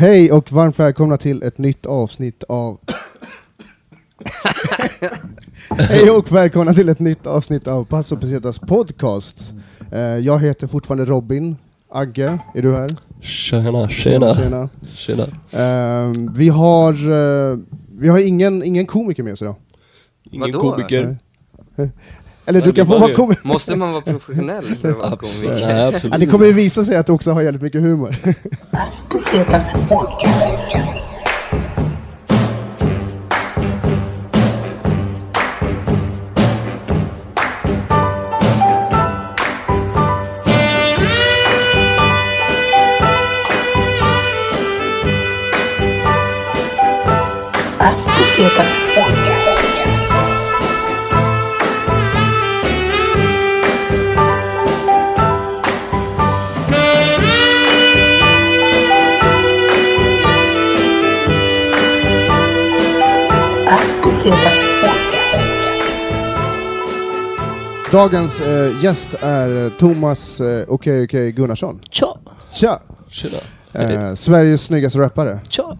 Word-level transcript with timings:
Hej 0.00 0.32
och 0.32 0.52
varmt 0.52 0.78
välkomna 0.78 1.16
till 1.16 1.42
ett 1.42 1.58
nytt 1.58 1.86
avsnitt 1.86 2.44
av... 2.48 2.78
Hej 5.78 6.10
och 6.10 6.32
välkomna 6.32 6.74
till 6.74 6.88
ett 6.88 6.98
nytt 6.98 7.26
avsnitt 7.26 7.66
av 7.66 7.84
Passo 7.84 8.16
Pesetas 8.16 8.58
podcast. 8.58 9.54
Eh, 9.92 10.00
jag 10.00 10.38
heter 10.38 10.66
fortfarande 10.66 11.04
Robin. 11.04 11.56
Agge, 11.90 12.38
är 12.54 12.62
du 12.62 12.74
här? 12.74 12.90
Tjena, 13.20 13.88
tjena. 13.88 14.34
Tjena. 14.34 14.68
tjena. 14.94 15.22
Eh, 15.52 16.12
vi 16.36 16.48
har, 16.48 16.92
eh, 16.92 17.58
vi 17.88 18.08
har 18.08 18.18
ingen, 18.18 18.62
ingen 18.62 18.86
komiker 18.86 19.22
med 19.22 19.32
oss 19.32 19.42
idag. 19.42 19.54
Ingen 20.30 20.52
Vadå? 20.52 20.60
komiker. 20.60 21.18
Eller 22.50 22.60
du 22.60 22.72
kan 22.72 22.86
få 22.86 22.92
var 22.92 23.00
vara 23.00 23.14
komiker. 23.14 23.48
Måste 23.48 23.76
man 23.76 23.92
vara 23.92 24.02
professionell 24.02 24.76
för 24.76 24.90
att 24.90 24.96
vara 24.96 25.12
Absolut. 25.12 25.50
komiker? 25.50 25.78
Ja, 25.78 25.86
absolut. 25.88 26.20
det 26.20 26.26
kommer 26.26 26.46
ju 26.46 26.52
visa 26.52 26.84
sig 26.84 26.96
att 26.96 27.06
du 27.06 27.12
också 27.12 27.30
har 27.32 27.42
jävligt 27.42 27.62
mycket 27.62 27.80
humor. 27.80 28.16
Podcast. 29.88 30.66
Dagens 67.92 68.40
eh, 68.40 68.84
gäst 68.84 69.14
är 69.20 69.64
eh, 69.64 69.72
Thomas 69.72 70.40
eh, 70.40 70.64
Okej 70.68 71.04
Okej 71.04 71.32
Gunnarsson. 71.32 71.80
Tja. 71.90 72.06
Tja! 72.52 72.80
Tjena. 73.08 73.36
Eh, 73.72 74.14
Sveriges 74.14 74.64
snyggaste 74.64 74.98
rappare. 74.98 75.40
Tja. 75.48 75.78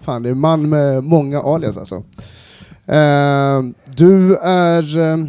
Fan, 0.00 0.22
det 0.22 0.28
är 0.28 0.30
en 0.30 0.40
man 0.40 0.68
med 0.68 1.04
många 1.04 1.40
alias 1.42 1.76
alltså. 1.76 1.94
Eh, 2.86 3.62
du 3.96 4.36
är... 4.36 4.98
Eh, 4.98 5.26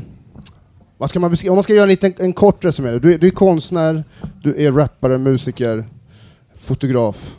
vad 0.97 1.09
ska 1.09 1.19
man 1.19 1.31
beskriva? 1.31 1.51
Om 1.51 1.55
man 1.55 1.63
ska 1.63 1.73
göra 1.73 1.83
en, 1.83 1.89
liten, 1.89 2.13
en 2.17 2.33
kort 2.33 2.65
resumé. 2.65 2.91
Du, 2.99 3.13
är- 3.13 3.17
du 3.17 3.27
är 3.27 3.31
konstnär, 3.31 4.03
du 4.43 4.65
är 4.65 4.71
rappare, 4.71 5.17
musiker, 5.17 5.85
fotograf, 6.55 7.37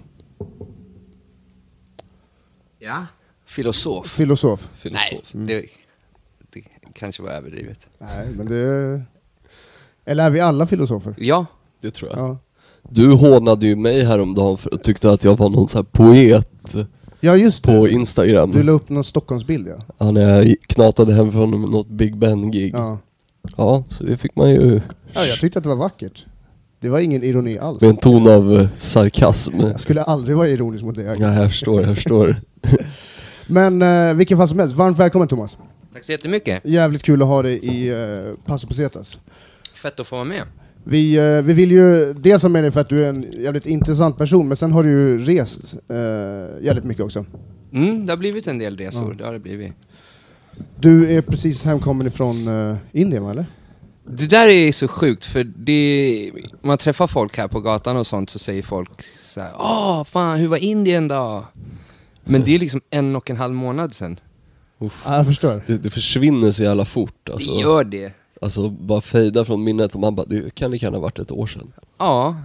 Ja. 2.78 3.06
Filosof? 3.46 4.06
filosof. 4.06 4.68
Filosof. 4.78 5.30
Nej, 5.32 5.46
det, 5.46 5.54
det 5.54 5.64
kanske 6.98 7.22
var 7.22 7.30
överdrivet. 7.30 7.78
Nej, 7.98 8.28
men 8.36 8.46
det... 8.46 9.02
Eller 10.04 10.24
är 10.24 10.30
vi 10.30 10.40
alla 10.40 10.66
filosofer? 10.66 11.14
Ja, 11.18 11.46
Det 11.80 11.90
tror 11.90 12.10
jag. 12.10 12.18
Ja, 12.18 12.38
Du 12.82 13.12
hånade 13.12 13.66
ju 13.66 13.76
mig 13.76 14.04
häromdagen 14.04 14.56
för 14.56 14.74
att 14.74 14.82
tyckte 14.82 15.10
att 15.10 15.24
jag 15.24 15.36
var 15.36 15.48
någon 15.48 15.68
sån 15.68 15.78
här 15.78 15.84
poet 15.92 16.74
ja 17.20 17.36
just 17.36 17.64
det. 17.64 17.72
på 17.72 17.88
Instagram. 17.88 18.52
Du 18.52 18.62
la 18.62 18.72
upp 18.72 18.88
någon 18.88 19.04
Stockholmsbild 19.04 19.68
ja. 19.68 19.76
Ja, 19.98 20.10
när 20.10 20.42
jag 20.42 20.54
knatade 20.66 21.14
hem 21.14 21.32
från 21.32 21.50
något 21.50 21.88
Big 21.88 22.16
Ben-gig. 22.16 22.74
Ja. 22.74 22.98
ja. 23.56 23.84
så 23.88 24.04
det 24.04 24.16
fick 24.16 24.36
man 24.36 24.50
ju 24.50 24.80
Ja, 25.12 25.24
jag 25.24 25.40
tyckte 25.40 25.58
att 25.58 25.62
det 25.62 25.68
var 25.68 25.76
vackert. 25.76 26.26
Det 26.80 26.88
var 26.88 27.00
ingen 27.00 27.22
ironi 27.22 27.58
alls. 27.58 27.80
med 27.80 27.90
en 27.90 27.96
ton 27.96 28.28
av 28.28 28.52
eh, 28.52 28.68
sarkasm. 28.76 29.60
Jag 29.60 29.80
skulle 29.80 30.02
aldrig 30.02 30.36
vara 30.36 30.48
ironisk 30.48 30.84
mot 30.84 30.94
dig. 30.94 31.16
Ja, 31.18 31.34
jag 31.34 31.50
förstår, 31.50 31.82
jag 31.82 31.94
förstår. 31.94 32.36
Men 33.46 33.82
eh, 33.82 34.14
vilken 34.14 34.38
fall 34.38 34.48
som 34.48 34.58
helst, 34.58 34.76
varmt 34.76 34.98
välkommen 34.98 35.28
Thomas. 35.28 35.56
Tack 35.98 36.04
så 36.04 36.12
jättemycket. 36.12 36.60
Jävligt 36.64 37.02
kul 37.02 37.22
att 37.22 37.28
ha 37.28 37.42
dig 37.42 37.58
i 37.62 37.92
uh, 37.92 38.34
Passo 38.44 38.66
Pesetas. 38.66 39.18
Fett 39.72 40.00
att 40.00 40.06
få 40.06 40.16
vara 40.16 40.24
med. 40.24 40.42
Vi, 40.84 41.16
eh, 41.16 41.42
vi 41.42 41.52
vill 41.52 41.70
ju 41.70 42.12
dels 42.12 42.42
ha 42.42 42.48
med 42.48 42.64
dig 42.64 42.70
för 42.70 42.80
att 42.80 42.88
du 42.88 43.04
är 43.04 43.08
en 43.08 43.26
jävligt 43.32 43.66
intressant 43.66 44.18
person, 44.18 44.48
men 44.48 44.56
sen 44.56 44.72
har 44.72 44.82
du 44.82 44.90
ju 44.90 45.18
rest 45.18 45.74
uh, 45.74 46.64
jävligt 46.64 46.84
mycket 46.84 47.04
också. 47.04 47.24
Mm, 47.72 48.06
det 48.06 48.12
har 48.12 48.16
blivit 48.16 48.46
en 48.46 48.58
del 48.58 48.76
resor, 48.76 49.14
det 49.14 49.24
har 49.24 49.32
det 49.32 49.38
blivit. 49.38 49.72
Du 50.80 51.16
är 51.16 51.22
precis 51.22 51.64
hemkommen 51.64 52.06
ifrån 52.06 52.48
uh, 52.48 52.76
Indien 52.92 53.26
eller? 53.26 53.46
Det 54.04 54.26
där 54.26 54.48
är 54.48 54.72
så 54.72 54.88
sjukt, 54.88 55.26
för 55.26 55.44
det, 55.44 56.32
man 56.62 56.78
träffar 56.78 57.06
folk 57.06 57.38
här 57.38 57.48
på 57.48 57.60
gatan 57.60 57.96
och 57.96 58.06
sånt 58.06 58.30
så 58.30 58.38
säger 58.38 58.62
folk 58.62 59.04
så 59.34 59.40
här, 59.40 59.52
Åh, 59.58 60.04
fan, 60.04 60.38
hur 60.38 60.48
var 60.48 60.56
Indien 60.56 61.08
då? 61.08 61.44
Men 62.24 62.44
det 62.44 62.54
är 62.54 62.58
liksom 62.58 62.80
en 62.90 63.16
och 63.16 63.30
en 63.30 63.36
halv 63.36 63.54
månad 63.54 63.94
sedan. 63.94 64.20
Ja, 64.78 64.88
jag 65.16 65.26
förstår. 65.26 65.62
Det, 65.66 65.78
det 65.78 65.90
försvinner 65.90 66.50
så 66.50 66.62
jävla 66.62 66.84
fort 66.84 67.28
alltså. 67.28 67.50
Det 67.54 67.60
gör 67.60 67.84
det. 67.84 68.12
Alltså 68.40 68.68
bara 68.70 69.00
fejda 69.00 69.44
från 69.44 69.64
minnet 69.64 69.94
och 69.94 70.00
man 70.00 70.16
bara, 70.16 70.26
det 70.26 70.54
kan 70.54 70.70
lika 70.70 70.86
gärna 70.86 70.98
varit 70.98 71.18
ett 71.18 71.32
år 71.32 71.46
sedan. 71.46 71.72
Ja. 71.98 72.36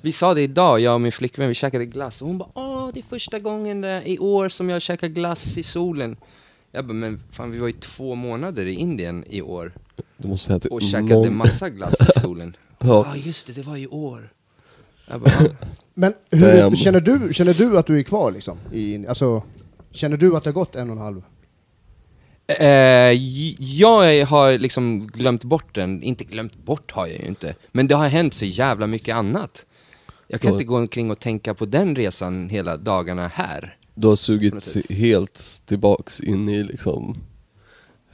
Vi 0.00 0.12
sa 0.12 0.34
det 0.34 0.42
idag, 0.42 0.80
jag 0.80 0.94
och 0.94 1.00
min 1.00 1.12
flickvän, 1.12 1.48
vi 1.48 1.54
käkade 1.54 1.86
glass 1.86 2.22
och 2.22 2.28
hon 2.28 2.38
bara 2.38 2.48
Åh, 2.54 2.90
det 2.94 3.00
är 3.00 3.04
första 3.04 3.38
gången 3.38 3.80
där, 3.80 4.08
i 4.08 4.18
år 4.18 4.48
som 4.48 4.70
jag 4.70 4.82
käkar 4.82 5.08
glass 5.08 5.58
i 5.58 5.62
solen. 5.62 6.16
Jag 6.72 6.86
bara, 6.86 6.92
men 6.94 7.22
fan 7.32 7.50
vi 7.50 7.58
var 7.58 7.66
ju 7.66 7.72
två 7.72 8.14
månader 8.14 8.66
i 8.66 8.74
Indien 8.74 9.24
i 9.30 9.42
år 9.42 9.72
Du 10.16 10.28
måste 10.28 10.46
säga 10.46 10.56
att 10.56 10.66
och 10.66 10.82
käkade 10.82 11.14
mång- 11.14 11.30
massa 11.36 11.70
glass 11.70 11.94
i 12.16 12.20
solen. 12.20 12.56
Ja, 12.78 13.06
ah, 13.12 13.16
just 13.16 13.46
det, 13.46 13.52
det 13.52 13.62
var 13.62 13.76
i 13.76 13.86
år. 13.86 14.32
Jag 15.08 15.20
bara, 15.20 15.30
"Ja." 15.40 15.48
Men 15.94 16.14
hur, 16.30 16.76
känner, 16.76 17.00
du, 17.00 17.34
känner 17.34 17.54
du 17.54 17.78
att 17.78 17.86
du 17.86 17.98
är 17.98 18.02
kvar 18.02 18.30
liksom? 18.30 18.58
I, 18.72 18.92
Indien? 18.94 19.08
alltså, 19.08 19.42
känner 19.90 20.16
du 20.16 20.36
att 20.36 20.44
det 20.44 20.50
har 20.50 20.54
gått 20.54 20.76
en 20.76 20.90
och 20.90 20.96
en 20.96 21.02
halv? 21.02 21.22
Eh, 22.48 23.12
jag 23.78 24.26
har 24.26 24.58
liksom 24.58 25.06
glömt 25.06 25.44
bort 25.44 25.74
den, 25.74 26.02
inte 26.02 26.24
glömt 26.24 26.56
bort 26.64 26.92
har 26.92 27.06
jag 27.06 27.20
ju 27.20 27.26
inte, 27.26 27.54
men 27.72 27.86
det 27.86 27.94
har 27.94 28.08
hänt 28.08 28.34
så 28.34 28.44
jävla 28.44 28.86
mycket 28.86 29.16
annat. 29.16 29.64
Jag 30.28 30.40
kan 30.40 30.48
Ja. 30.48 30.54
inte 30.54 30.64
gå 30.64 30.76
omkring 30.76 31.10
och 31.10 31.18
tänka 31.18 31.54
på 31.54 31.66
den 31.66 31.96
resan 31.96 32.48
hela 32.48 32.76
dagarna 32.76 33.28
här. 33.34 33.76
Du 33.94 34.06
har 34.06 34.10
På 34.10 34.12
något 34.12 34.18
sugit 34.18 34.64
sätt. 34.64 34.90
helt 34.90 35.42
tillbaks 35.66 36.20
in 36.20 36.48
i 36.48 36.62
liksom 36.64 37.16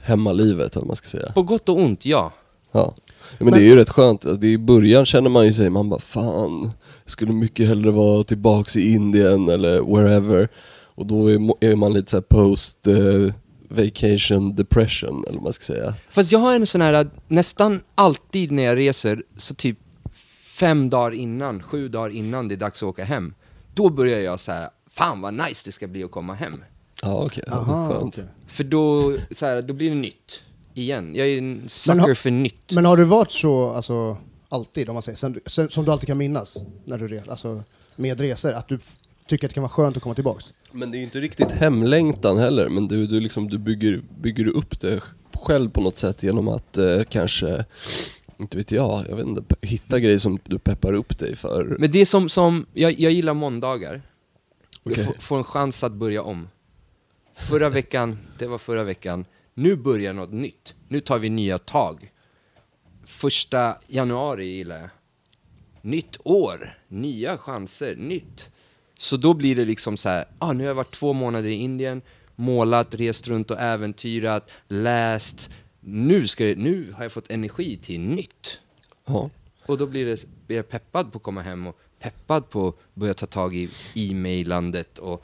hemmalivet, 0.01 0.75
eller 0.75 0.85
man 0.87 0.95
ska 0.95 1.07
säga. 1.07 1.31
På 1.31 1.41
gott 1.43 1.69
och 1.69 1.77
ont, 1.79 2.05
ja. 2.05 2.31
Ja. 2.71 2.95
ja 3.37 3.45
men, 3.45 3.53
det 3.53 3.59
är 3.59 3.63
ju 3.63 3.75
rätt 3.75 3.89
skönt, 3.89 4.25
alltså, 4.25 4.41
det 4.41 4.47
är 4.47 4.51
i 4.51 4.57
början 4.57 5.05
känner 5.05 5.29
man 5.29 5.45
ju 5.45 5.53
sig, 5.53 5.69
man 5.69 5.89
bara 5.89 5.99
fan, 5.99 6.71
skulle 7.05 7.31
mycket 7.33 7.67
hellre 7.67 7.91
vara 7.91 8.23
tillbaks 8.23 8.77
i 8.77 8.93
Indien 8.93 9.49
eller 9.49 9.95
wherever. 9.95 10.49
Och 10.95 11.05
då 11.05 11.27
är, 11.31 11.63
är 11.65 11.75
man 11.75 11.93
lite 11.93 12.11
såhär 12.11 12.21
post 12.21 12.87
eh, 12.87 13.33
vacation 13.73 14.55
depression, 14.55 15.23
eller 15.27 15.33
vad 15.37 15.43
man 15.43 15.53
ska 15.53 15.63
säga. 15.73 15.95
Fast 16.09 16.31
jag 16.31 16.39
har 16.39 16.55
en 16.55 16.67
sån 16.67 16.81
här, 16.81 17.09
nästan 17.27 17.81
alltid 17.95 18.51
när 18.51 18.63
jag 18.63 18.77
reser, 18.77 19.23
så 19.37 19.55
typ 19.55 19.77
fem 20.43 20.89
dagar 20.89 21.11
innan, 21.11 21.63
sju 21.63 21.87
dagar 21.87 22.09
innan 22.09 22.47
det 22.47 22.55
är 22.55 22.57
dags 22.57 22.83
att 22.83 22.89
åka 22.89 23.03
hem, 23.03 23.33
då 23.73 23.89
börjar 23.89 24.19
jag 24.19 24.39
så 24.39 24.51
här, 24.51 24.69
fan 24.89 25.21
vad 25.21 25.33
nice 25.33 25.61
det 25.65 25.71
ska 25.71 25.87
bli 25.87 26.03
att 26.03 26.11
komma 26.11 26.33
hem. 26.33 26.63
Ja 27.01 27.23
okej, 27.25 27.43
ja, 27.47 27.53
det 27.53 27.59
Aha, 27.59 27.97
okej. 28.01 28.23
För 28.47 28.63
då, 28.63 29.15
så 29.35 29.45
här, 29.45 29.61
då 29.61 29.73
blir 29.73 29.89
det 29.89 29.95
nytt. 29.95 30.41
Igen. 30.73 31.15
Jag 31.15 31.27
är 31.27 31.37
en 31.37 31.53
Men 31.53 31.69
sucker 31.69 31.99
har- 31.99 32.13
för 32.13 32.31
nytt. 32.31 32.71
Men 32.71 32.85
har 32.85 32.97
du 32.97 33.03
varit 33.03 33.31
så, 33.31 33.69
alltså, 33.73 34.17
alltid 34.49 34.89
om 34.89 34.93
man 34.93 35.01
säger, 35.03 35.17
sen, 35.17 35.39
sen, 35.45 35.69
som 35.69 35.85
du 35.85 35.91
alltid 35.91 36.07
kan 36.07 36.17
minnas 36.17 36.57
när 36.85 36.97
du 36.97 37.07
reser, 37.07 37.31
alltså 37.31 37.63
med 37.95 38.19
resor, 38.19 38.51
att 38.51 38.67
du 38.67 38.77
tycker 39.27 39.47
att 39.47 39.49
det 39.49 39.53
kan 39.53 39.63
vara 39.63 39.71
skönt 39.71 39.97
att 39.97 40.03
komma 40.03 40.15
tillbaks? 40.15 40.53
Men 40.71 40.91
det 40.91 40.97
är 40.97 41.03
inte 41.03 41.19
riktigt 41.19 41.51
hemlängtan 41.51 42.37
heller, 42.37 42.69
men 42.69 42.87
du, 42.87 43.07
du, 43.07 43.19
liksom, 43.19 43.49
du 43.49 43.57
bygger, 43.57 44.01
bygger 44.21 44.47
upp 44.47 44.79
det 44.79 45.03
själv 45.33 45.69
på 45.69 45.81
något 45.81 45.97
sätt 45.97 46.23
genom 46.23 46.47
att 46.47 46.77
eh, 46.77 47.03
kanske, 47.03 47.65
inte 48.39 48.57
vet 48.57 48.71
jag, 48.71 49.05
jag 49.09 49.15
vet 49.15 49.25
inte, 49.25 49.55
hitta 49.61 49.99
grejer 49.99 50.17
som 50.17 50.39
du 50.43 50.59
peppar 50.59 50.93
upp 50.93 51.19
dig 51.19 51.35
för. 51.35 51.75
Men 51.79 51.91
det 51.91 52.01
är 52.01 52.05
som, 52.05 52.29
som 52.29 52.65
jag, 52.73 52.99
jag 52.99 53.11
gillar 53.11 53.33
måndagar. 53.33 54.01
Okej. 54.83 54.97
Jag 54.97 55.05
får, 55.05 55.21
får 55.21 55.37
en 55.37 55.43
chans 55.43 55.83
att 55.83 55.93
börja 55.93 56.21
om. 56.21 56.49
Förra 57.35 57.69
veckan, 57.69 58.17
det 58.37 58.47
var 58.47 58.57
förra 58.57 58.83
veckan. 58.83 59.25
Nu 59.53 59.75
börjar 59.75 60.13
något 60.13 60.31
nytt. 60.31 60.75
Nu 60.87 60.99
tar 60.99 61.19
vi 61.19 61.29
nya 61.29 61.57
tag. 61.57 62.11
Första 63.05 63.77
januari 63.87 64.45
gillar 64.45 64.79
jag. 64.79 64.89
Nytt 65.81 66.17
år, 66.23 66.77
nya 66.87 67.37
chanser, 67.37 67.95
nytt. 67.95 68.49
Så 69.03 69.17
då 69.17 69.33
blir 69.33 69.55
det 69.55 69.65
liksom 69.65 69.97
så 69.97 70.09
här, 70.09 70.25
ah, 70.39 70.53
nu 70.53 70.63
har 70.63 70.67
jag 70.67 70.75
varit 70.75 70.91
två 70.91 71.13
månader 71.13 71.49
i 71.49 71.53
Indien, 71.53 72.01
målat, 72.35 72.93
rest 72.93 73.27
runt 73.27 73.51
och 73.51 73.59
äventyrat, 73.59 74.49
läst. 74.67 75.49
Nu, 75.79 76.27
ska 76.27 76.47
jag, 76.47 76.57
nu 76.57 76.93
har 76.95 77.03
jag 77.03 77.11
fått 77.11 77.31
energi 77.31 77.77
till 77.77 77.99
nytt. 77.99 78.59
Ja. 79.05 79.29
Och 79.65 79.77
då 79.77 79.85
blir, 79.85 80.05
det, 80.05 80.25
blir 80.47 80.57
jag 80.57 80.69
peppad 80.69 81.11
på 81.11 81.17
att 81.17 81.23
komma 81.23 81.41
hem 81.41 81.67
och 81.67 81.79
peppad 81.99 82.49
på 82.49 82.67
att 82.67 82.75
börja 82.93 83.13
ta 83.13 83.25
tag 83.25 83.55
i 83.55 83.69
e-mailandet 83.95 84.97
och 84.97 85.23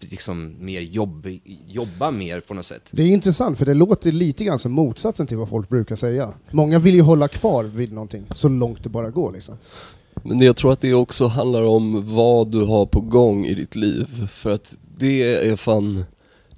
liksom 0.00 0.56
mer 0.58 0.80
jobb, 0.80 1.26
jobba 1.66 2.10
mer 2.10 2.40
på 2.40 2.54
något 2.54 2.66
sätt. 2.66 2.82
Det 2.90 3.02
är 3.02 3.06
intressant, 3.06 3.58
för 3.58 3.66
det 3.66 3.74
låter 3.74 4.12
lite 4.12 4.44
grann 4.44 4.58
som 4.58 4.72
motsatsen 4.72 5.26
till 5.26 5.36
vad 5.36 5.48
folk 5.48 5.68
brukar 5.68 5.96
säga. 5.96 6.32
Många 6.50 6.78
vill 6.78 6.94
ju 6.94 7.02
hålla 7.02 7.28
kvar 7.28 7.64
vid 7.64 7.92
någonting 7.92 8.26
så 8.34 8.48
långt 8.48 8.82
det 8.82 8.88
bara 8.88 9.10
går. 9.10 9.32
Liksom. 9.32 9.56
Men 10.22 10.40
jag 10.40 10.56
tror 10.56 10.72
att 10.72 10.80
det 10.80 10.94
också 10.94 11.26
handlar 11.26 11.62
om 11.62 12.14
vad 12.14 12.48
du 12.48 12.64
har 12.64 12.86
på 12.86 13.00
gång 13.00 13.46
i 13.46 13.54
ditt 13.54 13.76
liv. 13.76 14.28
För 14.30 14.50
att 14.50 14.76
det 14.96 15.22
är 15.48 15.56
fan, 15.56 16.04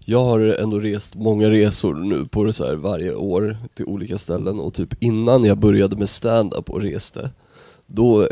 jag 0.00 0.25
har 0.25 0.41
ändå 0.41 0.79
rest 0.79 1.14
många 1.14 1.50
resor 1.50 1.94
nu 1.94 2.25
på 2.25 2.44
det 2.44 2.53
så 2.53 2.67
här 2.67 2.75
varje 2.75 3.14
år 3.14 3.56
till 3.75 3.85
olika 3.87 4.19
ställen 4.19 4.61
och 4.61 4.75
typ 4.75 5.03
innan 5.03 5.44
jag 5.44 5.59
började 5.59 5.97
med 5.97 6.09
stand-up 6.09 6.70
och 6.70 6.81
reste, 6.81 7.31
då 7.87 8.29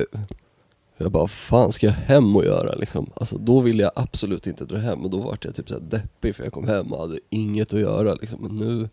jag 0.98 1.12
bara, 1.12 1.28
fan 1.28 1.72
ska 1.72 1.86
jag 1.86 1.92
hem 1.92 2.36
och 2.36 2.44
göra 2.44 2.74
liksom? 2.74 3.10
Alltså 3.14 3.38
då 3.38 3.60
ville 3.60 3.82
jag 3.82 3.92
absolut 3.94 4.46
inte 4.46 4.64
dra 4.64 4.76
hem 4.78 5.04
och 5.04 5.10
då 5.10 5.18
var 5.18 5.38
jag 5.42 5.54
typ 5.54 5.68
så 5.68 5.74
här 5.74 5.82
deppig 5.82 6.34
för 6.36 6.44
jag 6.44 6.52
kom 6.52 6.68
hem 6.68 6.92
och 6.92 7.00
hade 7.00 7.18
inget 7.30 7.74
att 7.74 7.80
göra 7.80 8.14
liksom. 8.14 8.38
Men 8.42 8.56
nu 8.56 8.88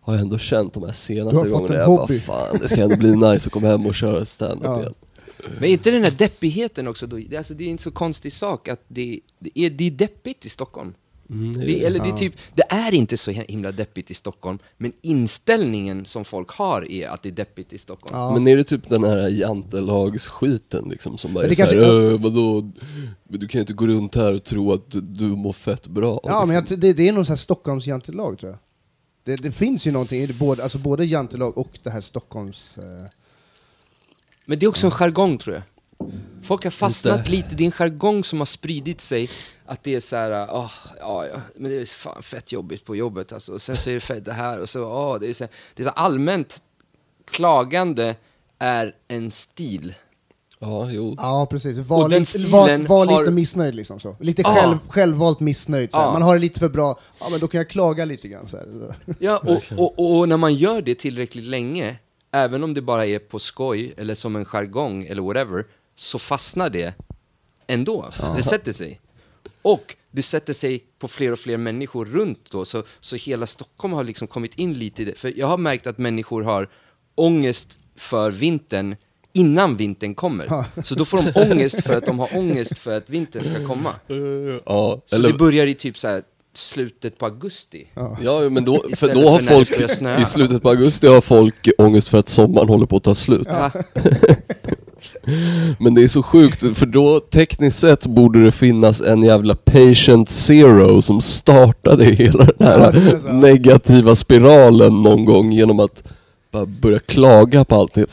har 0.00 0.14
jag 0.14 0.22
ändå 0.22 0.38
känt 0.38 0.74
de 0.74 0.82
här 0.82 0.92
senaste 0.92 1.48
gångerna, 1.48 1.74
jag 1.74 1.88
bara 1.88 2.00
hobby. 2.00 2.20
fan 2.20 2.58
det 2.60 2.68
ska 2.68 2.80
ändå 2.82 2.96
bli 2.96 3.16
nice 3.16 3.48
att 3.48 3.52
komma 3.52 3.66
hem 3.66 3.86
och 3.86 3.94
köra 3.94 4.24
stand-up 4.24 4.64
Ja. 4.64 4.80
igen. 4.80 4.94
Men 5.60 5.68
inte 5.70 5.90
den 5.90 6.04
här 6.04 6.10
deppigheten 6.18 6.88
också 6.88 7.06
då, 7.06 7.16
det, 7.16 7.36
alltså, 7.36 7.54
det 7.54 7.64
är 7.64 7.70
en 7.70 7.78
så 7.78 7.90
konstig 7.90 8.32
sak 8.32 8.68
att 8.68 8.80
det, 8.88 9.20
det, 9.38 9.50
är, 9.60 9.70
det 9.70 9.84
är 9.86 9.90
deppigt 9.90 10.44
i 10.46 10.48
Stockholm. 10.48 10.94
Mm, 11.30 11.52
det 11.66 11.84
eller 11.84 12.00
det 12.00 12.08
är 12.08 12.16
typ, 12.16 12.34
det 12.54 12.62
är 12.68 12.94
inte 12.94 13.16
så 13.16 13.30
himla 13.30 13.72
deppigt 13.72 14.10
i 14.10 14.14
Stockholm, 14.14 14.58
men 14.78 14.92
inställningen 15.02 16.04
som 16.04 16.24
folk 16.24 16.50
har 16.50 16.90
är 16.92 17.08
att 17.08 17.22
det 17.22 17.28
är 17.28 17.32
deppigt 17.32 17.72
i 17.72 17.78
Stockholm. 17.78 18.16
Ja. 18.16 18.32
Men 18.34 18.48
är 18.48 18.56
det 18.56 18.64
typ 18.64 18.88
den 18.88 19.04
här 19.04 19.28
jantelagsskiten 19.28 20.88
liksom 20.90 21.18
som 21.18 21.34
bara 21.34 21.44
är 21.44 21.48
det 21.48 21.54
såhär, 21.54 21.70
kanske- 21.70 22.12
"Äh, 22.14 22.20
vadå, 22.20 22.70
du 23.28 23.48
kan 23.48 23.58
ju 23.58 23.60
inte 23.60 23.72
gå 23.72 23.86
runt 23.86 24.14
här 24.14 24.32
och 24.34 24.44
tro 24.44 24.72
att 24.72 24.90
du, 24.90 25.00
du 25.00 25.24
mår 25.24 25.52
fett 25.52 25.86
bra 25.86 26.20
Ja, 26.24 26.44
men 26.46 26.54
jag, 26.56 26.64
det, 26.80 26.92
det 26.92 27.08
är 27.08 27.12
nog 27.12 27.26
så 27.26 27.32
här 27.32 27.36
Stockholms 27.36 27.86
jantelag 27.86 28.38
tror 28.38 28.52
jag. 28.52 28.58
Det, 29.24 29.42
det 29.42 29.52
finns 29.52 29.86
ju 29.86 29.90
någonting 29.92 30.20
i 30.20 30.26
det, 30.26 30.38
både, 30.38 30.62
alltså 30.62 30.78
både 30.78 31.04
jantelag 31.04 31.58
och 31.58 31.78
det 31.82 31.90
här 31.90 32.00
Stockholms... 32.00 32.78
Eh, 32.78 32.84
Men 34.44 34.58
det 34.58 34.66
är 34.66 34.68
också 34.68 34.86
en 34.86 34.90
jargong 34.90 35.38
tror 35.38 35.54
jag. 35.54 35.62
Folk 36.42 36.64
har 36.64 36.70
fastnat 36.70 37.18
Inte. 37.18 37.30
lite, 37.30 37.54
det 37.54 37.62
är 37.62 37.66
en 37.66 37.72
jargong 37.72 38.24
som 38.24 38.38
har 38.38 38.46
spridit 38.46 39.00
sig, 39.00 39.28
att 39.66 39.82
det 39.84 39.94
är 39.94 40.00
så 40.00 40.16
här, 40.16 40.30
ah, 40.30 40.70
ja, 41.00 41.26
ja, 41.26 41.40
men 41.56 41.70
det 41.70 41.76
är 41.80 41.84
fan 41.86 42.22
fett 42.22 42.52
jobbigt 42.52 42.84
på 42.84 42.96
jobbet 42.96 43.32
alltså. 43.32 43.52
Och 43.52 43.62
sen 43.62 43.76
så 43.76 43.90
är 43.90 43.94
det 43.94 44.00
fett 44.00 44.24
det 44.24 44.32
här, 44.32 44.60
och 44.60 44.68
så, 44.68 44.84
ah, 44.84 45.18
det 45.18 45.28
är 45.28 45.32
så, 45.32 45.46
det 45.74 45.82
är 45.82 45.84
så 45.84 45.90
allmänt 45.90 46.62
klagande 47.30 48.16
är 48.58 48.94
en 49.08 49.30
stil. 49.30 49.94
Ja, 50.58 50.88
jo. 50.90 51.14
ja, 51.18 51.46
precis. 51.50 51.78
Var, 51.78 52.02
Och 52.04 52.10
den 52.10 52.18
lite, 52.18 52.30
stilen 52.30 52.50
var, 52.86 53.04
var 53.06 53.06
har- 53.12 53.20
lite 53.20 53.32
missnöjd 53.32 53.74
liksom 53.74 54.00
så. 54.00 54.16
Lite 54.20 54.42
Ja. 54.42 54.54
själv, 54.54 54.78
självvalt 54.88 55.40
missnöjd. 55.40 55.90
Så 55.92 55.96
här. 55.98 56.04
Ja. 56.04 56.12
Man 56.12 56.22
har 56.22 56.34
det 56.34 56.40
lite 56.40 56.60
för 56.60 56.68
bra, 56.68 56.98
ja 57.20 57.28
men 57.30 57.40
då 57.40 57.48
kan 57.48 57.58
jag 57.58 57.68
klaga 57.70 58.04
lite 58.04 58.28
grann. 58.28 58.48
Så 58.48 58.56
här. 58.56 58.94
Ja, 59.18 59.38
och, 59.38 59.78
och, 59.78 59.98
och, 59.98 60.18
och 60.18 60.28
när 60.28 60.36
man 60.36 60.54
gör 60.54 60.82
det 60.82 60.94
tillräckligt 60.94 61.44
länge, 61.44 61.96
även 62.34 62.64
om 62.64 62.74
det 62.74 62.82
bara 62.82 63.06
är 63.06 63.18
på 63.18 63.38
skoj, 63.38 63.94
eller 63.96 64.14
som 64.14 64.36
en 64.36 64.44
jargong, 64.44 65.04
eller 65.04 65.22
whatever, 65.22 65.64
så 65.96 66.18
fastnar 66.18 66.70
det 66.70 66.94
ändå. 67.66 68.10
Det 68.36 68.42
sätter 68.42 68.72
sig. 68.72 69.00
Och 69.62 69.96
det 70.10 70.22
sätter 70.22 70.52
sig 70.52 70.84
på 70.98 71.08
fler 71.08 71.32
och 71.32 71.38
fler 71.38 71.56
människor 71.56 72.04
runt 72.04 72.50
då, 72.50 72.64
så, 72.64 72.82
så 73.00 73.16
hela 73.16 73.46
Stockholm 73.46 73.94
har 73.94 74.04
liksom 74.04 74.28
kommit 74.28 74.54
in 74.54 74.74
lite 74.74 75.02
i 75.02 75.04
det. 75.04 75.18
För 75.18 75.32
jag 75.36 75.46
har 75.46 75.58
märkt 75.58 75.86
att 75.86 75.98
människor 75.98 76.42
har 76.42 76.68
ångest 77.14 77.78
för 77.96 78.30
vintern 78.30 78.96
innan 79.32 79.76
vintern 79.76 80.14
kommer. 80.14 80.64
Så 80.82 80.94
då 80.94 81.04
får 81.04 81.22
de 81.22 81.52
ångest 81.52 81.86
för 81.86 81.96
att 81.98 82.06
de 82.06 82.18
har 82.18 82.36
ångest 82.36 82.78
för 82.78 82.96
att 82.96 83.10
vintern 83.10 83.44
ska 83.44 83.66
komma. 83.66 83.94
Ja, 84.66 85.00
Så 85.06 85.16
eller, 85.16 85.28
det 85.32 85.38
börjar 85.38 85.66
i 85.66 85.74
typ 85.74 85.98
så 85.98 86.08
här 86.08 86.22
slutet 86.58 87.18
på 87.18 87.26
augusti. 87.26 87.86
ja 88.22 88.48
men 88.50 88.64
då, 88.64 88.84
för 88.96 89.14
då 89.14 89.28
har 89.28 89.38
för 89.38 89.54
folk, 89.54 90.20
i 90.20 90.24
slutet 90.24 90.62
på 90.62 90.68
augusti 90.68 91.06
har 91.06 91.20
folk 91.20 91.68
ångest 91.78 92.08
för 92.08 92.18
att 92.18 92.28
sommaren 92.28 92.68
håller 92.68 92.86
på 92.86 92.96
att 92.96 93.02
ta 93.02 93.14
slut. 93.14 93.46
Ja. 93.50 93.70
Men 95.78 95.94
det 95.94 96.02
är 96.02 96.08
så 96.08 96.22
sjukt, 96.22 96.76
för 96.78 96.86
då 96.86 97.20
tekniskt 97.20 97.78
sett 97.80 98.06
borde 98.06 98.44
det 98.44 98.52
finnas 98.52 99.00
en 99.00 99.22
jävla 99.22 99.54
patient 99.54 100.30
zero 100.30 101.02
som 101.02 101.20
startade 101.20 102.04
hela 102.04 102.44
den 102.44 102.54
Ja, 102.58 102.66
här 102.66 103.18
så. 103.22 103.28
negativa 103.32 104.14
spiralen 104.14 105.02
någon 105.02 105.24
gång 105.24 105.52
genom 105.52 105.80
att 105.80 106.02
bara 106.52 106.66
börja 106.66 106.98
klaga 106.98 107.64
på 107.64 107.74
allting, 107.74 108.04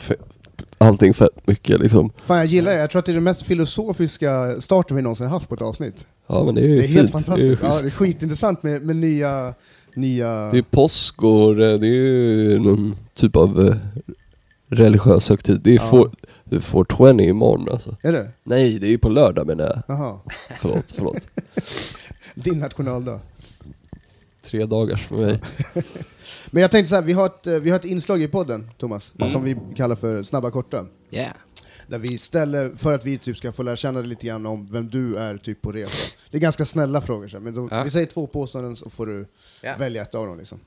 allting 0.82 1.14
fett 1.14 1.46
mycket 1.46 1.80
liksom. 1.80 2.12
Fan 2.26 2.36
jag 2.38 2.46
gillar 2.46 2.72
det, 2.72 2.78
jag 2.80 2.90
tror 2.90 2.98
att 2.98 3.06
det 3.06 3.12
är 3.12 3.14
den 3.14 3.24
mest 3.24 3.42
filosofiska 3.42 4.60
starten 4.60 4.96
vi 4.96 5.02
någonsin 5.02 5.26
haft 5.26 5.48
på 5.48 5.54
ett 5.54 5.62
avsnitt. 5.62 6.06
Ja 6.26 6.44
men 6.44 6.54
det 6.54 6.60
är 6.60 6.68
ju 6.68 6.76
Det 6.76 6.82
är 6.84 6.86
fint. 6.86 6.96
helt 6.96 7.12
fantastiskt. 7.12 7.60
Det 7.60 7.66
är, 7.66 7.70
ja, 7.70 7.78
det 7.80 7.86
är 7.86 7.90
skitintressant 7.90 8.62
med, 8.62 8.82
med 8.82 8.96
nya... 8.96 9.54
nya... 9.94 10.50
det 10.50 10.58
är 10.58 10.62
påsk 10.62 11.22
och 11.22 11.56
det 11.56 11.78
det 11.78 11.86
är 11.86 11.90
ju 11.90 12.58
någon 12.58 12.96
typ 13.14 13.36
av 13.36 13.60
eh, 13.68 13.76
religiös 14.68 15.28
högtid. 15.28 15.60
Det 15.60 15.70
är, 15.70 15.74
Ja. 15.74 15.90
for, 15.90 16.10
det 16.44 16.56
är 16.56 16.60
420 16.60 17.20
imorgon 17.20 17.68
alltså. 17.70 17.96
Är 18.02 18.12
det? 18.12 18.28
Nej, 18.44 18.78
det 18.78 18.86
är 18.86 18.90
ju 18.90 18.98
på 18.98 19.08
lördag 19.08 19.46
menar 19.46 19.64
jag. 19.64 19.82
Jaha. 19.88 20.18
Förlåt, 20.60 20.92
förlåt. 20.96 21.28
Din 22.34 22.58
nationaldag. 22.58 23.20
Tre 24.46 24.66
dagars 24.66 25.06
för 25.06 25.14
mig. 25.14 25.40
Men 26.54 26.60
jag 26.62 26.70
tänkte 26.70 26.88
så 26.88 26.94
här, 26.94 27.02
vi 27.02 27.12
har 27.12 27.26
ett, 27.26 27.46
eh, 27.46 27.54
vi 27.54 27.70
har 27.70 27.78
ett 27.78 27.84
inslag 27.84 28.22
i 28.22 28.28
podden, 28.28 28.70
Thomas, 28.78 29.14
Mm. 29.18 29.28
som 29.28 29.44
vi 29.44 29.56
kallar 29.76 29.96
för 29.96 30.22
Snabba 30.22 30.50
Korta. 30.50 30.86
Yeah. 31.10 31.32
Där 31.86 31.98
vi 31.98 32.18
ställer, 32.18 32.70
för 32.76 32.92
att 32.92 33.04
vi 33.04 33.18
typ 33.18 33.36
ska 33.36 33.52
få 33.52 33.62
lära 33.62 33.76
känna 33.76 33.98
dig 34.00 34.08
lite 34.08 34.26
grann 34.26 34.46
om 34.46 34.68
vem 34.70 34.88
du 34.90 35.16
är 35.16 35.36
typ 35.36 35.62
på 35.62 35.72
resa. 35.72 36.14
Det 36.30 36.36
är 36.36 36.40
ganska 36.40 36.64
snälla 36.64 37.00
frågor, 37.00 37.28
så 37.28 37.36
här, 37.36 37.44
men 37.44 37.54
då, 37.54 37.68
Ja. 37.70 37.82
vi 37.82 37.90
säger 37.90 38.06
två 38.06 38.26
påståenden 38.26 38.76
så 38.76 38.90
får 38.90 39.06
du 39.06 39.26
Ja. 39.60 39.74
välja 39.78 40.02
ett 40.02 40.14
av 40.14 40.26
dem. 40.26 40.38
Liksom. 40.38 40.60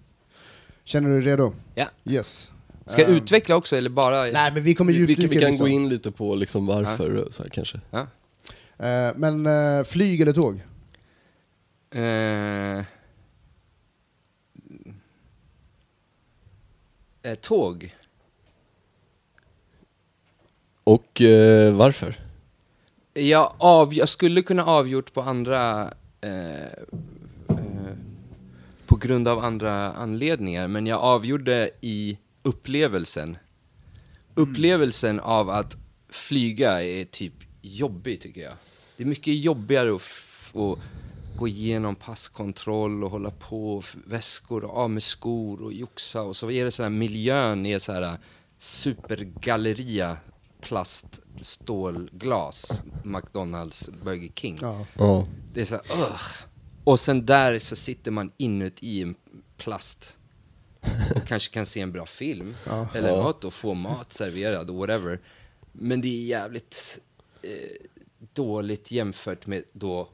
Känner 0.84 1.10
du 1.10 1.22
dig 1.22 1.32
redo? 1.32 1.54
Ja. 1.76 1.86
Yes. 2.06 2.52
Ska 2.86 3.02
jag 3.02 3.10
Ehm, 3.10 3.16
utveckla 3.16 3.56
också 3.56 3.76
eller 3.78 3.90
bara? 3.90 4.22
Nej, 4.24 4.52
men 4.54 4.64
vi 4.64 4.76
kommer 4.76 4.94
Vi, 4.94 5.00
vi, 5.00 5.06
djupdyka 5.08 5.30
vi 5.34 5.40
kan 5.40 5.50
liksom. 5.50 5.66
gå 5.66 5.68
in 5.72 5.90
lite 5.90 6.12
på 6.12 6.36
liksom 6.36 6.66
varför 6.66 7.16
och 7.16 7.34
så 7.34 7.44
här, 7.44 7.50
kanske. 7.50 7.80
Ja. 7.92 8.00
Eh, 8.86 9.14
men 9.16 9.46
eh, 9.46 9.84
flyg 9.84 10.22
eller 10.22 10.34
tåg? 10.34 10.64
Eh, 11.96 12.84
eh, 17.26 17.36
tåg. 17.36 17.96
Och 20.84 21.22
eh, 21.22 21.76
varför? 21.76 22.16
Jag, 23.14 23.54
av, 23.58 23.94
jag 23.94 24.10
skulle 24.10 24.42
kunna 24.42 24.66
avgjort 24.66 25.14
på 25.14 25.22
andra... 25.22 25.94
Eh, 26.22 26.62
eh, 26.62 27.96
på 28.86 28.96
grund 28.96 29.28
av 29.28 29.40
andra 29.40 29.92
anledningar, 29.92 30.68
men 30.68 30.88
jag 30.88 31.00
avgjorde 31.00 31.70
i 31.82 32.18
upplevelsen. 32.44 33.38
Upplevelsen 34.36 35.20
av 35.20 35.50
att 35.50 35.78
flyga 36.10 36.84
är 36.84 37.06
typ 37.06 37.34
jobbig, 37.62 38.22
tycker 38.22 38.42
jag. 38.42 38.54
Det 38.98 39.04
är 39.04 39.08
mycket 39.08 39.36
jobbigare 39.36 39.96
att, 39.96 40.80
gå 41.38 41.48
igenom 41.48 41.96
passkontroll 41.96 43.04
och 43.04 43.12
hålla 43.12 43.32
på, 43.32 43.84
väskor 44.06 44.64
och 44.64 44.78
av 44.78 44.90
med 44.90 45.04
skor 45.04 45.62
och 45.62 45.74
joxa 45.74 46.22
och 46.22 46.36
så 46.36 46.52
är 46.52 46.66
det 46.66 46.72
så 46.72 46.84
här, 46.84 46.90
miljön 46.90 47.66
är 47.66 47.80
så 47.80 47.92
här 47.94 48.18
supergalleria 48.58 50.18
plast, 50.62 51.22
stålglas, 51.42 52.72
McDonalds, 53.04 53.90
Burger 54.04 54.32
King. 54.36 54.58
Ja. 54.62 54.86
Ja. 54.98 55.28
Det 55.54 55.62
är 55.62 55.66
så 55.66 55.76
här, 55.76 55.84
ugh. 55.98 56.22
Och 56.84 57.00
sen 57.00 57.26
där 57.26 57.60
så 57.60 57.76
sitter 57.76 58.12
man 58.12 58.32
inuti 58.38 59.02
en 59.02 59.16
plast. 59.58 60.18
Och 61.16 61.24
kanske 61.28 61.54
kan 61.54 61.66
se 61.66 61.82
en 61.82 61.92
bra 61.92 62.06
film, 62.06 62.56
Ja. 62.66 62.88
eller 62.96 63.10
Ja. 63.10 63.24
något 63.24 63.44
och 63.44 63.54
få 63.54 63.74
mat 63.74 64.14
serverad, 64.14 64.70
whatever. 64.70 65.20
Men 65.72 66.02
det 66.02 66.08
är 66.08 66.26
jävligt 66.26 67.00
eh, 67.42 67.50
dåligt 68.34 68.92
jämfört 68.92 69.48
med 69.48 69.64
då 69.74 70.10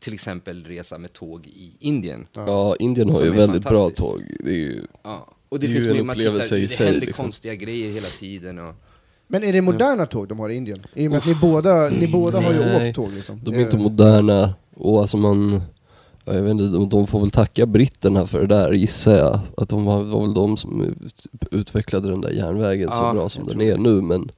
till 0.00 0.14
exempel 0.14 0.64
resa 0.64 0.98
med 0.98 1.12
tåg 1.12 1.46
i 1.46 1.72
Indien. 1.80 2.26
ja, 2.34 2.76
Indien 2.78 3.10
har 3.10 3.22
ju 3.24 3.30
väldigt 3.30 3.62
bra 3.62 3.90
tåg. 3.90 4.22
Det 4.44 4.50
är 4.50 4.54
ju... 4.54 4.86
Ja. 5.02 5.26
Och 5.48 5.60
det, 5.60 5.66
Det 5.66 5.72
finns 5.72 5.86
ju 5.86 5.90
en 5.90 6.10
upplevelse 6.10 6.42
tittar, 6.48 6.56
i 6.56 6.60
det 6.60 6.68
sig, 6.68 6.86
händer 6.86 7.06
liksom. 7.06 7.24
konstiga 7.24 7.54
grejer 7.54 7.90
hela 7.92 8.06
tiden. 8.06 8.58
Och, 8.58 8.74
Men 9.26 9.44
är 9.44 9.52
det 9.52 9.60
moderna 9.62 10.06
tåg 10.06 10.28
de 10.28 10.38
har 10.38 10.48
i 10.50 10.54
Indien? 10.54 10.78
I 10.94 11.06
och 11.06 11.10
med 11.10 11.18
att 11.18 11.26
ni 11.26 11.34
båda, 11.34 11.88
ni 11.88 12.06
båda 12.08 12.40
har 12.40 12.52
ju 12.52 12.58
Nej, 12.58 12.88
åkt 12.88 12.96
tåg 12.96 13.12
liksom. 13.12 13.40
De 13.44 13.54
är 13.54 13.60
inte 13.60 13.76
moderna 13.78 14.54
och 14.76 15.00
alltså 15.00 15.16
man... 15.16 15.62
ja, 16.24 16.34
Jag 16.34 16.42
vet 16.42 16.50
inte, 16.50 16.64
de, 16.64 16.88
de 16.88 17.06
får 17.06 17.20
väl 17.20 17.30
tacka 17.30 17.66
britterna 17.66 18.26
för 18.26 18.40
det 18.40 18.46
där 18.46 18.72
gissar 18.72 19.16
jag. 19.16 19.40
Att 19.56 19.68
de 19.68 19.84
var, 19.84 20.02
var 20.02 20.20
väl 20.20 20.34
de 20.34 20.56
som 20.56 20.82
ut- 20.84 21.26
utvecklade 21.50 22.08
den 22.10 22.20
där 22.20 22.30
järnvägen 22.30 22.90
så 22.90 22.96
Ja, 23.02 23.12
bra 23.12 23.28
som 23.28 23.46
den 23.46 23.60
är 23.60 23.76
nu 23.76 24.00
men 24.02 24.30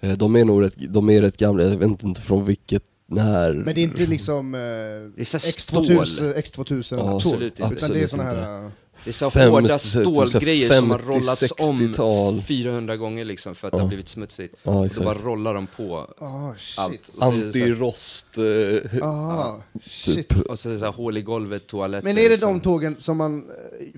eh, 0.00 0.12
de 0.12 0.36
är 0.36 0.44
nog 0.44 0.62
rätt, 0.62 0.74
de 0.88 1.10
är 1.10 1.20
rätt 1.22 1.36
gamla, 1.36 1.62
jag 1.62 1.78
vet 1.78 2.02
inte 2.02 2.20
från 2.20 2.44
vilket, 2.44 2.82
när... 3.10 3.52
Men 3.54 3.74
det 3.74 3.80
är 3.80 3.82
inte 3.82 4.06
liksom 4.06 4.54
eh, 4.54 4.60
är 4.60 5.24
så 5.24 5.36
här 5.36 5.44
X2000, 5.52 6.04
stål. 6.04 6.28
X2000 6.28 6.94
Ja, 6.98 7.16
absolut 7.16 7.60
inte. 7.60 7.74
utan 7.74 7.90
det 7.90 7.98
är 8.00 8.04
Absolut 8.04 8.10
såna 8.10 8.22
inte. 8.30 8.34
här... 8.42 8.64
eh, 8.64 8.70
Det 9.04 9.10
är 9.10 9.12
så 9.12 9.30
Fem- 9.30 9.50
hårda 9.52 9.68
typ 9.78 9.80
så 9.80 10.00
stålgrejer 10.14 10.72
som 10.72 10.90
har 10.90 10.98
50, 10.98 11.12
rollats 11.12 11.42
60-tal. 11.42 12.28
om 12.34 12.42
400 12.42 12.96
gånger 12.96 13.24
liksom 13.24 13.54
för 13.54 13.68
att 13.68 13.72
det 13.72 13.78
Ja. 13.78 13.82
har 13.82 13.88
blivit 13.88 14.08
smutsigt. 14.08 14.54
Ja, 14.62 14.70
och 14.80 14.88
då 14.88 15.04
bara 15.04 15.14
rollar 15.18 15.54
de 15.54 15.66
på 15.66 16.14
Ah, 16.18 16.52
shit. 16.58 16.78
allt. 16.78 17.00
Så 17.06 17.10
det 17.12 17.16
så 17.18 17.24
Antirost... 17.46 18.26
Eh, 18.38 19.08
Ah, 19.08 19.62
shit. 19.86 20.28
typ. 20.28 20.40
Och 20.48 20.58
så 20.58 20.68
är 20.68 20.72
det 20.72 20.78
så 20.78 20.84
här 20.84 20.92
hål 20.92 21.16
i 21.18 21.22
golvet, 21.22 21.66
toaletter. 21.66 22.04
Men 22.04 22.18
är 22.18 22.28
det 22.28 22.36
de 22.36 22.40
som- 22.40 22.60
tågen 22.60 22.96
som 22.98 23.16
man... 23.16 23.44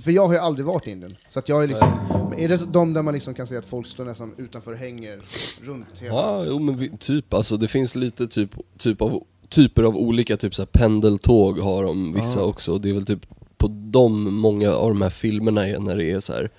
För 0.00 0.11
jag 0.11 0.26
har 0.26 0.32
ju 0.35 0.38
aldrig 0.40 0.66
varit 0.66 0.87
i 0.87 0.90
Indien, 0.90 1.16
så 1.28 1.38
att 1.38 1.49
jag 1.49 1.62
är 1.62 1.68
liksom... 1.68 1.88
Men 2.30 2.38
är 2.38 2.49
det 2.49 2.56
de 2.73 2.92
där 2.94 3.02
man 3.02 3.14
liksom 3.14 3.35
kan 3.35 3.47
se 3.47 3.56
att 3.56 3.66
folk 3.66 3.87
står 3.87 4.04
nästan 4.04 4.35
utanför 4.38 4.73
och 4.73 4.78
hänger 4.78 5.21
runt 5.62 5.87
hela... 5.99 6.14
Ja, 6.14 6.44
jo 6.49 6.59
men 6.59 6.78
vi, 6.78 6.90
typ 6.99 7.35
alltså 7.35 7.56
det 7.56 7.68
finns 7.68 7.94
lite 7.94 8.26
typ, 8.26 8.50
typ 8.78 9.02
av, 9.02 9.23
typer 9.49 9.82
av 9.82 9.97
olika 9.97 10.37
typ 10.37 10.54
så 10.54 10.62
här 10.62 10.66
pendeltåg 10.66 11.59
har 11.59 11.85
de 11.85 12.14
vissa 12.14 12.38
Ja. 12.38 12.44
också. 12.44 12.78
Det 12.78 12.90
är 12.90 12.94
väl 12.94 13.06
typ 13.06 13.26
på 13.62 13.69
de, 13.69 14.35
många 14.35 14.71
av 14.73 14.88
de 14.88 15.02
här 15.02 15.11
filmerna 15.11 15.69
är 15.69 15.78
när 15.78 15.97
det 15.97 16.11
är 16.11 16.21
så 16.21 16.33
här, 16.33 16.50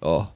ja, 0.00 0.28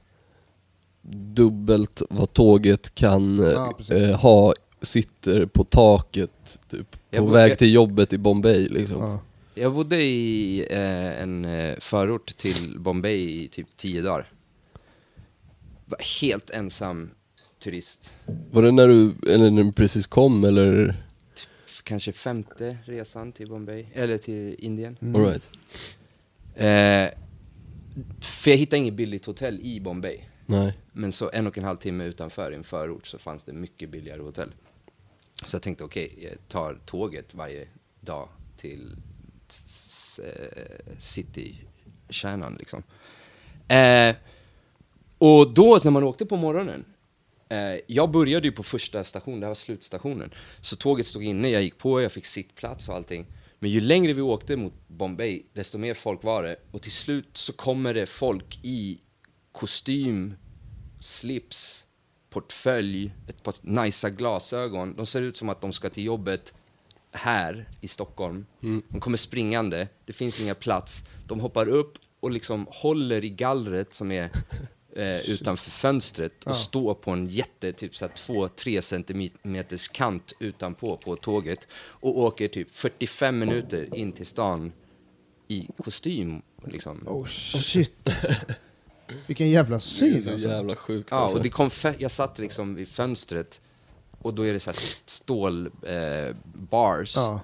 dubbelt 1.33 2.01
vad 2.09 2.33
tåget 2.33 2.95
kan 2.95 3.37
Ja, 3.39 3.73
eh, 3.95 4.19
ha, 4.19 4.53
sitter 4.81 5.45
på 5.45 5.63
taket 5.63 6.59
typ. 6.69 6.87
På 7.11 7.21
bo- 7.25 7.31
väg 7.31 7.57
till 7.57 7.73
jobbet 7.73 8.13
i 8.13 8.17
Bombay 8.17 8.67
liksom. 8.69 9.01
Ja. 9.01 9.19
Jag 9.55 9.73
bodde 9.73 10.03
i 10.03 10.59
eh, 10.69 11.21
en 11.21 11.45
eh, 11.45 11.75
förort 11.79 12.37
till 12.37 12.79
Bombay 12.79 13.43
i 13.43 13.47
typ 13.47 13.67
10 13.75 14.01
dagar. 14.01 14.27
Var 15.85 15.99
helt 16.21 16.49
ensam 16.49 17.09
turist. 17.63 18.11
Var 18.51 18.61
det 18.61 18.71
när 18.71 18.87
du, 18.87 19.13
eller 19.29 19.51
när 19.51 19.63
du 19.63 19.71
precis 19.71 20.07
kom 20.07 20.43
eller? 20.43 21.03
Kanske 21.83 22.11
femte 22.11 22.77
resan 22.85 23.31
till 23.31 23.49
Bombay, 23.49 23.85
eller 23.93 24.17
till 24.17 24.55
Indien. 24.59 24.97
Mm. 25.01 25.15
All 25.15 25.29
right. 25.29 25.49
Eh, 26.55 27.19
för 28.21 28.51
jag 28.51 28.57
hittade 28.57 28.77
inget 28.77 28.93
billigt 28.93 29.25
hotell 29.25 29.59
i 29.61 29.79
Bombay. 29.79 30.19
Nej. 30.45 30.77
Men 30.93 31.11
så 31.11 31.29
en 31.33 31.47
och 31.47 31.57
en 31.57 31.63
halv 31.63 31.77
timme 31.77 32.03
utanför 32.03 32.51
i 32.51 32.55
en 32.55 32.63
förort 32.63 33.07
så 33.07 33.17
fanns 33.17 33.43
det 33.43 33.53
mycket 33.53 33.89
billigare 33.89 34.21
hotell. 34.21 34.51
Så 35.45 35.55
jag 35.55 35.61
tänkte 35.61 35.83
okej, 35.83 36.13
jag 36.21 36.47
tar 36.47 36.79
tåget 36.85 37.33
varje 37.33 37.67
dag 37.99 38.29
till 38.57 38.95
eh, 40.23 40.95
citykärnan 40.97 42.55
liksom. 42.59 42.83
Eh, 43.67 44.15
och 45.17 45.53
då 45.53 45.79
när 45.83 45.91
man 45.91 46.03
åkte 46.03 46.25
på 46.25 46.37
morgonen, 46.37 46.85
jag 47.87 48.11
började 48.11 48.47
ju 48.47 48.51
på 48.51 48.63
första 48.63 49.03
stationen, 49.03 49.39
det 49.39 49.45
här 49.45 49.49
var 49.49 49.55
slutstationen. 49.55 50.33
Så 50.61 50.75
tåget 50.75 51.05
stod 51.05 51.23
inne, 51.23 51.49
jag 51.49 51.63
gick 51.63 51.77
på, 51.77 52.01
jag 52.01 52.11
fick 52.11 52.25
sittplats 52.25 52.89
och 52.89 52.95
allting. 52.95 53.27
Men 53.59 53.71
ju 53.71 53.81
längre 53.81 54.13
vi 54.13 54.21
åkte 54.21 54.55
mot 54.55 54.73
Bombay, 54.87 55.43
desto 55.53 55.77
mer 55.77 55.93
folk 55.93 56.23
var 56.23 56.43
det. 56.43 56.55
Och 56.71 56.81
till 56.81 56.91
slut 56.91 57.37
så 57.37 57.53
kommer 57.53 57.93
det 57.93 58.05
folk 58.05 58.59
i 58.63 58.99
kostym, 59.51 60.33
slips, 60.99 61.85
portfölj, 62.29 63.13
ett 63.27 63.43
par 63.43 63.53
nicea 63.61 64.09
glasögon. 64.09 64.95
De 64.95 65.05
ser 65.05 65.21
ut 65.21 65.37
som 65.37 65.49
att 65.49 65.61
de 65.61 65.73
ska 65.73 65.89
till 65.89 66.03
jobbet 66.03 66.53
här 67.11 67.69
i 67.81 67.87
Stockholm. 67.87 68.45
De 68.89 68.99
kommer 68.99 69.17
springande, 69.17 69.87
det 70.05 70.13
finns 70.13 70.41
inga 70.41 70.55
plats. 70.55 71.03
De 71.27 71.39
hoppar 71.39 71.69
upp 71.69 71.97
och 72.19 72.31
liksom 72.31 72.67
håller 72.69 73.23
i 73.23 73.29
gallret 73.29 73.93
som 73.93 74.11
är 74.11 74.29
eh, 74.95 75.29
utanför 75.29 75.71
fönstret 75.71 76.43
och 76.43 76.55
står 76.55 76.93
på 76.93 77.11
en 77.11 77.27
jätte, 77.27 77.73
typ 77.73 77.95
såhär 77.95 78.11
2-3 78.13 78.81
centimeters 78.81 79.87
kant 79.87 80.33
utanpå 80.39 80.97
på 80.97 81.15
tåget 81.15 81.67
och 81.75 82.19
åker 82.19 82.47
typ 82.47 82.67
45 82.71 83.39
minuter 83.39 83.95
in 83.95 84.11
till 84.11 84.25
stan 84.25 84.71
i 85.47 85.67
kostym 85.83 86.41
liksom. 86.67 87.07
Oh 87.07 87.25
shit. 87.25 88.09
Vilken 89.27 89.49
jävla 89.49 89.75
Det 89.75 89.75
är 89.75 89.79
syn 89.79 90.23
så 90.23 90.31
alltså. 90.31 90.47
jävla 90.47 90.75
sjukt 90.75 91.11
Ja, 91.11 91.17
alltså. 91.17 91.37
och 91.37 91.43
det 91.43 91.49
kom 91.49 91.69
jag 91.97 92.11
satt 92.11 92.39
liksom 92.39 92.75
vid 92.75 92.87
fönstret 92.87 93.61
och 94.21 94.33
då 94.33 94.43
är 94.43 94.53
det 94.53 94.59
så 94.59 94.69
här 94.69 94.77
stål 95.05 95.67
eh, 95.67 96.35
bars. 96.53 97.15
Ja. 97.15 97.41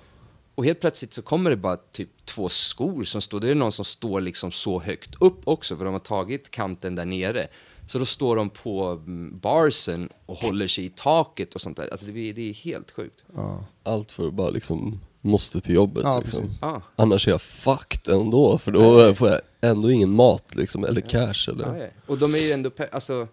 Och 0.55 0.65
helt 0.65 0.79
plötsligt 0.79 1.13
så 1.13 1.21
kommer 1.21 1.49
det 1.49 1.55
bara 1.55 1.77
typ 1.77 2.18
två 2.39 2.49
skor 2.49 3.03
som 3.03 3.21
står, 3.21 3.39
det 3.39 3.49
är 3.51 3.55
någon 3.55 3.71
som 3.71 3.85
står 3.85 4.21
liksom 4.21 4.51
så 4.51 4.79
högt 4.79 5.15
upp 5.19 5.41
också 5.43 5.77
för 5.77 5.85
de 5.85 5.93
har 5.93 5.99
tagit 5.99 6.51
kanten 6.51 6.95
där 6.95 7.05
nere. 7.05 7.47
Så 7.87 7.99
då 7.99 8.05
står 8.05 8.35
de 8.35 8.49
på 8.49 8.85
mm, 9.05 9.39
barsen 9.39 10.09
och 10.25 10.37
håller 10.37 10.67
sig 10.67 10.85
i 10.85 10.89
taket 10.89 11.55
och 11.55 11.61
sånt 11.61 11.77
där. 11.77 11.89
Alltså 11.91 12.05
det, 12.05 12.29
är- 12.29 12.33
det 12.33 12.49
är 12.49 12.53
helt 12.53 12.91
sjukt. 12.91 13.23
Ja. 13.35 13.65
Allt 13.83 14.11
för 14.11 14.27
att 14.27 14.33
bara 14.33 14.49
liksom, 14.49 14.99
måste 15.21 15.61
till 15.61 15.75
jobbet 15.75 16.03
Ja, 16.03 16.19
liksom. 16.19 16.49
Ja, 16.61 16.81
Annars 16.95 17.27
är 17.27 17.31
jag 17.31 17.41
fucked 17.41 18.13
ändå, 18.15 18.57
för 18.57 18.71
då 18.71 19.15
får 19.15 19.29
jag 19.29 19.41
ändå 19.61 19.91
ingen 19.91 20.09
mat 20.15 20.55
liksom, 20.55 20.83
eller 20.83 21.01
cash 21.01 21.49
eller... 21.51 21.65
ja, 21.77 21.77
ja. 21.77 21.87
Och 22.07 22.17
de 22.17 22.35
är 22.35 22.39
ju 22.39 22.51
ändå, 22.51 22.71
alltså, 22.91 23.27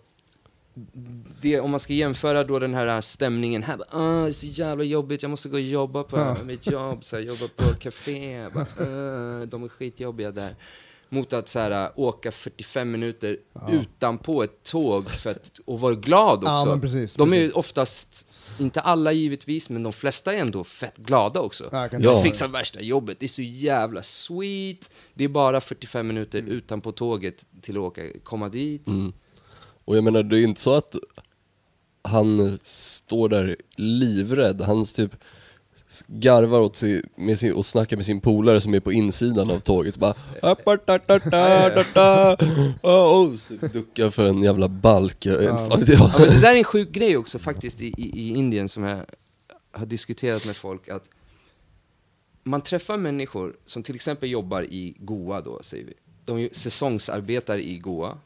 det, 1.43 1.61
om 1.61 1.71
man 1.71 1.81
ska 1.81 1.93
jämföra 1.93 2.45
då 2.45 2.59
den 2.59 2.75
här 2.75 3.01
stämningen 3.01 3.63
här, 3.63 3.77
bara, 3.77 3.89
ah, 3.91 4.23
det 4.23 4.29
är 4.29 4.33
så 4.33 4.47
jävla 4.47 4.85
jobbigt, 4.85 5.23
jag 5.23 5.31
måste 5.31 5.49
gå 5.49 5.55
och 5.57 5.61
jobba 5.61 6.03
på 6.03 6.19
Ja. 6.19 6.37
mitt 6.45 6.67
jobb, 6.67 7.05
så 7.05 7.17
här, 7.17 7.23
jobba 7.23 7.49
på 7.57 7.65
café, 7.81 8.49
bara, 8.55 8.67
ah, 8.79 9.45
de 9.47 9.65
är 9.65 9.69
skitjobbiga 9.69 10.31
där. 10.31 10.57
Mot 11.09 11.33
att 11.33 11.49
så 11.49 11.59
här, 11.59 11.93
åka 11.95 12.33
45 12.33 12.91
minuter 12.91 13.37
utanpå 13.73 14.43
ett 14.43 14.63
tåg 14.63 15.11
för 15.11 15.31
att, 15.31 15.59
och 15.65 15.81
vara 15.81 15.95
glad 15.95 16.37
också. 16.39 16.47
Ja, 16.71 16.79
precis, 16.81 17.15
de 17.15 17.33
är 17.33 17.37
ju 17.37 17.51
oftast, 17.51 18.27
inte 18.59 18.81
alla 18.81 19.13
givetvis, 19.13 19.71
men 19.71 19.83
de 19.83 19.93
flesta 19.93 20.35
är 20.35 20.39
ändå 20.41 20.65
fett 20.65 20.97
glada 20.97 21.41
också. 21.41 21.69
Ja, 21.73 21.89
jag 21.93 22.03
Ja. 22.05 22.13
De 22.13 22.23
fixar 22.23 22.49
värsta 22.49 22.81
jobbet, 22.81 23.21
det 23.21 23.27
är 23.27 23.29
så 23.29 23.43
jävla 23.43 24.03
sweet. 24.03 24.91
Det 25.15 25.25
är 25.25 25.29
bara 25.29 25.61
45 25.61 26.07
minuter 26.07 26.39
Mm. 26.39 26.51
utanpå 26.53 26.93
tåget 26.93 27.47
till 27.63 27.77
att 27.77 27.83
åka, 27.83 28.03
komma 28.23 28.49
dit. 28.49 28.89
Mm. 28.89 29.13
Och 29.87 29.97
jag 29.97 30.05
menar, 30.05 30.23
det 30.23 30.39
är 30.39 30.43
inte 30.43 30.61
så 30.61 30.75
att 30.75 30.97
han 32.03 32.59
står 32.63 33.29
där 33.29 33.57
livrädd, 33.77 34.61
han 34.61 34.85
typ 34.85 35.11
garvar 36.07 36.61
åt 36.61 36.77
sig, 36.77 37.03
med 37.17 37.39
sin, 37.39 37.55
och 37.55 37.67
snackar 37.67 37.97
med 37.97 38.05
sin 38.05 38.21
polare 38.21 38.61
som 38.61 38.75
är 38.75 38.81
på 38.81 38.93
insidan 38.93 39.51
av 39.51 39.61
tåget 39.61 39.97
bara 39.97 40.15
typ 43.49 43.61
duckar 43.73 44.11
för 44.11 44.25
en 44.25 44.43
jävla 44.43 44.69
balk, 44.69 45.27
jag. 45.27 45.45
Ja, 45.45 46.19
men 46.19 46.29
det 46.29 46.41
där 46.41 46.53
är 46.53 46.57
en 46.57 46.65
sjuk 46.65 46.91
grej 46.91 47.17
också 47.17 47.39
faktiskt 47.39 47.81
i, 47.81 47.87
i, 47.87 48.21
i 48.21 48.29
Indien 48.29 48.69
som 48.69 48.83
jag 48.83 49.05
har 49.73 49.87
diskuterat 49.87 50.47
med 50.47 50.57
folk 50.57 50.89
att 50.89 51.05
man 52.43 52.61
träffar 52.61 52.97
människor 52.97 53.57
som 53.67 53.83
till 53.83 53.95
exempel 53.95 54.31
jobbar 54.31 54.63
i 54.63 54.97
Goa 54.99 55.41
då, 55.41 55.63
säger 55.63 55.85
vi. 55.85 55.95
De 56.25 56.39
är 56.39 56.49
säsongsarbetare 56.53 57.63
i 57.63 57.79
Goa. 57.79 58.19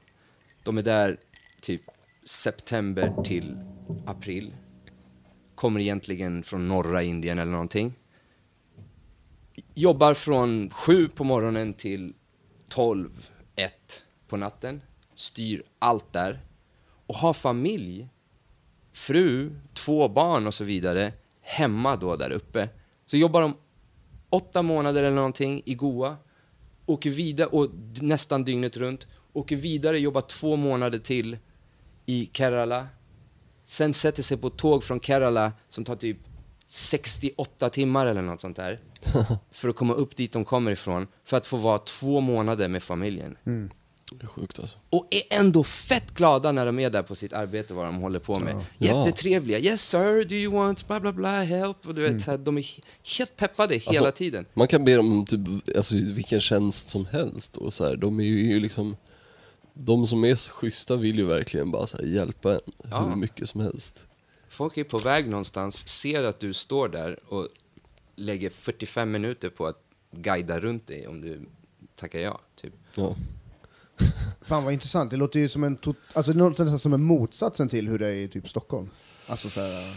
De 0.62 0.78
är 0.78 0.82
där 0.82 1.16
typ 1.60 1.82
september 2.24 3.22
till 3.24 3.58
april. 4.06 4.54
Kommer 5.54 5.80
egentligen 5.80 6.42
från 6.42 6.68
norra 6.68 7.02
Indien 7.02 7.38
eller 7.38 7.52
någonting. 7.52 7.94
Jobbar 9.74 10.14
från 10.14 10.70
sju 10.70 11.08
på 11.08 11.24
morgonen 11.24 11.74
till 11.74 12.14
12, 12.68 13.30
ett 13.56 14.02
på 14.28 14.36
natten. 14.36 14.82
Styr 15.14 15.62
allt 15.78 16.12
där. 16.12 16.40
Och 17.06 17.14
har 17.14 17.32
familj, 17.32 18.08
fru, 18.92 19.54
två 19.74 20.08
barn 20.08 20.46
och 20.46 20.54
så 20.54 20.64
vidare 20.64 21.12
hemma 21.40 21.96
då 21.96 22.16
där 22.16 22.30
uppe. 22.30 22.68
Så 23.06 23.16
jobbar 23.16 23.40
de 23.40 23.54
åtta 24.30 24.62
månader 24.62 25.02
eller 25.02 25.16
någonting 25.16 25.62
i 25.64 25.74
Goa. 25.74 26.16
Åker 26.86 27.10
vidare, 27.10 27.48
och 27.48 27.70
nästan 28.00 28.44
dygnet 28.44 28.76
runt. 28.76 29.06
Åker 29.32 29.56
vidare, 29.56 30.00
jobbar 30.00 30.20
två 30.20 30.56
månader 30.56 30.98
till 30.98 31.38
i 32.06 32.30
Kerala. 32.32 32.86
Sen 33.66 33.94
sätter 33.94 34.22
sig 34.22 34.36
på 34.36 34.46
ett 34.46 34.56
tåg 34.56 34.84
från 34.84 35.00
Kerala 35.00 35.52
som 35.70 35.84
tar 35.84 35.96
typ 35.96 36.18
68 36.68 37.70
timmar 37.70 38.06
eller 38.06 38.22
något 38.22 38.40
sånt 38.40 38.56
där. 38.56 38.80
för 39.50 39.68
att 39.68 39.76
komma 39.76 39.94
upp 39.94 40.16
dit 40.16 40.32
de 40.32 40.44
kommer 40.44 40.70
ifrån. 40.72 41.06
För 41.24 41.36
att 41.36 41.46
få 41.46 41.56
vara 41.56 41.78
två 41.78 42.20
månader 42.20 42.68
med 42.68 42.82
familjen. 42.82 43.36
Det 44.12 44.22
är 44.24 44.26
sjukt 44.26 44.58
alltså. 44.58 44.78
Och 44.90 45.06
är 45.10 45.22
ändå 45.30 45.64
fett 45.64 46.14
glada 46.14 46.52
när 46.52 46.66
de 46.66 46.78
är 46.78 46.90
där 46.90 47.02
på 47.02 47.14
sitt 47.14 47.32
arbete, 47.32 47.74
vad 47.74 47.84
de 47.84 47.96
håller 47.96 48.18
på 48.18 48.40
med. 48.40 48.54
Ja. 48.78 48.86
Jättetrevliga. 49.06 49.58
Yes 49.58 49.88
sir, 49.88 50.24
do 50.24 50.34
you 50.34 50.52
want 50.52 50.86
bla 50.88 51.00
bla 51.00 51.12
bla 51.12 51.42
help? 51.42 51.86
Och 51.86 51.94
du 51.94 52.02
vet, 52.08 52.22
så 52.22 52.30
här, 52.30 52.38
de 52.38 52.58
är 52.58 52.62
he- 52.62 52.82
helt 53.18 53.36
peppade 53.36 53.74
hela 53.76 53.98
Alltså, 53.98 54.12
tiden. 54.18 54.46
Man 54.54 54.68
kan 54.68 54.84
be 54.84 54.96
dem 54.96 55.26
typ, 55.26 55.40
alltså, 55.76 55.94
vilken 55.96 56.40
tjänst 56.40 56.88
som 56.88 57.06
helst 57.06 57.56
och 57.56 57.72
så 57.72 57.84
här, 57.84 57.96
de 57.96 58.20
är 58.20 58.24
ju 58.24 58.60
liksom 58.60 58.96
De 59.82 60.06
som 60.06 60.24
är 60.24 60.34
så 60.34 60.52
schyssta 60.52 60.96
vill 60.96 61.18
ju 61.18 61.24
verkligen 61.26 61.70
bara 61.70 61.86
så 61.86 61.96
här, 61.96 62.04
hjälpa 62.04 62.52
en 62.54 62.60
Ja. 62.90 63.00
hur 63.08 63.16
mycket 63.16 63.48
som 63.48 63.60
helst. 63.60 64.06
Folk 64.48 64.76
är 64.76 64.84
på 64.84 64.98
väg 64.98 65.28
någonstans, 65.28 65.88
ser 65.88 66.24
att 66.24 66.40
du 66.40 66.52
står 66.52 66.88
där 66.88 67.18
och 67.28 67.48
lägger 68.16 68.50
45 68.50 69.10
minuter 69.10 69.48
på 69.50 69.66
att 69.66 69.82
guida 70.12 70.60
runt 70.60 70.86
dig 70.86 71.06
om 71.06 71.20
du 71.20 71.40
tackar 71.94 72.18
ja. 72.18 72.40
Typ. 72.60 72.72
Ja. 72.94 73.14
Fan 74.42 74.64
vad 74.64 74.72
intressant, 74.72 75.10
det 75.10 75.16
låter 75.16 75.40
ju 75.40 75.48
som 75.48 75.64
en, 75.64 75.76
tot- 75.76 75.96
alltså, 76.12 76.32
det 76.32 76.38
låter 76.38 76.64
nästan 76.64 76.78
som 76.78 76.92
en 76.92 77.02
motsatsen 77.02 77.68
till 77.68 77.88
hur 77.88 77.98
det 77.98 78.06
är 78.08 78.14
i 78.14 78.28
typ 78.28 78.48
Stockholm. 78.48 78.90
Alltså 79.26 79.50
såhär, 79.50 79.94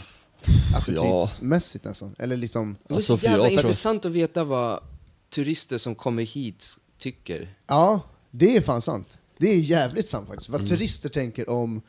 attitydsmässigt 0.75 1.85
nästan. 1.85 2.15
Eller 2.19 2.37
liksom, 2.37 2.75
Det 2.87 2.93
är 2.93 2.95
Alltså, 2.95 3.13
så 3.13 3.17
för 3.17 3.27
jävla 3.27 3.49
intressant 3.49 4.05
att 4.05 4.11
veta 4.11 4.43
vad 4.43 4.83
turister 5.29 5.77
som 5.77 5.95
kommer 5.95 6.23
hit 6.23 6.65
tycker. 6.97 7.55
ja, 7.67 8.01
Det 8.31 8.57
är 8.57 8.61
fan 8.61 8.81
sant. 8.81 9.17
Det 9.43 9.49
är 9.53 9.57
jävligt 9.57 10.07
sant 10.07 10.27
faktiskt. 10.27 10.49
Mm. 10.49 10.61
Vad 10.61 10.69
turister 10.69 11.09
tänker 11.09 11.49
om... 11.49 11.81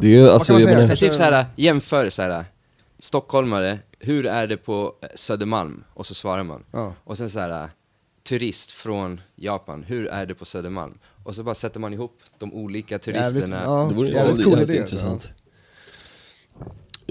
Det 0.00 0.06
är 0.06 0.10
ju 0.10 0.28
alltså, 0.28 0.52
man 0.52 0.60
jag 0.60 0.66
säga? 0.66 0.76
menar, 0.76 0.88
Men 0.88 0.88
Kanske- 0.88 1.06
typ 1.08 1.14
såhär, 1.16 1.46
jämför 1.56 2.10
såhär, 2.10 2.44
stockholmare, 2.98 3.78
hur 3.98 4.26
är 4.26 4.46
det 4.46 4.56
på 4.56 4.94
Södermalm? 5.14 5.84
Och 5.94 6.06
så 6.06 6.14
svarar 6.14 6.42
man. 6.42 6.64
Ja. 6.72 6.94
Och 7.04 7.16
sen 7.18 7.30
såhär, 7.30 7.68
turist 8.28 8.70
från 8.70 9.20
Japan, 9.36 9.82
hur 9.82 10.06
är 10.06 10.26
det 10.26 10.34
på 10.34 10.44
Södermalm? 10.44 10.98
Och 11.24 11.34
så 11.34 11.42
bara 11.42 11.54
sätter 11.54 11.80
man 11.80 11.92
ihop 11.92 12.18
de 12.38 12.54
olika 12.54 12.98
turisterna. 12.98 13.40
Jävligt, 13.40 13.50
ja, 13.50 13.86
det 13.88 13.94
vore 13.94 14.08
ju 14.08 14.14
jävligt 14.14 14.28
jävligt, 14.38 14.44
cool 14.44 14.52
jävligt 14.58 14.74
idé. 14.74 14.78
intressant. 14.78 15.30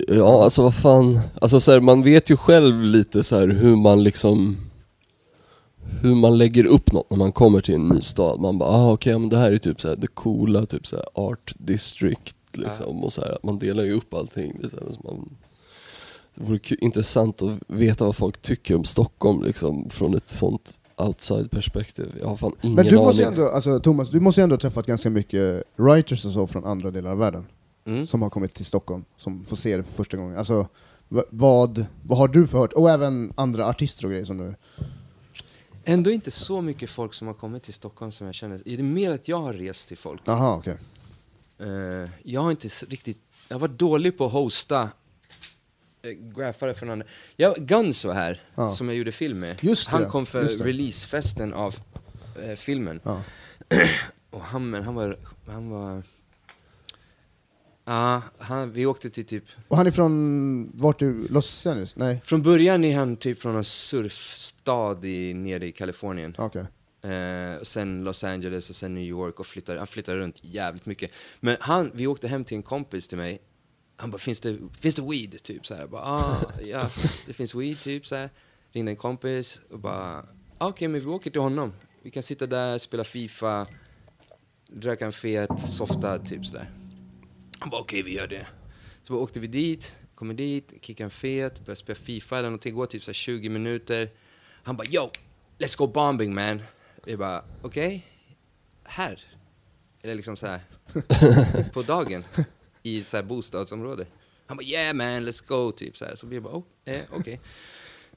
Ja, 0.08 0.44
alltså 0.44 0.62
vad 0.64 0.76
fan. 0.76 1.20
Alltså 1.42 1.60
så 1.60 1.72
här, 1.72 1.80
man 1.80 2.04
vet 2.04 2.30
ju 2.30 2.38
själv 2.38 2.82
lite 2.84 3.24
så 3.24 3.40
här 3.40 3.48
hur 3.48 3.76
man 3.76 4.04
liksom 4.04 4.58
hur 6.02 6.16
man 6.16 6.38
lägger 6.38 6.66
upp 6.66 6.92
något 6.92 7.10
när 7.10 7.18
man 7.18 7.32
kommer 7.32 7.62
till 7.62 7.76
en 7.76 7.88
ny 7.88 8.02
stad. 8.02 8.40
Man 8.40 8.58
bara, 8.58 8.70
ah, 8.70 8.94
okej, 8.94 9.20
men 9.20 9.30
det 9.30 9.38
här 9.38 9.52
är 9.52 9.58
typ 9.58 9.78
det 9.98 10.08
coola, 10.08 10.66
typ 10.66 10.88
så 10.88 10.96
här, 10.96 11.06
art 11.14 11.54
district 11.58 12.36
liksom. 12.54 13.04
Och 13.04 13.14
så 13.14 13.22
här, 13.22 13.32
att 13.32 13.44
man 13.44 13.60
delar 13.60 13.84
ju 13.84 13.94
upp 13.94 14.14
allting. 14.14 14.58
Liksom, 14.62 14.80
så 14.92 15.00
man, 15.04 15.30
det 16.36 16.44
vore 16.44 16.60
intressant 16.80 17.42
att 17.42 17.60
veta 17.68 18.06
vad 18.06 18.16
folk 18.16 18.42
tycker 18.42 18.76
om 18.76 18.84
Stockholm 18.84 19.44
liksom, 19.44 19.90
från 19.90 20.16
ett 20.16 20.28
sånt 20.28 20.80
outside 20.98 21.52
perspektiv. 21.52 22.16
Jag 22.22 22.28
har 22.28 22.36
fan 22.36 22.56
ingen 22.62 22.76
Men 22.76 22.86
du 22.86 22.96
måste 22.96 23.22
ju 23.22 23.28
aning. 23.28 23.40
ändå, 23.40 23.52
alltså 23.52 23.80
Thomas, 23.80 24.10
du 24.10 24.20
måste 24.20 24.42
ju 24.42 24.44
ändå 24.44 24.54
ha 24.54 24.60
träffat 24.60 24.86
ganska 24.86 25.10
mycket 25.10 25.64
writers 25.76 26.26
och 26.26 26.32
så 26.32 26.48
från 26.48 26.66
andra 26.66 26.92
delar 26.92 27.12
av 27.12 27.18
världen. 27.18 27.46
Mm. 27.86 28.08
Som 28.08 28.22
har 28.22 28.30
kommit 28.30 28.54
till 28.54 28.66
Stockholm, 28.66 29.06
som 29.18 29.46
får 29.46 29.56
se 29.56 29.78
det 29.78 29.84
för 29.84 29.94
första 29.94 30.18
gången. 30.18 30.38
Alltså, 30.38 30.68
vad, 31.30 31.86
vad 32.04 32.18
har 32.18 32.28
du 32.28 32.48
för 32.48 32.58
hört? 32.58 32.74
Och 32.74 32.90
även 32.90 33.34
andra 33.36 33.68
artister 33.68 34.06
och 34.06 34.12
grejer 34.12 34.26
som 34.26 34.38
du... 34.38 34.56
Ändå 35.86 36.12
inte 36.12 36.32
så 36.32 36.62
mycket 36.62 36.90
folk 36.90 37.14
som 37.14 37.28
har 37.28 37.34
kommit 37.34 37.64
till 37.64 37.74
Stockholm 37.74 38.12
som 38.12 38.26
jag 38.26 38.36
känner. 38.36 38.62
Det 38.66 38.74
är 38.74 38.84
mer 38.84 39.12
att 39.12 39.28
jag 39.28 39.42
har 39.42 39.54
rest 39.54 39.88
till 39.88 39.98
folk. 39.98 40.22
Jaha, 40.26 40.58
okej. 40.58 40.78
Eh, 41.60 42.10
jag 42.24 42.42
har 42.42 42.52
inte 42.52 42.68
riktigt, 42.68 43.18
jag 43.48 43.56
har 43.56 43.60
varit 43.60 43.80
dålig 43.80 44.18
på 44.18 44.26
att 44.26 44.32
hosta 44.32 44.90
uh, 46.06 46.12
graffare 46.12 46.74
från 46.74 46.90
andra. 46.90 47.06
Ja, 47.36 47.56
Guns 47.58 48.06
var 48.06 48.14
här, 48.14 48.42
Ja. 48.56 48.70
som 48.70 48.88
jag 48.90 48.98
gjorde 48.98 49.12
film 49.12 49.40
med. 49.40 49.64
Just 49.64 49.90
det, 49.92 49.98
han 49.98 50.10
kom 50.10 50.26
för 50.26 50.44
det. 50.44 50.64
releasefesten 50.66 51.54
av 51.54 51.76
eh, 52.44 52.56
filmen. 52.56 53.00
Ja. 53.04 53.24
Och 54.30 54.42
han, 54.42 54.70
men 54.70 54.84
han 54.84 54.96
var, 54.96 55.18
han 55.48 55.70
var... 55.70 56.04
Ja, 57.90 58.22
han, 58.38 58.72
vi 58.72 58.86
åkte 58.86 59.10
till 59.10 59.26
typ... 59.26 59.44
Och 59.68 59.78
han 59.78 59.88
är 59.88 59.92
från, 59.92 60.72
vart 60.74 61.00
du, 61.00 61.28
Los 61.28 61.68
Angeles? 61.68 61.96
Nej? 61.96 62.22
Från 62.26 62.42
början 62.42 62.84
är 62.84 62.98
han 62.98 63.18
typ 63.18 63.42
från 63.42 63.56
en 63.56 63.64
surfstad 63.64 65.06
i, 65.06 65.34
nere 65.34 65.68
i 65.68 65.72
Kalifornien. 65.72 66.36
Okej. 66.38 66.66
Eh, 67.12 67.56
och 67.56 67.68
sen 67.68 68.04
Los 68.04 68.24
Angeles 68.24 68.70
och 68.70 68.76
sen 68.76 68.94
New 68.94 69.04
York 69.04 69.40
och 69.40 69.46
flyttar, 69.46 69.78
han 69.78 69.88
flyttar 69.88 70.18
runt 70.18 70.36
jävligt 70.42 70.86
mycket. 70.86 71.12
Men 71.40 71.58
han, 71.60 71.92
vi 71.94 72.08
åkte 72.08 72.28
hem 72.28 72.44
till 72.44 72.58
en 72.58 72.64
kompis 72.64 73.08
till 73.08 73.18
mig. 73.18 73.42
Han 73.96 74.12
bara, 74.12 74.18
finns 74.18 74.40
det, 74.40 74.58
finns 74.80 74.96
det 74.96 75.02
weed? 75.02 75.44
Typ 75.44 75.66
så 75.66 75.74
här. 75.74 75.82
Jag 75.82 75.90
bara, 75.90 76.04
ah, 76.04 76.38
ja, 76.62 76.90
det 77.26 77.34
finns 77.34 77.56
weed, 77.56 77.80
typ 77.80 78.08
så 78.08 78.16
här. 78.16 78.30
Ringde 78.72 78.92
en 78.92 78.96
kompis 78.96 79.62
och 79.70 79.80
bara, 79.80 80.26
ah, 80.58 80.68
okej, 80.68 80.88
men 80.88 81.02
vi 81.02 81.08
åker 81.08 81.30
till 81.30 81.42
honom. 81.42 81.74
Vi 82.02 82.12
kan 82.12 82.24
sitta 82.24 82.46
där, 82.46 82.78
spela 82.78 83.04
Fifa, 83.04 83.68
röka 84.74 85.06
en 85.06 85.14
fet, 85.14 85.50
softa, 85.70 86.20
typ 86.20 86.46
sådär. 86.46 86.79
Han 87.60 87.70
bara, 87.70 87.82
okej, 87.82 88.02
vi 88.02 88.14
gör 88.14 88.28
det. 88.28 88.48
Så 89.04 89.14
bara 89.14 89.24
åkte 89.24 89.40
vi 89.40 89.48
dit, 89.48 89.98
kommer 90.16 90.34
dit, 90.34 90.74
kickar 90.82 91.06
en 91.06 91.12
fet, 91.12 91.66
börjar 91.66 91.76
spela 91.76 91.96
Fifa 91.96 92.38
eller 92.38 92.50
någonting, 92.50 92.76
går 92.76 92.86
typ 92.86 93.04
så 93.04 93.12
här 93.12 93.14
20 93.14 93.50
minuter. 93.50 94.10
Han 94.64 94.78
bara, 94.78 94.88
yo, 94.88 95.10
let's 95.58 95.78
go 95.78 95.88
bombing 95.88 96.34
man. 96.34 96.62
Jag 97.06 97.20
bara, 97.20 97.44
okej, 97.62 98.06
här? 98.84 99.20
Eller 100.02 100.16
liksom 100.16 100.38
så 100.38 100.48
här 100.48 100.62
på 101.74 101.82
dagen 101.82 102.24
i 102.84 103.04
så 103.04 103.18
här 103.18 103.24
bostadsområde. 103.24 104.06
Han 104.48 104.58
bara, 104.58 104.64
yeah 104.64 104.96
man, 104.96 105.28
let's 105.30 105.48
go, 105.48 105.72
typ 105.72 105.98
så 105.98 106.06
här. 106.06 106.16
Så 106.16 106.28
vi 106.28 106.40
bara, 106.40 106.54
oh, 106.54 106.64
eh, 106.86 107.02
okej. 107.12 107.42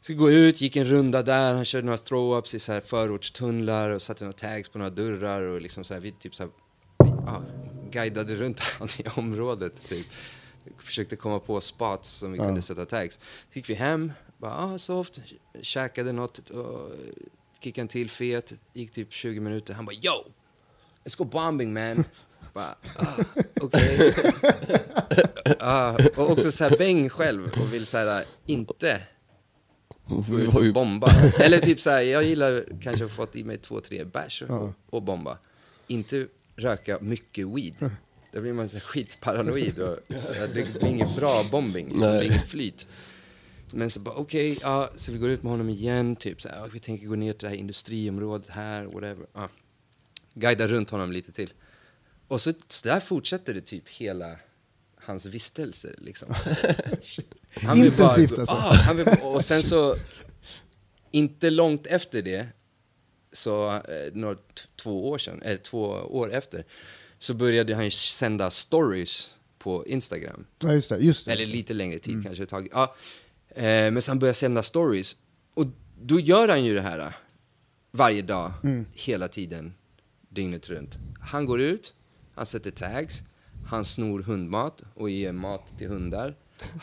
Så 0.00 0.12
vi 0.12 0.14
går 0.14 0.32
ut, 0.32 0.60
gick 0.60 0.76
en 0.76 0.86
runda 0.86 1.22
där, 1.22 1.54
han 1.54 1.64
körde 1.64 1.86
några 1.86 1.96
throw-ups 1.96 2.54
i 2.56 2.58
så 2.58 2.72
här 2.72 2.80
förortstunnlar 2.80 3.90
och 3.90 4.02
satte 4.02 4.24
några 4.24 4.38
tags 4.38 4.68
på 4.68 4.78
några 4.78 4.90
dörrar 4.90 5.42
och 5.42 5.60
liksom 5.60 5.84
så 5.84 5.94
här, 5.94 6.00
vi 6.00 6.12
typ 6.12 6.34
så 6.34 6.42
här, 6.42 6.52
ja, 6.98 7.42
guidade 7.92 8.34
runt 8.36 8.60
han 8.78 8.88
i 8.98 9.04
området 9.16 9.88
typ. 9.88 10.06
Försökte 10.78 11.16
komma 11.16 11.40
på 11.40 11.60
spots 11.60 12.10
som 12.10 12.32
vi 12.32 12.38
Ja. 12.38 12.44
kunde 12.44 12.62
sätta 12.62 12.86
tags. 12.86 13.14
Så 13.52 13.58
gick 13.58 13.70
vi 13.70 13.74
hem, 13.74 14.12
bara 14.38 14.56
ah, 14.56 14.78
soft, 14.78 15.20
käkade 15.62 16.12
något, 16.12 16.50
och 16.50 16.90
kickade 17.60 17.82
en 17.82 17.88
till 17.88 18.10
fet, 18.10 18.52
gick 18.72 18.92
typ 18.92 19.12
20 19.12 19.40
minuter. 19.40 19.74
Han 19.74 19.84
bara 19.84 19.96
yo, 19.96 20.32
let's 21.04 21.18
go 21.18 21.24
bombing 21.24 21.72
man. 21.72 22.04
Bara, 22.54 22.76
ah, 22.98 23.24
okej. 23.60 24.14
ah, 25.58 25.92
och 26.16 26.30
också 26.30 26.52
så 26.52 26.64
här 26.64 26.78
bäng 26.78 27.08
själv 27.08 27.52
och 27.60 27.72
vill 27.72 27.86
så 27.86 27.96
här 27.98 28.24
inte 28.46 29.02
gå 30.06 30.40
ut 30.40 30.54
och 30.54 30.72
bomba. 30.72 31.10
Eller 31.40 31.58
typ 31.58 31.80
så 31.80 31.90
här, 31.90 32.00
jag 32.00 32.24
gillar 32.24 32.64
kanske 32.82 33.04
att 33.04 33.10
få 33.10 33.16
fått 33.16 33.36
i 33.36 33.44
mig 33.44 33.58
två, 33.58 33.80
tre 33.80 34.04
bärs 34.04 34.42
och, 34.42 34.72
och 34.90 35.02
bomba. 35.02 35.38
Inte 35.86 36.26
röka 36.56 36.98
mycket 37.00 37.48
weed. 37.48 37.90
Då 38.32 38.40
blir 38.40 38.52
man 38.52 38.68
så 38.68 38.80
skitparanoid 38.80 39.78
och 39.78 39.98
så 40.22 40.32
här, 40.32 40.48
det 40.54 40.72
blir 40.80 40.84
ingen 40.86 41.14
bra 41.16 41.44
bombing, 41.50 41.84
liksom, 41.84 42.00
det 42.00 42.18
blir 42.18 42.30
inget 42.30 42.48
flyt. 42.48 42.86
Men 43.70 43.90
så 43.90 44.00
bara 44.00 44.14
okej, 44.14 44.58
ja, 44.62 44.90
så 44.96 45.12
vi 45.12 45.18
går 45.18 45.30
ut 45.30 45.42
med 45.42 45.50
honom 45.50 45.68
igen, 45.68 46.16
typ 46.16 46.42
så 46.42 46.48
här, 46.48 46.68
vi 46.72 46.80
tänker 46.80 47.06
gå 47.06 47.14
ner 47.14 47.32
till 47.32 47.42
det 47.42 47.48
här 47.48 47.56
industriområdet 47.56 48.48
här, 48.48 48.84
whatever. 48.84 49.26
Ja. 49.34 49.48
Guida 50.34 50.68
runt 50.68 50.90
honom 50.90 51.12
lite 51.12 51.32
till. 51.32 51.52
Och 52.28 52.40
så, 52.40 52.52
så 52.68 52.88
där 52.88 53.00
fortsätter 53.00 53.54
det 53.54 53.60
typ 53.60 53.88
hela 53.88 54.36
hans 54.96 55.26
vistelse 55.26 55.94
liksom. 55.98 56.34
Han 57.54 57.78
bara 57.78 57.86
Intensivt 57.86 58.30
gå- 58.30 58.40
alltså. 58.40 58.56
Ah, 58.56 58.74
han 58.74 58.96
vill, 58.96 59.06
och 59.22 59.44
sen 59.44 59.62
så, 59.62 59.96
inte 61.10 61.50
långt 61.50 61.86
efter 61.86 62.22
det, 62.22 62.46
så 63.32 63.72
eh, 63.72 64.12
några, 64.12 64.36
två 64.76 65.10
år 65.10 65.18
sedan, 65.18 65.42
eller 65.42 65.56
två 65.56 65.80
år 65.90 66.32
efter, 66.32 66.64
så 67.18 67.34
började 67.34 67.74
han 67.74 67.84
ju 67.84 67.90
sända 67.90 68.50
stories 68.50 69.34
på 69.58 69.86
Instagram. 69.86 70.44
Ja, 70.58 70.72
just 70.72 70.88
det. 70.88 70.98
Just 70.98 71.26
det. 71.26 71.32
Eller 71.32 71.46
lite 71.46 71.74
längre 71.74 71.98
tid 71.98 72.24
kanske 72.24 72.42
ett 72.42 72.48
tag. 72.48 72.68
Ja. 72.72 72.94
Eh, 73.48 73.64
men 73.64 74.02
sen 74.02 74.18
började 74.18 74.28
jag 74.28 74.36
sända 74.36 74.62
stories. 74.62 75.16
Och 75.54 75.66
då 76.02 76.20
gör 76.20 76.48
han 76.48 76.64
ju 76.64 76.74
det 76.74 76.80
här 76.80 76.98
eh, 76.98 77.12
varje 77.90 78.22
dag, 78.22 78.52
hela 78.92 79.28
tiden, 79.28 79.74
dygnet 80.28 80.68
runt. 80.68 80.98
Han 81.20 81.46
går 81.46 81.60
ut, 81.60 81.94
han 82.34 82.46
sätter 82.46 82.70
tags, 82.70 83.22
han 83.66 83.84
snor 83.84 84.22
hundmat 84.22 84.82
och 84.94 85.10
ger 85.10 85.32
mat 85.32 85.78
till 85.78 85.88
hundar. 85.88 86.36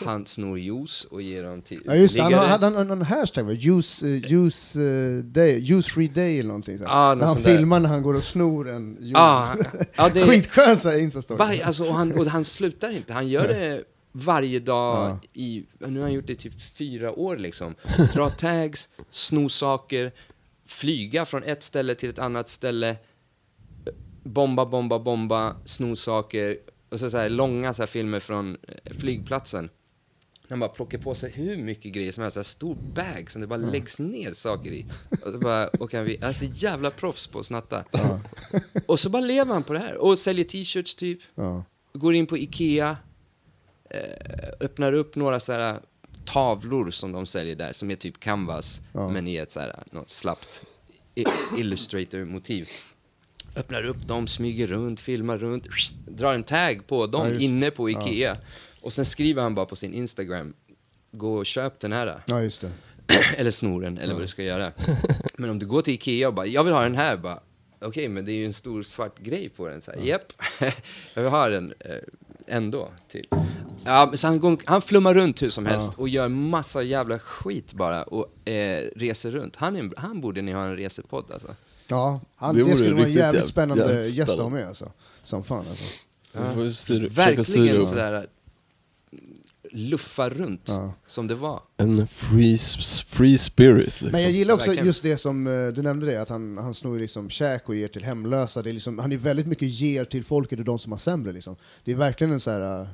Han 0.05 0.25
snor 0.25 0.59
juice 0.59 1.05
och 1.05 1.21
ger 1.21 1.43
dem 1.43 1.61
till 1.61 1.81
Ja 1.85 1.95
just 1.95 2.19
han 2.19 2.33
hade 2.33 2.65
han 2.65 2.87
någon 2.87 3.01
hashtag 3.01 3.43
va? 3.45 3.51
Juice, 3.51 4.03
uh, 4.03 4.31
juice, 4.31 4.75
eh, 4.75 5.17
day, 5.23 5.59
juice 5.59 5.87
free 5.87 6.07
day 6.07 6.39
eller 6.39 6.47
någonting 6.47 6.77
sånt. 6.77 6.89
Ja, 6.89 7.09
något 7.09 7.17
när 7.19 7.25
han 7.27 7.43
filmar 7.43 7.79
när 7.79 7.89
han 7.89 8.01
går 8.03 8.13
och 8.13 8.23
snor 8.23 8.69
en 8.69 8.97
juice. 8.99 9.15
Ja, 9.95 10.09
det- 10.13 10.27
Skitskön 10.27 10.99
instastory. 10.99 11.61
Alltså, 11.61 11.83
och, 11.83 11.93
han, 11.95 12.11
och 12.11 12.25
han 12.25 12.45
slutar 12.45 12.89
inte, 12.89 13.13
han 13.13 13.27
gör 13.27 13.47
det 13.47 13.83
varje 14.11 14.59
dag 14.59 15.09
Ja. 15.09 15.19
i, 15.33 15.65
nu 15.79 15.99
har 15.99 16.05
han 16.05 16.13
gjort 16.13 16.27
det 16.27 16.33
i 16.33 16.35
typ 16.35 16.61
fyra 16.61 17.11
år 17.19 17.37
liksom. 17.37 17.75
Dra 18.13 18.29
tags, 18.37 18.89
sno 19.11 19.49
saker, 19.49 20.11
flyga 20.65 21.25
från 21.25 21.43
ett 21.43 21.63
ställe 21.63 21.95
till 21.95 22.09
ett 22.09 22.19
annat 22.19 22.49
ställe, 22.49 22.95
bomba, 24.23 24.65
bomba, 24.65 24.99
bomba, 24.99 25.55
sno 25.65 25.95
saker, 25.95 26.57
och 26.89 26.99
så, 26.99 27.09
så 27.09 27.17
här, 27.17 27.29
långa 27.29 27.73
så 27.73 27.81
här, 27.81 27.87
filmer 27.87 28.19
från 28.19 28.57
eh, 28.67 28.93
flygplatsen. 28.93 29.69
Han 30.49 30.59
bara 30.59 30.69
plockar 30.69 30.97
på 30.97 31.15
sig 31.15 31.31
hur 31.31 31.57
mycket 31.57 31.93
grejer 31.93 32.11
som 32.11 32.21
helst, 32.23 32.33
så 32.33 32.39
här 32.39 32.43
stor 32.43 32.75
bag 32.75 33.31
som 33.31 33.41
det 33.41 33.47
bara 33.47 33.57
läggs 33.57 33.99
ner 33.99 34.33
saker 34.33 34.71
i. 34.71 34.85
Och 35.25 35.31
så 35.31 35.37
bara, 35.39 35.67
och 35.79 35.91
kan 35.91 36.03
vi, 36.05 36.23
alltså 36.23 36.45
jävla 36.53 36.91
proffs 36.91 37.27
på 37.27 37.39
att 37.39 37.45
snatta. 37.45 37.83
Och 38.85 38.99
så 38.99 39.09
bara 39.09 39.21
lever 39.21 39.53
han 39.53 39.63
på 39.63 39.73
det 39.73 39.79
här, 39.79 39.97
och 39.97 40.19
säljer 40.19 40.45
t-shirts 40.45 40.95
typ 40.95 41.19
Ja. 41.35 41.63
går 41.93 42.15
in 42.15 42.25
på 42.27 42.37
Ikea, 42.37 42.97
eh, 43.89 44.49
öppnar 44.59 44.93
upp 44.93 45.15
några 45.15 45.39
så 45.39 45.53
här 45.53 45.79
tavlor 46.25 46.91
som 46.91 47.11
de 47.11 47.25
säljer 47.25 47.55
där, 47.55 47.73
som 47.73 47.91
är 47.91 47.95
typ 47.95 48.19
canvas, 48.19 48.81
Ja. 48.93 49.09
men 49.09 49.27
i 49.27 49.35
ett 49.35 49.51
så 49.51 49.59
här, 49.59 49.83
något 49.91 50.09
slappt 50.09 50.63
illustrator-motiv. 51.57 52.69
Öppnar 53.55 53.83
upp 53.83 54.07
dem, 54.07 54.27
smyger 54.27 54.67
runt, 54.67 54.99
filmar 54.99 55.37
runt, 55.37 55.67
drar 56.07 56.33
en 56.33 56.43
tag 56.43 56.87
på 56.87 57.07
dem 57.07 57.27
Ja, 57.27 57.39
inne 57.39 57.71
på 57.71 57.89
Ikea. 57.89 58.37
Och 58.81 58.93
sen 58.93 59.05
skriver 59.05 59.41
han 59.41 59.55
bara 59.55 59.65
på 59.65 59.75
sin 59.75 59.93
Instagram, 59.93 60.53
gå 61.11 61.37
och 61.37 61.45
köp 61.45 61.79
den 61.79 61.91
här. 61.91 62.21
ja, 62.25 62.41
just 62.41 62.61
det. 62.61 62.71
eller 63.37 63.51
snoren, 63.51 63.97
eller 63.97 64.13
vad 64.13 64.23
du 64.23 64.27
ska 64.27 64.43
göra. 64.43 64.71
Men 65.37 65.49
om 65.49 65.59
du 65.59 65.65
går 65.65 65.81
till 65.81 65.93
Ikea 65.93 66.27
och 66.27 66.33
bara, 66.33 66.45
jag 66.45 66.63
vill 66.63 66.73
ha 66.73 66.81
den 66.83 66.95
här, 66.95 67.17
bara, 67.17 67.39
okej, 67.81 68.07
men 68.07 68.25
det 68.25 68.31
är 68.31 68.35
ju 68.35 68.45
en 68.45 68.53
stor 68.53 68.83
svart 68.83 69.19
grej 69.19 69.49
på 69.49 69.69
den. 69.69 69.81
Så 69.81 69.91
här, 69.91 69.99
Japp, 69.99 70.33
jag 71.13 71.21
vill 71.21 71.31
ha 71.31 71.49
den 71.49 71.73
eh, 71.79 71.95
ändå, 72.47 72.91
typ. 73.11 73.25
Ja, 73.85 74.11
så 74.15 74.27
han, 74.27 74.39
går, 74.39 74.57
han 74.65 74.81
flummar 74.81 75.13
runt 75.13 75.41
hur 75.41 75.49
som 75.49 75.65
helst 75.65 75.93
och 75.93 76.09
gör 76.09 76.27
massa 76.27 76.83
jävla 76.83 77.19
skit 77.19 77.73
bara 77.73 78.03
och 78.03 78.49
eh, 78.49 78.89
reser 78.95 79.31
runt. 79.31 79.55
Han, 79.55 79.75
är, 79.75 79.91
han 79.97 80.21
borde 80.21 80.41
ni 80.41 80.51
ha 80.51 80.65
en 80.65 80.75
resepodd 80.77 81.31
alltså. 81.31 81.55
Ja, 81.89 82.21
han, 82.35 82.55
Det 82.55 82.63
det, 82.63 82.75
skulle 82.75 82.93
vara 82.95 83.05
en 83.05 83.11
jävligt 83.13 83.17
jävligt- 83.33 83.47
spännande 83.47 83.83
jävligt 83.93 84.13
gäst 84.13 84.31
att 84.31 84.39
ha 84.39 84.49
med 84.49 84.67
alltså. 84.67 84.91
Som 85.23 85.43
fan 85.43 85.65
alltså. 85.69 85.83
Vi 86.33 86.53
får 86.55 86.69
styra 86.69 87.07
Verkligen 87.09 87.85
sådär 87.85 88.27
luffa 89.71 90.29
runt, 90.29 90.61
Ja. 90.65 90.93
som 91.07 91.27
det 91.27 91.35
var. 91.35 91.61
en 91.77 92.07
free, 92.07 92.57
free 93.07 93.37
spirit. 93.37 93.85
Liksom. 93.85 94.09
Men 94.11 94.21
jag 94.21 94.31
gillar 94.31 94.53
också 94.53 94.67
Verkligen. 94.67 94.87
just 94.87 95.03
det 95.03 95.17
som 95.17 95.47
eh, 95.47 95.67
du 95.67 95.81
nämnde 95.81 96.05
det, 96.05 96.21
att 96.21 96.29
han, 96.29 96.57
han 96.57 96.73
snor 96.73 96.99
liksom 96.99 97.29
käk 97.29 97.69
och 97.69 97.75
ger 97.75 97.87
till 97.87 98.03
hemlösa. 98.03 98.61
Det 98.61 98.69
är 98.69 98.73
liksom, 98.73 98.99
han 98.99 99.11
är 99.11 99.17
väldigt 99.17 99.47
mycket 99.47 99.67
ger 99.69 100.05
till 100.05 100.23
folket 100.23 100.59
och 100.59 100.65
de 100.65 100.79
som 100.79 100.91
har 100.91 100.99
sämre. 100.99 101.31
Liksom. 101.33 101.55
Det 101.83 101.91
är 101.91 101.95
verkligen 101.95 102.33
en 102.33 102.39
så 102.39 102.51
här, 102.51 102.81
eh, 102.81 102.87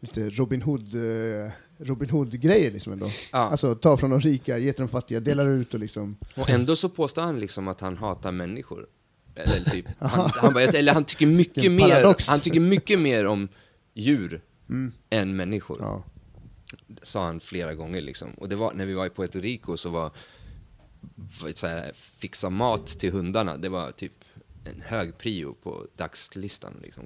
lite 0.00 0.30
Robin 0.30 0.62
Hood, 0.62 0.94
uh, 0.94 1.50
Robin 1.84 2.10
Hood-grejer 2.10 2.70
liksom 2.70 2.92
ändå. 2.92 3.06
Ja. 3.32 3.38
Alltså 3.38 3.74
ta 3.74 3.96
från 3.96 4.10
de 4.10 4.20
rika, 4.20 4.58
ge 4.58 4.72
till 4.72 4.82
de 4.82 4.88
fattiga, 4.88 5.20
delar 5.20 5.48
ut 5.48 5.74
och 5.74 5.80
liksom... 5.80 6.16
Och 6.36 6.50
ändå 6.50 6.76
så 6.76 6.88
påstår 6.88 7.22
han 7.22 7.40
liksom 7.40 7.68
att 7.68 7.80
han 7.80 7.96
hatar 7.96 8.32
människor. 8.32 8.86
Eller, 9.34 9.70
typ, 9.70 9.86
han, 9.98 10.30
han, 10.34 10.56
eller 10.56 10.92
han 10.92 11.04
tycker 11.04 11.26
mycket 11.26 11.72
mer, 11.72 12.14
han 12.30 12.40
tycker 12.40 12.60
mycket 12.60 13.00
mer 13.00 13.26
om 13.26 13.48
djur 13.94 14.40
Mm. 14.68 14.92
än 15.10 15.36
människor. 15.36 15.78
Ja. 15.80 16.04
Sa 17.02 17.24
han 17.24 17.40
flera 17.40 17.74
gånger 17.74 18.00
liksom. 18.00 18.30
Och 18.34 18.48
det 18.48 18.56
var, 18.56 18.72
när 18.74 18.86
vi 18.86 18.94
var 18.94 19.06
i 19.06 19.10
Puerto 19.10 19.40
Rico 19.40 19.76
så 19.76 19.90
var, 19.90 20.10
var 21.14 21.52
så 21.52 21.66
här, 21.66 21.92
fixa 21.94 22.50
mat 22.50 22.86
till 22.86 23.12
hundarna, 23.12 23.56
det 23.56 23.68
var 23.68 23.92
typ 23.92 24.12
en 24.64 24.80
hög 24.80 25.18
prio 25.18 25.54
på 25.62 25.86
dagslistan 25.96 26.72
liksom. 26.82 27.04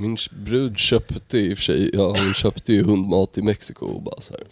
Min 0.00 0.16
brud 0.44 0.78
köpte 0.78 1.38
i 1.38 1.54
och 1.54 1.58
för 1.58 1.62
sig, 1.64 1.90
ja 1.92 2.08
hon 2.08 2.34
köpte 2.34 2.72
ju 2.72 2.82
hundmat 2.82 3.38
i 3.38 3.42
Mexiko 3.42 3.86
och 3.86 4.02
bara 4.02 4.20
så 4.20 4.32
här. 4.34 4.42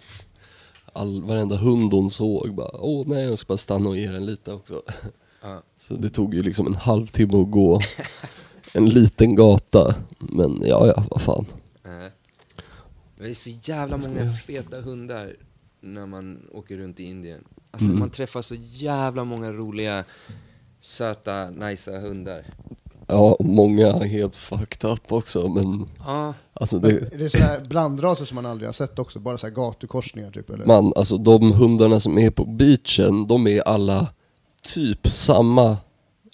All, 0.92 1.22
varenda 1.22 1.56
hund 1.56 1.92
hon 1.92 2.10
såg 2.10 2.54
bara, 2.54 2.70
åh 2.80 3.06
nej 3.08 3.24
jag 3.24 3.38
ska 3.38 3.46
bara 3.46 3.58
stanna 3.58 3.88
och 3.88 3.96
ge 3.96 4.10
den 4.10 4.26
lite 4.26 4.52
också. 4.52 4.82
Ja. 5.42 5.62
Så 5.76 5.94
det 5.94 6.08
tog 6.10 6.34
ju 6.34 6.42
liksom 6.42 6.66
en 6.66 6.74
halvtimme 6.74 7.42
att 7.42 7.50
gå 7.50 7.80
en 8.72 8.88
liten 8.88 9.34
gata. 9.34 9.94
Men 10.18 10.62
ja, 10.64 10.86
ja, 10.86 11.04
vad 11.10 11.22
fan. 11.22 11.46
Eh, 11.84 12.12
Det 13.18 13.30
är 13.30 13.34
så 13.34 13.50
jävla 13.62 13.96
många 13.98 14.32
feta 14.32 14.80
hundar 14.80 15.36
när 15.80 16.06
man 16.06 16.48
åker 16.52 16.76
runt 16.76 17.00
i 17.00 17.04
Indien. 17.04 17.44
Alltså 17.70 17.86
Mm. 17.86 17.98
man 17.98 18.10
träffar 18.10 18.42
så 18.42 18.54
jävla 18.58 19.24
många 19.24 19.52
roliga, 19.52 20.04
söta, 20.80 21.50
nicea 21.50 22.00
hundar. 22.00 22.44
Ja, 23.06 23.36
många 23.40 23.86
är 23.86 24.04
helt 24.08 24.36
fucked 24.36 24.90
up 24.90 25.12
också 25.12 25.48
men 25.48 25.88
Ja, 26.06 26.34
alltså 26.52 26.76
Men 26.76 26.90
det, 26.90 27.14
är 27.14 27.18
det 27.18 27.30
sådana 27.30 27.48
här 27.50 27.60
blandraser 27.60 28.24
som 28.24 28.34
man 28.34 28.46
aldrig 28.46 28.68
har 28.68 28.72
sett 28.72 28.98
också? 28.98 29.18
Bara 29.18 29.38
så 29.38 29.46
här 29.46 29.54
gatukorsningar 29.54 30.30
typ? 30.30 30.50
Eller? 30.50 30.66
man, 30.66 30.92
alltså 30.96 31.16
de 31.16 31.52
hundarna 31.52 32.00
som 32.00 32.18
är 32.18 32.30
på 32.30 32.44
beachen, 32.44 33.26
de 33.26 33.46
är 33.46 33.60
alla 33.60 34.06
typ 34.74 35.08
samma 35.08 35.76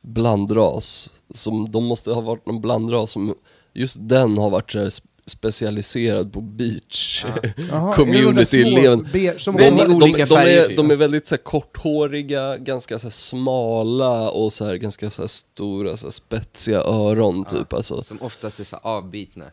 blandras. 0.02 1.10
Som, 1.34 1.70
de 1.70 1.84
måste 1.84 2.12
ha 2.12 2.20
varit 2.20 2.46
någon 2.46 2.60
blandras 2.60 3.10
som, 3.10 3.34
just 3.72 3.96
den 4.00 4.38
har 4.38 4.50
varit 4.50 4.72
så 4.72 4.78
här 4.78 4.86
sp- 4.86 5.02
specialiserad 5.26 6.32
på 6.32 6.40
beach. 6.40 7.24
Jaha, 7.70 7.94
community 7.94 8.60
är 8.60 8.64
det 8.64 8.88
de 8.88 9.02
de, 9.12 10.24
de, 10.26 10.34
är, 10.36 10.76
de 10.76 10.90
är 10.90 10.96
väldigt 10.96 11.26
så 11.26 11.34
här, 11.34 11.42
korthåriga, 11.42 12.56
ganska 12.56 12.98
så 12.98 13.04
här, 13.06 13.10
smala 13.10 14.30
och 14.30 14.52
så 14.52 14.64
här, 14.64 14.74
ganska 14.76 15.10
så 15.10 15.22
här, 15.22 15.26
stora, 15.26 15.96
så 15.96 16.06
här, 16.06 16.10
spetsiga 16.10 16.80
öron 16.80 17.44
typ. 17.44 17.72
Alltså. 17.72 18.02
som 18.02 18.22
oftast 18.22 18.60
är 18.60 18.64
så 18.64 18.76
avbitna. 18.76 19.44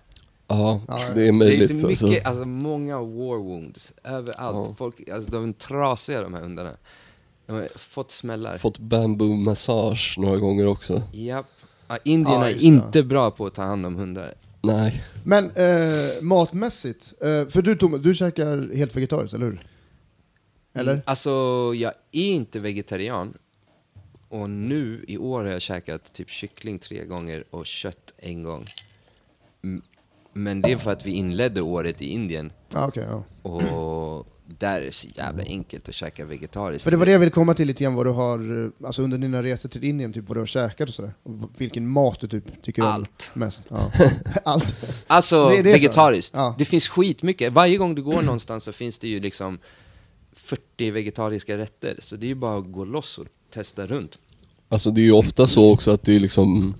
Ja, 0.47 0.81
Ja, 0.87 0.95
det 0.97 1.03
är 1.03 1.15
Det 1.15 1.27
är 1.27 1.31
möjligt. 1.31 1.67
så 1.81 1.87
mycket, 1.87 2.03
alltså. 2.03 2.27
alltså 2.29 2.45
många 2.45 2.97
war 2.97 3.37
wounds 3.37 3.91
överallt. 4.03 4.67
Ja. 4.69 4.75
Folk, 4.77 5.09
alltså 5.09 5.31
de 5.31 5.49
är 5.49 5.53
trasiga 5.53 6.21
de 6.21 6.33
här 6.33 6.41
hundarna. 6.41 6.71
De 7.45 7.53
har 7.53 7.67
fått 7.75 8.11
smällar. 8.11 8.57
Fått 8.57 8.77
bamboo 8.79 9.35
massage 9.35 10.15
några 10.17 10.37
gånger 10.37 10.67
också. 10.67 11.01
Japp. 11.11 11.45
Ja, 11.87 11.97
Indierna 12.03 12.49
Ja, 12.51 12.55
är 12.57 12.63
inte 12.63 13.03
bra 13.03 13.31
på 13.31 13.45
att 13.45 13.53
ta 13.53 13.61
hand 13.63 13.85
om 13.85 13.95
hundar. 13.95 14.33
Nej, 14.61 15.03
Men 15.23 15.45
eh, 15.45 16.21
matmässigt, 16.21 17.13
eh, 17.21 17.47
för 17.47 17.61
du 17.61 17.75
Thomas, 17.75 18.01
du 18.01 18.13
käkar 18.13 18.75
helt 18.75 18.95
vegetariskt, 18.95 19.33
eller 19.35 19.45
hur? 19.45 19.67
Eller? 20.73 21.01
Alltså, 21.05 21.29
jag 21.75 21.93
är 22.11 22.29
inte 22.31 22.59
vegetarian. 22.59 23.33
Och 24.29 24.49
nu 24.49 25.05
i 25.07 25.17
år 25.17 25.43
har 25.43 25.51
jag 25.51 25.61
käkat 25.61 26.13
typ 26.13 26.29
kyckling 26.29 26.79
tre 26.79 27.05
gånger 27.05 27.43
och 27.49 27.65
kött 27.65 28.13
en 28.17 28.43
gång. 28.43 28.65
M- 29.63 29.81
Men 30.33 30.61
det 30.61 30.71
är 30.71 30.77
för 30.77 30.91
att 30.91 31.05
vi 31.05 31.11
inledde 31.11 31.61
året 31.61 32.01
i 32.01 32.05
Indien. 32.05 32.51
Ja, 32.73 32.87
okej, 32.87 33.05
ja. 33.09 33.23
Och 33.49 34.27
där 34.57 34.81
är 34.81 34.85
det 34.85 34.91
så 34.91 35.07
jävla 35.15 35.43
enkelt 35.43 35.89
att 35.89 35.95
käka 35.95 36.25
vegetariskt. 36.25 36.83
För 36.83 36.91
det 36.91 36.97
var 36.97 37.05
det 37.05 37.11
jag 37.11 37.19
ville 37.19 37.31
komma 37.31 37.53
till 37.53 37.67
lite 37.67 37.83
grann, 37.83 37.93
vad 37.93 38.05
du 38.05 38.09
har, 38.11 38.63
eh, 38.65 38.87
alltså 38.87 39.01
under 39.01 39.17
dina 39.17 39.43
resor 39.43 39.69
till 39.69 39.83
Indien, 39.83 40.13
typ 40.13 40.27
vad 40.27 40.35
du 40.35 40.41
har 40.41 40.45
käkat 40.47 40.89
och 40.89 40.95
sådär. 40.95 41.13
Och 41.23 41.33
vilken 41.57 41.87
mat 41.87 42.19
du 42.19 42.27
typ 42.27 42.63
tycker 42.63 42.81
om 42.81 42.87
Allt. 42.87 43.31
mest. 43.33 43.63
Ja. 43.69 43.91
Allt. 44.45 44.75
Alltså, 45.07 45.49
Det 45.49 45.61
det 45.61 45.71
vegetariskt. 45.73 46.35
Ja. 46.35 46.55
Det 46.57 46.65
finns 46.65 46.87
skitmycket. 46.87 47.53
Varje 47.53 47.77
gång 47.77 47.95
du 47.95 48.03
går 48.03 48.21
någonstans 48.21 48.63
så 48.63 48.71
finns 48.71 48.99
det 48.99 49.07
ju 49.07 49.19
liksom 49.19 49.59
40 50.33 50.91
vegetariska 50.91 51.57
rätter. 51.57 51.95
Så 51.99 52.15
det 52.15 52.25
är 52.25 52.27
ju 52.27 52.35
bara 52.35 52.57
att 52.59 52.71
gå 52.71 52.85
loss 52.85 53.17
och 53.17 53.25
testa 53.53 53.87
runt. 53.87 54.17
alltså 54.69 54.91
det 54.91 55.01
är 55.01 55.05
ju 55.05 55.11
ofta 55.11 55.47
så 55.47 55.73
också 55.73 55.91
att 55.91 56.03
det 56.03 56.15
är 56.15 56.19
liksom 56.19 56.75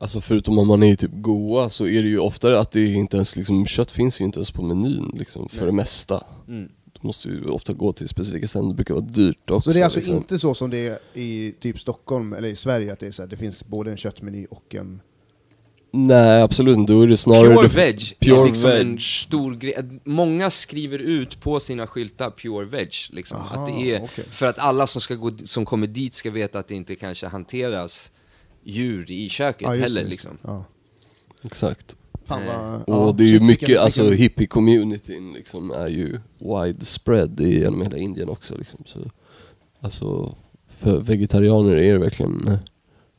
Alltså 0.00 0.20
förutom 0.20 0.58
om 0.58 0.68
man 0.68 0.82
är 0.82 0.92
i 0.92 0.96
typ 0.96 1.10
Goa 1.14 1.68
så 1.68 1.86
är 1.86 2.02
det 2.02 2.08
ju 2.08 2.18
oftare 2.18 2.60
att 2.60 2.70
det 2.70 2.84
inte 2.84 3.16
ens 3.16 3.36
liksom, 3.36 3.66
kött 3.66 3.92
finns 3.92 4.20
ju 4.20 4.24
inte 4.24 4.38
ens 4.38 4.50
på 4.50 4.62
menyn 4.62 5.10
liksom 5.14 5.48
för 5.48 5.58
Nej. 5.58 5.66
det 5.66 5.72
mesta. 5.72 6.24
Mm. 6.48 6.68
Du 6.92 7.06
måste 7.06 7.28
ju 7.28 7.44
ofta 7.44 7.72
gå 7.72 7.92
till 7.92 8.08
specifika 8.08 8.48
ställen, 8.48 8.68
det 8.68 8.74
brukar 8.74 8.94
vara 8.94 9.04
dyrt 9.04 9.50
också. 9.50 9.70
Så 9.70 9.74
det 9.74 9.80
är 9.80 9.84
alltså 9.84 9.98
liksom. 9.98 10.16
inte 10.16 10.38
så 10.38 10.54
som 10.54 10.70
det 10.70 10.86
är 10.86 10.98
i 11.14 11.54
typ 11.60 11.80
Stockholm 11.80 12.32
eller 12.32 12.48
i 12.48 12.56
Sverige, 12.56 12.92
att 12.92 12.98
det, 12.98 13.06
är 13.06 13.10
så 13.10 13.22
här, 13.22 13.28
det 13.28 13.36
finns 13.36 13.64
både 13.66 13.90
en 13.90 13.96
köttmeny 13.96 14.46
och 14.50 14.74
en... 14.74 15.00
Nej 15.92 16.42
absolut 16.42 16.76
inte, 16.76 16.92
då 16.92 17.02
är 17.02 17.06
det 17.06 17.16
snarare... 17.16 17.54
Pure 17.54 17.68
veg 17.68 18.16
pure 18.20 18.40
är 18.40 18.44
liksom 18.44 18.70
en 18.70 18.90
veg. 18.90 19.00
stor 19.00 19.54
grej. 19.54 19.74
Många 20.04 20.50
skriver 20.50 20.98
ut 20.98 21.40
på 21.40 21.60
sina 21.60 21.86
skyltar 21.86 22.30
pure 22.30 22.64
veg, 22.64 22.90
liksom. 23.10 23.38
Aha, 23.38 23.66
att 23.66 23.66
det 23.66 23.90
är, 23.90 24.02
okej. 24.02 24.24
För 24.30 24.46
att 24.46 24.58
alla 24.58 24.86
som, 24.86 25.00
ska 25.00 25.14
gå, 25.14 25.30
som 25.44 25.64
kommer 25.64 25.86
dit 25.86 26.14
ska 26.14 26.30
veta 26.30 26.58
att 26.58 26.68
det 26.68 26.74
inte 26.74 26.94
kanske 26.94 27.26
hanteras 27.26 28.10
djur 28.62 29.10
i 29.10 29.28
köket 29.28 29.62
Ja, 29.62 29.74
just 29.74 29.82
heller. 29.82 29.94
det, 29.94 30.10
just 30.10 30.24
Liksom. 30.24 30.38
Ja. 30.42 30.64
Exakt. 31.42 31.96
Vad... 32.28 32.40
Och 32.82 32.84
ja, 32.86 33.14
det 33.18 33.24
är 33.24 33.28
ju 33.28 33.40
mycket, 33.40 33.68
vilken- 33.68 33.82
alltså 33.84 34.10
hippie-communityn 34.10 35.34
liksom 35.34 35.70
är 35.70 35.88
ju 35.88 36.20
widespread 36.38 37.40
i- 37.40 37.58
genom 37.60 37.82
hela 37.82 37.96
Indien 37.96 38.28
också 38.28 38.56
liksom. 38.58 38.80
Så, 38.86 38.98
alltså, 39.80 40.34
för 40.66 41.00
vegetarianer 41.00 41.76
är 41.76 41.92
det 41.92 41.98
verkligen 41.98 42.58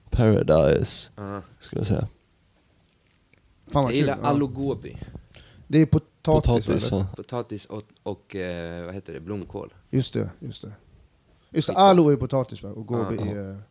paradise, 0.10 1.12
Ja. 1.16 1.42
skulle 1.60 1.80
jag 1.80 1.88
säga. 1.88 2.08
Fan 3.68 3.84
jag 3.84 3.94
gillar. 3.96 4.18
Ja. 4.22 4.28
aloo 4.28 4.48
gobi. 4.48 4.98
Det 5.68 5.78
är 5.80 5.86
potatis, 5.86 6.66
Potatis 6.66 6.92
va? 6.92 7.08
Potatis 7.16 7.66
och, 7.66 7.84
och 8.04 8.36
eh, 8.36 8.86
vad 8.86 8.96
heter 8.96 9.14
det, 9.14 9.20
blomkål. 9.20 9.74
Just 9.90 10.14
det, 10.14 10.30
just 10.40 10.62
det. 10.62 10.72
Just 11.52 11.68
det, 11.68 11.74
alo 11.76 12.10
är 12.10 12.16
potatis 12.16 12.64
va? 12.64 12.70
och 12.70 12.86
gobi 12.88 13.16
Ja. 13.20 13.26
är... 13.26 13.62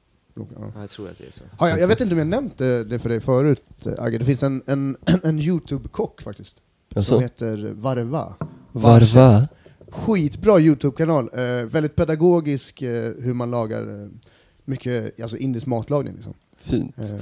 Ja. 0.54 0.72
Ja, 0.74 0.80
jag 0.80 0.90
tror 0.90 1.08
att 1.10 1.18
det 1.18 1.26
är 1.26 1.32
så. 1.32 1.44
Ja, 1.58 1.68
jag, 1.68 1.80
jag 1.80 1.88
vet 1.88 2.00
inte 2.00 2.12
om 2.14 2.18
jag 2.18 2.26
nämnt 2.28 2.58
det, 2.58 2.84
det 2.84 2.98
för 2.98 3.08
dig 3.08 3.20
förut 3.20 3.62
eh, 3.86 3.92
Agge, 3.98 4.18
det 4.18 4.24
finns 4.24 4.42
en, 4.42 4.62
en, 4.66 4.96
en 5.22 5.38
YouTube-kock 5.38 6.22
faktiskt. 6.22 6.56
Som 6.56 6.98
Alltså, 6.98 7.18
heter 7.18 7.72
Varva. 7.74 8.34
varva? 8.72 9.48
Skitbra 9.90 10.60
YouTube-kanal, 10.60 11.30
eh, 11.32 11.64
väldigt 11.64 11.96
pedagogisk 11.96 12.82
eh, 12.82 13.12
hur 13.18 13.34
man 13.34 13.50
lagar 13.50 14.02
eh, 14.02 14.08
mycket 14.64 15.20
alltså 15.20 15.36
indisk 15.36 15.66
matlagning. 15.66 16.14
Liksom. 16.14 16.34
Fint. 16.56 16.98
Eh, 16.98 17.20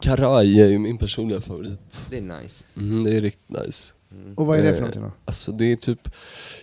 Karaj 0.00 0.60
är 0.60 0.68
ju 0.68 0.78
min 0.78 0.98
personliga 0.98 1.40
favorit. 1.40 2.06
Det 2.10 2.18
är 2.18 2.22
nice. 2.42 2.64
Mm, 2.76 3.04
det 3.04 3.16
är 3.16 3.20
riktigt 3.20 3.50
nice. 3.64 3.94
Mm. 4.14 4.34
och 4.34 4.46
vad 4.46 4.58
är 4.58 4.62
det 4.62 4.68
för 4.68 4.76
Eh, 4.76 4.80
någonting 4.80 5.02
då? 5.02 5.12
Alltså 5.24 5.52
det 5.52 5.72
är 5.72 5.76
typ, 5.76 6.08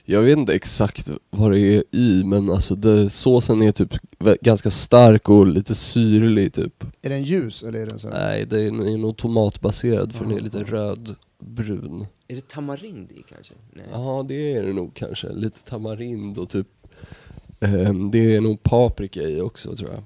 jag 0.05 0.21
vet 0.21 0.37
inte 0.37 0.53
exakt 0.53 1.11
vad 1.29 1.51
det 1.51 1.59
är 1.59 1.83
i 1.91 2.23
men 2.25 2.49
alltså 2.49 2.75
det, 2.75 3.09
såsen 3.09 3.61
är 3.61 3.71
typ 3.71 3.93
ganska 4.41 4.69
stark 4.69 5.29
och 5.29 5.47
lite 5.47 5.75
syrlig 5.75 6.53
typ. 6.53 6.83
Är 7.01 7.09
den 7.09 7.23
ljus 7.23 7.63
eller 7.63 7.79
är 7.79 7.85
den 7.85 7.99
så 7.99 8.09
här? 8.09 8.19
Nej, 8.19 8.45
det 8.45 8.61
är, 8.61 8.93
är 8.93 8.97
nog 8.97 9.17
tomatbaserad 9.17 10.15
för 10.15 10.25
den 10.25 10.37
är 10.37 10.41
lite 10.41 10.63
rödbrun. 10.63 12.05
Är 12.27 12.35
det 12.35 12.47
tamarind 12.47 13.11
i 13.11 13.23
kanske? 13.29 13.53
Nej. 13.73 13.85
Ja, 13.91 14.25
det 14.27 14.53
är 14.55 14.63
det 14.63 14.73
nog 14.73 14.93
kanske. 14.93 15.29
Lite 15.29 15.59
tamarind 15.59 16.37
och 16.37 16.49
typ, 16.49 16.67
ehm, 17.59 18.11
det 18.11 18.35
är 18.35 18.41
nog 18.41 18.63
paprika 18.63 19.21
i 19.21 19.41
också 19.41 19.75
tror 19.75 19.91
jag. 19.91 20.03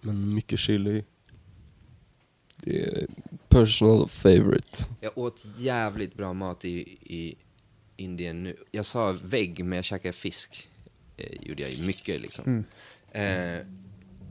Men 0.00 0.34
mycket 0.34 0.58
chili. 0.58 1.04
Det 2.62 2.82
är 2.82 3.06
personal 3.48 4.08
favorite. 4.08 4.86
Jag 5.00 5.18
åt 5.18 5.44
jävligt 5.58 6.14
bra 6.14 6.32
mat 6.32 6.64
i, 6.64 6.78
i 7.14 7.36
Indien 7.96 8.42
nu. 8.42 8.56
Jag 8.70 8.86
sa 8.86 9.16
vägg, 9.22 9.64
men 9.64 9.76
jag 9.76 9.84
käkade 9.84 10.12
fisk. 10.12 10.68
Eh, 11.16 11.32
gjorde 11.40 11.62
jag 11.62 11.72
ju 11.72 11.86
mycket 11.86 12.20
liksom. 12.20 12.44
Mm. 12.44 12.64
Eh, 13.12 13.58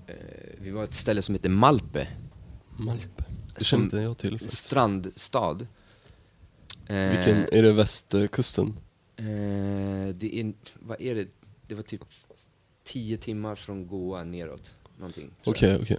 eh, 0.08 0.16
vi 0.58 0.70
var 0.70 0.84
ett 0.84 0.96
ställe 0.96 1.22
som 1.22 1.36
heter 1.36 1.50
Malpe. 1.50 2.08
Malpe. 2.78 3.24
Det 3.60 3.74
inte 3.76 3.98
jag 3.98 4.18
till 4.18 4.40
faktiskt. 4.40 4.64
Strandstad. 4.64 5.68
Eh, 6.88 7.10
Vilken, 7.12 7.46
är 7.52 7.64
det 7.64 7.72
västkusten? 7.72 8.80
Eh, 9.16 9.26
det 10.16 10.40
är, 10.40 10.54
vad 10.74 11.02
är 11.02 11.16
det? 11.16 11.28
Det 11.68 11.76
var 11.76 11.84
typ 11.84 12.02
10 12.84 13.18
timmar 13.18 13.56
från 13.56 13.88
Goa 13.88 14.24
neråt. 14.24 14.74
någonting. 14.98 15.32
Okej, 15.44 15.80
okej. 15.82 15.98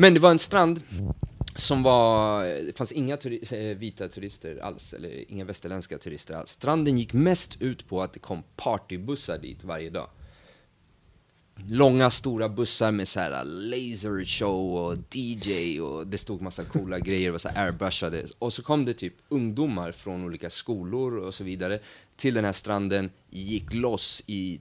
Men 0.00 0.14
det 0.14 0.20
var 0.20 0.30
en 0.30 0.38
strand 0.38 0.82
som 1.54 1.82
var, 1.82 2.44
det 2.44 2.78
fanns 2.78 2.92
inga 2.92 3.16
turi- 3.16 3.70
eh, 3.70 3.76
vita 3.76 4.08
turister 4.08 4.56
alls, 4.56 4.92
eller 4.92 5.30
inga 5.32 5.44
västerländska 5.44 5.98
turister 5.98 6.34
alls. 6.34 6.50
Stranden 6.50 6.98
gick 6.98 7.12
mest 7.12 7.62
ut 7.62 7.88
på 7.88 8.02
att 8.02 8.12
det 8.12 8.18
kom 8.18 8.42
partybussar 8.56 9.38
dit 9.38 9.64
varje 9.64 9.90
dag. 9.90 10.08
Långa 11.68 12.10
stora 12.10 12.48
bussar 12.48 12.92
med 12.92 13.08
så 13.08 13.20
här 13.20 13.32
äh, 13.32 13.44
laser 13.44 14.24
show 14.24 14.76
och 14.76 14.96
DJ 15.14 15.80
och 15.80 16.06
det 16.06 16.18
stod 16.18 16.42
massa 16.42 16.64
coola 16.64 16.98
grejer, 17.08 17.30
var 17.30 17.38
så 17.38 17.48
airbrushade. 17.48 18.26
Och 18.38 18.52
så 18.52 18.62
kom 18.62 18.84
det 18.84 18.94
typ 18.94 19.14
ungdomar 19.28 19.92
från 19.92 20.24
olika 20.24 20.50
skolor 20.50 21.16
och 21.18 21.34
så 21.34 21.44
vidare 21.44 21.78
till 22.16 22.34
den 22.34 22.44
här 22.44 22.52
stranden, 22.52 23.10
gick 23.30 23.74
loss 23.74 24.22
i 24.26 24.60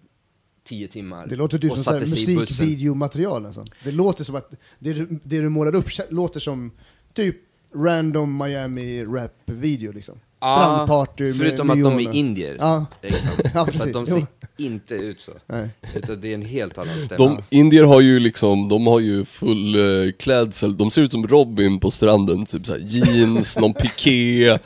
tio 0.67 0.87
timmar 0.87 1.27
Det 1.27 1.35
låter 1.35 1.57
typ 1.57 1.73
som 1.73 1.83
så 1.83 1.93
musikvideomaterial 1.99 3.41
nästan. 3.41 3.65
Det 3.83 3.91
låter 3.91 4.23
som 4.23 4.35
att 4.35 4.51
det 4.79 4.93
du, 4.93 5.07
det 5.23 5.41
du 5.41 5.49
målar 5.49 5.75
upp 5.75 5.85
låter 6.09 6.39
som 6.39 6.71
typ 7.13 7.35
random 7.75 8.37
Miami 8.37 9.05
rap-video 9.05 9.91
liksom. 9.91 10.19
Strandparty 10.37 11.23
med 11.23 11.35
Förutom 11.35 11.69
att 11.69 11.83
de 11.83 11.99
är 11.99 12.15
indier. 12.15 12.55
Ja. 12.59 12.85
Liksom. 13.01 13.29
Ja, 13.53 13.67
så 13.67 13.85
de 13.85 14.05
Jo. 14.09 14.15
ser 14.15 14.25
inte 14.57 14.93
ut 14.93 15.21
så. 15.21 15.31
Nej. 15.47 15.69
Utan 15.95 16.21
det 16.21 16.29
är 16.29 16.33
en 16.33 16.41
helt 16.41 16.77
annan 16.77 17.01
stämning. 17.05 17.27
De, 17.49 17.57
indier 17.57 17.83
har 17.83 18.01
ju 18.01 18.19
liksom, 18.19 18.69
de 18.69 18.87
har 18.87 18.99
ju 18.99 19.25
full 19.25 19.75
eh, 19.75 20.11
klädsel, 20.11 20.77
de 20.77 20.91
ser 20.91 21.01
ut 21.01 21.11
som 21.11 21.27
Robin 21.27 21.79
på 21.79 21.91
stranden, 21.91 22.45
typ 22.45 22.65
såhär 22.65 22.79
jeans, 22.79 23.59
någon 23.59 23.73
piké, 23.73 24.47
eh, 24.49 24.57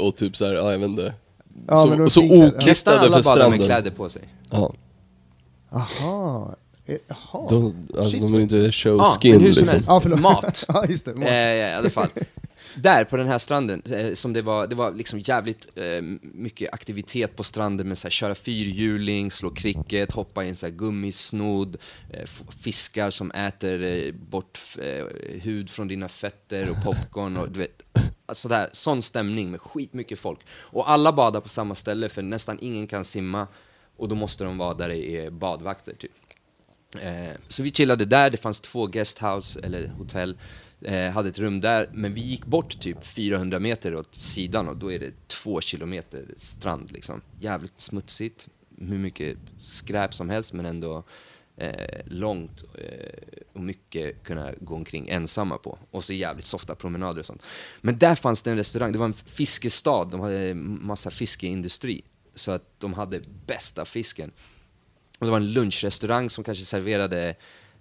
och 0.00 0.16
typ 0.16 0.36
såhär, 0.36 0.54
ja 0.54 0.72
jag 0.72 0.78
vet 0.78 0.88
inte. 0.88 1.14
Ja, 1.68 1.86
de 1.86 1.96
så 1.96 2.02
är 2.02 2.08
så 2.08 2.20
finklädda. 2.20 2.66
Nästan 2.66 2.94
alla 2.94 3.02
för 3.02 3.10
badar 3.10 3.18
med 3.20 3.24
stranden. 3.24 3.66
kläder 3.66 3.90
på 3.90 4.08
sig. 4.08 4.22
Ja, 4.50 4.74
Aha. 5.74 6.54
Eh, 6.86 6.96
Jaha. 7.08 7.46
de, 7.50 7.74
alltså 7.88 8.10
Shit, 8.10 8.20
de 8.20 8.32
vill 8.32 8.40
inte 8.40 8.72
show 8.72 8.96
Ja, 8.96 9.04
skin 9.20 9.32
men 9.36 9.40
hur 9.42 9.52
som 9.52 9.60
liksom. 9.60 9.74
helst. 9.76 9.88
Ja, 9.88 10.00
förlåt. 10.00 10.20
Mat. 10.20 10.64
ja, 10.68 10.84
just 10.88 11.04
det. 11.06 11.14
Mat. 11.14 11.28
Eh, 11.28 11.34
I 11.54 11.74
alla 11.74 11.90
fall. 11.90 12.08
Där 12.76 13.04
på 13.04 13.16
den 13.16 13.28
här 13.28 13.38
stranden, 13.38 13.82
eh, 13.90 14.14
som 14.14 14.32
det 14.32 14.42
var, 14.42 14.66
det 14.66 14.74
var 14.74 14.90
liksom 14.92 15.20
jävligt 15.20 15.66
eh, 15.74 16.02
mycket 16.22 16.72
aktivitet 16.72 17.36
på 17.36 17.42
stranden 17.42 17.88
med 17.88 17.98
så 17.98 18.06
här, 18.06 18.10
köra 18.10 18.34
fyrhjuling, 18.34 19.30
slå 19.30 19.50
cricket, 19.50 20.12
hoppa 20.12 20.44
i 20.44 20.48
en 20.48 20.56
så 20.56 20.66
här 20.66 20.72
gummisnodd, 20.72 21.76
eh, 22.10 22.20
f- 22.24 22.42
fiskar 22.60 23.10
som 23.10 23.30
äter 23.30 23.82
eh, 23.82 24.12
bort 24.14 24.58
eh, 24.82 25.04
hud 25.42 25.70
från 25.70 25.88
dina 25.88 26.08
fötter 26.08 26.70
och 26.70 26.76
popcorn 26.84 27.36
och 27.36 27.50
du 27.50 27.60
vet, 27.60 27.82
alltså 28.26 28.48
där, 28.48 28.68
sån 28.72 29.02
stämning 29.02 29.50
med 29.50 29.60
skitmycket 29.60 30.18
folk. 30.18 30.38
Och 30.50 30.90
alla 30.90 31.12
badar 31.12 31.40
på 31.40 31.48
samma 31.48 31.74
ställe 31.74 32.08
för 32.08 32.22
nästan 32.22 32.58
ingen 32.60 32.86
kan 32.86 33.04
simma 33.04 33.46
och 33.96 34.08
då 34.08 34.14
måste 34.14 34.44
de 34.44 34.58
vara 34.58 34.74
där 34.74 34.88
det 34.88 35.16
är 35.16 35.30
badvakter 35.30 35.94
typ. 35.94 36.12
Eh, 37.00 37.32
så 37.48 37.62
vi 37.62 37.72
chillade 37.72 38.04
där, 38.04 38.30
det 38.30 38.36
fanns 38.36 38.60
två 38.60 38.86
guesthouse, 38.86 39.60
eller 39.62 39.86
hotell, 39.86 40.38
eh, 40.80 41.10
hade 41.10 41.28
ett 41.28 41.38
rum 41.38 41.60
där, 41.60 41.90
men 41.92 42.14
vi 42.14 42.20
gick 42.20 42.46
bort 42.46 42.80
typ 42.80 43.06
400 43.06 43.58
meter 43.58 43.94
åt 43.94 44.14
sidan 44.14 44.68
och 44.68 44.76
då 44.76 44.92
är 44.92 44.98
det 44.98 45.28
två 45.28 45.60
kilometer 45.60 46.24
strand 46.36 46.92
liksom. 46.92 47.20
Jävligt 47.40 47.80
smutsigt, 47.80 48.48
hur 48.78 48.98
mycket 48.98 49.36
skräp 49.56 50.14
som 50.14 50.30
helst 50.30 50.52
men 50.52 50.66
ändå 50.66 51.04
eh, 51.56 52.00
långt 52.06 52.64
eh, 52.74 53.42
och 53.52 53.60
mycket 53.60 54.22
kunna 54.22 54.52
gå 54.60 54.74
omkring 54.74 55.08
ensamma 55.08 55.58
på. 55.58 55.78
Och 55.90 56.04
så 56.04 56.12
jävligt 56.12 56.46
softa 56.46 56.74
promenader 56.74 57.20
och 57.20 57.26
sånt. 57.26 57.42
Men 57.80 57.98
där 57.98 58.14
fanns 58.14 58.42
det 58.42 58.50
en 58.50 58.56
restaurang, 58.56 58.92
det 58.92 58.98
var 58.98 59.06
en 59.06 59.14
fiskestad, 59.14 60.10
de 60.10 60.20
hade 60.20 60.54
massa 60.54 61.10
fiskeindustri. 61.10 62.02
Så 62.34 62.50
att 62.50 62.80
de 62.80 62.94
hade 62.94 63.20
bästa 63.46 63.84
fisken. 63.84 64.32
Och 65.18 65.26
det 65.26 65.30
var 65.30 65.40
en 65.40 65.52
lunchrestaurang 65.52 66.30
som 66.30 66.44
kanske 66.44 66.64
serverade 66.64 67.34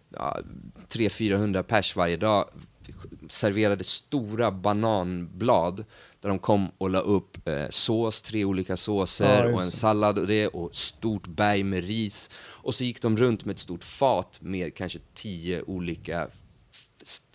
ja, 0.10 0.40
300-400 0.90 1.64
pers 1.64 1.96
varje 1.96 2.18
dag. 2.18 2.50
Serverade 3.30 3.84
stora 3.84 4.52
bananblad 4.52 5.86
där 6.22 6.30
de 6.30 6.40
kom 6.40 6.72
och 6.78 6.90
la 6.90 7.00
upp 7.00 7.48
eh, 7.48 7.70
sås, 7.70 8.22
tre 8.22 8.46
olika 8.46 8.74
Ja, 8.74 8.78
såser 8.78 9.44
just 9.44 9.56
och 9.56 9.62
en 9.62 9.72
sallad 9.72 10.20
och 10.20 10.28
det 10.28 10.48
och 10.48 10.76
stort 10.76 11.28
berg 11.28 11.64
med 11.64 11.84
ris. 11.84 12.30
Och 12.36 12.76
så 12.76 12.84
gick 12.84 13.02
de 13.02 13.18
runt 13.18 13.46
med 13.46 13.54
ett 13.54 13.60
stort 13.60 13.84
fat 13.84 14.40
med 14.42 14.76
kanske 14.76 15.00
tio 15.14 15.62
olika 15.62 16.28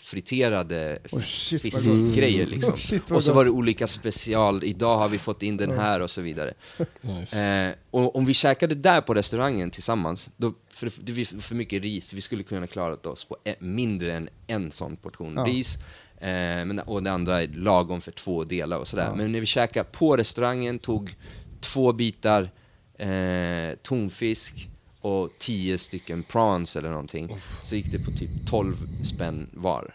friterade 0.08 0.98
Oh, 1.10 1.20
fiskgrejer 1.20 2.46
liksom. 2.46 2.74
Oh, 3.10 3.16
och 3.16 3.24
så 3.24 3.32
var 3.32 3.44
det 3.44 3.50
olika 3.50 3.86
special, 3.86 4.64
idag 4.64 4.98
har 4.98 5.08
vi 5.08 5.18
fått 5.18 5.42
in 5.42 5.56
den 5.56 5.70
här 5.70 6.00
och 6.00 6.10
så 6.10 6.20
vidare. 6.20 6.54
Nice. 7.00 7.44
Eh, 7.46 7.74
och 7.90 8.16
om 8.16 8.24
vi 8.24 8.34
käkade 8.34 8.74
där 8.74 9.00
på 9.00 9.14
restaurangen 9.14 9.70
tillsammans, 9.70 10.30
då, 10.36 10.52
för 10.70 10.92
det 11.00 11.12
var 11.12 11.40
för 11.40 11.54
mycket 11.54 11.82
ris, 11.82 12.12
vi 12.12 12.20
skulle 12.20 12.42
kunna 12.42 12.66
klara 12.66 12.94
oss 12.94 13.24
på 13.24 13.36
mindre 13.58 14.12
än 14.14 14.28
en 14.46 14.72
sån 14.72 14.96
portion 14.96 15.34
Ja. 15.36 15.44
ris. 15.44 15.76
Eh, 16.20 16.64
men, 16.64 16.78
och 16.78 17.02
det 17.02 17.12
andra 17.12 17.42
är 17.42 17.48
lagom 17.48 18.00
för 18.00 18.12
två 18.12 18.44
delar 18.44 18.78
och 18.78 18.88
sådär. 18.88 19.12
Men 19.16 19.32
när 19.32 19.40
vi 19.40 19.46
käkade 19.46 19.88
på 19.92 20.16
restaurangen, 20.16 20.78
tog 20.78 21.16
två 21.60 21.92
bitar 21.92 22.50
eh, 22.98 23.76
tonfisk 23.82 24.68
och 25.00 25.30
tio 25.38 25.78
stycken 25.78 26.22
prawns 26.22 26.76
eller 26.76 26.90
någonting, 26.90 27.37
så 27.62 27.76
gick 27.76 27.92
det 27.92 27.98
på 27.98 28.11
typ 28.11 28.30
12 28.46 28.76
spänn 29.04 29.46
var. 29.54 29.94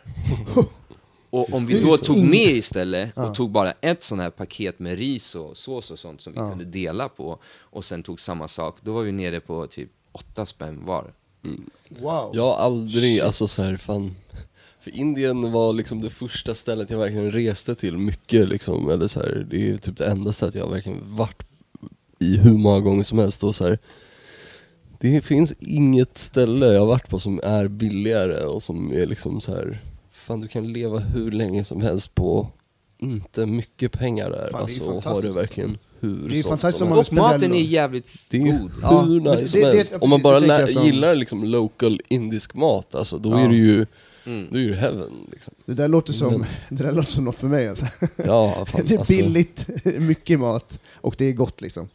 Och 1.30 1.54
om 1.54 1.66
vi 1.66 1.82
då 1.82 1.98
tog 1.98 2.24
med 2.24 2.50
istället 2.50 3.18
och 3.18 3.36
tog 3.36 3.52
bara 3.52 3.72
ett 3.72 4.04
sånt 4.04 4.22
här 4.22 4.30
paket 4.30 4.80
med 4.80 4.98
ris 4.98 5.36
och 5.36 5.58
sås 5.58 5.92
och 5.92 6.00
sånt 6.00 6.22
som 6.22 6.34
vi 6.34 6.40
kunde 6.40 6.66
dela 6.66 7.10
på 7.10 7.40
och 7.58 7.86
sen 7.86 8.04
tog 8.04 8.20
samma 8.20 8.48
sak, 8.48 8.78
då 8.82 8.94
var 8.94 9.02
vi 9.02 9.12
nere 9.12 9.40
på 9.40 9.68
typ 9.68 9.90
åtta 10.12 10.46
spänn 10.46 10.86
var. 10.86 11.14
Wow. 11.90 12.32
Jag 12.34 12.44
har 12.44 12.56
aldrig, 12.56 13.20
alltså 13.20 13.48
så 13.48 13.64
här, 13.64 13.78
fan. 13.78 14.16
För 14.80 14.96
Indien 14.96 15.52
var 15.52 15.74
liksom 15.74 16.02
det 16.02 16.10
första 16.10 16.54
stället 16.54 16.90
jag 16.90 16.98
verkligen 16.98 17.32
reste 17.32 17.76
till 17.76 17.98
mycket 17.98 18.50
liksom, 18.50 18.90
eller 18.90 19.08
så 19.08 19.20
här, 19.20 19.48
det 19.50 19.70
är 19.70 19.78
typ 19.78 19.98
det 19.98 20.06
enda 20.06 20.34
stället 20.34 20.56
jag 20.56 20.70
verkligen 20.70 21.16
varit 21.16 21.44
i 22.20 22.38
hur 22.38 22.58
många 22.58 22.80
gånger 22.80 23.04
som 23.04 23.18
helst 23.18 23.44
och 23.44 23.56
så 23.56 23.64
här, 23.64 23.80
Det 25.12 25.22
finns 25.22 25.54
inget 25.60 26.18
ställe 26.18 26.66
jag 26.66 26.80
har 26.80 26.88
varit 26.88 27.10
på 27.10 27.20
som 27.20 27.40
är 27.44 27.68
billigare 27.68 28.44
och 28.46 28.64
som 28.64 28.94
är 28.94 29.06
liksom 29.06 29.42
så 29.42 29.52
här, 29.52 29.82
fan 30.12 30.42
du 30.42 30.48
kan 30.48 30.74
leva 30.74 31.00
hur 31.00 31.32
länge 31.32 31.64
som 31.64 31.82
helst 31.82 32.16
på 32.16 32.48
inte 33.00 33.46
mycket 33.46 33.92
pengar 33.92 34.30
där, 34.30 34.50
Fan, 34.52 34.52
det 34.52 34.58
alltså 34.58 34.82
och 34.84 34.88
har 34.90 34.96
det 34.96 35.02
fantastiskt, 35.04 35.38
verkligen 35.38 35.78
hur 36.00 36.30
Det 36.30 36.40
är 36.40 36.44
fantastiskt 36.44 36.78
som 36.80 36.92
helst. 36.92 37.10
Och 37.12 37.16
maten 37.18 37.54
är 37.54 37.60
jävligt 37.62 38.08
Det 38.30 38.38
är 38.38 38.42
god. 38.42 38.72
Ja, 38.82 39.02
hur 39.02 39.20
nice 39.20 39.36
det- 39.36 39.46
som 39.48 39.60
det- 39.60 39.66
helst. 39.76 39.92
det- 39.92 40.00
Om 40.00 40.10
man 40.10 40.20
det 40.20 40.24
bara 40.24 40.40
tänker 40.40 40.48
lä- 40.56 40.62
jag 40.62 40.72
som- 40.72 40.86
gillar 40.86 41.16
liksom 41.16 41.44
local 41.44 42.02
indisk 42.08 42.54
mat, 42.54 42.96
alltså, 42.96 43.18
då 43.18 43.30
Ja. 43.32 43.40
är 43.40 43.50
det 43.50 43.56
ju 43.56 43.86
Mm. 44.26 44.48
då 44.52 44.60
är 44.60 44.68
det 44.70 44.76
heaven 44.76 45.14
liksom. 45.32 45.54
Det 45.66 45.74
där 45.74 45.88
låter 45.88 46.14
som, 46.14 46.34
Men- 46.34 46.46
det 46.78 46.84
där 46.84 46.92
låter 46.92 47.12
som 47.12 47.24
något 47.26 47.40
för 47.40 47.48
mig 47.48 47.68
alltså. 47.70 47.86
Ja, 48.16 48.66
fan, 48.68 48.82
Det 48.88 48.94
är 48.94 48.98
alltså, 49.00 49.14
billigt, 49.14 49.68
mycket 50.00 50.40
mat 50.40 50.80
och 50.94 51.16
det 51.18 51.26
är 51.26 51.34
gott 51.34 51.62
liksom. 51.62 51.90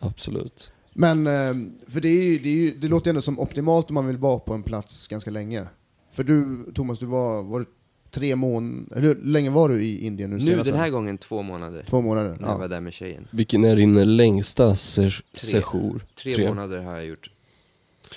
absolut. 0.00 0.70
Men, 0.92 1.26
eh, 1.26 1.54
för 1.88 2.00
det, 2.00 2.08
är, 2.08 2.22
ju- 2.24 2.38
det, 2.38 2.48
är, 2.48 2.54
ju- 2.56 2.74
det 2.78 2.88
låter 2.88 3.10
ändå 3.10 3.20
som 3.22 3.38
optimalt 3.38 3.90
om 3.90 3.94
man 3.94 4.06
vill 4.06 4.16
vara 4.16 4.38
på 4.38 4.54
en 4.54 4.62
plats 4.62 5.08
ganska 5.08 5.30
länge. 5.30 5.64
För 6.10 6.24
du, 6.24 6.64
Thomas, 6.74 6.98
du 6.98 7.06
var, 7.06 7.42
var 7.42 7.66
tre 8.10 8.36
månader, 8.36 9.00
hur 9.00 9.14
länge 9.24 9.50
var 9.50 9.68
du 9.68 9.82
i 9.82 10.06
Indien 10.06 10.30
nu 10.30 10.36
Nu 10.36 10.42
senast? 10.42 10.70
den 10.70 10.80
här 10.80 10.88
gången 10.90 11.18
två 11.18 11.42
månader. 11.42 11.84
Två 11.88 12.00
månader? 12.00 12.36
När 12.40 12.48
jag 12.48 12.54
var 12.56 12.64
Ja. 12.64 12.68
där 12.68 12.80
med 12.80 12.92
tjejen. 12.92 13.28
Vilken 13.30 13.64
är 13.64 13.76
din 13.76 14.16
längsta 14.16 14.76
se- 14.76 15.10
sejour? 15.34 16.04
Tre, 16.22 16.48
månader 16.48 16.78
har 16.82 16.94
jag 16.96 17.06
gjort 17.06 17.30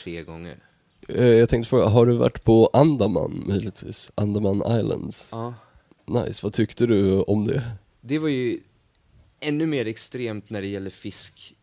tre 0.03 0.23
gånger. 0.23 0.57
Eh, 1.07 1.25
Jag 1.27 1.49
tänkte 1.49 1.69
fråga, 1.69 1.85
har 1.85 2.05
du 2.05 2.13
varit 2.13 2.43
på 2.43 2.69
Andaman 2.73 3.43
möjligtvis? 3.47 4.11
Andaman 4.15 4.79
Islands? 4.79 5.29
Ja. 5.31 5.53
Nice, 6.07 6.39
vad 6.43 6.53
tyckte 6.53 6.85
du 6.85 7.21
om 7.21 7.47
det? 7.47 7.61
Det 8.01 8.19
var 8.19 8.29
ju 8.29 8.59
ännu 9.39 9.65
mer 9.65 9.85
extremt 9.87 10.49
när 10.49 10.61
det 10.61 10.67
gäller 10.67 10.89
fisk, 10.89 11.55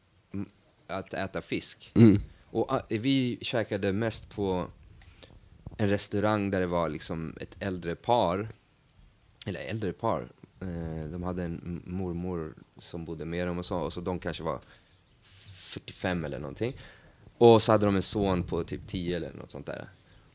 att 0.88 1.14
äta 1.14 1.40
fisk. 1.40 1.92
Mm. 1.94 2.20
Och 2.50 2.72
ah, 2.72 2.82
vi 2.88 3.38
käkade 3.40 3.92
mest 3.92 4.30
på 4.30 4.66
en 5.76 5.88
restaurang 5.88 6.50
där 6.50 6.60
det 6.60 6.66
var 6.66 6.88
liksom 6.88 7.34
ett 7.40 7.56
äldre 7.60 7.94
par, 7.94 8.48
eller 9.46 9.60
äldre 9.60 9.92
par, 9.92 10.28
eh, 10.60 11.10
de 11.10 11.22
hade 11.22 11.42
en 11.42 11.82
mormor 11.86 12.54
som 12.78 13.04
bodde 13.04 13.24
med 13.24 13.46
dem 13.46 13.58
och 13.58 13.66
så, 13.66 13.78
och 13.78 13.92
så 13.92 14.00
de 14.00 14.18
kanske 14.18 14.42
var 14.42 14.60
45 15.54 16.24
eller 16.24 16.38
någonting. 16.38 16.76
Och 17.38 17.62
så 17.62 17.72
hade 17.72 17.86
de 17.86 17.96
en 17.96 18.02
son 18.02 18.42
på 18.42 18.64
typ 18.64 18.88
10 18.88 19.16
eller 19.16 19.32
något 19.32 19.50
sånt 19.50 19.66
där. 19.66 19.88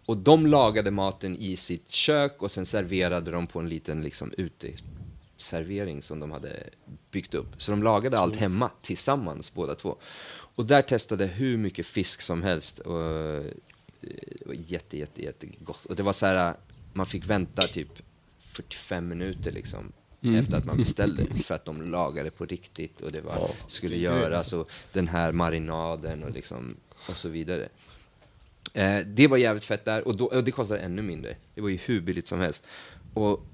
Och 0.05 0.17
de 0.17 0.47
lagade 0.47 0.91
maten 0.91 1.35
i 1.35 1.55
sitt 1.55 1.91
kök 1.91 2.41
och 2.41 2.51
sen 2.51 2.65
serverade 2.65 3.31
de 3.31 3.47
på 3.47 3.59
en 3.59 3.69
liten 3.69 4.01
liksom 4.01 4.33
uteservering 4.37 6.01
som 6.01 6.19
de 6.19 6.31
hade 6.31 6.63
byggt 7.11 7.33
upp. 7.33 7.61
Så 7.61 7.71
de 7.71 7.83
lagade 7.83 8.19
allt 8.19 8.35
hemma 8.35 8.69
tillsammans 8.81 9.53
båda 9.53 9.75
två. 9.75 9.97
Och 10.55 10.65
där 10.65 10.81
testade 10.81 11.23
jag 11.23 11.31
hur 11.31 11.57
mycket 11.57 11.85
fisk 11.85 12.21
som 12.21 12.43
helst. 12.43 12.79
Och 12.79 13.01
eh, 13.01 13.43
det 14.01 14.45
var 14.45 14.53
jätte, 14.53 14.97
jätte, 14.97 15.23
jättegott. 15.23 15.85
Och 15.85 15.95
det 15.95 16.03
var 16.03 16.13
så 16.13 16.25
här, 16.25 16.55
man 16.93 17.05
fick 17.05 17.25
vänta 17.25 17.61
typ 17.61 18.01
45 18.39 19.07
minuter 19.07 19.51
liksom. 19.51 19.91
Efter 20.21 20.57
att 20.57 20.65
man 20.65 20.77
beställde, 20.77 21.25
för 21.43 21.55
att 21.55 21.65
de 21.65 21.91
lagade 21.91 22.31
på 22.31 22.45
riktigt 22.45 23.01
och 23.01 23.11
det 23.11 23.21
var, 23.21 23.49
skulle 23.67 23.95
göras 23.95 24.53
och 24.53 24.71
den 24.93 25.07
här 25.07 25.31
marinaden 25.31 26.23
och 26.23 26.31
liksom, 26.31 26.75
och 27.09 27.15
så 27.15 27.29
vidare. 27.29 27.69
Eh, 28.73 28.97
det 29.05 29.27
var 29.27 29.37
jävligt 29.37 29.63
fett 29.63 29.85
där 29.85 30.07
och, 30.07 30.17
då, 30.17 30.25
och 30.25 30.43
det 30.43 30.51
kostade 30.51 30.79
ännu 30.79 31.01
mindre. 31.01 31.35
Det 31.55 31.61
var 31.61 31.69
ju 31.69 31.77
hur 31.77 32.01
billigt 32.01 32.27
som 32.27 32.39
helst. 32.39 32.63
Och 33.13 33.45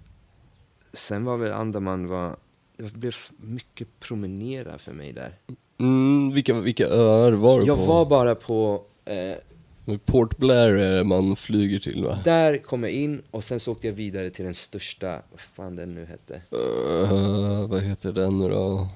sen 0.93 1.25
var 1.25 1.37
väl 1.37 1.51
Andaman 1.51 2.07
var, 2.07 2.37
det 2.77 2.93
blev 2.93 3.15
mycket 3.37 3.99
promenera 3.99 4.77
för 4.77 4.93
mig 4.93 5.13
där. 5.13 5.37
Mm, 5.79 6.33
vilka, 6.33 6.53
vilka 6.53 6.87
öar 6.87 7.31
var 7.31 7.59
du 7.59 7.65
Jag 7.65 7.77
på? 7.77 7.85
var 7.85 8.05
bara 8.05 8.35
på, 8.35 8.83
eh, 9.05 9.97
Port 10.05 10.37
Blair 10.37 10.73
är 10.73 10.95
det 10.97 11.03
man 11.03 11.35
flyger 11.35 11.79
till 11.79 12.03
va? 12.03 12.19
där 12.23 12.57
kom 12.57 12.83
jag 12.83 12.91
in 12.91 13.21
och 13.31 13.43
sen 13.43 13.59
så 13.59 13.71
åkte 13.71 13.87
jag 13.87 13.93
vidare 13.93 14.29
till 14.29 14.45
den 14.45 14.53
största, 14.55 15.21
vad 15.31 15.39
fan 15.39 15.75
den 15.75 15.95
nu 15.95 16.05
hette. 16.05 16.41
Uh, 16.55 17.67
vad 17.67 17.81
heter 17.81 18.11
den 18.11 18.39
nu 18.39 18.49
då? 18.49 18.87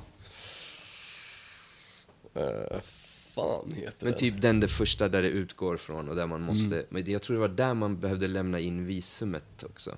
Uh, 2.39 2.80
fan 3.36 3.72
heter 3.76 3.96
Men 4.00 4.12
den? 4.12 4.19
typ 4.19 4.41
den 4.41 4.60
det 4.60 4.67
första 4.67 5.10
där 5.10 5.22
det 5.22 5.30
utgår 5.30 5.78
från 5.78 6.10
och 6.10 6.15
där 6.15 6.28
man 6.28 6.41
måste, 6.41 6.86
men 6.89 7.04
det- 7.06 7.12
jag 7.12 7.22
tror 7.22 7.34
det 7.36 7.41
var 7.41 7.48
där 7.48 7.74
man 7.74 8.00
behövde 8.00 8.28
lämna 8.28 8.60
in 8.60 8.86
visumet 8.86 9.63
också. 9.63 9.91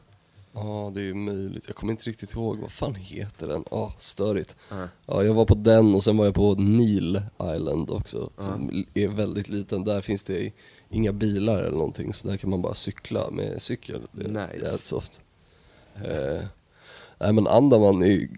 Ja, 0.56 0.92
det 0.96 1.10
är 1.10 1.14
möjligt. 1.14 1.64
Jag 1.68 1.76
kommer 1.76 1.94
inte 1.94 2.04
riktigt 2.10 2.34
ihåg. 2.34 2.60
Vad 2.60 2.72
fan 2.72 2.96
heter 2.96 3.48
den? 3.48 3.64
Ja, 3.72 3.94
störigt. 3.98 4.56
Ja. 4.70 4.88
Ja, 5.08 5.24
jag 5.24 5.34
var 5.34 5.46
på 5.46 5.56
den 5.56 5.96
och 5.96 6.04
sen 6.04 6.18
var 6.18 6.26
jag 6.26 6.34
på 6.36 6.56
Neil 6.56 7.22
Island 7.56 7.90
också, 7.90 8.30
som 8.38 8.86
är 8.94 9.08
väldigt 9.08 9.50
liten. 9.50 9.84
Där 9.84 10.02
finns 10.02 10.24
det 10.24 10.52
inga 10.90 11.12
bilar 11.14 11.58
eller 11.64 11.78
någonting, 11.78 12.14
så 12.14 12.28
där 12.28 12.38
kan 12.38 12.50
man 12.50 12.62
bara 12.62 12.74
cykla 12.74 13.32
med 13.32 13.62
cykel. 13.62 14.02
Det 14.12 14.26
är 14.26 14.30
Nice. 14.30 14.64
jävligt 14.66 14.86
soft. 14.86 15.22
Eh, 15.96 16.44
nej 17.20 17.34
men 17.34 17.48
Andaman 17.48 18.02
är 18.04 18.08
ju 18.08 18.30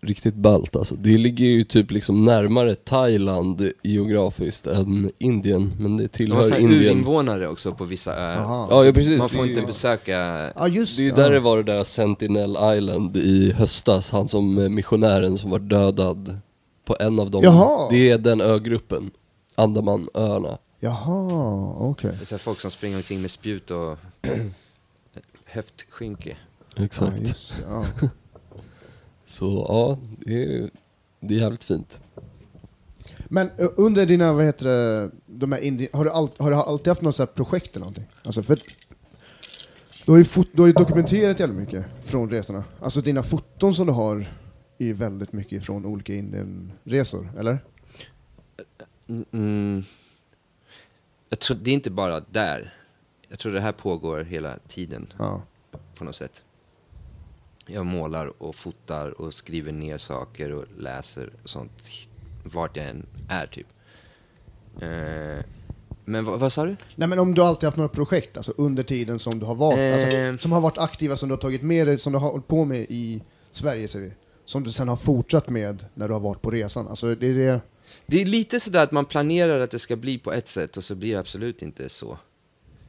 riktigt 0.00 0.34
ballt 0.34 0.76
alltså. 0.76 0.94
Det 0.94 1.18
ligger 1.18 1.44
ju 1.46 1.64
typ 1.64 1.90
liksom 1.90 2.24
närmare 2.24 2.74
Thailand 2.74 3.70
geografiskt 3.82 4.66
än 4.66 5.10
Indien, 5.18 5.72
men 5.78 5.96
det 5.96 6.02
De 6.02 6.02
har 6.02 6.08
tillhör 6.08 6.42
såna 6.42 6.54
här 6.54 6.62
Indien. 6.62 6.82
urinvånare 6.82 7.48
också 7.48 7.74
på 7.74 7.84
vissa 7.84 8.14
öar. 8.16 8.36
Aha. 8.36 8.66
Ja, 8.70 8.84
ja 8.84 8.92
precis. 8.92 9.18
Man 9.18 9.28
får 9.28 9.46
inte 9.46 9.60
ju- 9.60 9.66
besöka... 9.66 10.12
Ja, 10.56 10.68
just 10.68 10.96
Det 10.96 11.02
är 11.02 11.04
ju 11.04 11.08
ja. 11.10 11.16
där 11.16 11.30
det 11.30 11.40
var 11.40 11.56
det 11.56 11.72
där 11.72 11.84
Sentinel 11.84 12.56
Island 12.76 13.16
i 13.16 13.52
höstas, 13.52 14.10
han 14.10 14.28
som 14.28 14.58
eh, 14.58 14.68
missionären 14.68 15.36
som 15.38 15.50
var 15.50 15.58
dödad 15.58 16.38
på 16.84 16.96
en 17.00 17.20
av 17.20 17.30
dem. 17.30 17.42
Jaha. 17.44 17.90
Det 17.90 18.10
är 18.10 18.18
den 18.18 18.40
ögruppen, 18.40 19.10
Andamanöarna. 19.54 20.58
Jaha, 20.80 21.74
okej. 21.78 22.10
Det 22.20 22.32
är 22.32 22.38
folk 22.38 22.60
som 22.60 22.70
springer 22.70 22.96
omkring 22.96 23.22
med 23.22 23.30
spjut 23.30 23.70
och 23.70 23.98
höftskynke. 25.44 26.36
Ja, 26.76 26.84
Exakt. 26.84 27.20
just 27.20 27.54
det, 27.56 27.64
ja. 27.68 27.84
Så 29.30 29.66
ja, 29.68 29.98
det 30.26 30.44
är, 30.44 30.70
det 31.20 31.34
är 31.34 31.38
jävligt 31.38 31.64
fint. 31.64 32.02
Men 33.28 33.50
eh, 33.58 33.68
under 33.76 34.06
dina, 34.06 34.32
vad 34.32 34.44
heter 34.44 34.66
det, 34.66 35.10
de 35.26 35.52
här 35.52 35.60
indie, 35.60 35.88
har, 35.92 36.04
du 36.04 36.10
all, 36.10 36.28
har 36.38 36.50
du 36.50 36.56
alltid 36.56 36.88
haft 36.88 37.02
något 37.02 37.16
så 37.16 37.22
här 37.22 37.26
projekt 37.26 37.70
eller 37.76 37.80
någonting? 37.80 38.04
Alltså 38.24 38.42
för 38.42 38.58
du 40.06 40.12
har, 40.12 40.18
ju 40.18 40.24
fot, 40.24 40.48
du 40.52 40.62
har 40.62 40.66
ju 40.66 40.72
dokumenterat 40.72 41.40
jävligt 41.40 41.58
mycket 41.58 41.84
från 42.02 42.30
resorna. 42.30 42.64
Alltså 42.80 43.00
dina 43.00 43.22
foton 43.22 43.74
som 43.74 43.86
du 43.86 43.92
har 43.92 44.16
är 44.78 44.84
ju 44.86 44.92
väldigt 44.92 45.32
mycket 45.32 45.64
från 45.64 45.86
olika 45.86 46.14
Indienresor, 46.14 47.32
eller? 47.38 47.58
Mm, 49.08 49.24
Mm. 49.32 49.82
Jag 51.28 51.38
tror, 51.38 51.56
det 51.56 51.70
är 51.70 51.74
inte 51.74 51.90
bara 51.90 52.20
där. 52.20 52.74
Jag 53.28 53.38
tror 53.38 53.52
det 53.52 53.60
här 53.60 53.72
pågår 53.72 54.24
hela 54.24 54.58
tiden 54.68 55.12
Ja. 55.18 55.42
på 55.94 56.04
något 56.04 56.14
sätt. 56.14 56.42
Jag 57.72 57.86
målar 57.86 58.42
och 58.42 58.54
fotar 58.54 59.20
och 59.20 59.34
skriver 59.34 59.72
ner 59.72 59.98
saker 59.98 60.52
och 60.52 60.64
läser 60.78 61.32
och 61.42 61.48
sånt 61.48 61.90
vart 62.44 62.76
jag 62.76 62.86
än 62.86 63.06
är 63.28 63.46
typ. 63.46 63.66
Eh, 64.80 65.44
men 66.04 66.24
vad, 66.24 66.40
vad 66.40 66.52
sa 66.52 66.64
du? 66.64 66.76
Nej 66.94 67.08
men 67.08 67.18
om 67.18 67.34
du 67.34 67.42
alltid 67.42 67.66
haft 67.66 67.76
några 67.76 67.88
projekt, 67.88 68.36
alltså 68.36 68.52
under 68.56 68.82
tiden 68.82 69.18
som 69.18 69.38
du 69.38 69.46
har 69.46 69.54
varit, 69.54 69.94
alltså, 69.94 70.18
Eh. 70.18 70.36
som 70.36 70.52
har 70.52 70.60
varit 70.60 70.78
aktiva, 70.78 71.16
som 71.16 71.28
du 71.28 71.34
har 71.34 71.40
tagit 71.40 71.62
med 71.62 71.86
dig, 71.86 71.98
som 71.98 72.12
du 72.12 72.18
har 72.18 72.30
hållit 72.30 72.48
på 72.48 72.64
med 72.64 72.86
i 72.88 73.22
Sverige, 73.50 73.88
säger 73.88 74.06
vi. 74.06 74.12
Som 74.44 74.64
du 74.64 74.72
sen 74.72 74.88
har 74.88 74.96
fortsatt 74.96 75.48
med 75.48 75.86
när 75.94 76.08
du 76.08 76.14
har 76.14 76.20
varit 76.20 76.42
på 76.42 76.50
resan. 76.50 76.88
Alltså 76.88 77.14
det 77.14 77.26
är 77.26 77.34
det... 77.34 77.60
Det 78.06 78.22
är 78.22 78.24
lite 78.24 78.60
sådär 78.60 78.82
att 78.82 78.92
man 78.92 79.04
planerar 79.04 79.60
att 79.60 79.70
det 79.70 79.78
ska 79.78 79.96
bli 79.96 80.18
på 80.18 80.32
ett 80.32 80.48
sätt 80.48 80.76
och 80.76 80.84
så 80.84 80.94
blir 80.94 81.12
det 81.12 81.20
absolut 81.20 81.62
inte 81.62 81.88
så. 81.88 82.18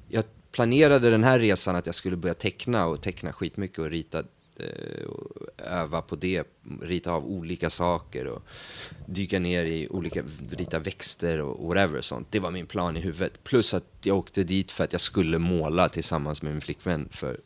Jag 0.07 0.23
planerade 0.51 1.09
den 1.09 1.23
här 1.23 1.39
resan 1.39 1.75
att 1.75 1.85
jag 1.85 1.95
skulle 1.95 2.17
börja 2.17 2.33
teckna 2.33 2.85
och 2.85 3.01
teckna 3.01 3.33
skitmycket 3.33 3.79
och 3.79 3.89
rita 3.89 4.23
Eh, 4.61 5.07
öva 5.57 6.01
på 6.01 6.15
det, 6.15 6.47
rita 6.81 7.11
av 7.11 7.25
olika 7.25 7.69
saker 7.69 8.27
och 8.27 8.43
dyka 9.05 9.39
ner 9.39 9.65
i 9.65 9.87
olika, 9.89 10.23
rita 10.51 10.79
växter 10.79 11.41
och 11.41 11.67
whatever 11.67 12.01
sånt. 12.01 12.27
Det 12.31 12.39
var 12.39 12.51
min 12.51 12.65
plan 12.65 12.97
i 12.97 12.99
huvudet. 12.99 13.43
Plus 13.43 13.73
att 13.73 13.85
jag 14.03 14.17
åkte 14.17 14.43
dit 14.43 14.71
för 14.71 14.83
att 14.83 14.91
jag 14.91 15.01
skulle 15.01 15.37
måla 15.37 15.89
tillsammans 15.89 16.41
med 16.41 16.51
min 16.51 16.61
flickvän 16.61 17.09
för 17.11 17.37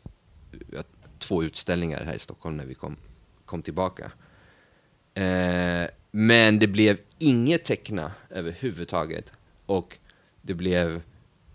eh, 0.72 0.82
två 1.18 1.42
utställningar 1.42 2.04
här 2.04 2.14
i 2.14 2.18
Stockholm 2.18 2.56
när 2.56 2.64
vi 2.64 2.74
kom, 2.74 2.96
kom 3.44 3.62
tillbaka. 3.62 4.10
Eh, 5.14 5.86
men 6.10 6.58
det 6.58 6.66
blev 6.66 6.98
inget 7.18 7.64
teckna 7.64 8.12
överhuvudtaget. 8.30 9.32
Och 9.66 9.98
det 10.42 10.54
blev 10.54 11.02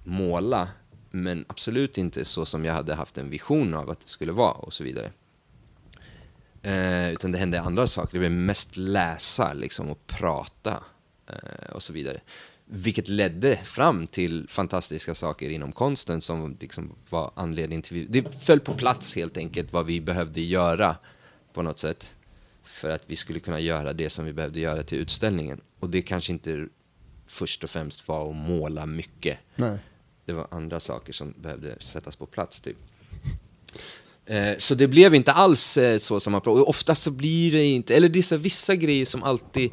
måla, 0.03 0.69
men 1.11 1.45
absolut 1.47 1.97
inte 1.97 2.25
så 2.25 2.45
som 2.45 2.65
jag 2.65 2.73
hade 2.73 2.95
haft 2.95 3.17
en 3.17 3.29
vision 3.29 3.73
av 3.73 3.89
att 3.89 3.99
det 3.99 4.07
skulle 4.07 4.31
vara 4.31 4.51
och 4.51 4.73
så 4.73 4.83
vidare. 4.83 5.11
Eh, 6.61 7.11
utan 7.11 7.31
det 7.31 7.37
hände 7.37 7.61
andra 7.61 7.87
saker. 7.87 8.13
Det 8.13 8.19
blev 8.19 8.31
mest 8.31 8.77
läsa 8.77 9.53
liksom, 9.53 9.89
och 9.89 10.07
prata 10.07 10.83
eh, 11.27 11.71
och 11.71 11.83
så 11.83 11.93
vidare. 11.93 12.21
Vilket 12.65 13.07
ledde 13.07 13.57
fram 13.57 14.07
till 14.07 14.47
fantastiska 14.49 15.15
saker 15.15 15.49
inom 15.49 15.71
konsten 15.71 16.21
som 16.21 16.57
liksom 16.59 16.95
var 17.09 17.31
anledning 17.35 17.81
till... 17.81 18.07
Det 18.09 18.43
föll 18.43 18.59
på 18.59 18.73
plats 18.73 19.15
helt 19.15 19.37
enkelt 19.37 19.73
vad 19.73 19.85
vi 19.85 20.01
behövde 20.01 20.41
göra 20.41 20.95
på 21.53 21.61
något 21.61 21.79
sätt. 21.79 22.15
För 22.63 22.89
att 22.89 23.03
vi 23.05 23.15
skulle 23.15 23.39
kunna 23.39 23.59
göra 23.59 23.93
det 23.93 24.09
som 24.09 24.25
vi 24.25 24.33
behövde 24.33 24.59
göra 24.59 24.83
till 24.83 24.97
utställningen. 24.97 25.61
Och 25.79 25.89
det 25.89 26.01
kanske 26.01 26.33
inte 26.33 26.67
först 27.27 27.63
och 27.63 27.69
främst 27.69 28.07
var 28.07 28.29
att 28.29 28.35
måla 28.35 28.85
mycket. 28.85 29.37
Nej. 29.55 29.77
Det 30.25 30.33
var 30.33 30.47
andra 30.51 30.79
saker 30.79 31.13
som 31.13 31.33
behövde 31.37 31.79
sättas 31.79 32.15
på 32.15 32.25
plats 32.25 32.61
typ. 32.61 32.77
Eh, 34.31 34.57
så 34.57 34.75
det 34.75 34.87
blev 34.87 35.15
inte 35.15 35.31
alls 35.31 35.77
eh, 35.77 35.97
så 35.97 36.19
som 36.19 36.31
man 36.31 36.41
och 36.41 36.69
Oftast 36.69 37.03
så 37.03 37.11
blir 37.11 37.51
det 37.51 37.65
inte, 37.65 37.95
eller 37.95 38.09
det 38.09 38.19
är 38.19 38.23
så 38.23 38.37
vissa 38.37 38.75
grejer 38.75 39.05
som 39.05 39.23
alltid 39.23 39.71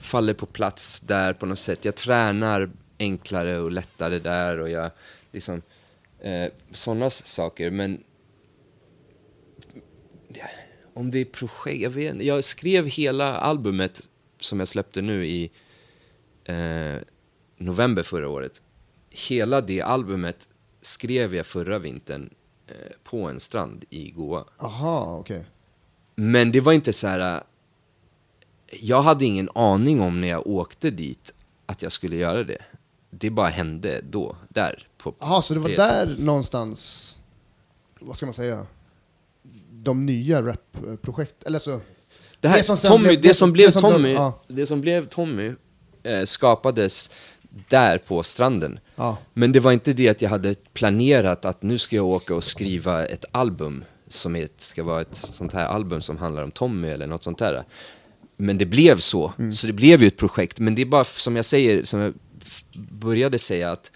faller 0.00 0.34
på 0.34 0.46
plats 0.46 1.00
där 1.00 1.32
på 1.32 1.46
något 1.46 1.58
sätt. 1.58 1.84
Jag 1.84 1.94
tränar 1.94 2.70
enklare 2.98 3.58
och 3.58 3.72
lättare 3.72 4.18
där 4.18 4.58
och 4.58 4.70
jag 4.70 4.90
liksom 5.32 5.62
eh, 6.20 6.52
sådana 6.70 7.10
saker. 7.10 7.70
Men 7.70 8.04
om 10.94 11.10
det 11.10 11.18
är 11.18 11.24
projekt, 11.24 11.80
jag 11.80 11.90
vet 11.90 12.12
inte. 12.12 12.26
Jag 12.26 12.44
skrev 12.44 12.86
hela 12.86 13.36
albumet 13.36 14.08
som 14.40 14.58
jag 14.58 14.68
släppte 14.68 15.02
nu 15.02 15.26
i 15.26 15.50
eh, 16.44 16.96
november 17.56 18.02
förra 18.02 18.28
året. 18.28 18.62
Hela 19.10 19.60
det 19.60 19.80
albumet 19.80 20.48
skrev 20.80 21.34
jag 21.34 21.46
förra 21.46 21.78
vintern 21.78 22.30
på 23.04 23.22
en 23.28 23.40
strand 23.40 23.84
i 23.90 24.10
Goa. 24.10 24.44
Aha, 24.58 25.16
okej. 25.20 25.44
Men 26.14 26.52
det 26.52 26.60
var 26.60 26.72
inte 26.72 26.92
så 26.92 27.06
här. 27.06 27.36
äh, 27.36 27.42
Jag 28.80 29.02
hade 29.02 29.24
ingen 29.24 29.48
aning 29.54 30.00
om 30.00 30.20
när 30.20 30.28
jag 30.28 30.46
åkte 30.46 30.90
dit 30.90 31.32
att 31.66 31.82
jag 31.82 31.92
skulle 31.92 32.16
göra 32.16 32.44
det. 32.44 32.58
Det 33.10 33.30
bara 33.30 33.48
hände 33.48 34.00
då, 34.10 34.36
där. 34.48 34.86
Jaha, 35.18 35.42
så 35.42 35.54
det 35.54 35.60
var 35.60 35.68
det- 35.68 35.76
där 35.76 36.14
någonstans, 36.18 37.08
vad 38.00 38.16
ska 38.16 38.26
man 38.26 38.34
säga, 38.34 38.66
de 39.72 40.06
nya 40.06 40.42
rap-projekt, 40.42 41.42
eller 41.42 41.58
så... 41.58 41.80
Det, 42.40 42.48
här, 42.48 42.56
Det 42.56 42.62
som 42.62 42.76
Tommy, 42.76 43.08
blev- 43.08 43.20
det, 43.20 43.34
som 43.34 43.52
blev 43.52 43.66
det 43.68 43.72
som 43.72 43.92
Tommy, 43.92 44.12
ja. 44.12 44.42
det 44.48 44.66
som 44.66 44.80
blev 44.80 45.06
Tommy 45.08 45.52
eh, 46.02 46.24
skapades 46.24 47.10
där 47.68 47.98
på 47.98 48.22
stranden. 48.22 48.78
Ja. 49.02 49.18
Men 49.34 49.52
det 49.52 49.60
var 49.60 49.72
inte 49.72 49.92
det 49.92 50.08
att 50.08 50.22
jag 50.22 50.30
hade 50.30 50.54
planerat 50.72 51.44
att 51.44 51.62
nu 51.62 51.78
ska 51.78 51.96
jag 51.96 52.06
åka 52.06 52.34
och 52.34 52.44
skriva 52.44 53.06
ett 53.06 53.24
album 53.32 53.84
som 54.08 54.36
ett- 54.36 54.60
ska 54.60 54.82
vara 54.82 55.00
ett 55.00 55.14
sånt 55.14 55.52
här 55.52 55.66
album 55.66 56.00
som 56.00 56.16
handlar 56.18 56.42
om 56.42 56.50
Tommy 56.50 56.88
eller 56.88 57.06
något 57.06 57.22
sånt 57.24 57.38
där. 57.38 57.64
Men 58.36 58.58
det 58.58 58.66
blev 58.66 58.96
så, 58.98 59.32
så 59.54 59.66
det 59.66 59.72
blev 59.72 60.00
ju 60.02 60.06
ett 60.06 60.16
projekt. 60.16 60.58
Men 60.58 60.74
det 60.74 60.82
är 60.82 60.86
bara 60.86 61.04
som 61.04 61.36
jag 61.36 61.44
säger, 61.44 61.84
som 61.84 62.00
jag 62.00 62.14
började 62.90 63.38
säga 63.38 63.72
att 63.72 63.90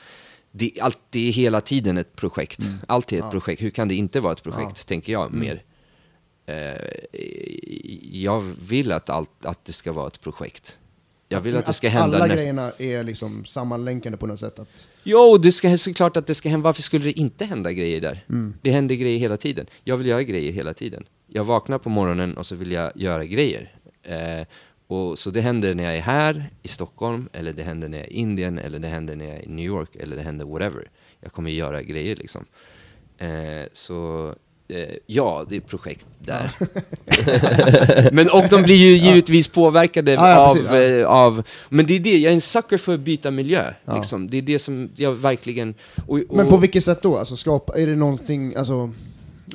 det, 0.53 0.71
allt, 0.81 0.99
det 1.11 1.29
är 1.29 1.33
hela 1.33 1.61
tiden 1.61 1.99
ett 1.99 2.16
projekt. 2.16 2.61
Allt 2.88 3.12
är 3.12 3.16
ett 3.19 3.31
projekt. 3.31 3.62
Hur 3.62 3.71
kan 3.71 3.88
det 3.88 3.95
inte 3.95 4.21
vara 4.21 4.33
ett 4.33 4.42
projekt, 4.42 4.87
tänker 4.87 5.12
jag 5.12 5.33
mer. 5.33 5.62
Eh, 6.47 7.20
jag 8.12 8.41
vill 8.68 8.93
att, 8.93 9.11
allt, 9.11 9.45
att 9.47 9.64
det 9.64 9.72
ska 9.72 9.93
vara 9.93 10.07
ett 10.07 10.20
projekt. 10.20 10.78
Jag 11.29 11.41
vill 11.41 11.57
att 11.57 11.66
det 11.66 11.72
ska 11.72 11.89
hända 11.89 12.16
Alla 12.16 12.27
näst- 12.27 12.37
grejerna 12.43 12.72
är 12.79 13.05
liksom 13.05 13.45
sammanlänkade 13.45 14.16
på 14.16 14.27
något 14.27 14.41
sätt. 14.41 14.59
Att, 14.59 14.89
Jo, 15.03 15.37
det 15.43 15.53
ska 15.53 15.79
såklart 15.79 16.16
att 16.16 16.27
det 16.27 16.35
ska 16.35 16.49
hända. 16.49 16.64
Varför 16.64 16.83
skulle 16.83 17.05
det 17.05 17.12
inte 17.18 17.45
hända 17.45 17.72
grejer 17.72 18.01
där? 18.01 18.24
Det 18.62 18.70
händer 18.70 18.95
grejer 18.95 19.18
hela 19.18 19.37
tiden. 19.37 19.66
Jag 19.85 19.97
vill 19.97 20.07
göra 20.07 20.22
grejer 20.22 20.53
hela 20.53 20.74
tiden. 20.74 21.05
Jag 21.27 21.45
vaknar 21.45 21.79
på 21.79 21.89
morgonen 21.89 22.37
och 22.37 22.47
så 22.47 22.55
vill 22.55 22.70
jag 22.72 22.93
göra 22.95 23.24
grejer. 23.24 23.74
Eh, 24.03 24.47
Och, 24.89 25.18
så 25.18 25.31
det 25.31 25.41
händer 25.41 25.74
när 25.74 25.85
jag 25.85 25.97
är 25.97 26.01
här 26.01 26.51
i 26.62 26.68
Stockholm, 26.68 27.29
eller 27.33 27.53
det 27.53 27.62
händer 27.62 27.89
när 27.89 27.99
jag 27.99 28.07
är 28.07 28.11
i 28.12 28.14
Indien, 28.14 28.59
eller 28.59 28.79
det 28.79 28.89
händer 28.89 29.16
när 29.16 29.24
jag 29.24 29.35
är 29.37 29.43
i 29.43 29.49
New 29.49 29.64
York, 29.64 29.97
eller 29.97 30.16
det 30.16 30.22
händer 30.22 30.45
whatever. 30.45 30.91
Jag 31.20 31.33
kommer 31.33 31.51
göra 31.51 31.83
grejer 31.83 32.16
liksom. 32.16 32.45
Eh, 33.18 33.66
så 33.72 34.35
ja, 35.07 35.47
det 35.49 35.57
är 35.57 35.61
projekt 35.61 36.07
där. 36.19 36.51
men 38.12 38.31
och 38.31 38.45
de 38.51 38.62
blir 38.62 38.77
ju 38.77 38.97
givetvis 38.97 39.49
påverkade 39.49 40.12
Ja, 40.12 40.31
ja, 40.31 40.49
av, 40.51 40.55
precis, 40.55 40.71
ja. 40.71 40.83
eh, 40.83 41.07
av... 41.07 41.43
Men 41.69 41.87
det 41.87 41.97
är 41.97 42.01
det, 42.01 42.19
jag 42.19 42.31
är 42.31 42.35
en 42.35 42.41
sucker 42.41 42.79
för 42.79 42.95
att 42.95 43.01
byta 43.01 43.31
miljö. 43.31 43.73
Ja. 43.85 43.97
Liksom. 43.97 44.31
Det 44.31 44.37
är 44.37 44.43
det 44.43 44.59
som 44.59 44.91
jag 44.97 45.12
verkligen... 45.12 45.75
Och, 46.07 46.21
och, 46.29 46.37
Men 46.37 46.49
på 46.49 46.57
vilket 46.57 46.85
sätt 46.85 47.03
då? 47.03 47.17
Alltså 47.19 47.37
skapa, 47.37 47.79
är 47.79 47.87
det 47.87 47.97
någonting, 47.97 48.55
alltså, 48.57 48.91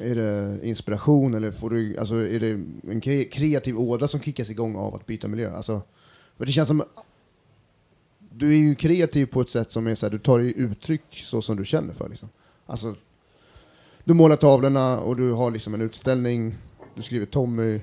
är 0.02 0.16
det 0.16 0.60
inspiration 0.68 1.34
eller 1.34 1.52
får 1.52 1.70
du, 1.70 1.98
alltså, 1.98 2.14
är 2.16 2.40
det 2.40 2.50
en 2.92 3.02
kre- 3.02 3.30
kreativ 3.30 3.80
ådra 3.80 4.08
som 4.08 4.20
kickas 4.20 4.50
igång 4.50 4.76
av 4.76 4.96
att 4.96 5.06
byta 5.06 5.28
miljö? 5.28 5.56
Alltså, 5.56 5.82
för 6.38 6.46
det 6.46 6.52
känns 6.52 6.68
som, 6.68 6.84
du 8.34 8.50
är 8.52 8.60
ju 8.60 8.76
kreativ 8.76 9.26
på 9.26 9.42
ett 9.42 9.50
sätt 9.50 9.72
som 9.72 9.88
är 9.88 9.96
så 9.96 10.06
här, 10.06 10.12
du 10.12 10.20
tar 10.20 10.40
i 10.40 10.54
uttryck 10.58 11.04
så 11.12 11.42
som 11.42 11.58
du 11.58 11.66
känner 11.66 11.94
för 11.94 12.10
liksom. 12.10 12.30
Alltså, 12.66 12.96
du 14.04 14.14
målar 14.14 14.36
tavlorna 14.36 15.00
och 15.00 15.16
du 15.18 15.32
har 15.32 15.52
liksom 15.52 15.74
en 15.74 15.82
utställning, 15.82 16.56
du 16.96 17.02
skriver 17.02 17.26
Tommy, 17.26 17.76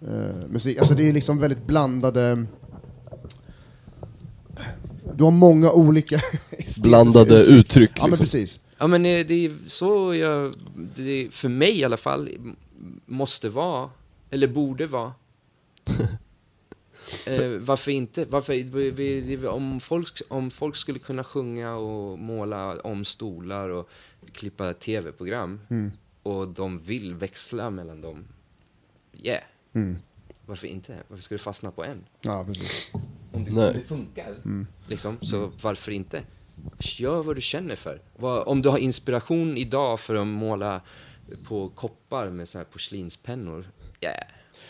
eh, 0.00 0.48
musik, 0.50 0.78
alltså 0.78 0.94
det 0.94 1.08
är 1.08 1.12
liksom 1.12 1.38
väldigt 1.38 1.66
blandade 1.66 2.46
du 5.16 5.24
har 5.24 5.30
många 5.30 5.72
olika 5.72 6.20
Blandade 6.82 7.34
uttryck. 7.42 7.58
uttryck 7.58 7.90
Ja 7.96 8.02
men 8.02 8.10
liksom. 8.10 8.24
precis. 8.24 8.60
Ja 8.78 8.86
men 8.86 9.06
eh, 9.06 9.26
det 9.26 9.34
är 9.46 9.56
så 9.66 10.14
jag, 10.14 10.54
det 10.96 11.02
är, 11.26 11.30
för 11.30 11.48
mig 11.48 11.78
i 11.80 11.84
alla 11.84 11.96
fall, 11.96 12.28
måste 13.06 13.48
vara, 13.48 13.90
eller 14.30 14.48
borde 14.48 14.86
vara. 14.86 15.12
eh, 17.26 17.48
varför 17.60 17.90
inte? 17.92 18.24
Varför, 18.24 18.52
vi, 18.52 18.90
vi, 18.90 19.20
vi- 19.36 19.46
om, 19.46 19.80
folk, 19.80 20.20
om 20.28 20.50
folk 20.50 20.76
skulle 20.76 20.98
kunna 20.98 21.24
sjunga 21.24 21.74
och 21.76 22.18
måla 22.18 22.80
om 22.80 23.04
stolar 23.04 23.68
och 23.68 23.88
klippa 24.32 24.74
tv-program 24.74 25.60
Mm. 25.70 25.90
och 26.22 26.48
de 26.48 26.78
vill 26.78 27.14
växla 27.14 27.70
mellan 27.70 28.00
dem, 28.00 28.24
yeah. 29.22 29.42
Mm. 29.72 29.96
Varför 30.46 30.66
inte? 30.66 30.96
Varför 31.08 31.22
ska 31.22 31.34
du 31.34 31.38
fastna 31.38 31.70
på 31.70 31.84
en? 31.84 32.04
Ja, 32.20 32.44
precis. 32.44 32.92
Om 33.32 33.44
det, 33.44 33.50
om 33.50 33.56
det 33.56 33.82
funkar, 33.86 34.34
liksom, 34.88 35.18
så 35.20 35.52
varför 35.62 35.92
inte? 35.92 36.22
Gör 36.78 37.22
vad 37.22 37.36
du 37.36 37.40
känner 37.40 37.76
för. 37.76 38.00
Om 38.48 38.62
du 38.62 38.68
har 38.68 38.78
inspiration 38.78 39.56
idag 39.56 40.00
för 40.00 40.14
att 40.14 40.26
måla 40.26 40.80
på 41.44 41.68
koppar 41.68 42.30
med 42.30 42.48
så 42.48 42.58
här 42.58 42.64
porslinspennor, 42.64 43.70
yeah. 44.00 44.26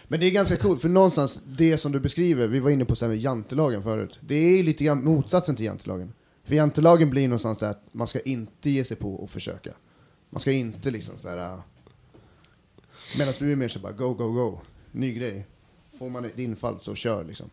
Men 0.08 0.20
det 0.20 0.26
är 0.26 0.30
ganska 0.30 0.56
coolt, 0.56 0.80
för 0.82 0.88
någonstans, 0.88 1.40
det 1.46 1.78
som 1.78 1.92
du 1.92 2.00
beskriver, 2.00 2.46
vi 2.46 2.60
var 2.60 2.70
inne 2.70 2.84
på 2.84 2.96
så 2.96 3.04
här 3.04 3.10
med 3.10 3.18
jantelagen 3.20 3.82
förut, 3.82 4.18
det 4.22 4.34
är 4.34 4.62
lite 4.62 4.84
grann 4.84 5.04
motsatsen 5.04 5.56
till 5.56 5.64
jantelagen. 5.66 6.12
För 6.44 6.54
jantelagen 6.54 7.10
blir 7.10 7.28
någonstans 7.28 7.58
där 7.58 7.70
att 7.70 7.82
man 7.92 8.06
ska 8.06 8.20
inte 8.20 8.70
ge 8.70 8.84
sig 8.84 8.96
på 8.96 9.24
att 9.24 9.30
försöka. 9.30 9.70
Man 10.30 10.40
ska 10.40 10.52
inte 10.52 10.90
liksom 10.90 11.18
så 11.18 11.28
här. 11.28 11.62
Medan 13.18 13.34
du 13.38 13.52
är 13.52 13.56
mer 13.56 13.68
så 13.68 13.78
bara 13.78 13.92
go, 13.92 14.14
go, 14.14 14.32
go. 14.32 14.58
Ny 14.92 15.12
grej. 15.14 15.46
Får 15.98 16.10
man 16.10 16.24
ett 16.24 16.38
infall 16.38 16.78
så 16.78 16.94
kör 16.94 17.24
liksom. 17.24 17.50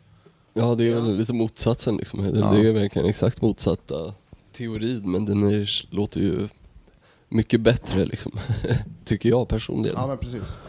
Ja, 0.54 0.76
det 0.76 0.88
är 0.88 0.96
väl 0.96 1.16
lite 1.18 1.34
motsatsen 1.34 1.98
liksom. 1.98 2.24
Det, 2.24 2.40
Ja. 2.40 2.52
det 2.52 2.68
är 2.68 2.72
verkligen 2.74 3.08
exakt 3.08 3.42
motsatta 3.42 4.14
teorin, 4.54 5.12
men 5.12 5.26
den 5.26 5.44
är, 5.44 5.94
låter 5.96 6.20
ju 6.22 6.48
mycket 7.30 7.62
bättre 7.62 8.06
liksom. 8.06 8.32
Tycker 9.06 9.30
jag 9.30 9.48
personligen. 9.48 9.96
Ja 9.98 10.08
men 10.08 10.18
precis. 10.18 10.60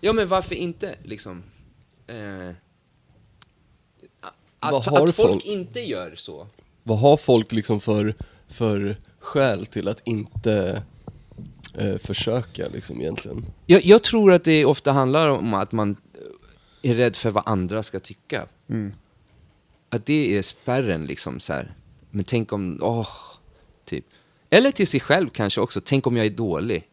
Ja 0.00 0.12
men 0.12 0.28
varför 0.28 0.54
inte 0.54 0.94
liksom? 1.02 1.42
Eh, 2.06 2.16
Vad 4.60 4.74
att, 4.74 4.86
har 4.86 5.04
att 5.08 5.14
folk 5.14 5.16
folk? 5.30 5.44
inte 5.44 5.80
gör 5.80 6.14
så. 6.16 6.46
Vad 6.90 6.98
har 6.98 7.16
folk 7.16 7.52
liksom 7.52 7.80
för, 7.80 8.14
för 8.48 8.96
skäl 9.18 9.66
till 9.66 9.88
att 9.88 10.00
inte 10.04 10.82
eh, 11.74 11.98
försöka 11.98 12.68
liksom 12.68 13.00
egentligen? 13.00 13.46
Jag, 13.66 13.84
jag 13.84 14.02
tror 14.02 14.32
att 14.32 14.44
det 14.44 14.64
ofta 14.64 14.92
handlar 14.92 15.28
om 15.28 15.54
att 15.54 15.72
man 15.72 15.96
är 16.82 16.94
rädd 16.94 17.16
för 17.16 17.30
vad 17.30 17.42
andra 17.46 17.82
ska 17.82 18.00
tycka. 18.00 18.46
Mm. 18.68 18.92
Att 19.88 20.06
det 20.06 20.36
är 20.36 20.42
spärren 20.42 21.06
liksom 21.06 21.40
så 21.40 21.52
här. 21.52 21.74
Men 22.10 22.24
tänk 22.24 22.52
om, 22.52 22.78
åh, 22.82 23.08
typ. 23.84 24.04
Eller 24.50 24.70
till 24.70 24.86
sig 24.86 25.00
själv 25.00 25.28
kanske 25.28 25.60
också, 25.60 25.80
tänk 25.84 26.06
om 26.06 26.16
jag 26.16 26.26
är 26.26 26.30
dålig. 26.30 26.88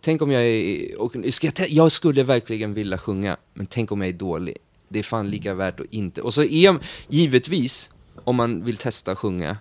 Tänk 0.00 0.22
om 0.22 0.30
jag 0.30 0.42
är, 0.42 1.00
och, 1.00 1.16
ska 1.30 1.46
jag, 1.46 1.70
jag 1.70 1.92
skulle 1.92 2.22
verkligen 2.22 2.74
vilja 2.74 2.98
sjunga, 2.98 3.36
men 3.54 3.66
tänk 3.66 3.92
om 3.92 4.00
jag 4.00 4.08
är 4.08 4.18
dålig. 4.18 4.56
Det 4.88 4.98
är 4.98 5.02
fan 5.02 5.30
lika 5.30 5.54
värt 5.54 5.80
att 5.80 5.86
inte. 5.90 6.22
Och 6.22 6.34
så 6.34 6.42
är 6.42 6.64
jag, 6.64 6.78
givetvis, 7.08 7.90
om 8.30 8.36
man 8.36 8.64
vill 8.64 8.76
testa 8.76 9.12
att 9.12 9.18
sjunga, 9.18 9.58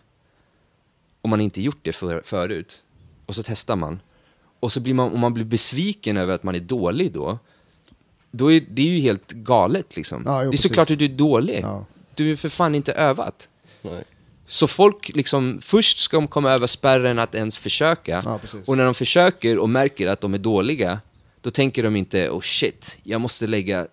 om 1.21 1.29
man 1.29 1.41
inte 1.41 1.61
gjort 1.61 1.79
det 1.81 1.93
för, 1.93 2.21
förut, 2.25 2.81
och 3.25 3.35
så 3.35 3.43
testar 3.43 3.75
man, 3.75 3.99
och 4.59 4.71
så 4.71 4.79
blir 4.79 4.93
man, 4.93 5.13
om 5.13 5.19
man 5.19 5.33
blir 5.33 5.45
besviken 5.45 6.17
över 6.17 6.33
att 6.33 6.43
man 6.43 6.55
är 6.55 6.59
dålig 6.59 7.11
då, 7.11 7.39
då 8.31 8.51
är 8.51 8.65
det 8.69 8.81
är 8.81 8.85
ju 8.85 8.99
helt 8.99 9.31
galet 9.31 9.95
liksom. 9.95 10.23
Ja, 10.25 10.31
jo, 10.31 10.39
det 10.39 10.47
är 10.47 10.51
precis. 10.51 10.67
såklart 10.67 10.91
att 10.91 10.99
du 10.99 11.05
är 11.05 11.09
dålig. 11.09 11.59
Ja. 11.63 11.85
Du 12.15 12.31
är 12.31 12.35
för 12.35 12.49
fan 12.49 12.75
inte 12.75 12.93
övat. 12.93 13.49
Nej. 13.81 14.03
Så 14.47 14.67
folk 14.67 15.11
liksom, 15.15 15.59
först 15.61 15.99
ska 15.99 16.17
de 16.17 16.27
komma 16.27 16.51
över 16.51 16.67
spärren 16.67 17.19
att 17.19 17.35
ens 17.35 17.57
försöka. 17.57 18.21
Ja, 18.25 18.39
och 18.65 18.77
när 18.77 18.85
de 18.85 18.93
försöker 18.93 19.57
och 19.57 19.69
märker 19.69 20.07
att 20.07 20.21
de 20.21 20.33
är 20.33 20.37
dåliga, 20.37 20.99
då 21.41 21.49
tänker 21.49 21.83
de 21.83 21.95
inte 21.95 22.29
oh 22.29 22.41
shit, 22.41 22.97
jag 23.03 23.21
måste 23.21 23.47
lägga 23.47 23.87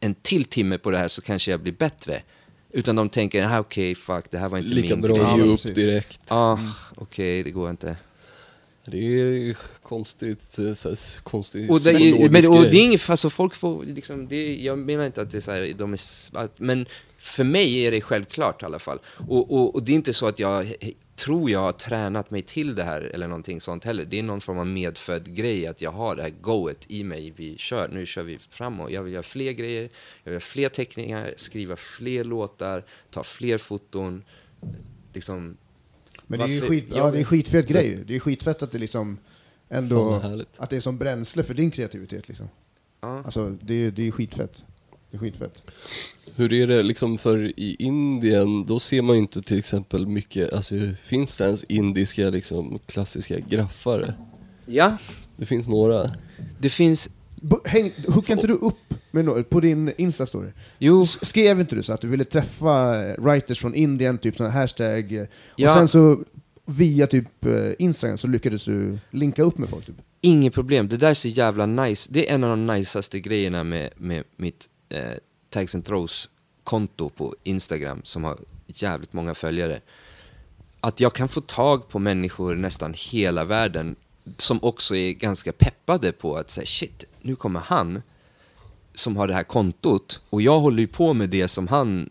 en 0.00 0.14
till 0.14 0.44
timme 0.44 0.78
på 0.78 0.90
det 0.90 0.98
här 0.98 1.08
så 1.08 1.22
kanske 1.22 1.50
jag 1.50 1.60
blir 1.60 1.72
bättre. 1.72 2.22
Utan 2.72 2.96
de 2.96 3.08
tänker, 3.08 3.44
ah, 3.44 3.60
okej, 3.60 3.94
fuck, 3.94 4.24
det 4.30 4.38
här 4.38 4.48
var 4.48 4.58
inte 4.58 4.74
Lika 4.74 4.96
min 4.96 5.02
bra 5.02 5.14
grej. 5.14 5.24
Ja, 5.24 5.32
att 5.32 5.38
ge 5.38 5.44
upp 5.44 5.50
precis. 5.50 5.74
direkt. 5.74 6.20
Ah, 6.28 6.58
okej, 6.96 7.42
det 7.42 7.50
går 7.50 7.70
inte. 7.70 7.96
Det 8.84 8.98
är 8.98 9.56
konstigt, 9.82 10.58
eh, 10.58 10.72
så 10.72 10.88
här, 10.88 11.22
konstigt 11.22 11.70
Och 11.70 11.80
det, 11.80 11.90
är, 11.90 12.28
men, 12.30 12.50
och 12.50 12.62
det 12.62 12.78
är 12.78 12.84
inget, 12.84 13.10
alltså 13.10 13.30
folk 13.30 13.54
får 13.54 13.84
liksom, 13.84 14.28
det 14.28 14.56
jag 14.56 14.78
menar 14.78 15.06
inte 15.06 15.22
att 15.22 15.30
det 15.30 15.38
är 15.38 15.40
så 15.40 15.52
här, 15.52 15.74
de 15.78 15.92
är, 15.92 16.00
att, 16.32 16.60
men 16.60 16.86
för 17.18 17.44
mig 17.44 17.86
är 17.86 17.90
det 17.90 18.00
självklart 18.00 18.62
i 18.62 18.64
alla 18.64 18.78
fall. 18.78 18.98
Och, 19.28 19.52
och, 19.52 19.74
och 19.74 19.82
det 19.82 19.92
är 19.92 19.94
inte 19.94 20.12
så 20.12 20.26
att 20.26 20.38
jag 20.38 20.74
tror 21.18 21.50
jag 21.50 21.60
har 21.60 21.72
tränat 21.72 22.30
mig 22.30 22.42
till 22.42 22.74
det 22.74 22.84
här 22.84 23.00
eller 23.00 23.26
någonting 23.28 23.60
sånt 23.60 23.84
heller. 23.84 24.04
Det 24.04 24.18
är 24.18 24.22
någon 24.22 24.40
form 24.40 24.58
av 24.58 24.66
medfödd 24.66 25.34
grej 25.36 25.66
att 25.66 25.80
jag 25.82 25.90
har 25.90 26.16
det 26.16 26.22
här 26.22 26.32
goet 26.40 26.84
i 26.88 27.04
mig. 27.04 27.32
Vi 27.36 27.58
kör, 27.58 27.88
nu 27.88 28.06
kör 28.06 28.22
vi 28.22 28.38
framåt. 28.50 28.90
Jag 28.90 29.02
vill 29.02 29.12
göra 29.12 29.22
fler 29.22 29.52
grejer, 29.52 29.82
jag 29.82 29.90
vill 30.24 30.32
göra 30.32 30.40
fler 30.40 30.68
teckningar, 30.68 31.34
skriva 31.36 31.76
fler 31.76 32.24
låtar, 32.24 32.84
ta 33.10 33.22
fler 33.22 33.58
foton. 33.58 34.24
Liksom, 35.12 35.56
Men 36.26 36.38
det 36.38 36.44
är 36.44 36.48
ju 36.48 36.54
Varför- 36.60 36.68
skit, 36.74 36.84
ja, 36.90 36.96
jag- 36.96 37.12
det 37.12 37.20
är 37.20 37.24
skitfet 37.24 37.68
grej 37.68 37.86
ju. 37.88 38.04
Det 38.04 38.16
är 38.16 38.20
skitfett 38.20 38.62
att 38.62 38.70
det 38.70 38.78
liksom 38.78 39.18
ändå, 39.68 39.96
Fan, 39.96 40.06
vad 40.06 40.22
härligt. 40.22 40.48
att 40.58 40.70
det 40.70 40.76
är 40.76 40.80
som 40.80 40.98
bränsle 40.98 41.42
för 41.42 41.54
din 41.54 41.70
kreativitet 41.70 42.28
liksom. 42.28 42.48
ja. 43.00 43.22
Alltså 43.24 43.48
det 43.62 43.74
är, 43.74 43.90
det 43.90 44.08
är 44.08 44.10
skitfett. 44.10 44.64
Det 45.10 45.16
är 45.16 45.20
skitfett. 45.20 45.62
Hur 46.36 46.52
är 46.52 46.66
det 46.66 46.82
liksom 46.82 47.18
för 47.18 47.38
i 47.60 47.76
Indien, 47.78 48.66
då 48.66 48.80
ser 48.80 49.02
man 49.02 49.16
ju 49.16 49.22
inte 49.22 49.42
till 49.42 49.58
exempel 49.58 50.06
mycket, 50.06 50.52
alltså 50.52 50.74
finns 51.04 51.36
det 51.36 51.44
ens 51.44 51.64
indiska 51.64 52.30
liksom 52.30 52.78
klassiska 52.86 53.38
graffare? 53.38 54.14
ja, 54.66 54.96
Det 55.36 55.46
finns 55.46 55.68
några. 55.68 56.04
det 56.60 56.70
finns, 56.70 57.08
Häng, 57.64 57.92
hookar 58.08 58.34
inte 58.34 58.46
du 58.46 58.52
upp 58.52 58.94
med 59.10 59.24
no 59.24 59.42
på 59.44 59.60
din 59.60 59.90
Insta-story? 59.90 60.52
jo, 60.78 61.02
S- 61.02 61.18
Skrev 61.22 61.60
inte 61.60 61.76
du 61.76 61.82
så 61.82 61.92
att 61.92 62.00
du 62.00 62.08
ville 62.08 62.24
träffa 62.24 62.94
writers 63.18 63.60
från 63.60 63.74
Indien, 63.74 64.18
typ 64.18 64.38
här 64.38 64.48
hashtag, 64.48 65.26
Ja. 65.56 65.68
och 65.68 65.78
sen 65.78 65.88
så 65.88 66.24
via 66.66 67.06
typ 67.06 67.44
eh, 67.46 67.70
Instagram 67.78 68.18
så 68.18 68.28
lyckades 68.28 68.64
du 68.64 68.98
linka 69.10 69.42
upp 69.42 69.58
med 69.58 69.68
folk? 69.68 69.86
Typ. 69.86 69.96
Inget 70.20 70.54
problem, 70.54 70.88
det 70.88 70.96
där 70.96 71.10
är 71.10 71.14
så 71.14 71.28
jävla 71.28 71.66
nice. 71.66 72.08
Det 72.12 72.30
är 72.30 72.34
en 72.34 72.44
av 72.44 72.50
de 72.50 72.66
najsaste 72.66 73.20
grejerna 73.20 73.64
med, 73.64 73.90
med 73.96 74.24
mitt 74.36 74.68
eh, 74.88 75.12
Tags 75.50 75.74
and 75.74 75.84
Throws-konto 75.84 77.08
på 77.08 77.36
Instagram 77.44 78.00
som 78.04 78.24
har 78.24 78.38
jävligt 78.66 79.12
många 79.12 79.34
följare. 79.34 79.80
Att 80.80 81.00
jag 81.00 81.14
kan 81.14 81.28
få 81.28 81.40
tag 81.40 81.88
på 81.88 81.98
människor 81.98 82.54
nästan 82.54 82.94
hela 82.96 83.44
världen 83.44 83.96
som 84.38 84.58
också 84.62 84.96
är 84.96 85.12
ganska 85.12 85.52
peppade 85.52 86.12
på 86.12 86.36
att 86.36 86.50
säga 86.50 86.66
shit, 86.66 87.04
nu 87.22 87.36
kommer 87.36 87.60
han 87.60 88.02
som 88.94 89.16
har 89.16 89.28
det 89.28 89.34
här 89.34 89.42
kontot 89.44 90.20
och 90.30 90.42
jag 90.42 90.60
håller 90.60 90.80
ju 90.80 90.86
på 90.86 91.14
med 91.14 91.28
det 91.28 91.48
som 91.48 91.68
han 91.68 92.10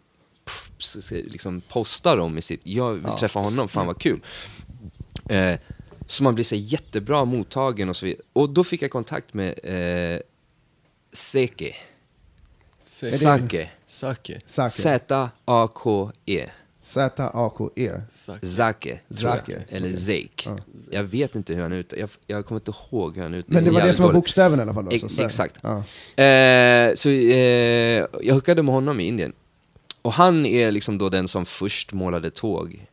liksom 1.10 1.62
postar 1.62 2.18
om 2.18 2.38
i 2.38 2.42
sitt, 2.42 2.62
jag 2.64 2.94
vill 2.94 3.04
Ja. 3.08 3.18
träffa 3.18 3.40
honom, 3.40 3.68
fan 3.68 3.88
vad 3.88 4.00
kul. 4.00 4.20
Eh, 5.30 5.60
så 6.08 6.24
man 6.24 6.36
blir 6.36 6.46
så 6.46 6.56
jättebra 6.56 7.26
mottagen 7.26 7.90
och 7.90 7.96
så 7.98 8.06
vidare. 8.06 8.24
Och 8.34 8.50
då 8.50 8.64
fick 8.64 8.82
jag 8.82 8.92
kontakt 8.92 9.34
med 9.34 9.60
eh, 9.64 10.20
Seke. 11.14 11.76
Det- 13.02 13.18
Sake. 13.18 13.70
Sake. 13.86 14.42
Sake. 14.48 14.82
Z-A-K-E. 14.82 16.46
Z-A-K-E. 16.84 17.92
Zake. 18.46 19.00
Zake, 19.10 19.64
Eller. 19.70 19.92
Zake. 19.92 20.30
Ja. 20.46 20.58
Jag 20.92 21.04
vet 21.04 21.36
inte 21.36 21.54
hur 21.54 21.62
han 21.62 21.74
uttalar 21.74 22.00
jag, 22.00 22.10
jag 22.28 22.46
kommer 22.46 22.62
inte 22.62 22.72
ihåg 22.92 23.16
hur 23.16 23.24
han 23.24 23.34
uttalar 23.34 23.62
Men 23.62 23.64
det 23.64 23.80
var 23.80 23.88
det 23.88 23.94
som 23.94 24.06
var 24.06 24.14
bokstäven 24.14 24.60
i 24.60 24.62
alla 24.62 24.74
fall? 24.74 24.86
Då, 24.90 25.10
så- 25.10 25.22
exakt. 25.22 25.56
Ja. 25.62 25.78
Eh, 26.24 26.94
så 26.96 27.10
eh, 27.10 28.06
jag 28.22 28.34
hookade 28.34 28.64
med 28.64 28.74
honom 28.74 29.00
i 29.00 29.04
Indien. 29.04 29.34
Och 30.02 30.14
han 30.14 30.46
är 30.46 30.72
liksom 30.72 30.98
då 30.98 31.10
den 31.10 31.28
som 31.28 31.46
först 31.46 31.94
målade 31.94 32.30
tåg 32.30 32.86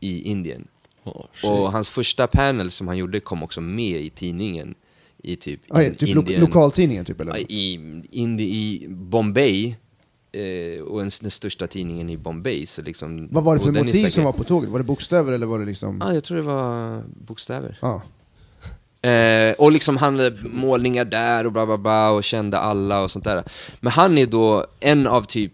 i 0.00 0.22
Indien. 0.22 0.68
Oh. 1.04 1.24
Och 1.44 1.72
hans 1.72 1.90
första 1.90 2.26
panel 2.26 2.70
som 2.70 2.88
han 2.88 2.96
gjorde 2.96 3.20
kom 3.20 3.42
också 3.42 3.60
med 3.60 4.00
i 4.00 4.10
tidningen 4.10 4.74
i 5.22 5.36
typ, 5.36 5.60
Ah, 5.68 5.82
in- 5.82 5.94
typ 5.94 6.14
lo 6.14 6.20
Indien. 6.20 6.40
lokaltidningen 6.40 7.04
typ 7.04 7.20
eller? 7.20 7.32
Ja, 7.32 7.38
I, 7.48 7.74
Indi, 8.10 8.44
I 8.44 8.86
Bombay, 8.88 9.74
eh, 10.32 10.82
och 10.82 11.02
en, 11.02 11.10
den 11.20 11.30
största 11.30 11.66
tidningen 11.66 12.10
i 12.10 12.16
Bombay. 12.16 12.66
Så 12.66 12.82
liksom, 12.82 13.28
Vad 13.30 13.44
var 13.44 13.54
det 13.56 13.60
för 13.62 13.72
motiv 13.72 13.90
säkert- 13.90 14.12
som 14.12 14.24
var 14.24 14.32
på 14.32 14.44
tåget? 14.44 14.70
Var 14.70 14.78
det 14.78 14.84
bokstäver 14.84 15.32
eller 15.32 15.46
var 15.46 15.58
det 15.58 15.64
liksom... 15.64 15.98
Ja, 16.00 16.14
jag 16.14 16.24
tror 16.24 16.36
det 16.36 16.42
var 16.42 17.02
bokstäver. 17.26 17.78
Ja. 17.82 18.02
Eh, 19.08 19.54
och 19.58 19.72
liksom 19.72 19.96
han 19.96 20.14
hade 20.18 20.34
målningar 20.52 21.04
där 21.04 21.46
och 21.46 21.52
bla 21.52 21.66
bla 21.66 21.78
bla 21.78 22.10
och 22.10 22.24
kände 22.24 22.58
alla 22.58 23.02
och 23.02 23.10
sånt 23.10 23.24
där. 23.24 23.44
Men 23.80 23.92
han 23.92 24.18
är 24.18 24.26
då 24.26 24.66
en 24.80 25.06
av 25.06 25.22
typ 25.22 25.52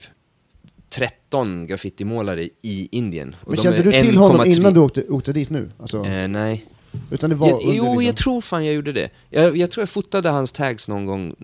13 0.88 1.66
graffitimålare 1.66 2.48
i 2.62 2.88
Indien. 2.92 3.36
Och 3.40 3.48
Men 3.48 3.56
de 3.56 3.62
kände 3.62 3.82
du 3.82 3.92
till 3.92 4.16
honom 4.16 4.40
1,3 4.40 4.56
innan 4.56 4.74
du 4.74 4.80
åkte, 4.80 5.04
åkte 5.08 5.32
dit 5.32 5.50
nu? 5.50 5.70
Alltså, 5.78 6.04
Eh, 6.04 6.28
nej. 6.28 6.66
Utan 7.11 7.30
det 7.30 7.36
var 7.36 7.49
Jag, 7.49 7.61
under 7.61 7.74
jo, 7.74 7.84
liksom... 7.84 8.05
jag 8.05 8.16
tror 8.16 8.40
fan 8.40 8.64
jag 8.66 8.74
gjorde 8.74 8.92
det. 8.92 9.11
Jag, 9.30 9.57
jag 9.57 9.70
tror 9.70 9.82
jag 9.82 9.88
fotade 9.88 10.28
hans 10.28 10.53
tags 10.53 10.88
någon 10.88 11.07
gång 11.07 11.34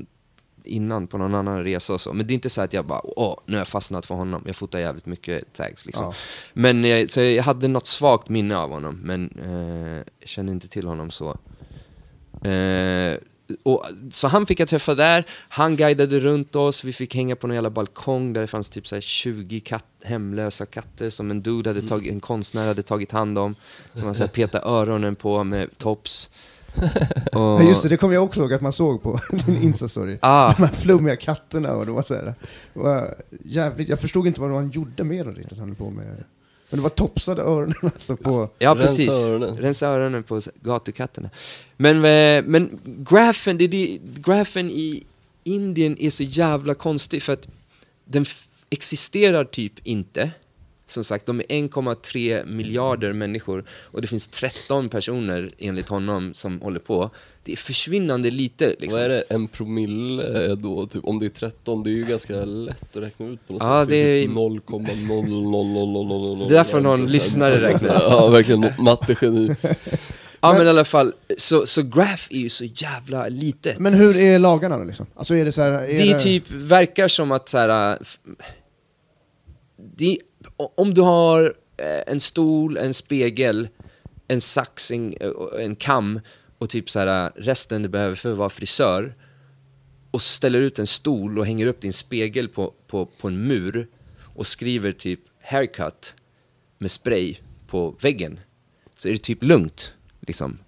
innan 0.65 1.07
på 1.07 1.19
någon 1.19 1.35
annan 1.35 1.65
resa 1.65 1.93
och 1.93 2.01
så. 2.01 2.13
Men 2.13 2.27
det 2.27 2.33
är 2.33 2.35
inte 2.35 2.51
så 2.51 2.61
att 2.61 2.73
jag 2.73 2.87
bara, 2.87 3.01
åh, 3.05 3.39
nu 3.47 3.53
har 3.53 3.61
jag 3.61 3.69
fastnat 3.69 4.07
för 4.07 4.15
honom. 4.15 4.43
Jag 4.47 4.57
fotar 4.57 4.79
jävligt 4.79 5.07
mycket 5.07 5.53
tags 5.53 5.87
liksom. 5.87 6.05
Ja. 6.05 6.15
Men 6.53 6.85
jag, 6.85 7.11
så 7.11 7.21
jag 7.21 7.43
hade 7.43 7.69
något 7.69 7.87
svagt 7.87 8.29
minne 8.29 8.57
av 8.57 8.71
honom, 8.71 9.01
men 9.03 9.31
eh, 9.45 10.05
jag 10.21 10.29
kände 10.29 10.53
inte 10.53 10.69
till 10.69 10.87
honom 10.87 11.11
så. 11.11 11.39
Eh, 12.49 13.17
och, 13.63 13.87
så 14.11 14.29
han 14.29 14.47
fick 14.47 14.61
jag 14.61 14.69
träffa 14.69 14.95
där, 14.95 15.25
han 15.49 15.77
guidade 15.77 16.21
runt 16.21 16.57
oss, 16.57 16.85
vi 16.85 16.93
fick 16.93 17.15
hänga 17.15 17.37
på 17.37 17.47
någon 17.47 17.55
jävla 17.55 17.71
balkong 17.71 18.33
där 18.33 18.41
det 18.41 18.47
fanns 18.47 18.69
typ 18.69 18.87
så 18.87 18.97
här 18.97 19.01
20 19.01 19.61
katt, 19.61 19.85
hemlösa 20.05 20.67
katter 20.67 21.11
som 21.11 21.31
en 21.31 21.43
dude 21.43 21.71
hade 21.71 21.83
tagit, 21.83 22.13
en 22.13 22.21
konstnär 22.21 22.67
hade 22.67 22.83
tagit 22.83 23.13
hand 23.13 23.39
om. 23.39 23.55
Som 23.93 24.05
man 24.05 24.15
så 24.15 24.23
här 24.23 24.29
petade 24.29 24.65
öronen 24.65 25.17
på 25.17 25.45
med 25.45 25.79
tops. 25.79 26.31
Och, 27.33 27.41
Ja, 27.41 27.63
just 27.63 27.83
det, 27.83 27.89
det 27.89 27.97
kommer 27.97 28.15
jag 28.15 28.25
också 28.25 28.41
ihåg 28.41 28.53
att 28.53 28.61
man 28.61 28.73
såg 28.73 29.03
på 29.03 29.21
din 29.47 29.73
Insta-story. 29.73 30.19
Ah, 30.21 30.55
De 30.57 30.63
här 30.63 30.73
flummiga 30.73 31.17
katterna 31.17 31.73
och 31.73 31.87
det 31.87 31.93
var 31.93 32.03
så 32.03 32.15
här, 32.15 32.35
det 32.75 32.81
var 32.81 33.15
jävligt, 33.45 33.89
jag 33.89 34.01
förstod 34.01 34.27
inte 34.27 34.41
vad 34.41 34.51
han 34.51 34.71
gjorde 34.71 35.05
med 35.05 35.27
dem 35.27 35.35
riktigt, 35.35 35.59
han 35.59 35.69
höll 35.69 35.77
på 35.77 35.91
med. 35.91 36.25
Men 36.73 36.79
det 36.79 36.83
var 36.83 36.91
topsade 36.91 37.43
öronen 37.43 37.75
alltså 37.83 38.17
på... 38.17 38.49
Ja, 38.59 38.71
Rensa 38.71 38.87
precis. 38.87 39.11
öronen. 39.11 39.57
Rensa 39.57 39.87
öronen 39.87 40.23
på 40.23 40.41
gatukatterna. 40.63 41.31
Men, 41.77 41.97
eh, 41.97 42.45
men 42.51 42.81
grafen, 42.85 43.59
det, 43.59 43.67
det, 43.67 43.99
grafen 44.03 44.71
i 44.71 45.05
Indien 45.45 45.97
är 46.01 46.11
så 46.11 46.23
jävla 46.23 46.75
konstig 46.75 47.23
för 47.23 47.33
att 47.33 47.49
den 48.05 48.25
existerar 48.71 49.45
typ 49.45 49.73
inte. 49.87 50.31
Som 50.93 51.05
sagt, 51.05 51.27
de 51.27 51.41
är 51.41 51.45
1,3 51.45 52.47
miljarder 52.47 53.13
människor 53.13 53.65
och 53.71 54.03
det 54.03 54.09
finns 54.09 54.27
13 54.29 54.89
personer 54.89 55.51
enligt 55.59 55.89
honom 55.89 56.35
som 56.35 56.61
håller 56.61 56.81
på. 56.81 57.11
Det 57.45 57.53
är 57.53 57.57
försvinnande 57.57 58.31
lite 58.31 58.69
liksom. 58.69 58.91
Vad 59.01 59.03
är 59.03 59.09
det, 59.09 59.25
en 59.29 59.49
promille 59.49 60.55
då? 60.55 60.87
Typ, 60.87 61.05
om 61.05 61.19
det 61.19 61.27
är 61.27 61.31
13, 61.31 61.83
det 61.83 61.91
är 61.91 61.93
ju 61.93 62.05
ganska 62.05 62.45
lätt 62.45 62.97
att 62.97 63.03
räkna 63.03 63.27
ut 63.27 63.47
på 63.47 63.53
något 63.53 63.63
Ja, 63.63 63.83
sätt. 63.83 63.89
det 63.91 63.97
är- 63.97 64.23
typ 64.23 64.31
0,0000000. 64.33 66.39
Det 66.39 66.45
är 66.55 66.59
därför 66.59 66.81
någon 66.81 67.07
lyssnare 67.07 67.61
räknar. 67.63 67.89
Ja, 67.89 68.29
verkligen 68.29 68.67
mattegeni. 68.79 69.55
Ja 70.41 70.53
men 70.53 70.67
i 70.67 70.71
alla 70.71 70.85
fall, 70.85 71.13
så, 71.39 71.67
så 71.67 71.83
graph 71.83 72.27
är 72.31 72.39
ju 72.39 72.49
så 72.49 72.65
jävla 72.65 73.29
litet. 73.29 73.79
Men 73.79 73.95
hur 73.95 74.17
är 74.17 74.39
lagarna 74.39 74.79
då 74.79 74.85
liksom? 74.85 75.07
Alltså 75.15 75.35
är 75.35 75.45
det 75.45 75.53
så 75.53 75.63
här, 75.63 75.71
är 75.71 75.87
det 75.87 76.11
är 76.11 76.19
typ, 76.19 76.51
verkar 76.51 77.09
som 77.09 77.33
att 77.33 77.49
så 77.49 77.59
här, 77.59 77.99
det, 79.97 80.19
om 80.57 80.95
du 80.95 81.01
har 81.01 81.55
eh, 81.77 82.13
en 82.13 82.21
stol, 82.21 82.77
en 82.77 82.95
spegel, 82.95 83.69
en 84.29 84.41
sax, 84.41 84.91
en, 84.91 85.15
eh, 85.21 85.31
en 85.59 85.77
kam 85.77 86.21
och 86.59 86.71
typ 86.71 86.91
så 86.91 86.99
här, 86.99 87.33
resten 87.37 87.83
du 87.83 87.89
behöver 87.89 88.17
för 88.17 88.33
att 88.33 88.39
vara 88.39 88.51
frisör 88.51 89.15
och 90.11 90.23
ställer 90.23 90.61
ut 90.61 90.79
en 90.79 90.87
stol 90.87 91.39
och 91.39 91.47
hänger 91.47 91.67
upp 91.67 91.81
din 91.81 91.93
spegel 91.93 92.49
på, 92.49 92.75
på, 92.87 93.07
på 93.07 93.29
en 93.29 93.47
mur 93.47 93.89
och 94.21 94.47
skriver 94.47 94.93
typ 94.93 95.21
haircut 95.43 96.15
med 96.79 96.91
spray 96.91 97.37
på 97.67 97.95
väggen 98.01 98.41
så 98.99 99.09
är 99.09 99.13
det 99.13 99.19
typ 99.19 99.43
lugnt 99.43 99.93
liksom. 100.21 100.59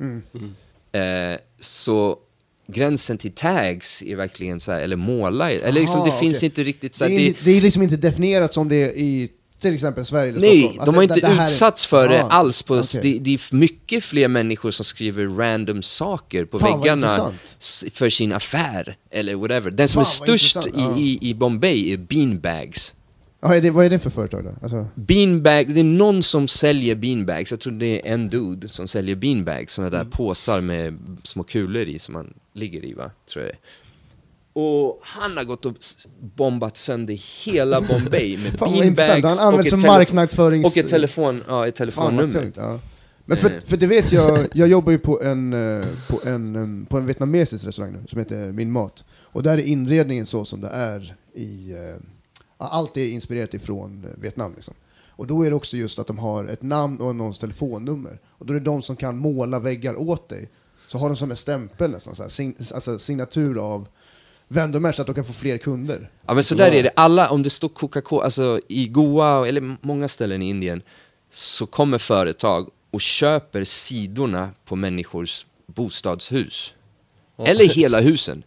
Eh, 0.93 1.39
så 1.61 2.19
gränsen 2.67 3.19
till 3.19 3.33
tags 3.33 4.03
är 4.03 4.17
verkligen 4.17 4.61
så 4.61 4.73
här, 4.73 4.81
eller 4.81 4.97
måla, 4.97 5.51
eller 5.51 5.81
liksom 5.81 6.01
Aha, 6.01 6.11
det 6.11 6.19
finns 6.19 6.37
okej. 6.37 6.47
inte 6.47 6.65
riktigt 6.65 6.95
så 6.95 7.05
det, 7.05 7.11
här, 7.11 7.19
är, 7.19 7.25
det, 7.25 7.45
det 7.45 7.51
är 7.51 7.61
liksom 7.61 7.83
inte 7.83 7.97
definierat 7.97 8.53
som 8.53 8.69
det 8.69 8.77
är 8.77 8.89
i 8.89 9.31
till 9.59 9.75
exempel 9.75 10.05
Sverige 10.05 10.29
eller 10.31 10.41
Nej, 10.41 10.63
Stockholm? 10.63 10.81
Att 10.81 10.87
de 10.87 10.95
har 10.95 11.03
det- 11.07 11.15
inte 11.15 11.27
det 11.29 11.33
är- 11.43 11.45
utsatts 11.45 11.87
för 11.87 12.09
det 12.09 12.23
Ah, 12.25 12.29
alls. 12.29 12.63
På, 12.63 12.75
okej. 12.79 13.01
det, 13.03 13.19
det 13.19 13.35
är 13.35 13.55
mycket 13.55 14.05
fler 14.05 14.29
människor 14.29 14.71
som 14.71 14.85
skriver 14.85 15.27
random 15.27 15.83
saker 15.83 16.45
på 16.45 16.59
Fan, 16.59 16.81
väggarna 16.81 17.33
för 17.93 18.09
sin 18.09 18.33
affär, 18.33 18.97
eller 19.11 19.35
whatever. 19.35 19.71
Den 19.71 19.89
som 19.89 20.05
Fan, 20.05 20.11
är 20.35 20.39
störst 20.39 20.67
i, 20.67 20.71
ja. 20.75 20.97
i, 20.99 21.19
i 21.31 21.35
Bombay 21.35 21.93
är 21.93 21.97
beanbags. 21.97 22.95
Ja, 23.41 23.55
är 23.55 23.61
det, 23.61 23.71
vad 23.71 23.85
är 23.87 23.91
det 23.91 23.99
för 23.99 24.11
företag 24.11 24.45
då? 24.45 24.51
Alltså, 24.63 24.87
Beanbag, 24.95 25.75
det 25.75 25.81
är 25.81 25.85
någon 25.85 26.23
som 26.23 26.49
säljer 26.49 26.95
beanbags, 26.95 27.51
jag 27.51 27.61
tror 27.61 27.73
det 27.73 28.09
är 28.09 28.13
en 28.15 28.29
dude 28.29 28.69
som 28.69 28.89
säljer 28.89 29.17
beanbags, 29.17 29.73
sådana 29.75 29.97
Mm. 29.97 30.05
där 30.11 30.17
påsar 30.17 30.61
med 30.61 30.99
små 31.23 31.43
kulor 31.43 31.83
i 31.83 31.99
som 31.99 32.13
man 32.15 32.35
ligger 32.55 32.85
i 32.85 32.93
va, 32.93 33.11
tror 33.33 33.45
jag 33.45 33.53
det 33.53 33.57
är. 33.57 33.59
Och 34.57 35.01
han 35.03 35.37
har 35.37 35.45
gått 35.45 35.67
och 35.67 35.75
bombat 36.21 36.77
sönder 36.77 37.45
hela 37.45 37.81
Bombay 37.81 38.39
med 38.39 38.53
beanbags 38.97 39.39
Han 39.39 39.47
använder 39.47 39.65
ett 39.65 39.71
som 39.71 39.81
marknadsförings- 39.81 40.65
och 40.67 40.77
ett, 40.77 40.89
telefon, 40.89 41.43
ja, 41.49 41.69
ett 41.69 41.75
telefonnummer. 41.75 42.33
tungt. 42.33 42.57
Ja. 42.57 42.81
Men 43.25 43.37
för, 43.37 43.61
för 43.67 43.77
det 43.77 43.87
vet 43.87 44.13
jag, 44.13 44.47
jag 44.55 44.69
jobbar 44.69 44.93
ju 44.93 44.99
på 44.99 45.23
en, 45.23 45.53
eh, 45.53 45.87
på 46.09 46.21
en, 46.29 46.57
em, 46.57 46.87
på 46.91 46.99
en 46.99 47.07
vietnamesisk 47.07 47.67
restaurang 47.67 47.93
nu 47.93 48.05
som 48.09 48.19
heter 48.19 48.53
Min 48.53 48.73
Mat. 48.73 49.05
Och 49.11 49.43
där 49.43 49.59
är 49.59 49.63
inredningen 49.63 50.27
så 50.27 50.45
som 50.45 50.61
det 50.61 50.69
är 50.69 51.15
i... 51.35 51.73
eh, 51.73 51.79
ja, 52.59 52.69
Allt 52.69 52.97
är 52.97 53.09
inspirerat 53.09 53.55
ifrån 53.55 54.05
eh, 54.05 54.21
Vietnam 54.23 54.53
liksom. 54.55 54.75
Och 55.17 55.27
då 55.27 55.43
är 55.43 55.51
det 55.51 55.57
också 55.57 55.77
just 55.77 55.99
att 55.99 56.07
de 56.07 56.19
har 56.19 56.45
ett 56.45 56.63
namn 56.63 57.01
och 57.01 57.17
någons 57.17 57.41
telefonnummer. 57.41 58.21
Och 58.29 58.47
då 58.47 58.55
är 58.55 58.59
det 58.59 58.65
de 58.65 58.83
som 58.83 58.97
kan 58.97 59.17
måla 59.19 59.59
väggar 59.59 59.97
åt 60.01 60.29
dig. 60.29 60.51
Så 60.87 60.99
har 60.99 61.09
de 61.09 61.17
som 61.17 61.31
en 61.31 61.37
stämpel 61.37 61.91
nästan, 61.91 62.15
så 62.15 62.23
här, 62.23 62.31
sign, 62.31 62.55
alltså 62.75 62.99
signatur 62.99 63.59
av 63.59 63.89
Vendomer 64.55 64.93
så 64.93 65.03
att 65.03 65.07
de 65.07 65.15
kan 65.15 65.25
få 65.25 65.33
fler 65.33 65.59
kunder. 65.59 66.11
Ja 66.27 66.35
men 66.35 66.45
så 66.45 66.55
där 66.55 66.73
är 66.73 66.83
det, 66.83 66.91
alla, 66.97 67.31
om 67.31 67.43
det 67.43 67.51
står 67.51 67.69
Coca-Cola, 67.69 68.25
alltså 68.25 68.61
i 68.69 68.89
Goa, 68.89 69.49
eller 69.49 69.77
många 69.87 70.09
ställen 70.09 70.43
i 70.43 70.49
Indien, 70.49 70.83
så 71.31 71.67
kommer 71.67 71.99
företag 71.99 72.71
och 72.91 73.01
köper 73.01 73.65
sidorna 73.65 74.51
på 74.65 74.77
människors 74.77 75.47
bostadshus. 75.67 76.75
Eller 77.39 77.69
hela 77.69 78.01
husen. 78.01 78.43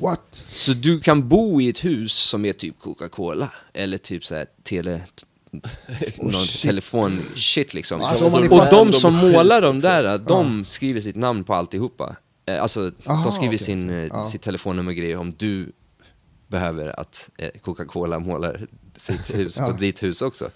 What? 0.00 0.44
Så 0.46 0.72
du 0.72 1.00
kan 1.00 1.28
bo 1.28 1.60
i 1.60 1.68
ett 1.68 1.84
hus 1.84 2.12
som 2.12 2.44
är 2.44 2.52
typ 2.52 2.78
Coca-Cola, 2.78 3.50
eller 3.72 3.98
typ 3.98 4.24
såhär 4.24 4.46
tele... 4.62 5.00
någon 6.16 6.32
shit. 6.32 6.62
telefon 6.62 7.22
shit 7.36 7.74
liksom. 7.74 8.02
Alltså, 8.02 8.24
och 8.24 8.70
de 8.70 8.92
som 8.92 9.14
målar 9.14 9.62
de 9.62 9.78
där, 9.78 10.18
de 10.18 10.64
skriver 10.64 11.00
sitt 11.00 11.16
namn 11.16 11.44
på 11.44 11.54
alltihopa. 11.54 12.16
Eh, 12.56 12.62
Alltså, 12.62 12.92
Aha, 13.06 13.22
de 13.24 13.32
skriver 13.32 13.48
okej. 13.54 13.58
sin, 13.58 13.90
eh, 13.90 13.96
Ja. 14.06 14.26
sitt 14.26 14.42
telefonnummer 14.42 14.90
och 14.90 14.96
grejer 14.96 15.16
om 15.16 15.32
du 15.36 15.72
behöver 16.48 17.00
att 17.00 17.28
eh, 17.38 17.50
Coca-Cola 17.62 18.18
målar 18.18 18.66
sitt 18.96 19.34
hus 19.38 19.58
Ja. 19.58 19.66
på 19.66 19.72
ditt 19.72 20.02
hus 20.02 20.22
också. 20.22 20.50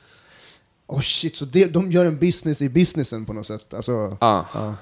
Oh 0.86 1.00
shit, 1.00 1.36
så 1.36 1.44
det, 1.44 1.66
de 1.66 1.90
gör 1.92 2.04
en 2.04 2.18
business 2.18 2.62
i 2.62 2.68
businessen 2.68 3.24
på 3.24 3.32
något 3.32 3.46
sätt? 3.46 3.74
Alltså, 3.74 3.92
Ja. 4.20 4.46
ja. 4.54 4.74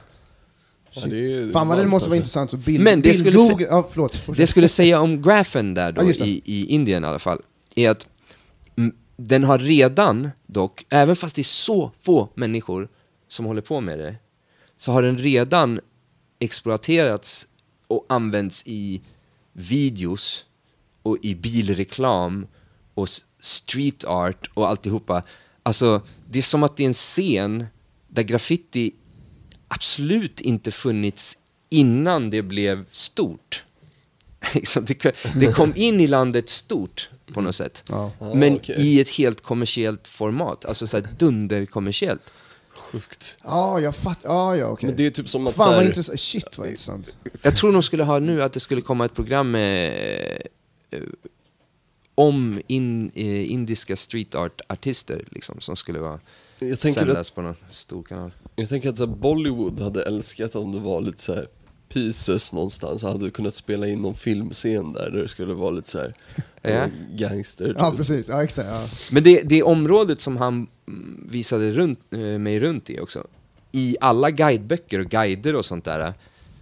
Ja, 0.95 1.07
det 1.07 1.17
är 1.17 1.29
ju 1.29 1.53
Fan 1.53 1.69
vad 1.69 1.79
det 1.79 1.87
måste 1.87 1.91
vara 1.91 2.05
alltså. 2.05 2.17
intressant. 2.17 2.51
Så 2.51 2.57
bild, 2.57 2.85
Men 2.85 2.99
det 2.99 3.03
bild, 3.09 3.19
skulle 3.19 3.37
Google, 3.37 3.67
ja, 3.71 3.89
förlåt. 3.91 4.21
Det 4.37 4.47
skulle 4.47 4.69
säga 4.69 5.01
om 5.01 5.23
grafen 5.23 5.75
där 5.75 5.93
då, 5.93 6.03
Ja, 6.03 6.25
i, 6.25 6.43
i 6.45 6.67
Indien 6.67 7.05
i 7.05 7.07
alla 7.07 7.19
fall, 7.19 7.41
är 7.77 7.91
att 7.91 8.07
den 9.17 9.45
har 9.45 9.59
redan 9.59 10.31
dock, 10.47 10.87
även 10.89 11.17
fast 11.17 11.37
det 11.37 11.43
är 11.43 11.45
så 11.45 11.93
få 12.01 12.29
människor 12.35 12.89
som 13.29 13.45
håller 13.47 13.61
på 13.63 13.81
med 13.81 13.99
det, 13.99 14.15
så 14.77 14.93
har 14.93 15.03
den 15.03 15.19
redan 15.19 15.81
exploaterats 16.43 17.47
och 17.87 18.07
använts 18.09 18.63
i 18.67 19.01
videos 19.53 20.45
och 21.03 21.19
i 21.23 21.35
bilreklam 21.35 22.47
och 22.95 23.09
street 23.41 24.05
art 24.05 24.51
och 24.55 24.69
alltihopa. 24.69 25.23
Alltså, 25.63 26.03
det 26.31 26.39
är 26.39 26.43
som 26.43 26.63
att 26.63 26.77
det 26.77 26.83
är 26.83 26.87
en 26.87 26.95
scen 26.95 27.67
där 28.09 28.23
graffiti 28.23 28.93
absolut 29.69 30.41
inte 30.41 30.71
funnits 30.71 31.39
innan 31.69 32.31
det 32.31 32.43
blev 32.43 32.85
stort. 32.93 33.65
Det, 35.35 35.53
kom 35.55 35.73
in 35.77 36.01
i 36.01 36.07
landet 36.07 36.51
stort 36.51 37.11
på 37.33 37.41
något 37.41 37.55
sätt. 37.55 37.85
Ja. 37.87 38.13
Men 38.35 38.55
okej. 38.55 38.77
i 38.79 39.01
ett 39.01 39.09
helt 39.09 39.43
kommersiellt 39.43 40.09
format, 40.09 40.65
alltså 40.65 40.87
såhär 40.87 41.09
dunderkommersiellt. 41.19 42.23
Sjukt. 42.93 43.39
Ja, 43.45 43.81
jag 43.81 43.97
fattar. 43.97 44.31
Ja, 44.31 44.57
ja, 44.57 44.67
okej. 44.67 44.87
Men 44.87 44.97
det 44.97 45.07
är 45.07 45.11
typ 45.11 45.29
som 45.29 45.47
att 45.47 45.55
Fan 45.55 45.65
så 45.65 45.71
vad 45.71 45.81
här, 45.81 45.87
intressant. 45.87 46.21
Shit 46.21 46.59
vad 46.59 46.67
intressant. 46.67 47.17
Jag 47.43 47.57
tror 47.57 47.73
de 47.73 47.83
skulle 47.83 48.05
ha 48.05 48.19
nu 48.19 48.43
att 48.43 48.53
det 48.53 48.61
skulle 48.61 48.81
komma 48.81 49.05
ett 49.05 49.15
program 49.15 49.51
med, 49.51 50.43
eh, 50.91 51.01
om 52.15 52.63
in, 52.67 53.11
eh, 53.15 53.53
indiska 53.53 53.97
street 53.97 54.35
art-artister 54.35 55.25
liksom, 55.31 55.61
som 55.61 55.77
skulle 55.77 55.99
vara 55.99 56.21
jag 56.59 56.81
tänker 56.81 57.01
att, 57.01 57.07
sändas 57.07 57.31
på 57.31 57.43
någon 57.43 57.57
stor 57.71 58.03
kanal. 58.03 58.31
jag 58.57 58.69
tänker 58.69 58.89
att 58.89 58.99
så 58.99 59.07
här, 59.07 59.15
Bollywood 59.15 59.81
hade 59.81 60.03
älskat 60.03 60.55
om 60.55 60.73
det 60.73 60.81
var 60.81 61.01
lite 61.01 61.23
så 61.23 61.35
här 61.35 61.47
pieces 61.93 62.53
någonstans, 62.53 63.03
hade 63.03 63.25
du 63.25 63.31
kunnat 63.31 63.55
spela 63.55 63.87
in 63.87 64.03
någon 64.03 64.15
filmscen 64.15 64.93
där, 64.93 65.11
där 65.11 65.23
det 65.23 65.29
skulle 65.29 65.55
vara 65.55 65.71
lite 65.71 65.89
så 65.91 65.99
här 65.99 66.15
Ja. 66.63 66.71
eh, 66.71 66.89
gangster. 67.15 67.75
Ja, 67.79 67.89
typ. 67.91 67.97
precis. 67.97 68.29
Ja, 68.29 68.45
exakt. 68.45 68.69
Ja. 68.69 68.85
Men 69.11 69.23
det, 69.23 69.43
det 69.43 69.63
området 69.63 70.21
som 70.21 70.37
han 70.37 70.67
visade 71.29 71.73
runt, 71.73 71.99
eh, 72.11 72.19
mig 72.19 72.61
runt 72.61 72.91
i 72.91 73.01
också, 73.01 73.27
i 73.73 73.97
alla 74.01 74.31
guideböcker 74.31 75.01
och 75.01 75.07
guider 75.07 75.55
och 75.57 75.65
sånt 75.65 75.85
där, 75.85 76.15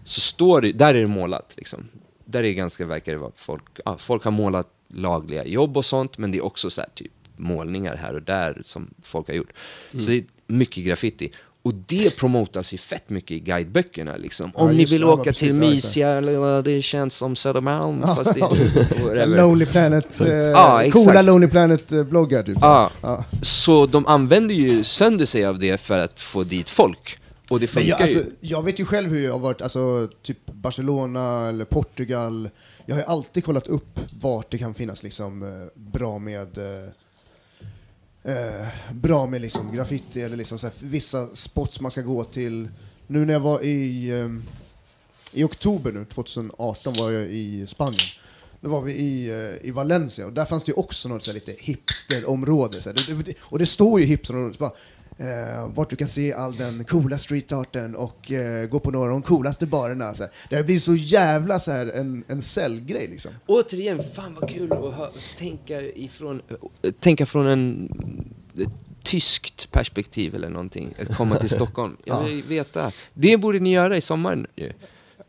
så 0.05 0.20
står 0.20 0.61
det, 0.61 0.72
där 0.72 0.95
är 0.95 1.01
det 1.01 1.07
målat 1.07 1.53
liksom. 1.57 1.89
Där 2.24 2.39
är 2.39 2.43
det 2.43 2.55
ganska, 2.55 2.87
verkar 2.87 3.12
det 3.12 3.18
vara 3.18 3.33
folk, 3.37 3.62
ja, 3.85 3.99
folk 3.99 4.24
har 4.24 4.31
målat 4.31 4.68
lagliga 4.89 5.45
jobb 5.47 5.76
och 5.76 5.85
sånt, 5.85 6.18
men 6.18 6.33
det 6.33 6.39
är 6.39 6.45
också 6.45 6.70
så 6.70 6.81
här 6.81 6.91
typ 6.95 7.12
målningar 7.37 7.97
här 7.97 8.14
och 8.14 8.22
där 8.22 8.61
som 8.64 8.95
folk 9.03 9.28
har 9.28 9.35
gjort. 9.35 9.53
Mm. 9.93 10.05
Så 10.05 10.11
det 10.11 10.16
är 10.16 10.24
mycket 10.47 10.85
graffiti. 10.85 11.33
Och 11.62 11.74
det 11.74 12.16
promotas 12.16 12.74
ju 12.74 12.78
fett 12.78 13.11
mycket 13.11 13.30
i 13.30 13.40
guideböckerna 13.40 14.16
liksom. 14.16 14.52
Ja, 14.54 14.62
Om 14.62 14.70
ni 14.70 14.80
just 14.80 14.92
vill 14.92 15.00
det, 15.00 15.06
ja, 15.06 15.12
åka 15.12 15.32
till 15.32 15.48
ja, 15.48 15.54
mysiga, 15.54 16.20
det 16.62 16.82
känns 16.82 17.14
som 17.14 17.36
Södermalm, 17.36 18.02
fast 18.02 18.34
det 18.34 18.40
whatever. 19.04 19.26
Lonely 19.26 19.66
Planet, 19.66 20.20
eh, 20.20 20.28
Ja, 20.28 20.82
exakt. 20.82 21.06
coola 21.06 21.22
Lonely 21.22 21.48
Planet-bloggar 21.48 22.42
typ. 22.42 22.58
Ja. 22.61 22.90
Ja. 23.00 23.24
Så 23.42 23.86
de 23.86 24.06
använder 24.06 24.54
ju 24.54 24.84
sönder 24.84 25.24
sig 25.24 25.46
av 25.46 25.58
det 25.58 25.80
för 25.80 25.98
att 25.98 26.20
få 26.20 26.44
dit 26.44 26.68
folk. 26.68 27.18
Och 27.50 27.61
det 27.61 27.66
funkar 27.66 27.88
jag, 27.90 28.02
alltså, 28.02 28.18
ju. 28.18 28.24
jag 28.40 28.64
vet 28.64 28.80
ju 28.80 28.84
själv 28.84 29.11
hur 29.11 29.24
jag 29.24 29.32
har 29.32 29.38
varit, 29.38 29.62
alltså 29.62 30.08
typ 30.22 30.46
Barcelona 30.46 31.48
eller 31.48 31.64
Portugal. 31.64 32.50
Jag 32.86 32.94
har 32.94 33.02
ju 33.02 33.06
alltid 33.06 33.44
kollat 33.44 33.66
upp 33.66 34.00
vart 34.22 34.50
det 34.50 34.58
kan 34.58 34.74
finnas 34.74 35.02
liksom 35.02 35.42
eh, 35.42 35.48
bra 35.74 36.18
med 36.18 36.58
eh, 38.25 38.68
bra 38.93 39.27
med 39.27 39.41
liksom 39.41 39.73
graffiti 39.73 40.23
eller 40.23 40.37
liksom 40.37 40.59
så 40.59 40.66
här, 40.66 40.75
vissa 40.81 41.27
spots 41.27 41.81
man 41.81 41.91
ska 41.91 42.03
gå 42.03 42.25
till. 42.25 42.68
Nu 43.07 43.25
när 43.25 43.33
jag 43.33 43.41
var 43.41 43.64
i, 43.64 44.11
eh, 44.11 44.29
i 45.33 45.45
oktober 45.45 45.93
nu, 45.93 46.05
2018 46.05 46.95
var 46.99 47.11
jag 47.11 47.23
i 47.23 47.66
Spanien. 47.66 48.01
Då 48.61 48.68
var 48.68 48.81
vi 48.81 48.93
i, 48.93 49.29
eh, 49.29 49.68
i 49.68 49.71
Valencia 49.71 50.27
och 50.27 50.33
där 50.33 50.45
fanns 50.45 50.64
det 50.64 50.71
ju 50.71 50.77
också 50.77 51.09
något 51.09 51.23
så 51.23 51.31
här, 51.31 51.35
lite 51.35 51.55
hipsterområde. 51.59 52.83
Så 52.83 52.89
här. 52.89 52.97
Det, 53.07 53.23
det, 53.23 53.35
och 53.41 53.59
det 53.59 53.66
står 53.66 54.01
ju 54.01 54.07
hipsterområde, 54.07 54.55
så 54.55 54.61
bara, 54.61 54.73
eh, 55.21 55.68
vart 55.75 55.91
du 55.91 55.97
kan 55.97 56.09
se 56.09 56.33
all 56.33 56.57
den 56.57 56.85
coola 56.85 57.18
streetarten 57.18 57.95
och 57.97 58.33
eh, 58.33 58.66
gå 58.68 58.81
på 58.81 58.91
några 58.91 59.05
av 59.05 59.11
de 59.11 59.23
coolaste 59.23 59.66
barerna. 59.66 60.14
Så 60.14 60.23
här. 60.23 60.33
Det 60.51 60.57
har 60.57 60.62
blivit 60.62 60.83
så 60.83 60.95
jävla 60.95 61.61
så 61.61 61.71
här, 61.73 61.87
en, 61.87 62.25
en 62.29 62.43
säljgrej 62.43 63.09
liksom. 63.09 63.33
Återigen, 63.47 64.03
fan 64.14 64.37
vad 64.41 64.51
kul 64.51 64.73
att 64.73 64.95
hö- 64.95 65.09
tänka, 65.39 65.81
ifrån, 65.83 66.43
tänka 67.01 67.27
från 67.27 67.47
en 67.47 67.89
tyskt 69.03 69.71
perspektiv 69.73 70.35
eller 70.35 70.49
någonting. 70.49 70.95
Att 71.03 71.16
komma 71.16 71.37
till 71.37 71.49
Stockholm. 71.59 71.97
Jag 72.05 72.25
vill 72.25 72.43
veta. 72.43 72.91
Det 73.14 73.37
borde 73.37 73.59
ni 73.59 73.73
göra 73.73 73.97
i 73.97 74.01
sommar 74.01 74.47
ju. 74.57 74.73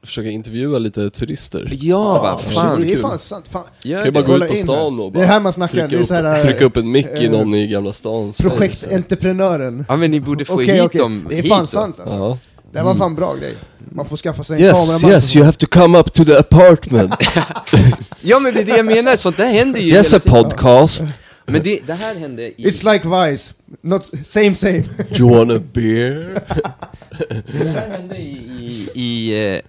Försöka 0.03 0.29
intervjua 0.29 0.79
lite 0.79 1.09
turister. 1.09 1.69
Ja, 1.81 2.21
vad 2.21 2.53
fan. 2.53 2.81
det 2.81 2.93
är 2.93 2.97
fan 2.97 3.19
sant. 3.19 3.45
Fan. 3.47 3.63
Gör 3.83 3.99
Kan 3.99 4.05
ju 4.05 4.11
bara 4.11 4.21
det. 4.23 4.27
gå 4.27 4.37
ut 4.37 4.47
på 4.49 4.55
stan 4.55 4.95
här. 4.99 5.05
och 5.05 5.11
Det 5.11 5.19
är 5.19 5.21
bara 5.23 5.25
här 5.33 5.39
man 5.39 5.53
snackar, 5.53 5.71
trycka, 5.71 5.87
det 5.87 5.95
är 5.95 5.99
upp, 5.99 6.05
så 6.07 6.13
här, 6.13 6.37
eh, 6.37 6.41
trycka 6.43 6.65
upp 6.65 6.77
en 6.77 6.91
mick 6.91 7.07
i 7.19 7.25
eh, 7.25 7.31
någon 7.31 7.53
i 7.53 7.67
Gamla 7.67 7.93
stans 7.93 8.37
Projektentreprenören. 8.37 9.85
Ja 9.89 9.95
men 9.95 10.11
ni 10.11 10.19
borde 10.19 10.45
få 10.45 10.53
Okej, 10.53 10.65
hit 10.73 10.81
okej. 10.83 10.99
dem 11.01 11.27
Det 11.29 11.39
är 11.39 11.43
fan 11.43 11.67
sant 11.67 11.99
alltså. 11.99 12.15
Ja. 12.17 12.37
Det 12.73 12.81
var 12.83 12.95
fan 12.95 13.15
bra 13.15 13.35
grej. 13.35 13.55
Man 13.91 14.05
får 14.05 14.17
skaffa 14.17 14.43
sig 14.43 14.55
en 14.57 14.63
Yes, 14.63 14.87
kameraman. 14.87 15.11
yes, 15.15 15.35
you 15.35 15.45
have 15.45 15.57
to 15.57 15.65
come 15.67 15.99
up 15.99 16.13
to 16.13 16.25
the 16.25 16.37
apartment. 16.37 17.13
Ja 18.21 18.39
men 18.39 18.53
det 18.53 18.59
är 18.61 18.65
det 18.65 18.77
jag 18.77 18.85
menar, 18.85 19.15
sånt 19.15 19.37
där 19.37 19.45
händer 19.51 19.79
ju 19.81 19.87
yes, 19.87 20.13
a 20.13 20.19
podcast. 20.25 21.03
Men 21.45 21.63
det, 21.63 21.79
det 21.87 21.93
här 21.93 22.15
hände 22.15 22.43
i... 22.43 22.53
It's 22.69 22.93
like 22.93 23.07
Vice. 23.31 23.53
Not 23.81 24.03
same 24.25 24.55
same. 24.55 24.83
Do 24.97 25.17
you 25.17 25.35
want 25.37 25.51
a 25.51 25.59
beer? 25.73 26.43
Det 27.59 27.67
här 27.69 27.89
hände 27.89 28.17
i, 28.17 28.89
i, 28.95 28.99
i 29.01 29.53
eh, 29.55 29.61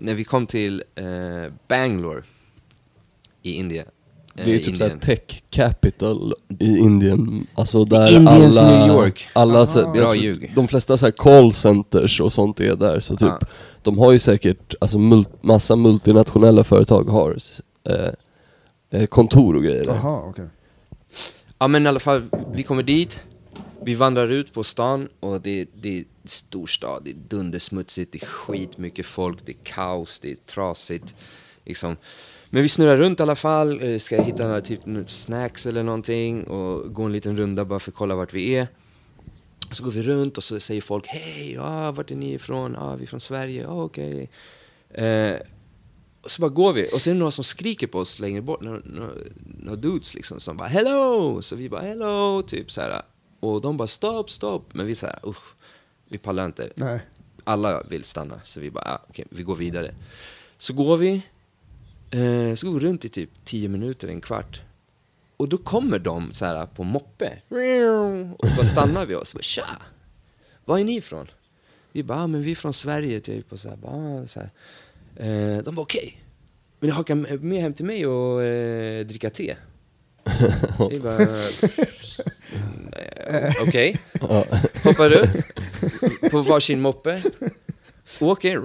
när 0.00 0.14
vi 0.14 0.24
kom 0.24 0.46
till 0.46 0.82
eh, 0.94 1.04
Bangalore 1.68 2.22
i 3.42 3.52
Indien. 3.52 3.86
Eh, 4.36 4.44
Det 4.46 4.54
är 4.54 4.58
typ 4.58 4.76
såhär 4.76 4.96
tech 4.98 5.42
capital 5.50 6.34
i 6.58 6.78
Indien. 6.78 7.46
Alltså 7.54 7.84
där 7.84 8.16
Indiens 8.16 8.58
alla... 8.58 8.78
New 8.86 8.96
York. 8.96 9.28
Alla, 9.32 9.66
så, 9.66 9.78
jag 9.78 9.92
Bra 9.92 10.02
tror- 10.02 10.14
ljug. 10.16 10.52
De 10.56 10.68
flesta 10.68 10.96
så 10.96 11.06
här 11.06 11.10
call 11.12 11.52
centers 11.52 12.20
och 12.20 12.32
sånt 12.32 12.60
är 12.60 12.76
där, 12.76 13.00
så 13.00 13.16
typ 13.16 13.28
Ja. 13.28 13.38
de 13.82 13.98
har 13.98 14.12
ju 14.12 14.18
säkert, 14.18 14.74
alltså 14.80 14.98
mul 14.98 15.24
massa 15.40 15.76
multinationella 15.76 16.64
företag 16.64 17.04
har 17.04 17.36
eh, 17.88 17.94
eh, 19.00 19.06
kontor 19.06 19.56
och 19.56 19.62
grejer 19.62 19.84
där. 19.84 19.94
Jaha, 19.94 20.22
okej. 20.28 20.44
Ja 21.58 21.68
men 21.68 21.86
i 21.86 21.88
alla 21.88 22.00
fall, 22.00 22.28
vi 22.54 22.62
kommer 22.62 22.82
dit, 22.82 23.20
vi 23.84 23.94
vandrar 23.94 24.28
ut 24.28 24.52
på 24.52 24.64
stan 24.64 25.08
och 25.20 25.40
det, 25.40 25.68
det 25.74 25.98
är 25.98 26.04
stor 26.24 26.66
stad, 26.66 27.02
det 27.04 27.10
är 27.10 27.14
dundersmutsigt, 27.14 28.12
det 28.12 28.22
är 28.22 28.26
skitmycket 28.26 29.06
folk, 29.06 29.38
det 29.46 29.52
är 29.52 29.56
kaos, 29.62 30.20
det 30.20 30.30
är 30.30 30.36
trasigt. 30.36 31.14
Liksom. 31.64 31.96
Men 32.50 32.62
vi 32.62 32.68
snurrar 32.68 32.96
runt 32.96 33.20
i 33.20 33.22
alla 33.22 33.36
fall, 33.36 33.82
eh, 33.82 33.98
ska 33.98 34.22
hitta 34.22 34.46
några 34.46 34.60
typ 34.60 34.80
snacks 35.06 35.66
eller 35.66 35.82
någonting 35.82 36.44
och 36.44 36.94
gå 36.94 37.02
en 37.02 37.12
liten 37.12 37.36
runda 37.36 37.64
bara 37.64 37.78
för 37.80 37.90
att 37.90 37.96
kolla 37.96 38.16
vart 38.16 38.34
vi 38.34 38.56
är. 38.56 38.68
Så 39.72 39.84
går 39.84 39.90
vi 39.90 40.02
runt 40.02 40.36
och 40.36 40.44
så 40.44 40.60
säger 40.60 40.80
folk 40.80 41.06
hej, 41.06 41.58
ah, 41.60 41.92
vart 41.92 42.10
är 42.10 42.14
ni 42.14 42.32
ifrån? 42.32 42.76
Ah, 42.76 42.96
vi 42.96 43.02
är 43.02 43.06
från 43.06 43.20
Sverige, 43.20 43.68
ah, 43.68 43.82
okej. 43.82 44.30
Eh, 44.90 45.36
och 46.22 46.30
så 46.30 46.40
bara 46.42 46.50
går 46.50 46.72
vi, 46.72 46.84
och 46.84 47.00
så 47.00 47.10
är 47.10 47.14
det 47.14 47.18
några 47.18 47.30
som 47.30 47.44
skriker 47.44 47.86
på 47.86 47.98
oss 47.98 48.18
längre 48.18 48.42
bort, 48.42 48.60
några, 48.60 48.80
några, 48.84 49.12
några 49.58 49.76
dudes 49.76 50.14
liksom 50.14 50.40
som 50.40 50.56
bara 50.56 50.68
'Hello!' 50.68 51.42
Så 51.42 51.56
vi 51.56 51.68
bara 51.68 51.82
'Hello!' 51.82 52.42
typ 52.42 52.70
så 52.70 52.80
här. 52.80 53.02
Och 53.40 53.60
de 53.60 53.76
bara 53.76 53.86
'Stopp, 53.86 54.30
stopp' 54.30 54.74
Men 54.74 54.86
vi 54.86 54.94
säger 54.94 55.28
usch, 55.28 55.54
vi 56.08 56.18
pallar 56.18 56.46
inte. 56.46 56.70
Nej. 56.74 57.00
Alla 57.44 57.82
vill 57.82 58.04
stanna, 58.04 58.40
så 58.44 58.60
vi 58.60 58.70
bara 58.70 58.84
ah, 58.84 59.02
okej, 59.08 59.24
vi 59.30 59.42
går 59.42 59.56
vidare. 59.56 59.94
Så 60.58 60.72
går 60.72 60.96
vi, 60.96 61.22
eh, 62.10 62.54
så 62.54 62.66
går 62.66 62.74
vi 62.74 62.86
runt 62.86 63.04
i 63.04 63.08
typ 63.08 63.30
10 63.44 63.68
minuter, 63.68 64.08
en 64.08 64.20
kvart. 64.20 64.62
Och 65.36 65.48
då 65.48 65.58
kommer 65.58 65.98
de 65.98 66.32
så 66.32 66.44
här 66.44 66.66
på 66.66 66.84
moppe. 66.84 67.38
Och 68.38 68.48
bara 68.56 68.66
stannar 68.66 69.06
vi 69.06 69.14
oss. 69.14 69.34
Bara, 69.34 69.42
Tja! 69.42 69.82
Var 70.64 70.78
är 70.78 70.84
ni 70.84 70.96
ifrån? 70.96 71.26
Vi 71.92 72.02
bara, 72.02 72.22
ah, 72.22 72.26
men 72.26 72.42
vi 72.42 72.50
är 72.50 72.54
från 72.54 72.72
Sverige 72.72 73.20
typ. 73.20 73.52
Och 73.52 73.60
så 73.60 73.68
här, 73.68 73.76
bara, 73.76 73.92
ah, 73.92 74.26
så 74.26 74.40
här. 74.40 74.50
Eh, 75.16 75.62
de 75.62 75.74
bara, 75.74 75.82
okej. 75.82 76.22
Vill 76.80 76.90
ni 76.90 76.96
haka 76.96 77.14
med 77.14 77.62
hem 77.62 77.74
till 77.74 77.84
mig 77.84 78.06
och 78.06 78.42
eh, 78.42 79.06
dricka 79.06 79.30
te? 79.30 79.56
Vi 80.90 81.00
bara, 81.00 81.26
eh, 83.30 83.52
okej. 83.68 83.98
Hoppar 84.84 85.12
upp 85.12 85.28
på 86.30 86.42
varsin 86.42 86.80
moppe. 86.80 87.22
Åker 88.20 88.60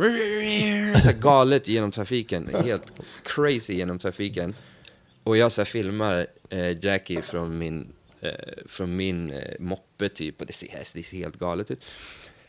så 1.01 1.09
här 1.09 1.19
galet 1.19 1.67
genom 1.67 1.91
trafiken. 1.91 2.49
Helt 2.63 2.93
crazy 3.23 3.73
genom 3.73 3.99
trafiken. 3.99 4.55
Och 5.23 5.37
jag 5.37 5.51
så 5.51 5.61
här 5.61 5.65
filmar 5.65 6.27
eh, 6.49 6.85
Jackie 6.85 7.21
från 7.21 7.57
min, 7.57 7.93
eh, 8.21 8.31
från 8.65 8.95
min 8.95 9.31
eh, 9.31 9.55
moppe 9.59 10.09
typ. 10.09 10.41
Och 10.41 10.47
det 10.47 10.53
ser, 10.53 10.67
det 10.93 11.03
ser 11.03 11.17
helt 11.17 11.39
galet 11.39 11.71
ut. 11.71 11.85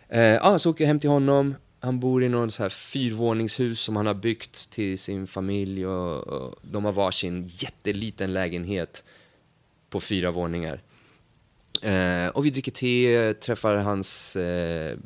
Eh, 0.09 0.21
ja, 0.21 0.59
så 0.59 0.71
åker 0.71 0.85
jag 0.85 0.89
hem 0.89 1.01
till 1.01 1.11
honom. 1.11 1.55
Han 1.81 2.01
bor 2.01 2.25
i 2.25 2.29
någon 2.29 2.51
så 2.51 2.63
här 2.63 2.71
fyrvåningshus 2.71 3.81
som 3.81 3.97
han 3.97 4.07
har 4.07 4.15
byggt 4.15 4.71
till 4.71 4.99
sin 4.99 5.27
familj. 5.27 5.87
Och, 5.87 6.27
och 6.27 6.55
de 6.63 6.85
har 6.85 6.93
varsin 6.93 7.45
jätteliten 7.47 8.33
lägenhet 8.33 9.05
på 9.91 10.01
fyra 10.01 10.31
våningar. 10.31 10.83
Eh, 11.83 12.29
och 12.29 12.45
vi 12.47 12.51
dricker 12.51 12.73
te, 12.73 13.35
träffar 13.35 13.77
hans 13.77 14.37
eh, 14.37 14.97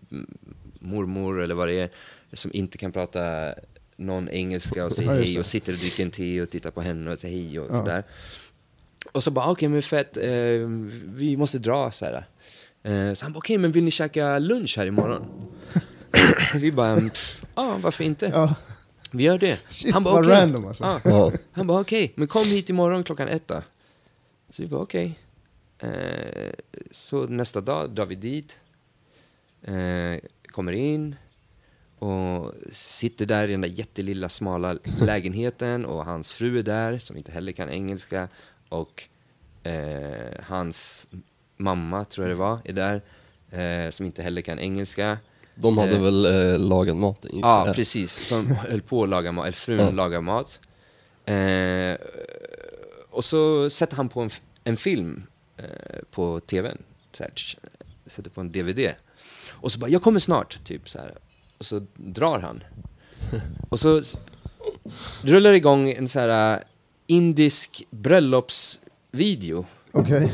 mormor 0.81 1.43
eller 1.43 1.55
vad 1.55 1.69
det 1.69 1.75
är, 1.81 1.91
som 2.33 2.51
inte 2.55 2.79
kan 2.79 2.93
prata 2.93 3.55
någon 3.97 4.29
engelska 4.29 4.85
och 4.85 4.93
säger 4.93 5.11
Ja, 5.15 5.17
hej 5.21 5.39
och 5.39 5.47
sitter 5.47 5.73
och 5.73 5.79
dricker 5.79 6.03
en 6.03 6.11
te 6.11 6.43
och 6.43 6.51
tittar 6.51 6.71
på 6.71 6.81
henne 6.81 7.11
och 7.11 7.19
säger 7.19 7.37
hej 7.39 7.61
och 7.61 7.67
Ja. 7.71 7.79
sådär. 7.79 8.05
Och 9.13 9.23
så 9.23 9.31
bara, 9.31 9.51
okej 9.51 9.69
men 9.69 9.83
fett, 9.83 10.17
eh, 10.17 10.31
vi 11.05 11.37
måste 11.37 11.59
dra 11.59 11.91
så 11.91 12.05
här. 12.05 12.25
Eh, 12.83 13.15
så 13.15 13.25
han 13.25 13.33
bara, 13.33 13.39
okej 13.39 13.59
men 13.59 13.73
vill 13.73 13.85
ni 13.85 13.91
käka 13.91 14.39
lunch 14.39 14.75
här 14.79 14.87
imorgon? 14.87 15.25
vi 16.55 16.73
bara, 16.73 16.89
"Mm, 16.89 17.11
ja 17.55 17.79
varför 17.83 18.05
inte? 18.05 18.27
Ja. 18.35 18.55
Vi 19.13 19.25
gör 19.25 19.39
det. 19.39 19.59
Shit, 19.71 19.93
han 19.95 20.03
bara, 20.03 20.21
okej. 20.21 20.33
random 20.33 20.67
alltså. 20.67 21.01
Ja. 21.05 21.33
Han 21.53 21.67
bara 21.67 21.81
okej, 21.81 22.13
men 22.17 22.29
kom 22.29 22.45
hit 22.45 22.69
imorgon 22.71 23.05
klockan 23.05 23.29
ett 23.29 23.49
då. 23.49 23.63
Så 24.53 24.63
vi 24.63 24.69
bara 24.69 24.81
okej. 24.83 25.19
Eh, 25.81 26.53
så 26.91 27.27
nästa 27.27 27.61
dag 27.61 27.91
drar 27.91 28.07
vi 28.07 28.15
dit. 28.15 28.53
Eh, 29.63 30.17
kommer 30.47 30.73
in 30.73 31.17
och 31.99 32.53
sitter 32.73 33.27
där 33.27 33.49
i 33.49 33.51
den 33.53 33.61
där 33.61 33.69
jättelilla 33.69 34.29
smala 34.29 34.77
lägenheten 35.01 35.85
och 35.87 36.05
hans 36.05 36.33
fru 36.33 36.59
är 36.59 36.63
där 36.63 36.99
som 36.99 37.17
inte 37.17 37.33
heller 37.33 37.53
kan 37.53 37.69
engelska. 37.71 38.29
och 38.69 39.03
eh, 39.63 40.41
hans 40.43 41.07
mamma, 41.57 42.05
tror 42.05 42.27
jag 42.29 42.37
det 42.37 42.41
var, 42.41 42.59
är 42.65 42.73
där. 42.73 43.03
Eh, 43.87 43.91
som 43.91 44.07
inte 44.07 44.23
heller 44.23 44.43
kan 44.43 44.59
engelska. 44.59 45.19
De 45.55 45.79
hade 45.79 45.97
Eh, 45.97 46.03
väl 46.03 46.25
eh, 46.53 46.59
lagat 46.59 46.97
maten 46.97 47.31
Ja, 47.43 47.67
jag. 47.67 47.75
precis. 47.77 48.29
Som 48.29 48.47
höll 48.69 48.81
på 48.83 49.03
att 49.03 49.09
laga 49.09 49.33
mat, 49.33 49.45
eller 49.47 49.53
frun 49.57 49.79
Ja. 49.81 49.91
lagar 49.91 50.21
mat. 50.21 50.61
Eh, 51.25 52.07
och 53.11 53.25
så 53.25 53.71
sätter 53.71 53.97
han 53.97 54.09
på 54.09 54.21
en, 54.21 54.31
en 54.65 54.77
film 54.77 55.23
på 56.11 56.41
tvn. 56.41 56.79
Så 57.17 57.23
här, 57.23 57.33
sätter 58.07 58.31
på 58.31 58.41
en 58.41 58.53
DVD. 58.53 58.91
Och 59.51 59.73
så 59.73 59.79
bara, 59.79 59.91
jag 59.91 60.03
kommer 60.03 60.21
snart, 60.21 60.65
typ 60.65 60.89
så 60.89 60.99
här. 60.99 61.19
Och 61.59 61.67
så 61.67 61.87
drar 61.95 62.39
han. 62.39 62.63
Och 63.71 63.81
så 63.81 64.03
rullar 65.23 65.53
igång 65.53 65.91
en 65.91 66.09
så 66.09 66.21
här 66.21 66.55
eh, 66.55 66.61
indisk 67.07 67.85
bröllopsvideo 67.91 69.67
Okej. 69.93 70.33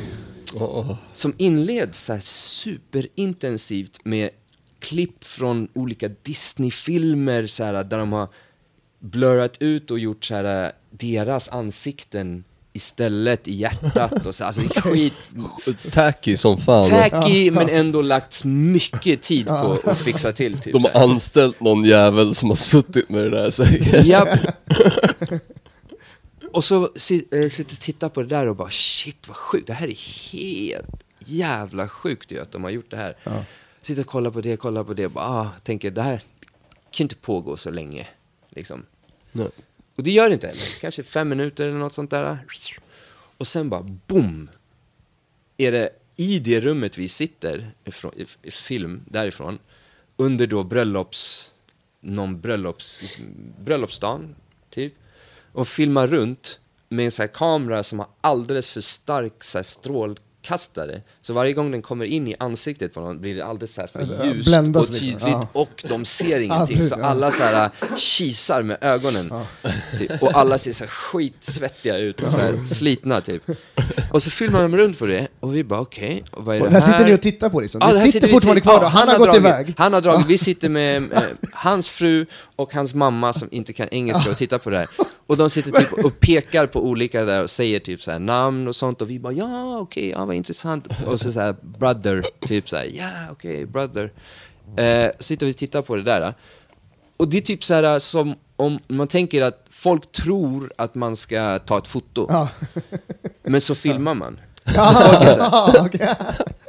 Ja, 0.54 0.98
som 1.12 1.34
inleds 1.36 2.04
så 2.04 2.12
här 2.12 2.20
superintensivt 2.20 4.04
med 4.04 4.30
klipp 4.78 5.24
från 5.24 5.68
olika 5.74 6.08
Disney-filmer 6.08 7.46
så 7.46 7.64
här, 7.64 7.84
där 7.84 7.98
de 7.98 8.12
har 8.12 8.28
blurrat 8.98 9.62
ut 9.62 9.90
och 9.90 9.98
gjort 9.98 10.24
så 10.24 10.34
här, 10.34 10.72
deras 10.90 11.48
ansikten 11.48 12.44
istället 12.76 13.48
i 13.48 13.54
hjärtat 13.54 14.26
och 14.26 14.34
så. 14.34 14.44
Alltså 14.44 14.62
skit 14.80 15.12
tacky 15.92 16.36
som 16.36 16.58
fan. 16.58 16.90
tacky 16.90 17.50
men 17.50 17.68
ändå 17.68 18.02
lagt 18.02 18.44
mycket 18.44 19.22
tid 19.22 19.46
på 19.46 19.78
att 19.84 19.98
fixa 19.98 20.32
till. 20.32 20.58
Typ, 20.58 20.72
De 20.72 20.84
har 20.84 21.02
anställt 21.02 21.60
någon 21.60 21.84
jävel 21.84 22.34
som 22.34 22.48
har 22.48 22.56
suttit 22.56 23.10
med 23.10 23.20
det 23.24 23.30
där 23.30 23.50
säkert. 23.50 24.04
Japp. 24.06 24.28
Och 26.52 26.64
så 26.64 26.88
si- 26.96 27.26
eh, 27.30 27.50
sitter 27.50 27.74
och 27.74 27.80
tittar 27.80 28.08
på 28.08 28.22
det 28.22 28.28
där 28.28 28.46
och 28.46 28.56
bara 28.56 28.70
shit 28.70 29.28
vad 29.28 29.36
sjukt, 29.36 29.66
det 29.66 29.72
här 29.72 29.88
är 29.88 30.30
helt 30.32 31.02
jävla 31.18 31.88
sjukt 31.88 32.30
ju 32.32 32.40
att 32.42 32.52
de 32.52 32.64
har 32.64 32.70
gjort 32.70 32.90
det 32.90 32.96
här. 32.96 33.44
Sitter 33.82 34.02
och 34.02 34.06
kollar 34.08 34.30
på 34.30 34.40
det, 34.40 34.56
kollar 34.56 34.84
på 34.84 34.94
det 34.94 35.04
och 35.06 35.10
bara 35.12 35.24
ah, 35.26 35.48
tänker 35.64 35.90
det 35.90 36.02
här 36.02 36.20
kan 36.90 37.04
inte 37.04 37.14
pågå 37.14 37.56
så 37.56 37.70
länge. 37.70 38.06
Liksom. 38.50 38.82
Nej. 39.32 39.48
Och 39.96 40.02
det 40.02 40.10
gör 40.10 40.28
det 40.28 40.34
inte 40.34 40.46
heller, 40.46 40.80
kanske 40.80 41.02
fem 41.02 41.28
minuter 41.28 41.68
eller 41.68 41.78
något 41.78 41.94
sånt 41.94 42.10
där. 42.10 42.38
Och 43.38 43.46
sen 43.46 43.68
bara 43.68 43.82
boom! 43.82 44.50
Är 45.56 45.72
det 45.72 45.90
i 46.16 46.38
det 46.38 46.60
rummet 46.60 46.98
vi 46.98 47.08
sitter, 47.08 47.70
ifrån, 47.84 48.12
i, 48.42 48.50
film 48.50 49.04
därifrån, 49.06 49.58
under 50.16 50.46
då 50.46 50.64
bröllops, 50.64 51.52
någon 52.00 52.40
bröllops, 52.40 53.18
bröllopsdagen, 53.64 54.34
typ, 54.70 54.94
och 55.52 55.68
filmar 55.68 56.06
runt 56.06 56.60
med 56.88 57.04
en 57.04 57.12
sån 57.12 57.22
här 57.22 57.28
kamera 57.28 57.82
som 57.82 57.98
har 57.98 58.08
alldeles 58.20 58.70
för 58.70 58.80
stark 58.80 59.44
så 59.44 59.58
här, 59.58 59.62
strålkastare. 60.46 61.00
Så 61.20 61.32
varje 61.32 61.52
gång 61.52 61.70
den 61.70 61.82
kommer 61.82 62.04
in 62.04 62.28
i 62.28 62.34
ansiktet 62.38 62.94
på 62.94 63.00
någon 63.00 63.20
blir 63.20 63.34
det 63.34 63.44
alldeles 63.44 63.74
så 63.74 63.80
här 63.80 63.88
för 63.88 63.98
Alltså, 63.98 64.26
ljust 64.26 64.48
och 64.48 64.64
liksom. 64.66 64.94
tydligt 64.94 65.20
Ja. 65.20 65.48
och 65.52 65.84
de 65.88 66.04
ser 66.04 66.40
ingenting. 66.46 66.82
så 66.82 66.94
alla 66.94 67.30
så 67.30 67.42
här 67.42 67.70
kisar 67.96 68.62
med 68.62 68.78
ögonen. 68.80 69.32
Typ. 69.98 70.22
Och 70.22 70.34
alla 70.34 70.58
ser 70.58 70.72
så 70.72 70.84
här 70.84 70.90
skitsvettiga 70.90 71.96
ut 71.98 72.22
och 72.22 72.30
så 72.30 72.38
här 72.38 72.56
slitna 72.66 73.20
typ. 73.20 73.42
Och 74.12 74.22
så 74.22 74.30
filmar 74.30 74.62
de 74.62 74.76
runt 74.76 74.98
på 74.98 75.06
det 75.06 75.28
och 75.40 75.54
vi 75.54 75.64
bara 75.64 75.80
okej, 75.80 76.24
och 76.30 76.44
vad 76.44 76.56
är 76.56 76.60
det 76.60 76.70
här 76.70 76.80
här? 76.80 76.92
sitter 76.92 77.04
ni 77.06 77.14
och 77.14 77.20
tittar 77.20 77.48
på 77.50 77.60
liksom. 77.60 77.80
Ja, 77.84 77.92
det 77.92 77.98
här 77.98 78.08
sitter 78.08 78.28
fortfarande 78.28 78.60
kvar 78.60 78.78
ja, 78.82 78.88
han, 78.88 79.08
har 79.08 79.18
gått 79.18 79.26
dragit, 79.26 79.40
iväg. 79.40 79.74
Han 79.78 79.92
har 79.92 80.00
dragit, 80.00 80.26
vi 80.26 80.38
sitter 80.48 80.68
med 80.68 81.12
eh, 81.12 81.20
hans 81.52 81.88
fru 81.88 82.26
och 82.56 82.74
hans 82.74 82.94
mamma 82.94 83.32
som 83.32 83.48
inte 83.50 83.72
kan 83.72 83.88
engelska 83.90 84.30
och 84.30 84.36
tittar 84.36 84.58
på 84.58 84.70
det 84.70 84.76
här. 84.78 84.88
Och 85.26 85.36
de 85.36 85.50
sitter 85.50 85.70
typ 85.70 85.92
och 86.04 86.20
pekar 86.20 86.66
på 86.66 86.84
olika 86.84 87.24
där 87.24 87.42
och 87.42 87.50
säger 87.50 87.78
typ 87.80 88.02
så 88.02 88.10
här 88.10 88.18
namn 88.18 88.68
och 88.68 88.76
sånt 88.76 89.02
och 89.02 89.10
vi 89.10 89.18
bara 89.18 89.32
ja 89.32 89.78
okej, 89.78 90.08
ja 90.08 90.24
vad 90.24 90.36
intressant. 90.36 90.86
Och 91.06 91.20
så, 91.20 91.32
så 91.32 91.40
här 91.40 91.54
brother, 91.62 92.24
typ 92.46 92.68
så 92.68 92.76
här 92.76 92.88
ja 92.94 93.08
okej 93.32 93.66
brother. 93.66 94.12
Eh, 94.76 95.10
sitter 95.18 95.46
vi 95.46 95.52
och 95.52 95.56
tittar 95.56 95.82
på 95.82 95.96
det 95.96 96.02
där. 96.02 96.34
Och 97.16 97.28
det 97.28 97.36
är 97.36 97.40
typ 97.40 97.64
så 97.64 97.74
här 97.74 97.98
som 97.98 98.34
om 98.56 98.78
man 98.86 99.08
tänker 99.08 99.42
att 99.42 99.64
folk 99.70 100.12
tror 100.12 100.72
att 100.78 100.94
man 100.94 101.16
ska 101.16 101.58
ta 101.58 101.78
ett 101.78 101.86
foto, 101.88 102.26
Ja. 102.30 102.48
men 103.42 103.60
så 103.60 103.74
filmar 103.74 104.14
man. 104.14 104.40
Ja. 104.74 105.74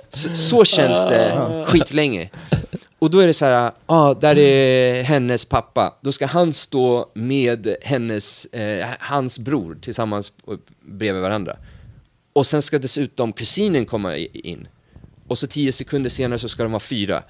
Så, 0.09 0.29
så 0.35 0.65
känns 0.65 1.09
det 1.09 1.65
skitlänge. 1.67 2.29
Och 2.99 3.09
då 3.11 3.19
är 3.19 3.27
det 3.27 3.33
så 3.33 3.45
här, 3.45 3.71
ah, 3.85 4.13
där 4.13 4.37
är 4.37 5.03
hennes 5.03 5.45
pappa. 5.45 5.97
Då 6.01 6.11
ska 6.11 6.25
han 6.25 6.53
stå 6.53 7.11
med 7.13 7.75
hennes, 7.81 8.45
eh, 8.45 8.87
hans 8.99 9.39
bror 9.39 9.77
tillsammans 9.81 10.29
på- 10.29 10.57
bredvid 10.81 11.21
varandra. 11.21 11.57
Och 12.33 12.45
sen 12.47 12.61
ska 12.61 12.79
dessutom 12.79 13.33
kusinen 13.33 13.85
komma 13.85 14.17
in. 14.17 14.67
Och 15.27 15.37
så 15.37 15.47
tio 15.47 15.71
sekunder 15.71 16.09
senare 16.09 16.39
så 16.39 16.49
ska 16.49 16.63
de 16.63 16.71
vara 16.71 16.79
fyra. 16.79 17.23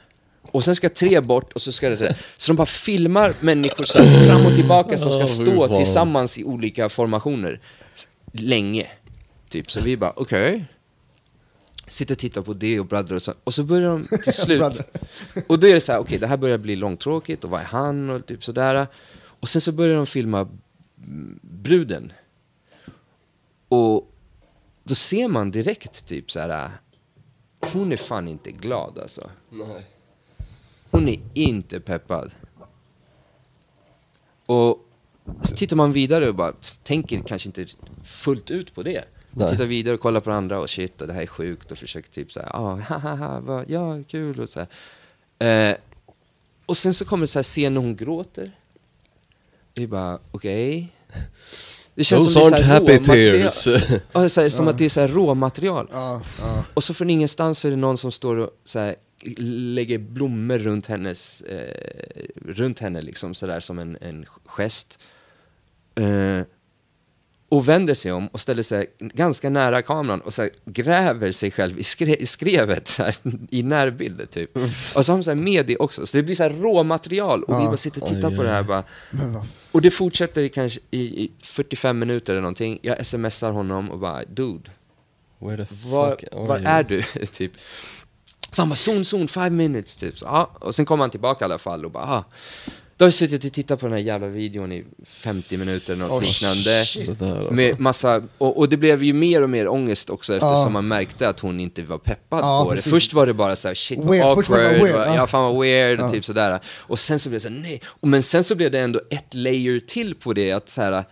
Och 0.52 0.64
sen 0.64 0.76
ska 0.76 0.90
tre 0.90 1.20
bort 1.22 1.54
och 1.54 1.62
så 1.62 1.72
ska 1.72 1.90
det... 1.90 2.16
Så 2.38 2.52
de 2.52 2.56
bara 2.58 2.66
filmar 2.66 3.34
människor 3.42 3.86
så 3.86 4.00
här 4.04 4.28
fram 4.30 4.46
och 4.46 4.56
tillbaka 4.56 4.98
som 4.98 5.12
ska 5.12 5.28
stå 5.28 5.76
tillsammans 5.78 6.38
i 6.38 6.44
olika 6.44 6.90
formationer. 6.90 7.60
Länge. 8.32 8.88
Typ, 9.50 9.72
så 9.72 9.82
vi 9.82 9.98
bara, 9.98 10.14
okej. 10.16 10.66
Sitter 11.90 12.16
och 12.16 12.20
tittar 12.20 12.42
på 12.42 12.54
det 12.54 12.80
och 12.80 12.86
Brother 12.86 13.16
och 13.16 13.22
så, 13.22 13.34
och 13.44 13.54
så 13.54 13.64
börjar 13.64 13.90
de 13.90 14.18
till 14.24 14.34
slut. 14.44 14.82
Och 15.48 15.60
då 15.60 15.68
är 15.68 15.74
det 15.74 15.82
så 15.82 15.92
här, 15.92 16.00
okej, 16.00 16.18
det 16.20 16.28
här 16.28 16.38
börjar 16.38 16.58
bli 16.58 16.76
långtråkigt 16.76 17.44
och 17.44 17.50
vad 17.50 17.62
är 17.62 17.66
han 17.66 18.10
och 18.10 18.26
typ 18.26 18.44
sådär. 18.44 18.88
Och 19.40 19.50
sen 19.50 19.62
så 19.62 19.72
börjar 19.72 19.96
de 19.96 20.06
filma 20.06 20.48
bruden. 21.42 22.12
Och 23.68 24.12
då 24.84 24.96
ser 24.96 25.28
man 25.28 25.52
direkt 25.52 26.06
typ 26.06 26.32
så 26.32 26.40
här, 26.40 26.72
hon 27.74 27.92
är 27.92 27.98
fan 27.98 28.28
inte 28.28 28.52
glad 28.52 29.00
alltså. 29.00 29.30
Nej. 29.50 29.86
Hon 30.92 31.08
är 31.08 31.20
inte 31.34 31.80
peppad. 31.80 32.32
Och 34.46 34.86
så 35.42 35.56
tittar 35.56 35.76
man 35.76 35.92
vidare 35.92 36.30
och 36.30 36.36
bara 36.36 36.54
tänker 36.84 37.22
kanske 37.28 37.50
inte 37.50 37.66
fullt 38.04 38.52
ut 38.52 38.76
på 38.76 38.84
det. 38.84 39.04
Nej. 39.38 39.50
Tittar 39.50 39.66
vidare 39.66 39.94
och 39.94 40.00
kollar 40.00 40.20
på 40.22 40.32
andra 40.32 40.60
och 40.60 40.70
shit, 40.70 40.98
det 40.98 41.14
här 41.14 41.22
är 41.22 41.28
sjukt 41.28 41.72
och 41.72 41.78
försöker 41.78 42.10
typ 42.10 42.32
såhär, 42.32 42.50
ah, 42.54 42.76
haha, 42.88 43.40
vad, 43.40 43.70
ja, 43.70 44.04
kul 44.08 44.40
och 44.40 44.50
så 44.50 44.60
här. 45.40 45.72
Eh, 45.72 45.78
och 46.66 46.78
sen 46.78 46.94
så 46.94 47.06
kommer 47.06 47.22
det 47.22 47.28
så 47.28 47.40
här 47.40 47.44
scen 47.44 47.74
när 47.74 47.82
hon 47.82 47.96
gråter. 47.96 48.52
Vi 49.74 49.88
bara, 49.88 50.20
okej. 50.32 50.94
Det 51.96 52.04
Those 52.04 52.32
som 52.32 52.42
det 52.42 52.48
är 52.48 52.50
aren't 52.50 52.58
så 52.58 52.64
här 52.64 52.80
happy 52.80 52.98
tears. 53.00 53.68
Ja, 54.12 54.20
det 54.20 54.26
är 54.26 54.28
så 54.28 54.42
här, 54.42 54.50
som 54.50 54.68
att 54.68 54.78
det 54.78 54.86
är 54.86 54.90
så 54.90 55.00
här 55.00 55.08
råmaterial. 55.08 55.88
Ja, 55.92 56.22
ja. 56.40 56.64
Och 56.74 56.84
så 56.84 56.94
från 56.94 57.10
ingenstans 57.10 57.60
så 57.60 57.68
är 57.68 57.72
det 57.72 57.78
någon 57.78 57.98
som 57.98 58.12
står 58.12 58.36
och 58.36 58.50
så 58.64 58.80
här, 58.80 58.96
lägger 59.76 59.98
blommor 59.98 60.58
runt 60.58 60.86
hennes, 60.86 61.42
eh, 61.42 62.24
runt 62.46 62.80
henne 62.80 63.02
liksom 63.02 63.34
sådär 63.34 63.60
som 63.60 63.80
en, 63.80 63.98
en 64.02 64.26
gest. 64.46 65.00
Eh, 65.96 66.42
och 67.58 67.68
vänder 67.70 67.94
sig 67.94 68.12
om 68.12 68.28
och 68.28 68.42
ställer 68.42 68.64
sig 68.64 68.88
ganska 69.00 69.50
nära 69.50 69.82
kameran 69.82 70.22
och 70.22 70.34
så 70.34 70.42
här, 70.42 70.52
gräver 70.66 71.32
sig 71.32 71.52
själv 71.52 71.80
i, 71.80 71.84
skre, 71.84 72.16
i 72.16 72.26
skrevet 72.26 72.96
här, 72.98 73.16
i 73.50 73.64
närbilder 73.64 74.26
typ. 74.26 74.58
Och 74.96 75.06
så 75.06 75.12
har 75.12 75.18
de 75.18 75.24
så 75.24 75.30
här 75.30 75.36
med 75.36 75.66
det 75.66 75.78
också, 75.78 76.06
så 76.06 76.18
det 76.18 76.24
blir 76.24 76.36
så 76.36 76.44
här 76.44 76.50
råmaterial 76.50 77.44
och 77.44 77.60
vi 77.60 77.64
Ja. 77.64 77.68
bara 77.70 77.78
sitter 77.78 78.02
och 78.04 78.10
tittar 78.10 78.36
på 78.36 78.44
det 78.44 78.50
här 78.50 78.64
bara. 78.64 78.84
Och 79.72 79.82
det 79.82 79.92
fortsätter 79.92 80.42
i 80.42 80.50
kanske 80.50 80.80
i, 80.92 81.00
i 81.24 81.32
45 81.44 82.00
minuter 82.00 82.34
eller 82.34 82.42
någonting. 82.42 82.80
Jag 82.82 83.06
smsar 83.06 83.52
honom 83.52 83.92
och 83.92 84.00
bara, 84.00 84.24
dude, 84.26 84.70
Where 85.40 85.66
the 85.66 85.76
fuck 85.76 85.90
var, 85.92 86.08
are 86.10 86.48
var 86.48 86.58
you? 86.58 86.68
är 86.68 86.84
du? 86.84 87.02
typ. 87.26 87.52
Så 88.52 88.62
han 88.62 88.70
bara, 88.70 88.76
zon, 88.76 89.06
zon, 89.06 89.28
five 89.28 89.50
minutes, 89.50 89.96
typ. 89.96 90.18
Så, 90.18 90.26
ja. 90.26 90.52
Och 90.60 90.76
sen 90.76 90.86
kom 90.86 91.00
han 91.00 91.10
tillbaka 91.10 91.44
i 91.44 91.46
alla 91.46 91.58
fall 91.58 91.86
och 91.86 91.92
bara, 91.92 92.04
ah. 92.04 92.24
Då 92.98 93.04
har 93.06 93.08
jag 93.08 93.14
suttit 93.14 93.46
och 93.46 93.54
tittat 93.54 93.80
på 93.80 93.86
den 93.86 93.94
här 93.94 94.02
jävla 94.02 94.28
videon 94.28 94.72
i 94.72 94.84
50 95.06 95.58
minuter 95.58 95.94
eller 95.94 96.06
något 96.08 96.12
Oh, 96.12 96.28
liknande. 96.28 96.80
Alltså. 97.38 97.54
Med 97.54 97.80
massa, 97.80 98.22
och, 98.38 98.58
och 98.58 98.70
det 98.70 98.78
blev 98.78 99.04
ju 99.04 99.14
mer 99.14 99.44
och 99.44 99.50
mer 99.50 99.68
ångest 99.68 100.10
också 100.10 100.34
eftersom 100.34 100.58
Ja. 100.64 100.70
man 100.70 100.88
märkte 100.88 101.30
att 101.30 101.40
hon 101.40 101.60
inte 101.60 101.82
var 101.82 101.98
peppad 101.98 102.40
Ja, 102.44 102.64
på 102.64 102.70
precis. 102.70 102.86
det. 102.86 102.90
Först 102.92 103.14
var 103.14 103.26
det 103.28 103.34
bara 103.34 103.56
så 103.56 103.68
här, 103.68 103.76
shit 103.76 104.00
vad 104.00 104.08
Weird. 104.10 104.24
Var 104.26 104.36
det 104.36 104.40
awkward, 104.40 104.60
weird, 104.82 104.96
vad- 104.96 105.08
ja. 105.08 105.16
ja 105.16 105.28
fan 105.28 105.44
vad 105.56 105.62
weird, 105.66 106.00
och 106.00 106.12
typ 106.12 106.26
sådär. 106.26 106.60
Och 106.78 107.00
sen 107.00 107.20
så 107.20 107.30
blev 107.30 107.40
det 107.42 107.44
så 107.44 107.50
här, 107.50 107.60
nej. 107.62 107.82
Men 108.02 108.24
sen 108.24 108.44
så 108.44 108.56
blev 108.56 108.72
det 108.72 108.80
ändå 108.80 109.02
ett 109.10 109.34
layer 109.34 109.80
till 109.80 110.16
på 110.16 110.34
det, 110.34 110.52
att 110.52 110.70
så 110.70 110.82
här, 110.82 111.04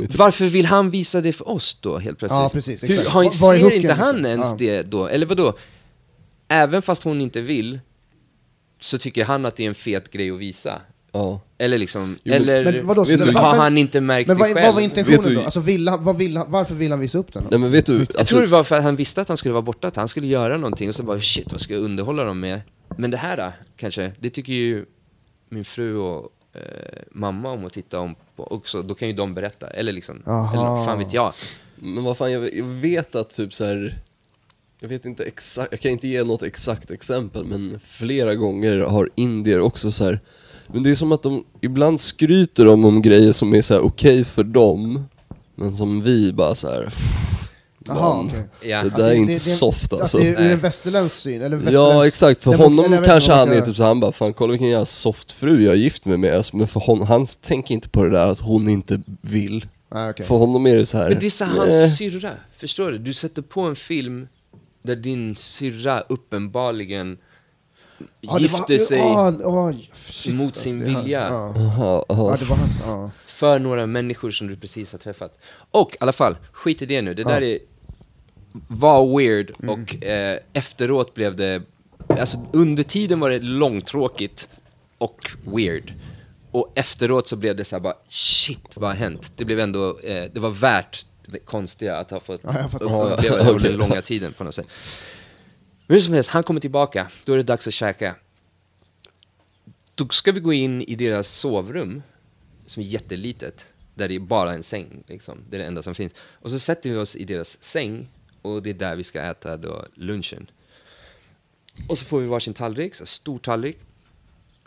typ- 0.00 0.14
varför 0.14 0.44
vill 0.44 0.66
han 0.66 0.90
visa 0.90 1.20
det 1.20 1.32
för 1.32 1.48
oss 1.48 1.78
då 1.80 1.98
helt 1.98 2.18
plötsligt? 2.18 2.40
Ja, 2.40 2.50
precis, 2.52 2.82
Hur, 2.84 2.90
exakt. 2.90 3.14
Vad- 3.14 3.34
vad 3.34 3.54
är 3.54 3.58
ser 3.58 3.62
hooken, 3.64 3.80
inte 3.80 3.92
han 3.92 4.14
liksom? 4.16 4.26
ens 4.26 4.46
Ja. 4.50 4.56
det 4.58 4.82
då? 4.82 5.06
Eller 5.06 5.26
vad 5.26 5.36
då? 5.36 5.56
Även 6.48 6.82
fast 6.82 7.02
hon 7.02 7.20
inte 7.20 7.40
vill, 7.40 7.80
så 8.84 8.98
tycker 8.98 9.24
han 9.24 9.46
att 9.46 9.56
det 9.56 9.64
är 9.64 9.68
en 9.68 9.74
fet 9.74 10.10
grej 10.10 10.30
att 10.30 10.38
visa. 10.38 10.80
Ja. 11.12 11.40
Eller 11.58 11.78
liksom, 11.78 12.18
Jo, 12.22 12.32
men- 12.34 12.42
eller 12.42 12.64
men 12.72 12.86
vadå, 12.86 13.04
så 13.04 13.10
vet 13.10 13.20
du- 13.20 13.26
men- 13.26 13.36
har 13.36 13.54
han 13.54 13.78
inte 13.78 14.00
märkt 14.00 14.28
Men 14.28 14.36
det 14.36 14.40
vad, 14.40 14.52
själv? 14.54 14.66
vad 14.66 14.74
var 14.74 14.80
intentionen 14.82 15.16
Vet 15.18 15.24
du- 15.28 15.34
då? 15.34 15.40
Alltså, 15.42 15.60
vill 15.60 15.88
han, 15.88 16.04
vad 16.04 16.16
vill 16.16 16.36
han, 16.36 16.50
varför 16.50 16.74
vill 16.74 16.90
han 16.90 17.00
visa 17.00 17.18
upp 17.18 17.32
den? 17.32 17.44
Nej 17.50 17.60
men 17.60 17.70
vet 17.70 17.86
du, 17.86 17.92
Jag 17.92 18.00
alltså, 18.18 18.24
tror 18.24 18.40
det 18.40 18.46
var 18.46 18.64
för 18.64 18.76
att 18.76 18.82
han 18.82 18.96
visste 18.96 19.20
att 19.20 19.28
han 19.28 19.36
skulle 19.36 19.52
vara 19.52 19.62
borta, 19.62 19.88
att 19.88 19.96
han 19.96 20.08
skulle 20.08 20.26
göra 20.26 20.56
någonting 20.58 20.88
och 20.88 20.94
så 20.94 21.02
bara 21.02 21.20
shit, 21.20 21.52
vad 21.52 21.60
ska 21.60 21.74
jag 21.74 21.82
underhålla 21.82 22.24
dem 22.24 22.40
med? 22.40 22.60
Men 22.96 23.10
det 23.10 23.16
här 23.16 23.36
då, 23.36 23.52
kanske, 23.76 24.12
det 24.20 24.30
tycker 24.30 24.52
ju 24.52 24.84
min 25.48 25.64
fru 25.64 25.96
och 25.96 26.32
eh, 26.54 26.60
mamma 27.10 27.50
om 27.50 27.64
att 27.66 27.72
titta 27.72 28.00
om 28.00 28.14
på 28.36 28.52
också, 28.52 28.82
då 28.82 28.94
kan 28.94 29.08
ju 29.08 29.14
de 29.14 29.34
berätta. 29.34 29.66
Eller 29.66 29.92
liksom, 29.92 30.22
Aha. 30.26 30.52
eller 30.52 30.84
fan 30.86 30.98
vet 30.98 31.12
jag. 31.12 31.32
Men 31.76 32.04
vad 32.04 32.16
fan, 32.16 32.32
jag, 32.32 32.54
jag 32.54 32.64
vet 32.64 33.14
att 33.14 33.30
typ 33.30 33.54
så 33.54 33.64
här. 33.64 33.94
Jag 34.80 34.88
vet 34.88 35.04
inte 35.04 35.24
exakt, 35.24 35.68
jag 35.70 35.80
kan 35.80 35.90
inte 35.90 36.08
ge 36.08 36.24
något 36.24 36.42
exakt 36.42 36.90
exempel 36.90 37.44
men 37.44 37.80
flera 37.86 38.34
gånger 38.34 38.78
har 38.78 39.10
indier 39.14 39.60
också 39.60 39.90
så 39.92 40.04
här. 40.04 40.20
Men 40.66 40.82
det 40.82 40.90
är 40.90 40.94
som 40.94 41.12
att 41.12 41.22
de, 41.22 41.44
ibland 41.60 42.00
skryter 42.00 42.64
de 42.64 42.84
om 42.84 43.02
grejer 43.02 43.32
som 43.32 43.54
är 43.54 43.62
så 43.62 43.74
här 43.74 43.80
okej 43.80 44.24
för 44.24 44.42
dem 44.42 45.04
Men 45.54 45.76
som 45.76 46.02
vi 46.02 46.32
bara 46.32 46.54
så 46.54 46.68
här. 46.68 46.92
Jaha, 47.86 48.16
"Man, 48.16 48.26
okej. 48.26 48.44
Ja. 48.70 48.82
Det 48.82 48.90
där 48.90 49.04
är 49.04 49.08
det- 49.10 49.16
inte 49.16 49.32
det- 49.32 49.36
det- 49.36 49.40
soft 49.40 49.92
alltså 49.92 50.18
det 50.18 50.28
är 50.28 50.44
ur 50.44 50.50
en 50.52 50.60
västerländsk 50.60 51.16
syn, 51.16 51.42
eller 51.42 51.56
en 51.56 51.62
Ja 51.72 51.88
västerländsk- 51.90 52.06
exakt, 52.06 52.42
för 52.42 52.52
eller 52.54 52.64
honom 52.64 52.92
jag 52.92 53.00
vet 53.00 53.08
kanske 53.08 53.32
han 53.32 53.52
är 53.52 53.60
typ 53.60 53.76
så 53.76 53.84
han 53.84 54.00
bara 54.00 54.12
fan 54.12 54.32
kolla 54.32 54.50
vilken 54.50 54.68
jävla 54.68 54.86
soft 54.86 55.32
fru 55.32 55.64
jag 55.64 55.72
är 55.74 55.78
gift 55.78 56.04
med 56.04 56.20
med 56.20 56.34
alltså, 56.36 56.56
Men 56.56 56.68
för 56.68 56.80
hon, 56.86 57.02
han 57.02 57.26
tänker 57.26 57.74
inte 57.74 57.88
på 57.88 58.04
det 58.04 58.10
där 58.10 58.26
att 58.26 58.40
hon 58.40 58.68
inte 58.68 59.02
vill 59.20 59.66
Ah, 59.88 60.10
okej. 60.10 60.26
För 60.26 60.34
honom 60.36 60.66
är 60.66 60.76
det 60.76 60.86
så 60.86 60.98
här. 60.98 61.08
Men 61.10 61.18
det 61.20 61.26
är 61.26 61.30
så 61.30 61.44
"Nej." 61.46 61.80
hans 61.82 61.96
syrra, 61.98 62.30
förstår 62.56 62.92
du? 62.92 62.98
Du 62.98 63.12
sätter 63.12 63.42
på 63.42 63.60
en 63.60 63.76
film 63.76 64.28
där 64.84 64.96
din 64.96 65.36
syrra 65.36 66.00
uppenbarligen 66.00 67.18
Ja, 68.20 68.38
det 68.38 68.52
var- 68.52 68.78
sig 68.78 69.00
ah, 69.00 69.32
ah, 69.44 69.72
shit, 70.08 70.34
mot 70.34 70.46
alltså, 70.46 70.62
sin 70.62 70.80
här- 70.86 71.02
vilja. 71.02 71.20
Ja, 71.20 71.54
Aha, 71.56 72.04
aha. 72.08 72.30
ja 72.30 72.36
det 72.36 72.44
var 72.44 72.56
han. 72.96 73.10
För 73.26 73.58
några 73.58 73.86
människor 73.86 74.30
som 74.30 74.46
du 74.46 74.56
precis 74.56 74.92
har 74.92 74.98
träffat. 74.98 75.38
Och 75.70 75.90
i 75.92 75.96
alla 76.00 76.12
fall, 76.12 76.36
skit 76.52 76.82
i 76.82 76.86
det 76.86 77.02
nu. 77.02 77.14
Det 77.14 77.24
där 77.24 77.42
är, 77.42 77.58
var 78.68 79.18
weird 79.18 79.50
och 79.68 80.04
eh, 80.04 80.38
efteråt 80.52 81.14
blev 81.14 81.36
det, 81.36 81.62
alltså 82.08 82.38
under 82.52 82.82
tiden 82.82 83.20
var 83.20 83.30
det 83.30 83.38
långtråkigt 83.40 84.48
och 84.98 85.30
weird. 85.44 85.92
Och 86.50 86.72
efteråt 86.74 87.28
så 87.28 87.36
blev 87.36 87.56
det 87.56 87.64
så 87.64 87.76
här 87.76 87.80
bara, 87.80 87.94
shit 88.08 88.76
vad 88.76 88.90
har 88.90 88.96
hänt? 88.96 89.32
Det 89.36 89.44
blev 89.44 89.60
ändå, 89.60 89.98
eh, 89.98 90.24
det 90.32 90.40
var 90.40 90.50
värt 90.50 91.06
konstiga 91.44 91.96
att 91.96 92.10
ha 92.10 92.20
fått 92.20 92.40
Ja, 92.44 92.68
uppleva 92.70 93.36
det 93.36 93.50
under 93.50 93.58
den 93.68 93.76
långa 93.76 94.02
tiden 94.02 94.32
på 94.32 94.44
något 94.44 94.54
sätt. 94.54 94.66
Men 95.86 95.94
hur 95.94 96.00
som 96.00 96.14
helst, 96.14 96.30
han 96.30 96.42
kommer 96.42 96.60
tillbaka, 96.60 97.10
då 97.24 97.32
är 97.32 97.36
det 97.36 97.42
dags 97.42 97.66
att 97.66 97.74
käka. 97.74 98.16
Då 99.94 100.08
ska 100.08 100.32
vi 100.32 100.40
gå 100.40 100.52
in 100.52 100.82
i 100.82 100.94
deras 100.94 101.28
sovrum, 101.28 102.02
som 102.66 102.82
är 102.82 102.86
jättelitet, 102.86 103.66
där 103.94 104.08
det 104.08 104.14
är 104.14 104.20
bara 104.20 104.54
en 104.54 104.62
säng, 104.62 105.04
liksom. 105.06 105.38
det 105.50 105.56
är 105.56 105.58
det 105.58 105.66
enda 105.66 105.82
som 105.82 105.94
finns. 105.94 106.12
Och 106.18 106.50
så 106.50 106.58
sätter 106.58 106.90
vi 106.90 106.96
oss 106.96 107.16
i 107.16 107.24
deras 107.24 107.62
säng, 107.62 108.08
och 108.42 108.62
det 108.62 108.70
är 108.70 108.74
där 108.74 108.96
vi 108.96 109.04
ska 109.04 109.20
äta 109.20 109.56
då 109.56 109.86
lunchen. 109.94 110.50
Och 111.88 111.98
så 111.98 112.04
får 112.04 112.20
vi 112.20 112.26
varsin 112.26 112.54
tallrik, 112.54 112.94
så 112.94 113.06
stor 113.06 113.38
tallrik. 113.38 113.78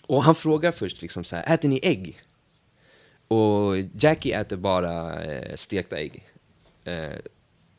Och 0.04 0.24
han 0.24 0.36
frågar 0.36 0.72
först 0.72 1.02
liksom 1.02 1.24
så 1.24 1.36
här, 1.36 1.54
äter 1.54 1.70
ni 1.70 1.80
ägg? 1.84 2.22
Och 3.28 3.78
Jackie 4.00 4.40
äter 4.40 4.58
bara 4.58 5.24
eh, 5.24 5.56
stekta 5.56 5.98
ägg. 5.98 6.24
Eh, 6.88 7.20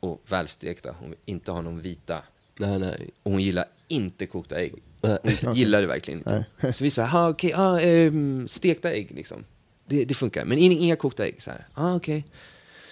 och 0.00 0.22
välstekta, 0.28 0.94
hon 1.00 1.10
vill 1.10 1.18
inte 1.24 1.50
ha 1.50 1.60
någon 1.60 1.80
vita. 1.80 2.22
Nej 2.58 2.78
nej. 2.78 3.10
Och 3.22 3.32
hon 3.32 3.42
gillar 3.42 3.64
inte 3.88 4.26
kokta 4.26 4.56
ägg. 4.56 4.74
Nej. 5.00 5.18
Hon 5.44 5.54
gillar 5.54 5.80
det 5.80 5.86
verkligen 5.86 6.18
inte. 6.18 6.72
Så 6.72 6.84
vi 6.84 6.90
sa, 6.90 7.08
ah, 7.12 7.28
okej, 7.28 7.52
ah, 7.54 7.80
ehm, 7.80 8.48
stekta 8.48 8.90
ägg 8.90 9.10
liksom. 9.10 9.44
Det, 9.86 10.04
det 10.04 10.14
funkar. 10.14 10.44
Men 10.44 10.58
in, 10.58 10.72
inga 10.72 10.96
kokta 10.96 11.26
ägg. 11.26 11.42
Så 11.42 11.50
här, 11.50 11.66
ah, 11.74 11.94
okej. 11.94 12.24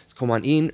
Så 0.06 0.16
kommer 0.16 0.34
han 0.34 0.44
in, 0.44 0.70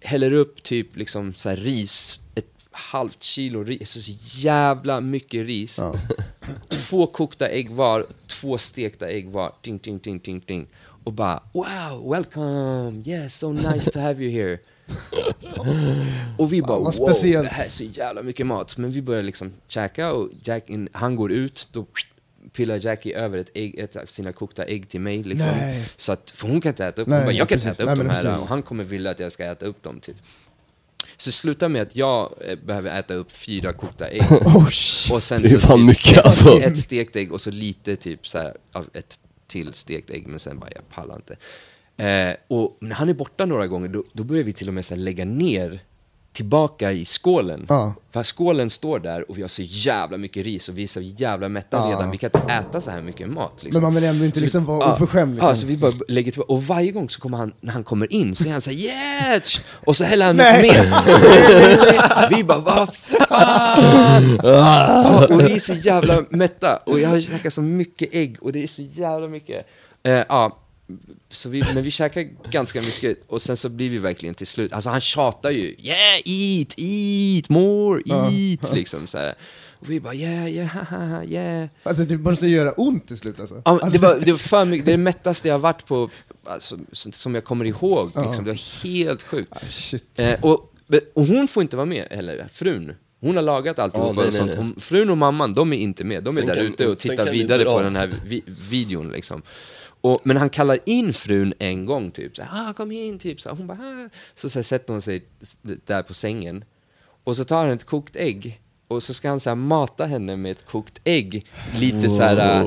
häller 0.00 0.32
upp 0.32 0.62
typ 0.62 0.96
liksom 0.96 1.34
så 1.34 1.48
här 1.48 1.56
ris, 1.56 2.20
ett 2.34 2.50
halvt 2.70 3.22
kilo 3.22 3.64
ris, 3.64 3.90
så 3.90 4.12
jävla 4.20 5.00
mycket 5.00 5.46
ris. 5.46 5.78
Ja. 5.78 5.94
Två 6.68 7.06
kokta 7.06 7.48
ägg 7.48 7.70
var, 7.70 8.06
två 8.26 8.58
stekta 8.58 9.08
ägg 9.08 9.28
var, 9.28 9.54
ding, 9.60 9.78
ding, 9.78 9.98
ding, 9.98 10.18
ding, 10.18 10.42
ding. 10.46 10.66
Och 11.04 11.12
bara, 11.12 11.42
wow, 11.52 12.10
welcome, 12.10 13.02
yeah, 13.06 13.28
so 13.28 13.52
nice 13.52 13.90
to 13.90 14.00
have 14.00 14.24
you 14.24 14.32
here. 14.32 14.58
Och 16.38 16.52
vi 16.52 16.62
bara, 16.62 16.78
wow, 16.78 16.90
speciellt." 16.90 17.48
det 17.48 17.54
här 17.54 17.64
är 17.64 17.68
så 17.68 17.84
jävla 17.84 18.22
mycket 18.22 18.46
mat. 18.46 18.76
Men 18.76 18.90
vi 18.90 19.02
börjar 19.02 19.22
liksom 19.22 19.52
käka 19.68 20.12
och 20.12 20.28
Jack, 20.42 20.70
in, 20.70 20.88
han 20.92 21.16
går 21.16 21.32
ut, 21.32 21.68
då 21.72 21.86
pillar 22.52 22.86
Jackie 22.86 23.18
över 23.18 23.38
ett, 23.38 23.50
ägg, 23.54 23.78
ett 23.78 23.96
av 23.96 24.06
sina 24.06 24.32
kokta 24.32 24.64
ägg 24.64 24.88
till 24.88 25.00
mig. 25.00 25.22
Liksom. 25.22 25.48
Nej. 25.48 25.88
Så 25.96 26.12
att, 26.12 26.30
för 26.30 26.48
hon 26.48 26.60
kan 26.60 26.70
inte 26.70 26.86
äta 26.86 27.02
upp 27.02 27.08
Nej, 27.08 27.24
bara, 27.24 27.32
jag 27.32 27.48
kan 27.48 27.58
inte 27.58 27.70
äta 27.70 27.82
upp 27.82 27.86
Nej, 27.86 27.96
de 27.96 28.02
men 28.02 28.16
här 28.16 28.22
precis. 28.24 28.42
och 28.42 28.48
han 28.48 28.62
kommer 28.62 28.84
vilja 28.84 29.10
att 29.10 29.20
jag 29.20 29.32
ska 29.32 29.44
äta 29.44 29.66
upp 29.66 29.82
dem. 29.82 30.00
Typ. 30.00 30.16
Så 31.16 31.28
det 31.28 31.32
slutar 31.32 31.68
med 31.68 31.82
att 31.82 31.96
jag 31.96 32.32
eh, 32.40 32.58
behöver 32.58 32.98
äta 32.98 33.14
upp 33.14 33.32
fyra 33.32 33.72
kokta 33.72 34.08
ägg. 34.08 34.22
Oh, 34.30 34.68
shit. 34.68 35.12
Och 35.12 35.22
sen 35.22 35.42
Det 35.42 35.48
är 35.48 35.58
fan 35.58 35.78
typ 35.78 35.86
mycket, 35.86 36.18
ett, 36.18 36.24
alltså. 36.24 36.60
ett 36.60 36.78
stekt 36.78 37.16
ägg 37.16 37.32
och 37.32 37.40
så 37.40 37.50
lite 37.50 37.96
typ 37.96 38.26
så 38.26 38.38
här, 38.38 38.56
av 38.72 38.86
ett 38.92 39.18
till 39.46 39.72
stekt 39.74 40.10
ägg, 40.10 40.26
men 40.26 40.38
sen 40.38 40.58
bara, 40.58 40.70
jag 40.74 40.88
pallar 40.88 41.16
inte. 41.16 41.36
Eh, 41.96 42.34
och 42.48 42.76
när 42.80 42.94
han 42.94 43.08
är 43.08 43.14
borta 43.14 43.44
några 43.46 43.66
gånger, 43.66 43.88
då, 43.88 44.04
då 44.12 44.24
börjar 44.24 44.44
vi 44.44 44.52
till 44.52 44.68
och 44.68 44.74
med 44.74 44.84
så 44.84 44.94
här, 44.94 45.00
lägga 45.02 45.24
ner 45.24 45.80
tillbaka 46.32 46.92
i 46.92 47.04
skålen. 47.04 47.66
Ja. 47.68 47.94
För 48.10 48.22
skålen 48.22 48.70
står 48.70 48.98
där 48.98 49.30
och 49.30 49.38
vi 49.38 49.42
har 49.42 49.48
så 49.48 49.62
jävla 49.62 50.16
mycket 50.18 50.44
ris 50.44 50.68
och 50.68 50.78
vi 50.78 50.82
är 50.82 50.86
så 50.86 51.00
jävla 51.00 51.48
mätta 51.48 51.76
Ja. 51.76 51.90
redan. 51.90 52.10
Vi 52.10 52.18
kan 52.18 52.30
inte 52.34 52.52
äta 52.52 52.80
så 52.80 52.90
här 52.90 53.00
mycket 53.00 53.28
mat. 53.28 53.52
Liksom. 53.62 53.82
Men 53.82 53.82
man 53.82 53.94
vill 53.94 54.04
ändå 54.04 54.24
inte 54.24 54.38
Så 54.38 54.42
liksom 54.44 54.60
vi- 54.62 54.66
vara 54.66 54.92
oförskämd. 54.92 55.34
Liksom. 55.34 55.48
Ja, 55.48 55.56
så 55.56 55.66
vi 55.66 55.76
bara 55.76 55.92
lägger 56.08 56.32
tillbaka. 56.32 56.52
Och 56.52 56.62
varje 56.62 56.92
gång 56.92 57.10
så 57.10 57.20
kommer 57.20 57.38
han, 57.38 57.52
när 57.60 57.72
han 57.72 57.84
kommer 57.84 58.12
in 58.12 58.34
så 58.36 58.48
är 58.48 58.52
han 58.52 58.60
såhär 58.60 58.76
yeah! 58.78 59.42
Och 59.86 59.96
så 59.96 60.04
häller 60.04 60.26
han 60.26 60.36
Nej. 60.36 60.62
mer. 60.62 62.30
vi 62.36 62.44
bara 62.44 62.58
vad 62.60 62.94
fan! 62.94 64.40
Ja, 64.42 65.26
och 65.30 65.40
vi 65.40 65.52
är 65.54 65.58
så 65.60 65.74
jävla 65.74 66.24
mätta. 66.28 66.76
Och 66.76 67.00
jag 67.00 67.08
har 67.08 67.20
käkat 67.20 67.52
så 67.52 67.62
mycket 67.62 68.08
ägg 68.12 68.36
och 68.40 68.52
det 68.52 68.62
är 68.62 68.66
så 68.66 68.82
jävla 68.82 69.28
mycket. 69.28 69.66
Eh, 70.02 70.12
ja, 70.28 70.58
så 71.30 71.48
vi, 71.48 71.62
men 71.74 71.82
vi 71.82 71.90
käkar 71.90 72.26
ganska 72.50 72.80
mycket 72.80 73.18
och 73.26 73.42
sen 73.42 73.56
så 73.56 73.68
blir 73.68 73.90
vi 73.90 73.98
verkligen 73.98 74.34
till 74.34 74.46
slut, 74.46 74.72
alltså 74.72 74.90
han 74.90 75.00
tjatar 75.00 75.50
ju 75.50 75.74
Yeah, 75.78 75.98
eat, 76.24 76.74
eat, 76.76 77.48
more, 77.48 78.02
eat, 78.06 78.72
liksom 78.74 79.06
så 79.06 79.18
här. 79.18 79.34
Och 79.78 79.90
vi 79.90 80.00
bara 80.00 80.14
yeah, 80.14 80.48
yeah, 80.50 81.24
yeah. 81.32 81.68
Alltså 81.82 82.04
det 82.04 82.18
måste 82.18 82.46
göra 82.46 82.72
ont 82.72 83.06
till 83.08 83.16
slut 83.16 83.40
alltså. 83.40 83.62
Ja, 83.64 83.70
alltså 83.70 83.88
det, 83.88 83.98
var, 84.06 84.20
det 84.20 84.30
var 84.30 84.38
för 84.38 84.64
mycket, 84.64 84.86
det 84.86 84.92
är 84.92 84.96
det 84.96 85.02
mättaste 85.02 85.48
jag 85.48 85.54
har 85.54 85.58
varit 85.58 85.86
på, 85.86 86.10
alltså, 86.44 86.78
som- 86.92 87.34
jag 87.34 87.44
kommer 87.44 87.64
ihåg. 87.64 88.06
Liksom. 88.26 88.44
Det 88.44 88.50
var 88.50 88.84
helt 88.84 89.22
sjukt. 89.22 89.52
ah, 89.52 89.58
shit. 89.70 90.18
Eh, 90.18 90.44
och, 90.44 90.72
och 91.14 91.26
hon 91.26 91.48
får 91.48 91.62
inte 91.62 91.76
vara 91.76 91.86
med 91.86 92.06
heller, 92.10 92.48
frun. 92.52 92.92
Hon 93.20 93.36
har 93.36 93.42
lagat 93.42 93.78
alltihopa 93.78 94.12
nej, 94.12 94.26
och 94.26 94.32
sånt. 94.34 94.52
nej, 94.58 94.72
frun 94.78 95.10
och 95.10 95.18
mamman, 95.18 95.52
de 95.52 95.72
är 95.72 95.76
inte 95.76 96.04
med. 96.04 96.24
De 96.24 96.36
är 96.36 96.40
Sen 96.40 96.46
där 96.46 96.54
kan- 96.54 96.66
ute 96.66 96.86
och 96.88 96.98
tittar 96.98 97.24
vi 97.24 97.30
vidare 97.30 97.64
på 97.64 97.82
den 97.82 97.96
här 97.96 98.12
vi, 98.26 98.42
videon 98.70 99.08
liksom. 99.08 99.42
Och, 100.06 100.20
men 100.24 100.36
han 100.36 100.50
kallar 100.50 100.78
in 100.84 101.12
frun 101.12 101.54
en 101.58 101.86
gång 101.86 102.10
typ, 102.10 102.36
så 102.36 102.42
här, 102.42 102.70
ah, 102.70 102.72
kom 102.72 102.92
in, 102.92 103.18
typ. 103.18 103.40
Så 103.40 103.48
här, 103.48 103.56
hon 103.56 103.66
bara, 103.66 103.78
ah. 103.78 104.08
Så, 104.34 104.50
så 104.50 104.58
här, 104.58 104.64
sätter 104.64 104.92
hon 104.92 105.02
sig 105.02 105.22
där 105.62 106.02
på 106.02 106.14
sängen. 106.14 106.64
Och 107.24 107.36
så 107.36 107.44
tar 107.44 107.64
han 107.64 107.70
ett 107.70 107.84
kokt 107.84 108.16
ägg. 108.16 108.60
Och 108.88 109.02
så 109.02 109.14
ska 109.14 109.28
han 109.28 109.40
så 109.40 109.54
mata 109.54 110.06
henne 110.06 110.36
med 110.36 110.52
ett 110.52 110.66
kokt 110.66 111.00
ägg. 111.04 111.46
Lite 111.78 112.10
så 112.10 112.22
här 112.22 112.64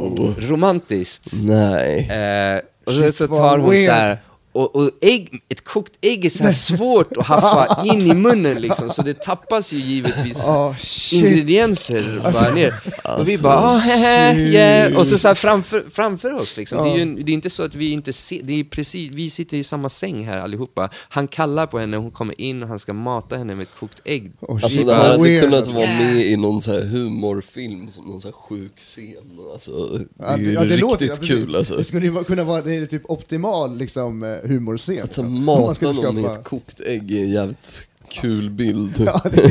romantiskt. 0.49 1.25
Nej. 1.33 2.09
Eh, 2.09 2.61
och 2.83 2.93
så, 2.93 3.11
så 3.11 3.27
tar 3.27 3.57
hon 3.57 3.69
weird. 3.69 3.89
så 3.89 3.93
här, 3.93 4.17
och, 4.59 4.75
och 4.75 4.91
ägg, 5.01 5.41
ett 5.49 5.63
kokt 5.63 5.93
ägg 6.01 6.25
är 6.25 6.29
så 6.29 6.43
här 6.43 6.51
svårt 6.51 7.17
att 7.17 7.25
haffa 7.25 7.83
in 7.93 8.01
i 8.11 8.13
munnen 8.13 8.61
liksom, 8.61 8.89
så 8.89 9.01
det 9.01 9.13
tappas 9.21 9.73
ju 9.73 9.77
givetvis 9.77 10.37
shit. 10.79 11.23
ingredienser 11.23 12.21
Alltså, 12.25 12.43
bara 12.43 12.53
ner. 12.53 12.67
och 12.67 13.27
vi 13.27 13.31
alltså, 13.33 13.43
bara, 13.43 13.57
ah, 13.57 13.77
hehe, 13.77 14.39
yeah. 14.39 14.97
Och 14.99 15.07
så, 15.07 15.17
så 15.17 15.27
här 15.27 15.35
framför, 15.35 15.85
framför 15.91 16.33
oss 16.33 16.57
liksom. 16.57 16.77
Det, 16.83 16.89
är 16.89 16.97
Ja. 16.97 16.97
ju, 17.05 17.23
det 17.23 17.31
är 17.31 17.33
inte 17.33 17.49
så 17.49 17.63
att 17.63 17.75
vi 17.75 17.91
inte 17.91 18.13
ser, 18.13 18.39
det 18.43 18.53
är 18.59 18.63
precis, 18.63 19.11
vi 19.11 19.29
sitter 19.29 19.57
i 19.57 19.63
samma 19.63 19.89
säng 19.89 20.25
här 20.25 20.37
allihopa. 20.37 20.89
Han 21.09 21.27
kallar 21.27 21.67
på 21.67 21.79
henne, 21.79 21.97
hon 21.97 22.11
kommer 22.11 22.41
in 22.41 22.63
och 22.63 22.69
han 22.69 22.79
ska 22.79 22.93
mata 22.93 23.37
henne 23.37 23.55
med 23.55 23.63
ett 23.63 23.75
kokt 23.79 24.01
ägg. 24.05 24.31
Oh, 24.41 24.59
Alltså 24.63 24.83
det 24.83 24.93
här 24.95 25.09
hade 25.17 25.41
kunnat 25.41 25.59
alltså. 25.59 25.75
vara 25.77 25.87
med 25.87 26.15
i 26.25 26.37
någon 26.37 26.61
så 26.61 26.71
här 26.71 26.81
humorfilm, 26.83 27.89
som 27.89 28.05
någon 28.05 28.19
så 28.21 28.27
här 28.27 28.33
sjuk 28.33 28.71
scen. 28.77 29.15
Alltså, 29.53 29.71
det 29.87 30.05
Ja, 30.19 30.25
är 30.25 30.37
ju 30.37 30.51
ja, 30.53 30.59
det 30.59 30.65
riktigt 30.65 30.79
låter- 30.81 31.05
ja, 31.05 31.13
precis. 31.15 31.29
kul 31.29 31.55
alltså. 31.55 31.75
Det 31.75 31.83
skulle 31.83 32.05
ju 32.05 32.23
kunna 32.23 32.43
vara 32.43 32.61
det 32.61 32.75
är 32.75 32.85
typ 32.85 33.01
optimal 33.05 33.77
liksom, 33.77 34.23
eh, 34.23 34.48
humorscen. 34.49 35.03
Att 35.03 35.13
så 35.13 35.21
Om 35.21 35.33
man 35.33 35.61
mata 35.61 35.85
någon 35.85 36.15
med 36.15 36.23
skapa- 36.23 36.39
ett 36.39 36.43
kokt 36.45 36.81
ägg 36.81 37.11
är 37.11 37.19
en 37.23 37.31
jävligt 37.31 37.83
kul 38.11 38.49
bild. 38.49 38.93
Ja, 39.05 39.21
det 39.31 39.41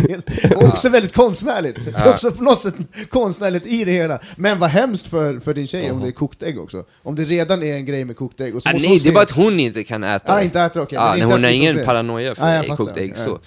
är 0.44 0.68
också 0.68 0.88
väldigt 0.88 1.14
konstnärligt. 1.14 1.78
Det 1.84 1.90
är 1.98 2.10
också 2.10 2.30
på 2.30 2.42
något 2.42 2.58
sätt 2.58 2.74
konstnärligt 3.08 3.66
i 3.66 3.84
det 3.84 3.92
hela. 3.92 4.18
Men 4.36 4.58
vad 4.58 4.70
hemskt 4.70 5.06
för, 5.06 5.40
för 5.40 5.54
din 5.54 5.66
tjej 5.66 5.90
om 5.90 6.00
det 6.00 6.06
är 6.08 6.12
kokt 6.12 6.42
ägg 6.42 6.58
också. 6.60 6.84
Om 7.02 7.14
det 7.14 7.24
redan 7.24 7.62
är 7.62 7.74
en 7.74 7.86
grej 7.86 8.04
med 8.04 8.16
kokt 8.16 8.40
ägg. 8.40 8.56
Och 8.56 8.62
så 8.62 8.68
Ah, 8.68 8.72
nej, 8.72 9.00
det 9.02 9.08
är 9.08 9.12
bara 9.12 9.22
att 9.24 9.30
hon 9.30 9.60
inte 9.60 9.84
kan 9.84 10.04
äta 10.04 10.32
Ah, 10.32 10.36
det. 10.38 10.44
inte 10.44 10.60
äter, 10.60 10.86
Ja, 10.90 11.14
men 11.16 11.18
nej, 11.18 11.20
inte 11.20 11.34
hon 11.34 11.44
har 11.44 11.50
liksom 11.50 11.66
ingen 11.74 11.84
paranoia 11.86 12.34
för 12.34 12.70
Ah, 12.72 12.76
kokt 12.76 12.96
ägg 12.96 13.14
Ja. 13.16 13.24
så. 13.24 13.38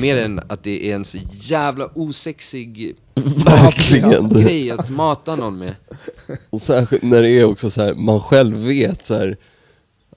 Mer 0.00 0.16
än 0.16 0.40
att 0.48 0.62
det 0.64 0.90
är 0.90 0.94
en 0.94 1.04
så 1.04 1.18
jävla 1.32 1.86
osexig 1.94 2.96
Verkligen. 3.44 4.28
grej 4.28 4.70
att 4.70 4.90
mata 4.90 5.36
någon 5.36 5.58
med. 5.58 5.74
Och 6.50 6.60
särskilt 6.60 7.02
när 7.02 7.22
det 7.22 7.30
är 7.30 7.44
också 7.44 7.70
så 7.70 7.82
här, 7.82 7.94
man 7.94 8.20
själv 8.20 8.56
vet 8.56 9.06
så 9.06 9.14
här, 9.14 9.36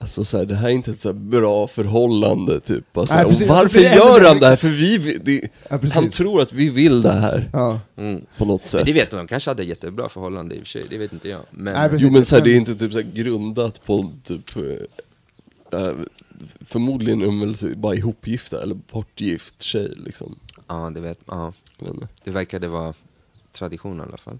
Alltså 0.05 0.23
så 0.25 0.37
här, 0.37 0.45
det 0.45 0.55
här 0.55 0.67
är 0.69 0.73
inte 0.73 0.91
ett 0.91 1.01
så 1.01 1.09
här 1.09 1.13
bra 1.13 1.67
förhållande 1.67 2.59
typ. 2.59 2.97
Alltså, 2.97 3.15
Nej, 3.15 3.25
och 3.25 3.31
varför 3.47 3.79
Det 3.79 3.95
gör 3.95 4.21
han 4.27 4.39
det 4.39 4.47
här? 4.47 4.55
För 4.55 4.67
vi, 4.67 5.17
det, 5.23 5.41
Ja, 5.69 5.79
han 5.93 6.09
tror 6.09 6.41
att 6.41 6.53
vi 6.53 6.69
vill 6.69 7.01
det 7.01 7.11
här 7.11 7.49
Ja. 7.53 7.79
Mm. 7.97 8.21
på 8.37 8.45
något 8.45 8.65
sätt. 8.65 8.79
Men 8.79 8.85
det 8.85 8.93
vet 8.93 9.09
de, 9.11 9.17
de 9.17 9.27
kanske 9.27 9.49
hade 9.49 9.63
jättebra 9.63 10.09
förhållande 10.09 10.55
i 10.55 10.57
och 10.57 10.61
för 10.61 10.67
sig, 10.69 10.85
det 10.89 10.97
vet 10.97 11.13
inte 11.13 11.29
jag. 11.29 11.41
Men 11.51 11.73
Nej, 11.73 11.89
precis. 11.89 12.03
Jo 12.03 12.11
men 12.11 12.25
så 12.25 12.35
här, 12.35 12.43
det 12.43 12.49
är 12.51 12.55
inte 12.57 12.75
typ 12.75 12.93
så 12.93 12.99
här 12.99 13.07
grundat 13.13 13.85
på 13.85 14.11
typ 14.23 14.55
eh, 15.71 15.91
Förmodligen 16.65 17.21
är 17.21 17.25
de 17.25 17.39
väl 17.39 17.55
så- 17.57 17.75
bara 17.75 17.95
ihopgifta 17.95 18.61
eller 18.63 18.75
bortgift 18.91 19.61
tjej 19.61 19.93
liksom. 19.97 20.39
ja, 20.67 20.91
det, 20.95 21.01
vet, 21.01 21.19
ja, 21.25 21.53
Jag 21.77 21.85
vet 21.85 21.93
inte. 21.93 22.07
det 22.23 22.31
verkade 22.31 22.67
vara 22.67 22.93
tradition 23.51 23.99
i 23.99 24.01
alla 24.01 24.17
fall. 24.17 24.39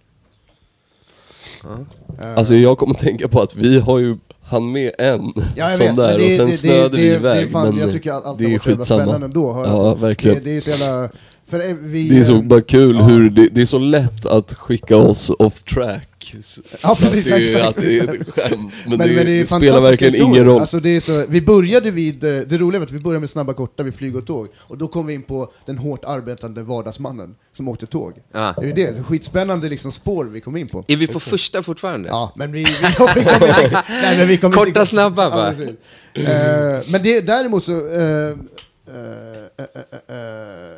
Ja. 1.63 1.85
Eh, 2.21 2.37
Alltså 2.37 2.55
jag 2.55 2.77
kommer 2.77 2.93
tänka 2.93 3.27
på 3.27 3.41
att 3.41 3.55
vi 3.55 3.79
har 3.79 3.99
ju 3.99 4.17
han 4.45 4.71
med 4.71 4.91
en 4.99 5.33
Ja, 5.55 5.69
sån 5.69 5.85
vet, 5.85 5.95
där 5.95 6.17
det- 6.17 6.25
och 6.25 6.31
sen 6.31 6.39
det- 6.45 6.51
det- 6.51 6.57
snöade 6.57 6.97
vi 6.97 7.07
iväg. 7.07 7.21
det 7.37 7.41
är 7.43 7.47
fan, 7.51 7.69
men 7.69 7.77
jag 7.79 7.91
tycker 7.91 8.11
allt 8.11 8.37
det 8.37 8.53
är 8.53 8.59
skitsamma. 8.59 8.83
spännande 9.03 9.25
ändå. 9.25 9.63
Ja, 9.65 9.85
jag. 9.87 9.99
verkligen. 9.99 10.37
Det, 10.37 10.43
det 10.49 10.57
är 10.57 10.61
så 10.61 10.69
jävla... 10.69 11.09
För 11.49 11.69
eh, 11.69 11.75
vi, 11.81 12.09
Det 12.09 12.19
är 12.19 12.23
så 12.23 12.35
eh, 12.35 12.41
bara 12.41 12.61
kul 12.61 12.95
ja. 12.95 13.03
hur 13.03 13.29
det, 13.29 13.47
det 13.51 13.61
är 13.61 13.65
så 13.65 13.79
lätt 13.79 14.25
att 14.25 14.53
skicka 14.53 14.97
oss 14.97 15.29
off 15.39 15.63
track. 15.63 16.09
Ja, 16.81 16.95
precis, 16.99 17.25
det, 17.25 17.31
är, 17.31 17.43
exakt, 17.43 17.65
att 17.65 17.75
det 17.75 17.97
är 17.97 18.21
ett 18.21 18.29
skämt, 18.29 18.73
men, 18.85 18.97
Men, 18.97 19.07
det, 19.07 19.15
men 19.15 19.25
det 19.25 19.45
spelar 19.45 19.79
verkligen 19.79 20.13
historier. 20.13 20.33
ingen 20.33 20.45
roll. 20.45 20.61
Alltså 20.61 20.79
det 20.79 20.89
är 20.89 20.99
så, 20.99 21.25
vi 21.29 21.41
började 21.41 21.91
vid, 21.91 22.23
eh, 22.23 22.37
det 22.37 22.57
roliga 22.57 22.79
var 22.79 22.85
att 22.85 22.91
vi 22.91 22.99
började 22.99 23.19
med 23.19 23.29
snabba 23.29 23.53
korta 23.53 23.83
vid 23.83 23.95
flyg 23.95 24.15
och 24.15 24.27
tåg, 24.27 24.47
och 24.55 24.77
då 24.77 24.87
kom 24.87 25.05
vi 25.07 25.13
in 25.13 25.23
på 25.23 25.51
den 25.65 25.77
hårt 25.77 26.05
arbetande 26.05 26.63
vardagsmannen 26.63 27.35
som 27.53 27.67
åkte 27.67 27.85
tåg. 27.85 28.13
Ja. 28.31 28.53
Det 28.61 28.69
är 28.69 28.75
det, 28.75 29.03
skitspännande 29.03 29.69
liksom 29.69 29.91
spår 29.91 30.25
vi 30.25 30.41
kom 30.41 30.57
in 30.57 30.67
på. 30.67 30.83
Är 30.87 30.95
vi 30.95 31.07
på 31.07 31.19
första 31.19 31.63
fortfarande? 31.63 32.09
Ja, 32.09 32.33
men 32.35 32.51
vi, 32.51 32.63
vi 32.63 32.93
kom, 32.97 33.07
vi 33.15 33.23
kom 33.23 33.33
inte... 33.33 33.83
Nej, 33.89 34.17
men 34.17 34.27
vi 34.27 34.37
kom 34.37 34.51
Korta, 34.51 34.67
inte, 34.67 34.85
snabba, 34.85 35.29
va? 35.29 35.53
precis. 35.57 35.75
Eh, 36.27 36.91
men 36.91 37.03
det, 37.03 37.21
däremot 37.21 37.63
så... 37.63 37.71
eh, 37.71 38.29
eh, 38.87 40.77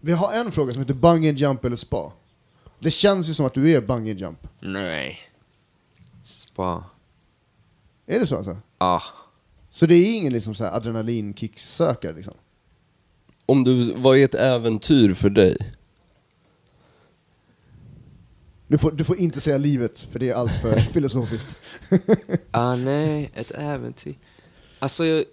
vi 0.00 0.12
har 0.12 0.32
en 0.32 0.52
fråga 0.52 0.72
som 0.72 0.82
heter 0.82 0.94
bungee 0.94 1.32
jump 1.32 1.64
eller 1.64 1.76
spa. 1.76 2.12
Det 2.80 2.90
känns 2.90 3.30
ju 3.30 3.34
som 3.34 3.46
att 3.46 3.54
du 3.54 3.70
är 3.70 3.80
bungee 3.80 4.14
jump. 4.14 4.48
Nej. 4.60 5.18
Spa. 6.22 6.84
Är 8.06 8.18
det 8.18 8.26
så 8.26 8.36
alltså? 8.36 8.58
Ja. 8.78 9.02
Så 9.70 9.86
det 9.86 9.94
är 9.94 10.16
ingen 10.16 10.32
liksom 10.32 10.54
så 10.54 10.64
här 10.64 10.76
adrenalinkicksökare 10.76 12.12
liksom? 12.12 12.34
Om 13.46 13.64
du, 13.64 13.94
vad 13.94 14.16
är 14.16 14.24
ett 14.24 14.34
äventyr 14.34 15.14
för 15.14 15.30
dig? 15.30 15.56
Du 18.68 18.78
får, 18.78 18.92
du 18.92 19.04
får 19.04 19.16
inte 19.16 19.40
säga 19.40 19.58
livet, 19.58 20.00
för 20.00 20.18
det 20.18 20.28
är 20.28 20.34
allt 20.34 20.52
för 20.52 20.76
filosofiskt. 20.92 21.56
Ah, 22.50 22.76
nej, 22.76 23.30
ett 23.34 23.50
äventyr. 23.50 24.18
Alltså, 24.78 25.06
jag... 25.06 25.24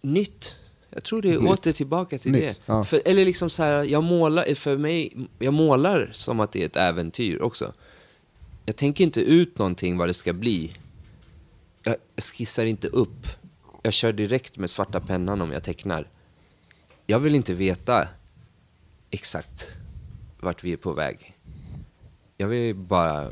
Nytt. 0.00 0.56
Jag 0.96 1.04
tror 1.04 1.22
det 1.22 1.30
är 1.32 1.38
Nytt. 1.38 1.50
åter 1.50 1.72
tillbaka 1.72 2.18
till 2.18 2.32
Nytt, 2.32 2.40
det. 2.42 2.60
ja. 2.66 2.84
För, 2.84 3.02
eller 3.04 3.24
liksom 3.24 3.50
så 3.50 3.62
här, 3.62 3.84
jag 3.84 4.04
målar, 4.04 4.54
för 4.54 4.76
mig, 4.76 5.16
jag 5.38 5.54
målar 5.54 6.10
som 6.12 6.40
att 6.40 6.52
det 6.52 6.62
är 6.62 6.66
ett 6.66 6.76
äventyr 6.76 7.42
också. 7.42 7.72
Jag 8.64 8.76
tänker 8.76 9.04
inte 9.04 9.20
ut 9.20 9.58
någonting 9.58 9.96
vad 9.96 10.08
det 10.08 10.14
ska 10.14 10.32
bli. 10.32 10.76
Jag 11.82 11.96
skissar 12.34 12.66
inte 12.66 12.88
upp. 12.88 13.26
Jag 13.82 13.92
kör 13.92 14.12
direkt 14.12 14.58
med 14.58 14.70
svarta 14.70 15.00
pennan 15.00 15.40
om 15.40 15.52
jag 15.52 15.64
tecknar. 15.64 16.08
Jag 17.06 17.18
vill 17.18 17.34
inte 17.34 17.54
veta 17.54 18.08
exakt 19.10 19.66
vart 20.40 20.64
vi 20.64 20.72
är 20.72 20.76
på 20.76 20.92
väg. 20.92 21.36
Jag 22.36 22.48
vill 22.48 22.74
bara 22.74 23.30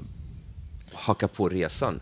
haka 0.92 1.28
på 1.28 1.48
resan. 1.48 2.00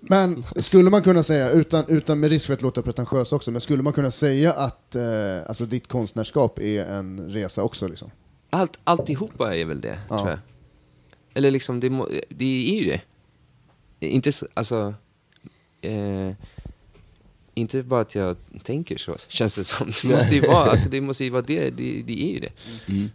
Men 0.00 0.44
skulle 0.56 0.90
man 0.90 1.02
kunna 1.02 1.22
säga, 1.22 1.50
utan, 1.50 1.84
utan 1.88 2.20
med 2.20 2.30
risk 2.30 2.46
för 2.46 2.54
att 2.54 2.62
låta 2.62 2.82
pretentiös 2.82 3.32
också, 3.32 3.50
men 3.50 3.60
skulle 3.60 3.82
man 3.82 3.92
kunna 3.92 4.10
säga 4.10 4.52
att 4.52 4.94
eh, 4.94 5.02
alltså 5.46 5.66
ditt 5.66 5.86
konstnärskap 5.88 6.58
är 6.58 6.84
en 6.86 7.30
resa 7.30 7.62
också 7.62 7.88
liksom? 7.88 8.10
Allt, 8.50 8.78
alltihopa 8.84 9.56
är 9.56 9.64
väl 9.64 9.80
det, 9.80 9.98
Ja. 10.08 10.18
tror 10.18 10.30
jag. 10.30 10.38
Eller 11.34 11.50
liksom, 11.50 11.80
det, 11.80 11.88
det 12.28 12.70
är 12.78 12.80
ju 12.82 12.84
det. 12.90 13.00
Inte 14.06 14.32
så, 14.32 14.46
alltså... 14.54 14.94
Eh, 15.80 16.32
inte 17.54 17.82
bara 17.82 18.00
att 18.00 18.14
jag 18.14 18.36
tänker 18.62 18.96
så, 18.96 19.16
känns 19.28 19.56
det 19.56 19.64
som. 19.64 19.90
Det 20.02 20.08
måste 20.14 20.34
ju 20.34 20.40
vara, 20.40 20.70
alltså 20.70 20.88
det 20.88 21.00
måste 21.00 21.24
ju 21.24 21.30
vara 21.30 21.42
det, 21.42 21.70
det, 21.70 22.02
det 22.06 22.22
är 22.22 22.32
ju 22.32 22.40
det. 22.40 22.52
Mm. 22.88 23.10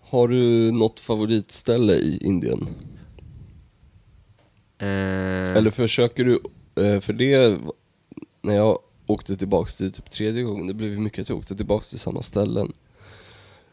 Har 0.00 0.28
du 0.28 0.72
något 0.72 1.00
favoritställe 1.00 1.94
i 1.94 2.18
Indien? 2.22 2.68
Eh, 4.80 5.56
Eller 5.56 5.70
försöker 5.70 6.24
du, 6.24 6.40
eh, 6.84 7.00
för 7.00 7.12
det, 7.12 7.58
när 8.42 8.54
jag 8.54 8.78
åkte 9.06 9.36
tillbaks 9.36 9.76
till 9.76 9.92
typ 9.92 10.10
tredje 10.10 10.42
gången, 10.42 10.66
det 10.66 10.74
blev 10.74 10.90
ju 10.90 10.98
mycket 10.98 11.22
att 11.22 11.28
jag 11.28 11.38
åkte 11.38 11.56
tillbaks 11.56 11.90
till 11.90 11.98
samma 11.98 12.22
ställen. 12.22 12.72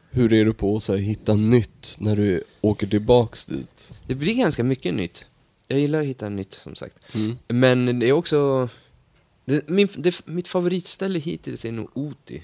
Hur 0.09 0.33
är 0.33 0.45
du 0.45 0.53
på 0.53 0.75
att 0.75 0.89
hitta 0.89 1.33
nytt 1.33 1.95
när 1.97 2.15
du 2.15 2.43
åker 2.61 2.87
tillbaks 2.87 3.45
dit? 3.45 3.91
Det 4.07 4.15
blir 4.15 4.33
ganska 4.33 4.63
mycket 4.63 4.93
nytt. 4.93 5.25
Jag 5.67 5.79
gillar 5.79 6.01
att 6.01 6.07
hitta 6.07 6.29
nytt, 6.29 6.53
som 6.53 6.75
sagt. 6.75 6.95
Mm. 7.15 7.37
Men 7.47 7.99
det 7.99 8.07
är 8.07 8.11
också... 8.11 8.69
Det, 9.45 9.69
min, 9.69 9.87
det, 9.97 10.21
mitt 10.25 10.47
favoritställe 10.47 11.19
hittills 11.19 11.65
är 11.65 11.71
nog 11.71 11.89
Oti. 11.93 12.43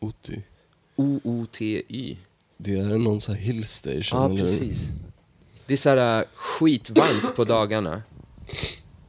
Oti. 0.00 0.42
O-O-T-Y. 0.96 2.16
Det 2.56 2.74
är 2.74 2.98
någon 2.98 3.20
sån 3.20 3.34
här 3.34 3.42
hill 3.42 3.64
station 3.64 4.02
Ja, 4.20 4.26
eller? 4.30 4.42
precis. 4.42 4.88
Det 5.66 5.72
är 5.72 5.76
så 5.76 5.88
här 5.88 6.18
äh, 6.20 6.26
skitvarmt 6.34 7.36
på 7.36 7.44
dagarna. 7.44 8.02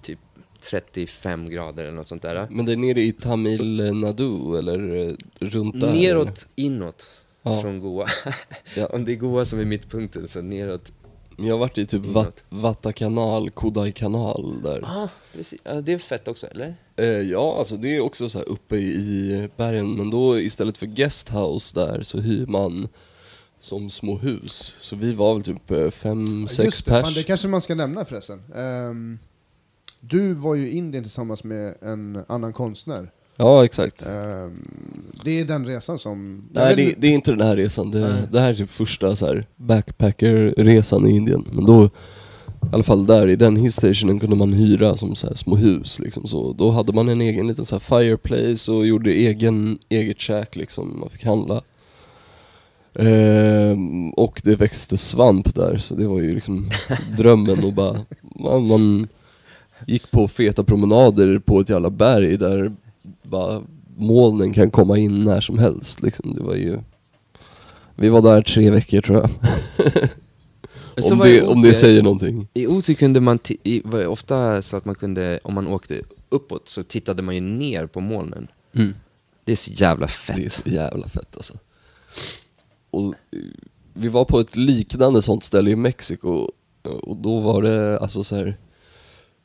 Typ 0.01 0.19
35 0.61 1.49
grader 1.49 1.83
eller 1.83 1.95
något 1.95 2.07
sånt 2.07 2.21
där. 2.21 2.47
Men 2.49 2.65
det 2.65 2.71
är 2.71 2.77
nere 2.77 3.01
i 3.01 3.11
Tamil 3.11 3.93
Nadu 3.93 4.57
eller 4.57 4.95
eh, 4.95 5.13
runt 5.39 5.81
där? 5.81 5.87
eller? 5.87 5.99
Neråt, 5.99 6.47
inåt. 6.55 7.07
Ja. 7.41 7.61
Från 7.61 7.79
Goa. 7.79 8.07
Ja. 8.75 8.85
Om 8.85 9.05
det 9.05 9.11
är 9.11 9.15
Goa 9.15 9.45
som 9.45 9.59
är 9.59 9.65
mittpunkten 9.65 10.27
så 10.27 10.41
neråt. 10.41 10.91
Men 11.37 11.47
jag 11.47 11.53
har 11.55 11.59
varit 11.59 11.77
i 11.77 11.85
typ. 11.85 12.05
Vat, 12.05 12.43
Vatta 12.49 12.93
kanal, 12.93 13.49
Kodai 13.49 13.91
kanal 13.91 14.61
där. 14.63 14.79
Ja, 14.81 15.09
precis. 15.33 15.61
Ja, 15.63 15.73
det 15.73 15.93
är 15.93 15.97
fett 15.97 16.27
också, 16.27 16.47
eller? 16.47 16.75
Eh, 16.95 17.05
ja, 17.05 17.55
alltså 17.57 17.75
det 17.75 17.95
är 17.95 17.99
också 17.99 18.29
så 18.29 18.37
här 18.37 18.49
uppe 18.49 18.75
i 18.75 19.49
bergen, 19.57 19.95
men 19.95 20.09
då 20.09 20.39
istället 20.39 20.77
för 20.77 20.85
guesthouse 20.85 21.79
där 21.79 22.03
så 22.03 22.19
hyr 22.19 22.45
man 22.45 22.87
som 23.59 23.89
små 23.89 24.17
hus. 24.17 24.75
Så 24.79 24.95
vi 24.95 25.13
var 25.13 25.33
väl 25.33 25.43
typ 25.43 25.71
eh, 25.71 25.89
fem, 25.89 26.47
sex 26.47 26.65
Just 26.65 26.85
det, 26.85 26.91
fan, 26.91 27.03
pers. 27.03 27.15
det 27.15 27.23
kanske 27.23 27.47
man 27.47 27.61
ska 27.61 27.75
nämna 27.75 28.05
förresten. 28.05 28.41
Ehm, 28.55 29.19
du 29.99 30.33
var 30.33 30.55
ju 30.55 30.67
i 30.67 30.77
Indien 30.77 31.03
tillsammans 31.03 31.43
med 31.43 31.75
en 31.81 32.23
annan 32.27 32.53
konstnär. 32.53 33.11
Ja, 33.37 33.65
exakt. 33.65 34.05
Ehm, 34.05 34.67
det 35.23 35.39
är 35.39 35.45
den 35.45 35.65
resan 35.65 35.99
som... 35.99 36.49
Nej, 36.51 36.75
det, 36.75 36.93
det 36.97 37.07
är 37.07 37.11
inte 37.11 37.31
den 37.31 37.41
här 37.41 37.55
resan. 37.55 37.91
Det, 37.91 37.99
Nej. 37.99 38.21
det 38.31 38.39
här 38.39 38.49
är 38.49 38.55
typ 38.55 38.71
första 38.71 39.15
så 39.15 39.25
här 39.25 39.45
backpackerresan 39.55 41.07
i 41.07 41.15
Indien. 41.15 41.45
Men 41.51 41.65
då, 41.65 41.85
i 41.85 41.89
alla 42.71 42.83
fall 42.83 43.05
där 43.05 43.27
i 43.29 43.35
den 43.35 43.55
hillstationen 43.55 44.19
kunde 44.19 44.35
man 44.35 44.53
hyra 44.53 44.95
som 44.95 45.15
så 45.15 45.27
här 45.27 45.35
små 45.35 45.55
hus 45.55 45.99
liksom. 45.99 46.27
Så 46.27 46.53
då 46.53 46.71
hade 46.71 46.93
man 46.93 47.09
en 47.09 47.21
egen 47.21 47.47
liten 47.47 47.65
så 47.65 47.75
här 47.75 47.79
fireplace 47.79 48.71
och 48.71 48.87
gjorde 48.87 49.11
egen, 49.11 49.79
eget 49.89 50.19
käk 50.19 50.55
liksom. 50.55 50.99
Man 50.99 51.09
fick 51.09 51.25
handla. 51.25 51.61
Ehm, 52.95 54.09
och 54.09 54.41
det 54.43 54.55
växte 54.55 54.97
svamp 54.97 55.55
där, 55.55 55.77
så 55.77 55.95
det 55.95 56.07
var 56.07 56.19
ju 56.19 56.33
liksom 56.33 56.69
drömmen 57.17 57.63
och 57.63 57.73
bara, 57.73 57.97
man, 58.21 58.67
man 58.67 59.07
gick 59.87 60.11
på 60.11 60.27
feta 60.27 60.63
promenader 60.63 61.39
på 61.39 61.59
ett 61.59 61.69
jävla 61.69 61.89
berg 61.89 62.37
där 62.37 62.71
bara 63.23 63.61
molnen 63.97 64.53
kan 64.53 64.71
komma 64.71 64.97
in 64.97 65.23
när 65.23 65.41
som 65.41 65.59
helst 65.59 66.01
liksom. 66.01 66.35
Det 66.35 66.41
var 66.41 66.55
ju 66.55 66.79
Vi 67.95 68.09
var 68.09 68.21
där 68.21 68.41
tre 68.41 68.71
veckor 68.71 69.01
tror 69.01 69.17
jag. 69.19 69.29
Om, 71.11 71.19
det, 71.19 71.41
om 71.41 71.61
det 71.61 71.73
säger 71.73 72.03
någonting. 72.03 72.47
I 72.53 72.67
Oti 72.67 72.95
kunde 72.95 73.19
man, 73.19 73.39
i, 73.63 73.81
var 73.85 73.99
det 73.99 74.07
ofta 74.07 74.61
så 74.61 74.77
att 74.77 74.85
man 74.85 74.95
kunde, 74.95 75.39
om 75.43 75.53
man 75.53 75.67
åkte 75.67 76.01
uppåt 76.29 76.69
så 76.69 76.83
tittade 76.83 77.21
man 77.21 77.35
ju 77.35 77.41
ner 77.41 77.85
på 77.85 77.99
molnen. 77.99 78.47
Det 79.43 79.51
är 79.51 79.55
så 79.55 79.71
jävla 79.71 80.07
fett. 80.07 80.35
Det 80.35 80.45
är 80.45 80.49
så 80.49 80.69
jävla 80.69 81.07
fett 81.07 81.35
alltså. 81.35 81.53
Och 82.95 83.13
eh, 83.31 83.39
vi 83.93 84.07
var 84.07 84.25
på 84.25 84.39
ett 84.39 84.55
liknande 84.55 85.21
sånt 85.21 85.43
ställe 85.43 85.71
i 85.71 85.75
Mexiko 85.75 86.51
och 86.83 87.17
då 87.17 87.39
var 87.39 87.61
det 87.61 87.99
alltså 87.99 88.23
så 88.23 88.35
här. 88.35 88.57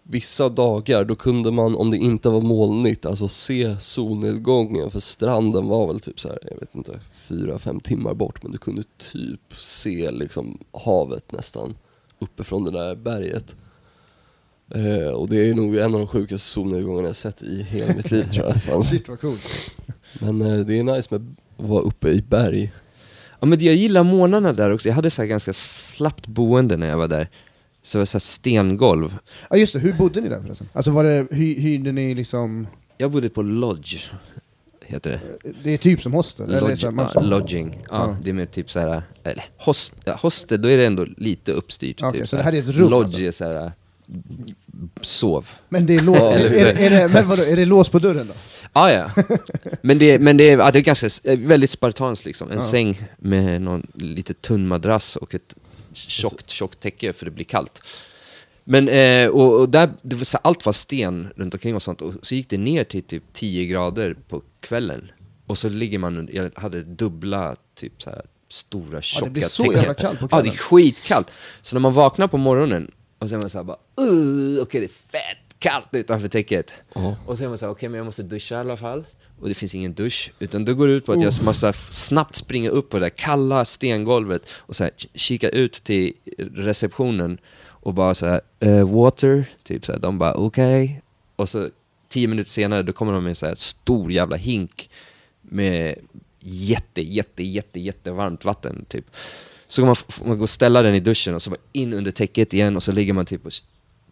Vissa 0.02 0.48
dagar 0.48 1.04
då 1.04 1.14
kunde 1.14 1.50
man, 1.50 1.76
om 1.76 1.90
det 1.90 1.96
inte 1.96 2.28
var 2.28 2.40
molnigt, 2.40 3.06
alltså 3.06 3.28
se 3.28 3.76
solnedgången 3.78 4.90
för 4.90 5.00
stranden 5.00 5.68
var 5.68 5.86
väl 5.86 6.00
typ 6.00 6.20
så 6.20 6.28
här, 6.28 6.38
jag 6.50 6.60
vet 6.60 6.74
inte, 6.74 7.00
fyra, 7.12 7.58
fem 7.58 7.80
timmar 7.80 8.14
bort 8.14 8.42
men 8.42 8.52
du 8.52 8.58
kunde 8.58 8.82
typ 9.12 9.54
se 9.58 10.10
liksom 10.10 10.58
havet 10.72 11.32
nästan 11.32 11.74
uppifrån 12.18 12.64
det 12.64 12.70
där 12.70 12.94
berget. 12.94 13.56
Eh, 14.74 15.08
och 15.08 15.28
det 15.28 15.48
är 15.48 15.54
nog 15.54 15.76
en 15.76 15.94
av 15.94 16.00
de 16.00 16.06
sjukaste 16.06 16.48
solnedgångarna 16.48 17.08
jag 17.08 17.16
sett 17.16 17.42
i 17.42 17.62
hela 17.62 17.94
mitt 17.94 18.10
liv 18.10 18.24
tror 18.24 18.46
jag. 18.46 18.62
Fan. 18.62 18.84
Shit 18.84 19.08
vad 19.08 19.20
coolt. 19.20 19.76
Men 20.20 20.42
eh, 20.42 20.58
det 20.58 20.78
är 20.78 20.82
nice 20.82 21.18
med 21.18 21.36
att 21.56 21.66
vara 21.66 21.82
uppe 21.82 22.08
i 22.08 22.22
berg. 22.22 22.72
Ja 23.40 23.46
men 23.46 23.64
jag 23.64 23.74
gillar 23.74 24.02
månaderna 24.02 24.52
där 24.52 24.70
också, 24.72 24.88
jag 24.88 24.94
hade 24.94 25.10
så 25.10 25.24
ganska 25.24 25.52
slappt 25.52 26.26
boende 26.26 26.76
när 26.76 26.88
jag 26.88 26.96
var 26.98 27.08
där. 27.08 27.28
Så 27.82 27.98
det 27.98 28.00
var 28.00 28.06
så 28.06 28.14
här 28.14 28.20
stengolv. 28.20 29.16
Ja 29.50 29.56
just 29.56 29.72
det, 29.72 29.78
hur 29.78 29.92
bodde 29.92 30.20
ni 30.20 30.28
där 30.28 30.42
förresten? 30.42 30.68
Alltså 30.72 30.90
var 30.90 31.04
det, 31.04 31.26
hy, 31.30 31.60
hyrde 31.60 31.92
ni 31.92 32.14
liksom, 32.14 32.66
Jag 32.98 33.10
bodde 33.10 33.28
på 33.28 33.42
Lodge, 33.42 33.96
heter 34.86 35.10
det. 35.10 35.20
det 35.64 35.70
är 35.74 35.78
typ 35.78 36.02
som 36.02 36.12
hostel? 36.12 36.48
eller 36.48 36.60
Lodge, 36.60 36.78
så 36.78 36.86
här, 36.86 36.92
man- 36.94 37.08
ja, 37.14 37.20
lodging. 37.20 37.78
Ja, 37.90 37.96
Ja. 38.08 38.16
det 38.24 38.30
är 38.30 38.34
mer 38.34 38.46
typ 38.46 38.70
så 38.70 38.80
här, 38.80 39.02
eller 39.24 39.44
host, 39.58 39.94
hostel, 40.18 40.62
då 40.62 40.68
är 40.70 40.76
det 40.76 40.86
ändå 40.86 41.06
lite 41.16 41.52
uppstyrt. 41.52 42.02
Okej, 42.02 42.20
typ, 42.20 42.28
så 42.28 42.36
det 42.36 42.42
här. 42.42 42.52
är 42.52 42.58
ett 42.58 42.68
rum, 42.68 42.90
Lodge 42.90 43.04
alltså? 43.04 43.20
är 43.20 43.30
så 43.30 43.44
här, 43.44 43.72
sov. 45.00 45.48
Men 45.68 45.86
det 45.86 45.96
är 45.96 46.00
lås, 46.00 46.18
Ja, 46.18 46.30
är, 46.32 46.44
eller 46.46 46.74
är, 46.74 46.80
är, 46.80 46.90
det, 46.90 47.08
men 47.08 47.28
vadå, 47.28 47.42
är 47.42 47.56
det 47.56 47.64
lås 47.64 47.88
på 47.88 47.98
dörren 47.98 48.26
då? 48.26 48.34
Ah, 48.72 48.90
ja, 48.90 49.10
men 49.82 49.98
det, 49.98 50.18
men 50.18 50.36
det, 50.36 50.44
är, 50.50 50.58
ja, 50.58 50.70
det 50.70 50.78
är 50.78 50.82
ganska, 50.82 51.08
väldigt 51.36 51.70
spartanskt 51.70 52.24
liksom. 52.24 52.50
En 52.50 52.56
Ja. 52.56 52.62
säng 52.62 53.02
med 53.18 53.62
någon 53.62 53.86
lite 53.94 54.34
tunn 54.34 54.68
madrass 54.68 55.16
och 55.16 55.34
ett 55.34 55.54
tjockt, 55.92 56.50
tjockt 56.50 56.80
täcke 56.80 57.12
för 57.12 57.24
det 57.24 57.30
blir 57.30 57.44
kallt. 57.44 57.82
Men, 58.64 58.88
eh, 58.88 59.28
och, 59.28 59.60
och 59.60 59.68
där, 59.68 59.90
det 60.02 60.16
var 60.16 60.24
så, 60.24 60.38
allt 60.42 60.66
var 60.66 60.72
sten 60.72 61.28
runt 61.36 61.54
omkring 61.54 61.74
och 61.74 61.82
sånt, 61.82 62.02
och 62.02 62.14
så 62.22 62.34
gick 62.34 62.48
det 62.48 62.58
ner 62.58 62.84
till 62.84 63.02
typ 63.02 63.22
10 63.32 63.66
grader 63.66 64.16
på 64.28 64.42
kvällen. 64.60 65.10
Och 65.46 65.58
så 65.58 65.68
ligger 65.68 65.98
man, 65.98 66.28
jag 66.32 66.50
hade 66.54 66.82
dubbla, 66.82 67.56
typ 67.74 68.02
så 68.02 68.10
här 68.10 68.22
stora 68.48 69.02
tjocka 69.02 69.30
blir 69.30 69.42
så 69.42 69.62
täcken. 69.62 69.76
jävla 69.78 69.94
kallt 69.94 70.20
på 70.20 70.28
Ja, 70.30 70.36
det 70.36 70.42
kvällen. 70.42 70.52
är 70.54 70.58
skitkallt. 70.58 71.30
Så 71.62 71.76
när 71.76 71.80
man 71.80 71.92
vaknar 71.94 72.28
på 72.28 72.36
morgonen, 72.36 72.90
och 73.18 73.28
så 73.28 73.34
är 73.34 73.38
man 73.38 73.50
såhär 73.50 73.64
bara, 73.64 73.76
okej 74.62 74.80
det 74.80 74.86
är 74.86 75.18
fett 75.20 75.49
kallt 75.60 75.86
utanför 75.92 76.28
täcket. 76.28 76.72
Och 77.26 77.38
så 77.38 77.44
är 77.44 77.48
man 77.48 77.58
såhär, 77.58 77.72
okej 77.72 77.88
men 77.88 77.98
jag 77.98 78.04
måste 78.06 78.22
duscha 78.22 78.54
i 78.54 78.58
alla 78.58 78.76
fall. 78.76 79.04
Och 79.40 79.48
det 79.48 79.54
finns 79.54 79.74
ingen 79.74 79.94
dusch, 79.94 80.32
utan 80.38 80.64
då 80.64 80.74
går 80.74 80.88
det 80.88 80.92
ut 80.94 81.06
på 81.06 81.12
att 81.12 81.18
jag 81.22 81.44
måste 81.44 81.72
snabbt 81.90 82.34
springa 82.34 82.70
upp 82.70 82.90
på 82.90 82.98
det 82.98 83.04
där 83.04 83.10
kalla 83.10 83.64
stengolvet 83.64 84.42
och 84.52 84.76
så 84.76 84.84
här, 84.84 84.92
kika 85.14 85.48
ut 85.48 85.72
till 85.72 86.12
receptionen 86.54 87.38
och 87.62 87.94
bara 87.94 88.14
så 88.14 88.26
här, 88.26 88.40
"Eh, 88.60 88.90
water, 88.90 89.44
typ 89.62 89.86
så 89.86 89.92
här, 89.92 89.98
de 89.98 90.18
bara 90.18 90.34
okej. 90.34 91.02
Och 91.36 91.48
så 91.48 91.68
tio 92.08 92.28
minuter 92.28 92.50
senare 92.50 92.82
då 92.82 92.92
kommer 92.92 93.12
de 93.12 93.22
med 93.22 93.30
en 93.30 93.34
så 93.34 93.46
här 93.46 93.54
stor 93.54 94.12
jävla 94.12 94.36
hink 94.36 94.90
med 95.42 95.94
jätte, 96.40 97.02
jätte, 97.02 97.42
jätte, 97.42 97.80
jättevarmt 97.80 98.44
vatten 98.44 98.84
typ. 98.88 99.06
Så 99.68 99.82
kan 99.82 99.86
man, 99.86 99.96
man 100.24 100.38
gå 100.38 100.42
och 100.42 100.50
ställa 100.50 100.82
den 100.82 100.94
i 100.94 101.00
duschen 101.00 101.34
och 101.34 101.42
så 101.42 101.50
bara 101.50 101.60
in 101.72 101.92
under 101.92 102.10
täcket 102.10 102.52
igen 102.54 102.76
och 102.76 102.82
så 102.82 102.92
ligger 102.92 103.12
man 103.12 103.26
typ 103.26 103.46
och 103.46 103.52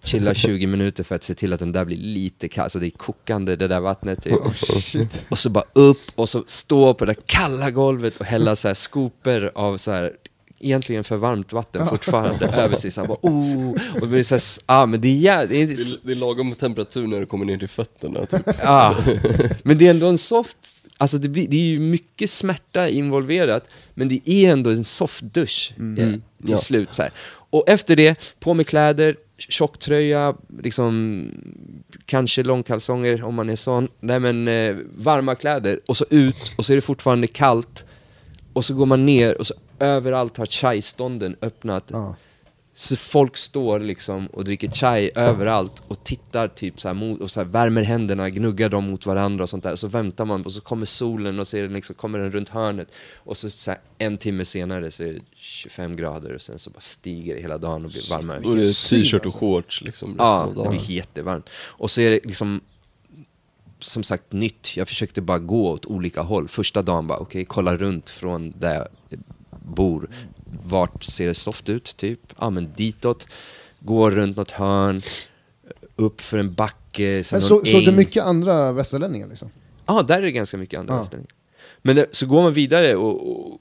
chillar 0.02 0.34
20 0.34 0.66
minuter 0.66 1.04
för 1.04 1.14
att 1.14 1.24
se 1.24 1.34
till 1.34 1.52
att 1.52 1.60
den 1.60 1.72
där 1.72 1.84
blir 1.84 1.96
lite 1.96 2.48
kall, 2.48 2.70
så 2.70 2.78
det 2.78 2.86
är 2.86 2.90
kokande 2.90 3.56
det 3.56 3.68
där 3.68 3.80
vattnet 3.80 4.22
typ. 4.24 4.34
Och 5.28 5.38
så 5.38 5.50
bara 5.50 5.64
upp 5.72 6.00
och 6.14 6.28
så 6.28 6.44
stå 6.46 6.94
på 6.94 7.04
det 7.04 7.12
där 7.12 7.22
kalla 7.26 7.70
golvet 7.70 8.16
och 8.18 8.26
hälla 8.26 8.56
så 8.56 8.68
här 8.68 8.74
skoper 8.74 9.50
av 9.54 9.76
så 9.76 9.90
här 9.90 10.12
egentligen 10.60 11.04
för 11.04 11.16
varmt 11.16 11.52
vatten 11.52 11.86
fortfarande 11.86 12.46
över 12.56 12.76
sig 12.76 12.90
så 12.90 13.00
här, 13.00 13.08
bara, 13.08 13.18
oh, 13.22 13.70
och 13.94 14.00
det 14.00 14.06
blir 14.06 14.22
så 14.22 14.34
här, 14.34 14.42
ah, 14.66 14.86
men 14.86 15.00
det 15.00 15.26
är, 15.28 15.46
det 15.46 15.62
är, 15.62 15.66
Det 15.66 15.72
är, 15.72 15.98
det 16.02 16.12
är 16.12 16.16
lagom 16.16 16.54
temperatur 16.54 17.06
när 17.06 17.20
det 17.20 17.26
kommer 17.26 17.44
ner 17.44 17.58
till 17.58 17.68
fötterna 17.68 18.26
typ. 18.26 18.40
Ja, 18.62 18.96
men 19.62 19.78
det 19.78 19.86
är 19.86 19.90
ändå 19.90 20.06
en 20.06 20.18
soft, 20.18 20.56
alltså 20.96 21.18
det, 21.18 21.28
blir, 21.28 21.48
det 21.48 21.56
är 21.56 21.70
ju 21.70 21.78
mycket 21.80 22.30
smärta 22.30 22.88
involverat, 22.88 23.64
men 23.94 24.08
det 24.08 24.28
är 24.30 24.52
ändå 24.52 24.70
en 24.70 24.84
soft 24.84 25.22
dusch 25.22 25.72
eh, 25.78 26.06
till 26.06 26.20
Ja. 26.46 26.58
slut. 26.58 26.94
Så 26.94 27.02
här. 27.02 27.10
Och 27.50 27.68
efter 27.68 27.96
det, 27.96 28.34
på 28.40 28.54
med 28.54 28.66
kläder, 28.66 29.16
tjocktröja, 29.38 30.34
liksom, 30.62 31.24
kanske 32.06 32.42
långkalsonger 32.42 33.24
om 33.24 33.34
man 33.34 33.50
är 33.50 33.56
sån, 33.56 33.88
nej 34.00 34.20
men 34.20 34.48
eh, 34.48 34.76
varma 34.96 35.34
kläder, 35.34 35.80
och 35.86 35.96
så 35.96 36.04
ut, 36.10 36.54
och 36.58 36.66
så 36.66 36.72
är 36.72 36.74
det 36.74 36.80
fortfarande 36.80 37.26
kallt, 37.26 37.84
och 38.52 38.64
så 38.64 38.74
går 38.74 38.86
man 38.86 39.06
ner 39.06 39.38
och 39.38 39.46
så 39.46 39.54
överallt 39.78 40.36
har 40.36 40.46
chai-stånden 40.46 41.36
öppnat. 41.42 41.84
Ja. 41.86 42.16
Så 42.80 42.96
folk 42.96 43.36
står 43.36 43.80
liksom 43.80 44.26
och 44.26 44.44
dricker 44.44 44.70
chai 44.70 45.10
överallt 45.14 45.82
och 45.88 46.04
tittar 46.04 46.48
typ 46.48 46.80
så 46.80 46.94
mot, 46.94 47.20
och 47.20 47.30
så 47.30 47.44
värmer 47.44 47.82
händerna, 47.82 48.30
gnuggar 48.30 48.68
dem 48.68 48.84
mot 48.90 49.06
varandra 49.06 49.44
och 49.44 49.50
sånt 49.50 49.62
där. 49.64 49.76
Så 49.76 49.86
väntar 49.88 50.24
man 50.24 50.42
och 50.42 50.52
så 50.52 50.60
kommer 50.60 50.86
solen 50.86 51.38
och 51.38 51.48
så 51.48 51.56
är 51.56 51.62
den 51.62 51.72
liksom, 51.72 51.94
kommer 51.94 52.18
den 52.18 52.30
runt 52.32 52.48
hörnet. 52.48 52.88
Och 53.16 53.36
så, 53.36 53.50
så 53.50 53.70
här, 53.70 53.80
en 53.98 54.16
timme 54.18 54.44
senare 54.44 54.90
så 54.90 55.02
är 55.02 55.12
det 55.12 55.20
25 55.36 55.96
grader 55.96 56.34
och 56.34 56.42
sen 56.42 56.58
så 56.58 56.70
bara 56.70 56.80
stiger 56.80 57.34
det 57.34 57.40
hela 57.40 57.58
dagen 57.58 57.84
och 57.84 57.90
blir 57.90 58.10
varmare. 58.10 58.36
Är 58.38 58.56
det 58.56 58.66
syn, 58.66 59.02
t-shirt 59.02 59.20
och 59.20 59.26
alltså. 59.26 59.38
shorts 59.38 59.82
liksom 59.82 60.08
resten 60.08 60.26
Ja, 60.26 60.42
av 60.42 60.54
det 60.54 60.62
dagen. 60.62 60.70
blir 60.70 60.90
jättevarmt. 60.90 61.48
Och 61.52 61.90
så 61.90 62.00
är 62.00 62.10
det 62.10 62.20
liksom 62.24 62.60
som 63.78 64.02
sagt 64.02 64.32
nytt. 64.32 64.76
Jag 64.76 64.88
försökte 64.88 65.20
bara 65.20 65.38
gå 65.38 65.70
åt 65.70 65.86
olika 65.86 66.22
håll. 66.22 66.48
Första 66.48 66.82
dagen 66.82 67.06
bara, 67.06 67.18
okej, 67.18 67.44
kolla 67.44 67.76
runt 67.76 68.10
från 68.10 68.52
där 68.58 68.74
jag 68.74 68.88
bor. 69.50 70.08
Vart 70.64 71.04
ser 71.04 71.26
det 71.26 71.34
soft 71.34 71.68
ut, 71.68 71.96
typ? 71.96 72.20
Ja, 72.40 72.50
men 72.50 72.72
ditåt. 72.76 73.26
Gå 73.80 74.10
runt 74.10 74.36
något 74.36 74.50
hörn, 74.50 75.02
upp 75.96 76.20
för 76.20 76.38
en 76.38 76.54
backe, 76.54 77.24
sen 77.24 77.40
Men 77.40 77.48
någon 77.48 77.64
så, 77.66 77.72
du 77.80 77.88
äng. 77.88 77.96
mycket 77.96 78.24
andra 78.24 78.72
västerlänningar 78.72 79.28
liksom? 79.28 79.50
Ja, 79.86 80.02
där 80.02 80.18
är 80.18 80.22
det 80.22 80.30
ganska 80.30 80.56
mycket 80.56 80.80
andra 80.80 80.94
Ja. 80.94 81.00
inställningar. 81.00 81.32
Men 81.82 81.96
det, 81.96 82.06
så 82.12 82.26
går 82.26 82.42
man 82.42 82.52
vidare 82.52 82.96
och, 82.96 83.30
och 83.52 83.60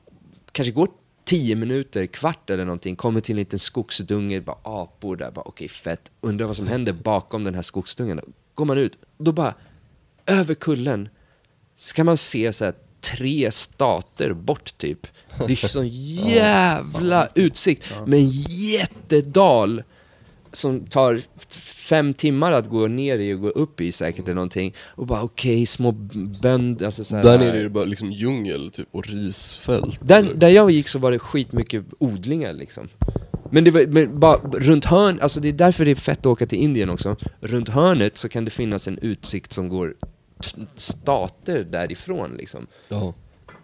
kanske 0.52 0.72
går 0.72 0.90
tio 1.26 1.56
minuter, 1.56 2.06
kvart 2.06 2.50
eller 2.50 2.66
någonting, 2.66 2.96
kommer 2.96 3.22
till 3.22 3.34
en 3.34 3.38
liten 3.38 3.60
skogsdunge, 3.60 4.42
bara 4.42 4.58
apor 4.64 5.16
där, 5.16 5.32
bara 5.32 5.42
okej 5.46 5.68
fett, 5.70 6.12
undrar 6.22 6.48
vad 6.48 6.56
som 6.56 6.68
händer 6.68 6.94
bakom 6.94 7.44
den 7.44 7.56
här 7.56 7.62
skogsdungen. 7.62 8.22
Går 8.56 8.66
man 8.66 8.78
ut, 8.78 8.94
då 9.18 9.32
bara 9.32 9.54
över 10.26 10.54
kullen 10.54 11.10
så 11.76 11.94
kan 11.94 12.06
man 12.06 12.18
se 12.18 12.54
så 12.54 12.66
här 12.66 12.74
tre 13.02 13.52
stater 13.52 14.34
bort 14.34 14.78
typ. 14.78 15.08
Det 15.48 15.64
är 15.64 15.68
sån 15.68 15.88
jävla 16.30 17.28
utsikt 17.36 17.94
med 18.06 18.20
en 18.20 18.30
jättedal 18.50 19.84
som 20.54 20.86
tar 20.86 21.22
fem 21.62 22.14
timmar 22.14 22.54
att 22.54 22.70
gå 22.70 22.88
ner 22.88 23.20
i 23.20 23.34
och 23.34 23.42
gå 23.42 23.50
upp 23.50 23.82
i 23.82 23.92
säkert 23.92 24.26
eller 24.26 24.36
någonting. 24.36 24.74
Och 24.80 25.08
bara 25.08 25.22
okej, 25.24 25.66
små 25.66 25.92
bönder, 26.42 26.86
alltså 26.86 27.04
så 27.04 27.16
här, 27.16 27.24
Där 27.24 27.40
nere 27.40 27.60
är 27.60 27.64
det 27.64 27.70
bara 27.70 27.84
liksom 27.84 28.12
djungel 28.12 28.70
typ 28.70 28.88
och 28.92 29.08
risfält. 29.08 30.00
där, 30.02 30.34
där 30.36 30.50
jag 30.50 30.72
gick 30.72 30.88
så 30.88 31.00
var 31.00 31.12
det 31.12 31.20
skitmycket 31.20 31.86
odlingar 32.00 32.54
liksom. 32.54 32.88
Men 33.52 33.64
det 33.64 33.72
var 33.72 33.88
men 33.88 34.20
bara 34.20 34.38
runt 34.38 34.86
hörn, 34.86 35.20
alltså 35.22 35.40
det 35.40 35.48
är 35.48 35.54
därför 35.54 35.86
det 35.86 35.92
är 35.92 35.96
fett 35.96 36.20
att 36.20 36.26
åka 36.26 36.48
till 36.48 36.60
Indien 36.60 36.90
också. 36.90 37.16
Runt 37.40 37.70
hörnet 37.70 38.18
så 38.18 38.30
kan 38.30 38.46
det 38.46 38.52
finnas 38.52 38.88
en 38.88 39.00
utsikt 39.00 39.54
som 39.54 39.70
går 39.70 39.96
stater 40.76 41.64
därifrån 41.64 42.36
liksom. 42.38 42.68
Ja. 42.90 43.14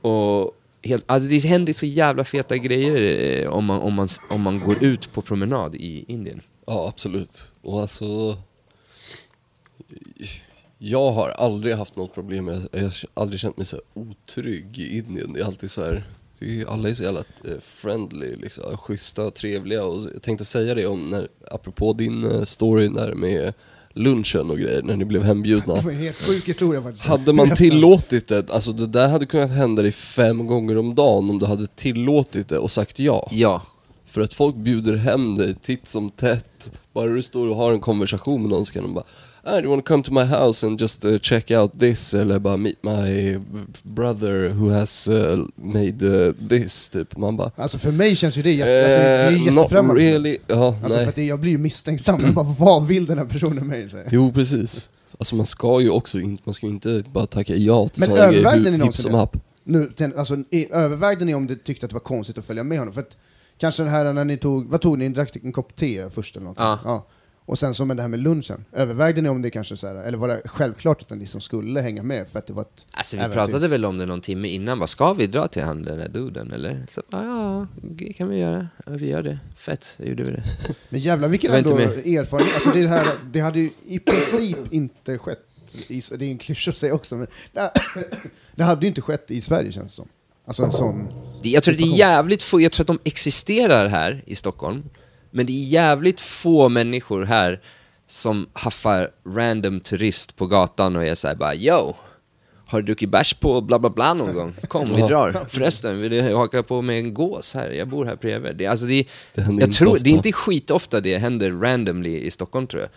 Och 0.09 0.57
helt, 0.84 1.03
alltså 1.07 1.30
det 1.30 1.39
händer 1.39 1.74
så 1.74 1.86
jävla 1.86 2.24
feta 2.24 2.57
grejer 2.57 3.41
eh, 3.41 3.49
om 3.49 3.65
man, 3.65 3.82
om, 3.82 3.93
man, 3.93 4.07
om 4.30 4.41
man 4.41 4.59
går 4.59 4.84
ut 4.84 5.13
på 5.13 5.21
promenad 5.21 5.76
i 5.76 6.05
Indien. 6.07 6.41
ja, 6.65 6.88
absolut. 6.88 7.51
Och 7.61 7.82
alltså... 7.82 8.38
Jag 10.78 11.11
har 11.11 11.30
aldrig 11.30 11.76
haft 11.76 11.95
något 11.95 12.13
problem 12.13 12.45
med, 12.45 12.67
jag 12.71 12.82
har 12.82 12.93
aldrig 13.13 13.39
känt 13.39 13.57
mig 13.57 13.65
så 13.65 13.82
otrygg 13.93 14.80
i 14.80 14.97
Indien. 14.97 15.34
Det 15.34 15.39
är 15.39 15.45
alltid 15.45 15.71
så 15.71 15.84
här, 15.84 16.03
det 16.39 16.61
är, 16.61 16.65
alla 16.65 16.89
är 16.89 16.93
så 16.93 17.03
jävla 17.03 17.19
eh, 17.19 17.59
friendly, 17.61 18.36
liksom, 18.36 18.78
schyssta 18.78 19.26
och 19.26 19.34
trevliga. 19.34 19.86
Och 19.86 20.01
jag 20.13 20.21
tänkte 20.21 20.45
säga 20.45 20.76
det 20.76 20.88
om, 20.88 21.09
när, 21.09 21.28
apropå 21.51 21.93
din 21.93 22.32
eh, 22.32 22.43
story 22.43 22.88
där 22.88 23.13
med 23.13 23.53
lunchen 23.94 24.50
och 24.50 24.58
grejer, 24.58 24.82
när 24.84 24.96
ni 24.96 25.06
blev 25.06 25.24
hembjudna. 25.24 25.76
Det 25.76 25.82
var 25.82 25.91
en 25.91 25.98
helt 25.98 26.18
sjuk 26.18 26.48
historia 26.48 26.82
faktiskt. 26.82 27.06
Hade 27.06 27.34
man 27.34 27.56
tillåtit 27.56 28.28
det, 28.28 28.50
alltså 28.50 28.72
det 28.72 28.88
där 28.88 29.08
hade 29.08 29.26
kunnat 29.26 29.52
hända 29.52 29.82
dig 29.82 29.91
fem 29.91 30.48
gånger 30.48 30.78
om 30.78 30.96
dagen 30.96 31.30
om 31.30 31.39
du 31.39 31.46
hade 31.46 31.68
tillåtit 31.68 32.50
det 32.50 32.58
och 32.58 32.72
sagt 32.72 33.00
ja. 33.00 33.30
Ja. 33.32 33.62
För 34.06 34.22
att 34.22 34.34
folk 34.34 34.56
bjuder 34.56 34.96
hem 34.96 35.36
dig 35.36 35.56
titt 35.56 35.88
som 35.88 36.12
tätt. 36.12 36.72
Bara 36.94 37.08
du 37.08 37.22
står 37.22 37.50
och 37.50 37.56
har 37.56 37.72
en 37.72 37.80
konversation 37.80 38.41
med 38.41 38.50
någon 38.50 38.66
så 38.66 38.74
kan 38.74 38.84
de 38.84 38.94
bara 38.94 39.06
ah, 39.44 39.52
do 39.56 39.60
you 39.62 39.70
wanna 39.70 39.82
come 39.84 40.04
to 40.04 40.12
my 40.12 40.24
house 40.24 40.68
and 40.68 40.82
just 40.82 41.06
uh, 41.06 41.18
check 41.20 41.52
out 41.52 41.80
this? 41.80 42.14
Eller 42.14 42.39
bara 42.39 42.58
meet 42.58 42.84
my 42.84 43.38
brother 43.84 44.50
who 44.50 44.70
has 44.70 45.08
uh, 45.08 45.46
made 45.56 46.06
uh, 46.06 46.34
this, 46.50 46.89
typ. 46.89 47.18
Man 47.18 47.38
bara 47.38 47.52
Alltså 47.56 47.78
för 47.78 47.91
mig 47.91 48.16
känns 48.16 48.38
ju 48.38 48.41
det, 48.41 48.54
jätte, 48.54 48.84
alltså, 48.84 49.00
det 49.00 49.06
är 49.06 49.32
eh, 49.32 49.38
not 49.38 49.46
jättefrämmande. 49.64 50.02
really. 50.02 50.38
Ja, 50.48 50.66
Alltså 50.68 50.89
för 50.89 50.96
nej. 50.98 51.08
att 51.08 51.16
det, 51.16 51.26
jag 51.26 51.39
blir 51.39 51.52
ju 51.52 51.58
misstänksam, 51.58 52.34
bara, 52.34 52.56
vad 52.60 52.88
vill 52.88 53.06
den 53.06 53.18
här 53.18 53.26
personen 53.26 53.70
här. 53.70 54.08
Jo 54.12 54.32
precis. 54.34 54.89
Alltså 55.20 55.36
man 55.36 55.46
ska 55.46 55.82
ju 55.82 55.89
också 55.89 56.20
inte, 56.20 56.44
man 56.46 56.54
ska 56.54 56.66
ju 56.66 56.72
inte 56.72 57.04
bara 57.14 57.26
tacka 57.26 57.56
ja 57.56 57.88
till 57.89 58.00
Men 58.00 58.10
sådana 58.10 58.32
grejer 58.32 58.72
hur- 58.72 58.84
hipp 58.84 58.94
som 58.96 59.14
happ. 59.14 59.38
Nu, 59.64 59.86
ten, 59.96 60.14
alltså, 60.18 60.38
i, 60.50 60.68
övervägde 60.72 61.26
ni 61.26 61.36
om 61.36 61.48
du 61.48 61.55
tyckte 61.55 61.86
att 61.86 61.89
det 61.89 61.93
var 61.93 62.00
konstigt 62.00 62.38
att 62.38 62.46
följa 62.46 62.63
med 62.63 62.80
honom? 62.80 62.93
För 62.93 63.01
att, 63.01 63.17
kanske 63.58 63.84
det 63.84 63.89
här 63.89 64.13
när 64.13 64.26
ni 64.26 64.38
tog, 64.38 64.67
vad 64.70 64.82
tog 64.82 64.97
ni? 65.00 65.09
Ni 65.09 65.16
drack 65.16 65.36
en 65.36 65.51
kopp 65.51 65.76
te 65.76 66.09
först 66.09 66.36
eller 66.36 66.46
något? 66.46 66.58
Ja. 66.59 67.08
Och 67.45 67.59
sen 67.59 67.74
så 67.74 67.86
med 67.86 67.97
det 67.97 68.01
här 68.01 68.09
med 68.09 68.20
lunchen, 68.20 68.65
övervägde 68.71 69.21
ni 69.21 69.29
om 69.29 69.41
det 69.41 69.49
kanske 69.49 69.78
så 69.78 69.87
här, 69.87 69.95
eller 69.95 70.17
var 70.17 70.28
det 70.28 70.41
självklart 70.45 71.11
att 71.11 71.17
ni 71.17 71.25
som 71.25 71.41
skulle 71.41 71.82
hänga 71.82 72.03
med 72.03 72.28
för 72.28 72.39
att 72.39 72.47
det 72.47 72.53
var 72.53 72.61
ett 72.61 72.86
Alltså 72.91 73.15
vi 73.17 73.24
äventyr? 73.24 73.36
pratade 73.36 73.67
väl 73.67 73.86
om 73.86 73.97
det 73.97 74.05
någon 74.05 74.21
timme 74.21 74.47
innan, 74.47 74.79
vad 74.79 74.89
ska 74.89 75.13
vi 75.13 75.28
dra 75.28 75.47
till 75.47 75.63
han 75.63 75.83
den 75.83 75.97
där 75.97 76.09
duden 76.09 76.51
eller? 76.53 76.86
Så, 76.91 77.01
ah, 77.11 77.24
ja, 77.24 77.67
det 77.82 78.13
kan 78.13 78.29
vi 78.29 78.37
göra. 78.37 78.67
Ja, 78.86 78.91
vi 78.91 79.09
gör 79.09 79.21
det. 79.21 79.39
Fett, 79.57 79.86
då 79.97 80.05
gjorde 80.05 80.24
vi 80.24 80.32
det. 80.32 80.43
Men 80.89 80.99
jävlar 80.99 81.28
vilken 81.29 81.53
ändå 81.53 81.78
erfarenhet, 81.78 82.53
alltså 82.53 82.70
det, 82.71 82.87
här, 82.87 83.07
det 83.32 83.39
hade 83.39 83.59
ju 83.59 83.70
i 83.86 83.99
princip 83.99 84.57
inte 84.74 85.17
skett, 85.17 85.39
i, 85.87 86.01
det 86.17 86.25
är 86.25 86.32
en 86.32 86.37
klyscha 86.37 86.71
att 86.71 86.78
säga 86.78 86.93
också, 86.93 87.15
men 87.15 87.28
det, 87.53 87.71
det 88.55 88.63
hade 88.63 88.82
ju 88.82 88.87
inte 88.87 89.01
skett 89.01 89.32
i 89.32 89.41
Sverige 89.41 89.71
känns 89.71 89.91
det 89.91 89.95
som. 89.95 90.07
Alltså 90.45 90.63
en 90.63 90.71
sån... 90.71 91.07
Jag 91.41 91.63
tror 91.63 91.74
att 91.74 91.78
det 91.78 91.83
är 91.83 91.86
Situation. 91.86 91.97
jävligt 91.97 92.43
få, 92.43 92.61
jag 92.61 92.71
tror 92.71 92.83
att 92.83 92.87
de 92.87 92.99
existerar 93.03 93.87
här 93.87 94.24
i 94.25 94.36
Stockholm, 94.36 94.83
Men 95.34 95.46
det 95.46 95.51
är 95.54 95.64
jävligt 95.66 96.22
få 96.22 96.70
människor 96.70 97.26
här 97.26 97.62
som 98.08 98.47
haffar 98.54 99.12
random 99.28 99.80
turist 99.80 100.36
på 100.36 100.47
gatan 100.47 100.96
och 100.96 101.05
är 101.05 101.16
såhär 101.16 101.36
bara 101.36 101.55
Yo! 101.55 101.93
Har 102.68 102.82
du 102.82 102.86
druckit 102.86 103.10
bärs 103.10 103.34
på 103.34 103.62
bla 103.62 103.80
bla 103.80 103.89
bla 103.89 104.14
någon 104.14 104.34
gång? 104.36 104.54
Kom, 104.68 104.96
vi 104.96 105.01
drar. 105.01 105.46
Förresten, 105.50 106.01
vill 106.01 106.12
du 106.12 106.36
haka 106.36 106.64
på 106.64 106.82
med 106.82 106.97
en 107.00 107.14
gås 107.14 107.54
här? 107.54 107.70
Jag 107.70 107.88
bor 107.89 108.05
här 108.05 108.16
bredvid. 108.16 108.55
Det, 108.55 108.66
alltså 108.68 108.86
det, 108.86 109.08
Det 109.34 109.42
jag 109.60 109.72
tror, 109.74 109.88
ofta. 109.92 110.04
det 110.04 110.10
är 110.10 110.14
inte 110.14 110.32
skitofta 110.32 111.01
det 111.01 111.18
händer 111.18 111.51
randomly 111.51 112.18
i 112.18 112.32
Stockholm 112.32 112.68
tror 112.68 112.82
jag. 112.82 112.89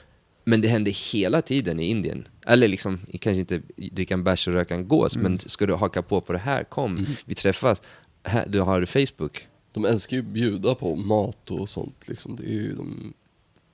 Men 0.45 0.61
det 0.61 0.69
händer 0.69 1.13
hela 1.13 1.43
tiden 1.43 1.81
i 1.81 1.85
Indien. 1.91 2.29
Eller 2.47 2.69
liksom, 2.69 3.01
kanske 3.21 3.41
inte 3.41 3.61
dricka 3.77 4.15
en 4.15 4.25
bärs 4.25 4.49
och 4.49 4.55
röka 4.55 4.75
en 4.75 4.89
gås, 4.89 5.17
men 5.17 5.39
ska 5.39 5.67
du 5.67 5.75
haka 5.75 6.03
på 6.03 6.21
på 6.21 6.33
det 6.33 6.39
här, 6.39 6.65
kom, 6.65 6.97
Mm. 6.97 7.11
vi 7.25 7.35
träffas. 7.35 7.83
Här, 8.25 8.45
du 8.49 8.61
har 8.61 8.85
Facebook. 8.87 9.47
De 9.77 9.85
älskar 9.85 10.16
ju 10.16 10.23
att 10.23 10.28
bjuda 10.28 10.74
på 10.74 10.97
mat 10.97 11.51
och 11.51 11.69
sånt 11.69 12.09
liksom. 12.09 12.36
Det 12.36 12.44
är 12.44 12.51
ju 12.53 12.74
de, 12.74 13.12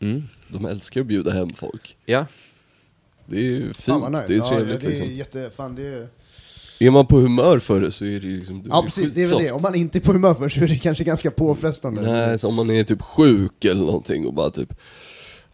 Mm. 0.00 0.22
de 0.48 0.64
älskar 0.64 1.00
att 1.00 1.06
bjuda 1.06 1.30
hem 1.32 1.50
folk. 1.52 1.96
Ja, 2.06 2.26
Det 3.26 3.36
är 3.36 3.40
ju 3.40 3.72
fint, 3.74 4.10
nice. 4.10 4.24
det 4.28 4.34
är 4.34 4.38
ja, 4.38 4.48
trevligt 4.48 4.80
det 4.80 4.86
är 4.86 4.90
liksom. 4.90 5.14
jätte, 5.14 5.50
fan, 5.56 5.74
det 5.74 5.82
är... 5.86 6.08
Är 6.80 6.90
man 6.90 7.06
på 7.06 7.18
humör 7.20 7.58
för 7.58 7.80
det 7.80 7.90
så 7.90 8.04
är 8.04 8.20
det 8.20 8.26
liksom... 8.26 8.62
Ja 8.68 8.82
precis, 8.82 9.12
det 9.12 9.22
är 9.22 9.28
väl 9.30 9.42
det. 9.44 9.52
Om 9.52 9.62
man 9.62 9.74
inte 9.74 9.98
är 9.98 10.00
på 10.00 10.12
humör 10.12 10.34
för 10.34 10.48
så 10.48 10.60
är 10.60 10.66
det 10.66 10.76
kanske 10.78 11.04
ganska 11.04 11.30
påfrestande. 11.30 12.00
Nej, 12.12 12.38
så 12.38 12.48
om 12.48 12.54
man 12.54 12.70
är 12.70 12.84
typ 12.84 13.02
sjuk 13.02 13.64
eller 13.64 13.84
någonting 13.84 14.26
och 14.26 14.34
bara 14.34 14.50
typ 14.50 14.72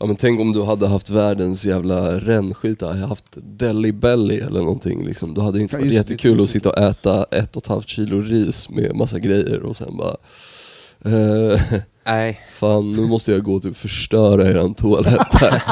Ja 0.00 0.06
men 0.06 0.16
tänk 0.16 0.40
om 0.40 0.52
du 0.52 0.62
hade 0.62 0.86
haft 0.88 1.10
världens 1.10 1.64
jävla 1.66 2.14
rännskit, 2.18 2.80
hade 2.80 2.98
haft 3.06 3.24
deli 3.34 3.92
belly 3.92 4.38
eller 4.38 4.60
någonting 4.60 5.04
liksom. 5.04 5.34
Då 5.34 5.40
hade 5.40 5.58
det 5.58 5.62
inte 5.62 5.76
Ja, 5.76 5.80
varit 5.80 5.92
just 5.92 6.08
det. 6.08 6.12
jättekul 6.14 6.42
att 6.42 6.48
sitta 6.48 6.70
och 6.70 6.78
äta 6.78 7.24
ett 7.24 7.56
och 7.56 7.62
ett 7.62 7.68
halvt 7.68 7.88
kilo 7.88 8.20
ris 8.20 8.68
med 8.70 8.96
massa 8.96 9.18
grejer 9.18 9.62
och 9.62 9.76
sen 9.76 9.96
bara 9.96 10.16
eh, 11.04 11.60
nej. 12.04 12.40
Fan 12.52 12.92
nu 12.92 13.02
måste 13.06 13.32
jag 13.32 13.42
gå 13.44 13.54
och 13.54 13.62
typ 13.62 13.76
förstöra 13.76 14.48
eran 14.48 14.74
toalett 14.74 15.34
här. 15.34 15.62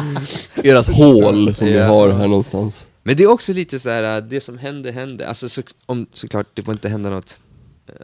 Ert 0.64 0.88
hål 0.88 1.54
som 1.54 1.66
ni 1.66 1.72
Ja. 1.72 1.84
har 1.86 2.10
här 2.10 2.28
någonstans. 2.28 2.88
Men 3.02 3.16
det 3.16 3.22
är 3.22 3.30
också 3.30 3.52
lite 3.52 3.78
så 3.78 3.88
här, 3.90 4.16
äh, 4.16 4.24
det 4.24 4.40
som 4.40 4.58
händer, 4.58 4.92
händer. 4.92 5.26
Alltså 5.26 5.48
så, 5.48 5.62
om, 5.86 6.06
såklart, 6.12 6.46
det 6.54 6.62
får 6.62 6.72
inte 6.72 6.88
hända 6.88 7.10
något 7.10 7.40
eh, 7.88 7.94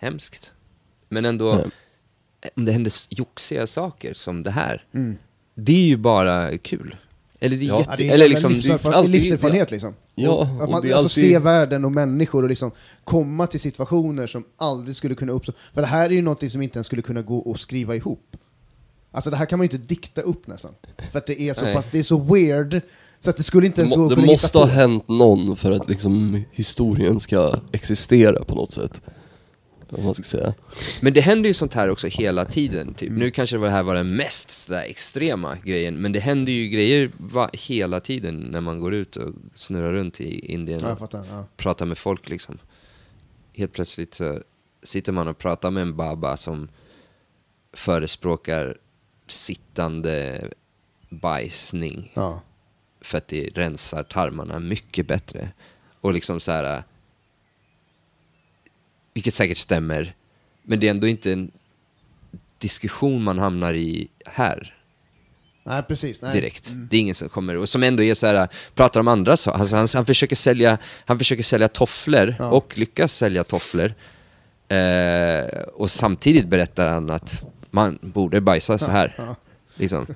hemskt. 0.00 0.52
Men 1.08 1.24
ändå, 1.24 1.54
Nej. 1.54 1.66
Om 2.56 2.64
det 2.64 2.72
händer 2.72 2.92
joxiga 3.08 3.66
saker 3.66 4.14
som 4.14 4.42
det 4.42 4.50
här, 4.50 4.84
Mm. 4.94 5.16
det 5.54 5.72
är 5.72 5.86
ju 5.86 5.96
bara 5.96 6.58
kul. 6.58 6.96
Eller 7.40 7.56
det 7.56 7.64
är 7.64 7.68
Ja. 7.68 7.78
jätte... 7.78 7.96
Det 7.96 8.08
är 8.08 8.14
eller 8.14 8.28
liksom, 8.28 8.52
livserfarenhet, 8.52 8.94
alltid- 8.98 9.10
livserfarenhet 9.10 9.70
liksom. 9.70 9.94
Ja, 10.14 10.30
och, 10.30 10.40
och 10.40 10.46
att 10.62 10.70
man, 10.70 10.74
alltså 10.74 10.94
alltid- 10.96 11.10
se 11.10 11.38
världen 11.38 11.84
och 11.84 11.92
människor 11.92 12.42
och 12.42 12.48
liksom 12.48 12.70
komma 13.04 13.46
till 13.46 13.60
situationer 13.60 14.26
som 14.26 14.44
aldrig 14.56 14.96
skulle 14.96 15.14
kunna 15.14 15.32
uppstå. 15.32 15.52
För 15.74 15.80
det 15.80 15.86
här 15.86 16.06
är 16.06 16.10
ju 16.14 16.22
någonting 16.22 16.50
som 16.50 16.62
inte 16.62 16.76
ens 16.76 16.86
skulle 16.86 17.02
kunna 17.02 17.22
gå 17.22 17.52
att 17.54 17.60
skriva 17.60 17.96
ihop. 17.96 18.36
Alltså 19.10 19.30
det 19.30 19.36
här 19.36 19.46
kan 19.46 19.58
man 19.58 19.66
ju 19.66 19.72
inte 19.76 19.86
dikta 19.94 20.20
upp 20.20 20.46
nästan. 20.46 20.72
För 21.12 21.18
att 21.18 21.26
det 21.26 21.40
är 21.40 21.54
så 21.54 21.64
Nej. 21.64 21.74
pass, 21.74 21.88
det 21.92 21.98
är 21.98 22.02
så 22.02 22.18
weird, 22.18 22.80
så 23.18 23.30
att 23.30 23.36
det 23.36 23.42
skulle 23.42 23.66
inte 23.66 23.80
ens 23.82 23.94
gå 23.96 24.08
Det 24.08 24.16
måste 24.26 24.58
ha 24.58 24.66
hänt 24.66 25.08
någon 25.08 25.56
för 25.56 25.70
att 25.70 25.88
liksom 25.88 26.44
historien 26.52 27.20
ska 27.20 27.54
existera 27.72 28.44
på 28.44 28.54
något 28.54 28.72
sätt. 28.72 29.02
Vad 29.96 30.04
man 30.04 30.14
ska 30.14 30.22
säga. 30.24 30.54
Men 31.02 31.12
det 31.12 31.20
händer 31.20 31.48
ju 31.48 31.54
sånt 31.54 31.74
här 31.74 31.88
också 31.90 32.06
hela 32.06 32.44
tiden, 32.44 32.94
typ. 32.94 33.12
Nu 33.12 33.30
kanske 33.30 33.58
det 33.58 33.70
här 33.70 33.82
var 33.82 33.94
den 33.94 34.16
mest 34.16 34.50
sådär 34.50 34.82
extrema 34.82 35.56
grejen, 35.64 35.96
men 36.00 36.12
det 36.12 36.20
händer 36.20 36.52
ju 36.52 36.68
grejer 36.68 37.10
va, 37.18 37.50
hela 37.52 38.00
tiden 38.00 38.36
när 38.36 38.60
man 38.60 38.80
går 38.80 38.94
ut 38.94 39.16
och 39.16 39.34
snurrar 39.54 39.92
runt 39.92 40.20
i 40.20 40.52
Indien 40.52 40.80
Ja, 40.82 40.92
och 40.92 40.98
fattar. 40.98 41.26
Ja. 41.30 41.44
pratar 41.56 41.86
med 41.86 41.98
folk 41.98 42.28
liksom. 42.28 42.58
Helt 43.54 43.72
plötsligt 43.72 44.14
så 44.14 44.40
sitter 44.82 45.12
man 45.12 45.28
och 45.28 45.38
pratar 45.38 45.70
med 45.70 45.82
en 45.82 45.96
baba 45.96 46.36
som 46.36 46.68
förespråkar 47.72 48.76
sittande 49.26 50.48
bajsning 51.10 52.12
Ja. 52.14 52.40
för 53.00 53.18
att 53.18 53.28
det 53.28 53.48
rensar 53.54 54.02
tarmarna 54.02 54.58
mycket 54.58 55.06
bättre. 55.06 55.48
Och 56.00 56.12
liksom 56.12 56.40
så 56.40 56.52
här, 56.52 56.76
äh, 56.76 56.82
vilket 59.14 59.34
säkert 59.34 59.58
stämmer, 59.58 60.14
men 60.62 60.80
det 60.80 60.86
är 60.86 60.90
ändå 60.90 61.06
inte 61.06 61.32
en 61.32 61.50
diskussion 62.58 63.22
man 63.22 63.38
hamnar 63.38 63.74
i 63.74 64.08
här 64.24 64.74
Nej, 65.64 65.82
precis. 65.82 66.22
Nej. 66.22 66.32
direkt. 66.32 66.70
Det 66.74 66.96
är 66.96 67.00
ingen 67.00 67.14
som 67.14 67.28
kommer, 67.28 67.56
och 67.56 67.68
som 67.68 67.82
ändå 67.82 68.02
är 68.02 68.14
så 68.14 68.26
här, 68.26 68.48
pratar 68.74 69.00
om 69.00 69.08
andra 69.08 69.36
saker. 69.36 69.58
Alltså 69.60 69.76
han, 69.76 69.88
han, 69.94 70.06
försöker 70.06 70.36
sälja, 70.36 70.78
han 71.06 71.18
försöker 71.18 71.42
sälja 71.42 71.68
tofflor 71.68 72.36
Ja. 72.38 72.50
och 72.50 72.78
lyckas 72.78 73.14
sälja 73.14 73.44
tofflor. 73.44 73.94
Eh, 74.68 75.44
och 75.74 75.90
samtidigt 75.90 76.46
berättar 76.46 76.88
han 76.88 77.10
att 77.10 77.44
man 77.70 77.98
borde 78.02 78.40
bajsa 78.40 78.78
så 78.78 78.90
här. 78.90 79.14
Ja. 79.18 79.36
Liksom. 79.74 80.06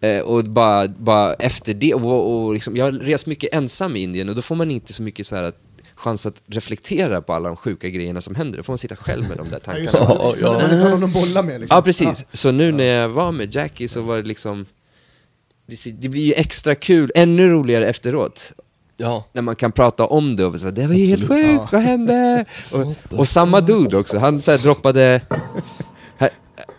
Eh, 0.00 0.20
och 0.20 0.44
bara, 0.44 0.88
bara 0.88 1.34
efter 1.34 1.74
det, 1.74 1.94
och, 1.94 2.44
och 2.44 2.54
liksom, 2.54 2.76
jag 2.76 2.84
har 2.84 2.92
rest 2.92 3.26
mycket 3.26 3.54
ensam 3.54 3.96
i 3.96 4.00
Indien 4.00 4.28
och 4.28 4.34
då 4.34 4.42
får 4.42 4.54
man 4.54 4.70
inte 4.70 4.92
så 4.92 5.02
mycket 5.02 5.26
så 5.26 5.36
här 5.36 5.42
att, 5.42 5.56
chans 6.00 6.26
att 6.26 6.42
reflektera 6.46 7.22
på 7.22 7.32
alla 7.32 7.48
de 7.48 7.56
sjuka 7.56 7.88
grejerna 7.88 8.20
som 8.20 8.34
händer. 8.34 8.56
Då 8.56 8.62
får 8.62 8.72
man 8.72 8.78
sitta 8.78 8.96
själv 8.96 9.28
med 9.28 9.36
de 9.36 9.48
där 9.48 9.60
Ja, 9.66 9.72
tankarna. 9.72 9.90
Ja, 9.92 10.34
ja. 10.40 10.52
Man 10.52 10.80
har 10.80 10.90
någon 10.90 11.04
att 11.04 11.12
bolla 11.12 11.42
med 11.42 11.60
liksom. 11.60 11.76
Ja, 11.76 11.82
precis. 11.82 12.26
Så 12.32 12.50
nu 12.50 12.72
när 12.72 12.84
jag 12.84 13.08
var 13.08 13.32
med 13.32 13.54
Jackie 13.54 13.88
så 13.88 14.00
var 14.00 14.16
det 14.16 14.28
liksom, 14.28 14.66
det, 15.66 16.08
blir 16.08 16.22
ju 16.22 16.32
extra 16.32 16.74
kul, 16.74 17.12
ännu 17.14 17.48
roligare 17.48 17.86
efteråt. 17.86 18.52
Ja. 18.96 19.24
När 19.32 19.42
man 19.42 19.56
kan 19.56 19.72
prata 19.72 20.06
om 20.06 20.36
det 20.36 20.44
och 20.44 20.60
så, 20.60 20.70
det 20.70 20.86
var 20.86 20.94
ju 20.94 21.06
helt 21.06 21.28
sjukt, 21.28 21.72
vad 21.72 21.82
hände? 21.82 22.44
Och, 22.72 23.18
och 23.18 23.28
samma 23.28 23.60
dude 23.60 23.96
också, 23.96 24.18
han 24.18 24.42
så 24.42 24.50
här 24.50 24.58
droppade, 24.58 25.20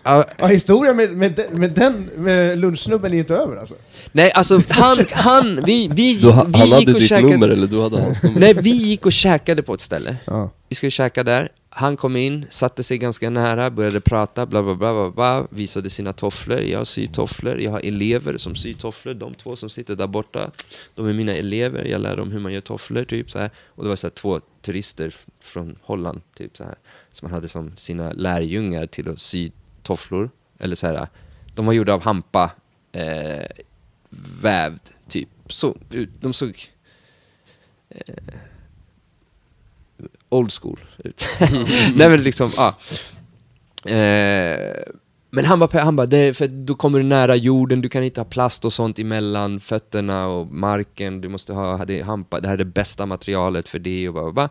ja, 0.03 0.25
historien 0.47 0.95
med, 0.97 1.11
med, 1.17 1.31
den- 1.33 1.59
med 1.59 1.71
den 1.71 2.09
med 2.15 2.59
lunchsnubben 2.59 3.13
är 3.13 3.17
inte 3.17 3.35
över 3.35 3.57
alltså. 3.57 3.75
nej 4.11 4.31
alltså 4.31 4.61
han, 4.69 4.97
han, 5.11 5.59
vi, 5.65 5.87
vi, 5.93 6.15
Du, 6.21 6.29
ha- 6.29 6.43
vi 6.43 6.57
han 6.57 6.65
gick 6.67 6.73
hade 6.73 6.93
och 6.93 6.99
ditt 6.99 7.09
käkade, 7.09 7.31
nummer 7.31 7.49
eller 7.49 7.67
du 7.67 7.81
hade 7.81 8.01
hans 8.01 8.23
nummer? 8.23 8.39
Nej, 8.39 8.53
vi 8.53 8.69
gick 8.69 9.05
och 9.05 9.11
käkade 9.11 9.63
på 9.63 9.73
ett 9.73 9.81
ställe. 9.81 10.17
Ja. 10.25 10.49
Vi 10.69 10.75
skulle 10.75 10.91
käka 10.91 11.23
där, 11.23 11.49
han 11.69 11.97
kom 11.97 12.15
in, 12.15 12.45
satte 12.49 12.83
sig 12.83 12.97
ganska 12.97 13.29
nära, 13.29 13.69
började 13.71 14.01
prata, 14.01 14.45
bla 14.45 14.63
bla 14.63 14.75
bla, 14.75 14.93
bla, 14.93 15.11
bla 15.11 15.47
visade 15.49 15.89
sina 15.89 16.13
tofflor, 16.13 16.59
jag 16.59 16.87
syr 16.87 17.07
tofflor, 17.07 17.61
jag 17.61 17.71
har 17.71 17.79
elever 17.85 18.37
som 18.37 18.55
syr 18.55 18.73
tofflor, 18.73 19.13
de 19.13 19.33
två 19.33 19.55
som 19.55 19.69
sitter 19.69 19.95
där 19.95 20.07
borta, 20.07 20.51
de 20.95 21.07
är 21.07 21.13
mina 21.13 21.33
elever, 21.33 21.85
jag 21.85 22.01
lär 22.01 22.17
dem 22.17 22.31
hur 22.31 22.39
man 22.39 22.53
gör 22.53 22.61
tofflor, 22.61 23.03
typ 23.03 23.31
så 23.31 23.39
här. 23.39 23.51
Och 23.67 23.83
det 23.83 23.89
var 23.89 23.95
så 23.95 24.07
här, 24.07 24.11
två 24.11 24.39
turister 24.61 25.07
f- 25.07 25.25
från 25.41 25.75
Holland, 25.81 26.21
typ 26.37 26.57
så 26.57 26.63
här, 26.63 26.75
som 27.11 27.25
han 27.29 27.33
hade 27.35 27.47
som 27.47 27.73
sina 27.77 28.11
lärjungar 28.11 28.85
till 28.87 29.09
att 29.09 29.19
sy 29.19 29.51
tofflor, 29.83 30.29
eller 30.59 30.75
så 30.75 30.87
här, 30.87 31.07
de 31.55 31.65
var 31.65 31.73
gjorda 31.73 31.93
av 31.93 32.01
hampa, 32.01 32.51
eh, 32.91 33.45
vävd, 34.41 34.91
typ, 35.07 35.29
så, 35.47 35.77
de 36.19 36.33
såg 36.33 36.71
eh, 37.89 38.15
old 40.29 40.51
school 40.61 40.79
ut. 40.97 41.27
Nej 41.95 42.09
men 42.09 42.23
liksom, 42.23 42.51
ja. 42.57 42.75
Eh, 43.91 44.83
men 45.33 45.45
han 45.45 45.59
bara, 45.59 45.79
han 45.79 45.95
bara 45.95 46.07
det, 46.07 46.37
för 46.37 46.47
då 46.47 46.75
kommer 46.75 46.99
du 46.99 47.05
nära 47.05 47.35
jorden, 47.35 47.81
du 47.81 47.89
kan 47.89 48.03
inte 48.03 48.19
ha 48.19 48.25
plast 48.25 48.65
och 48.65 48.73
sånt 48.73 48.99
emellan 48.99 49.59
fötterna 49.59 50.27
och 50.27 50.47
marken, 50.47 51.21
du 51.21 51.29
måste 51.29 51.53
ha, 51.53 51.85
det, 51.85 52.01
hampa, 52.01 52.39
det 52.39 52.47
här 52.47 52.53
är 52.53 52.57
det 52.57 52.65
bästa 52.65 53.05
materialet 53.05 53.69
för 53.69 53.79
det 53.79 54.09
och 54.09 54.33
bara. 54.33 54.49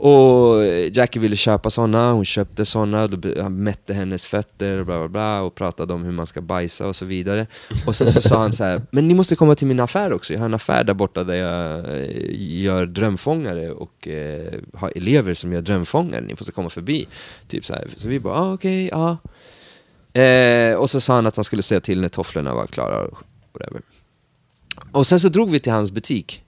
Och 0.00 0.66
Jackie 0.92 1.22
ville 1.22 1.36
köpa 1.36 1.70
sådana, 1.70 2.12
hon 2.12 2.24
köpte 2.24 2.64
sådana, 2.64 3.08
han 3.42 3.62
mätte 3.62 3.94
hennes 3.94 4.26
fötter 4.26 4.76
och 4.78 4.86
bla 4.86 4.98
bla 4.98 5.08
bla 5.08 5.40
och 5.42 5.54
pratade 5.54 5.94
om 5.94 6.04
hur 6.04 6.12
man 6.12 6.26
ska 6.26 6.40
bajsa 6.40 6.86
och 6.86 6.96
så 6.96 7.04
vidare. 7.04 7.46
Och 7.86 7.96
sen 7.96 8.06
så 8.06 8.20
sa 8.20 8.38
han 8.38 8.52
så 8.52 8.64
här, 8.64 8.82
men 8.90 9.08
ni 9.08 9.14
måste 9.14 9.36
komma 9.36 9.54
till 9.54 9.66
min 9.66 9.80
affär 9.80 10.12
också, 10.12 10.32
jag 10.32 10.40
har 10.40 10.46
en 10.46 10.54
affär 10.54 10.84
där 10.84 10.94
borta 10.94 11.24
där 11.24 11.34
jag 11.34 11.78
eh, 11.78 12.06
gör 12.62 12.86
drömfångare 12.86 13.70
och 13.70 14.08
eh, 14.08 14.52
har 14.74 14.92
elever 14.96 15.34
som 15.34 15.52
gör 15.52 15.62
drömfångare, 15.62 16.20
ni 16.20 16.32
måste 16.32 16.52
komma 16.52 16.70
förbi. 16.70 17.06
Typ 17.48 17.64
så 17.64 17.74
här. 17.74 17.88
Så 17.96 18.08
vi 18.08 18.20
bara, 18.20 18.34
ah, 18.34 18.52
okej, 18.52 18.88
ja. 18.92 19.16
Eh, 20.18 20.74
och 20.74 20.90
så 20.90 21.00
sa 21.00 21.14
han 21.14 21.26
att 21.26 21.36
han 21.36 21.44
skulle 21.44 21.62
säga 21.62 21.80
till 21.80 22.00
när 22.00 22.08
tofflorna 22.08 22.54
var 22.54 22.66
klara 22.66 23.04
och 23.04 23.18
whatever. 23.52 23.82
Och 24.92 25.06
sen 25.06 25.20
så 25.20 25.28
drog 25.28 25.50
vi 25.50 25.60
till 25.60 25.72
hans 25.72 25.92
butik. 25.92 26.44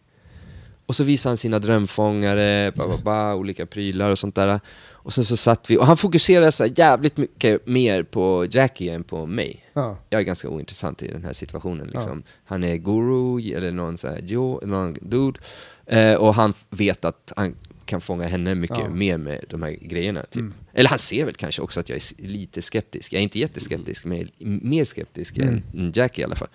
Och 0.86 0.96
så 0.96 1.04
visade 1.04 1.30
han 1.30 1.36
sina 1.36 1.58
drömfångare, 1.58 2.72
ba, 2.76 2.88
ba, 2.88 2.96
ba, 3.02 3.34
olika 3.34 3.66
prylar 3.66 4.10
och 4.10 4.18
sånt 4.18 4.34
där. 4.34 4.60
Och 5.02 5.12
sen 5.12 5.24
så 5.24 5.36
satt 5.36 5.70
vi, 5.70 5.78
och 5.78 5.86
han 5.86 5.96
fokuserade 5.96 6.52
så 6.52 6.66
jävligt 6.66 7.16
mycket 7.16 7.66
mer 7.66 8.02
på 8.02 8.46
Jackie 8.50 8.94
än 8.94 9.04
på 9.04 9.26
mig. 9.26 9.64
Ja. 9.72 9.96
Jag 10.08 10.20
är 10.20 10.24
ganska 10.24 10.48
ointressant 10.48 11.02
i 11.02 11.08
den 11.08 11.24
här 11.24 11.32
situationen 11.32 11.86
liksom. 11.86 12.22
Han 12.44 12.64
är 12.64 12.76
guru, 12.76 13.56
eller 13.56 13.72
någon 13.72 13.98
så 13.98 14.08
här, 14.08 14.18
Joe, 14.18 14.60
någon 14.66 14.96
dude. 15.00 15.40
Eh, 15.86 16.14
och 16.14 16.34
han 16.34 16.54
vet 16.70 17.04
att 17.04 17.32
han 17.36 17.54
kan 17.90 18.00
fånga 18.00 18.26
henne 18.28 18.54
mycket 18.54 18.78
Ja. 18.78 18.88
mer 18.88 19.16
med 19.18 19.44
de 19.48 19.62
här 19.62 19.70
grejerna. 19.70 20.22
Typ. 20.30 20.44
Eller 20.72 20.90
han 20.90 20.98
ser 20.98 21.24
väl 21.24 21.34
kanske 21.34 21.62
också 21.62 21.80
att 21.80 21.88
jag 21.88 21.96
är 21.96 22.22
lite 22.26 22.62
skeptisk. 22.62 23.12
Jag 23.12 23.18
är 23.18 23.22
inte 23.22 23.38
jätteskeptisk, 23.38 24.04
men 24.04 24.18
jag 24.18 24.26
är 24.38 24.46
mer 24.46 24.84
skeptisk 24.84 25.36
än 25.38 25.62
än 25.74 25.92
Jackie 25.94 26.22
i 26.22 26.24
alla 26.24 26.36
fall. 26.36 26.48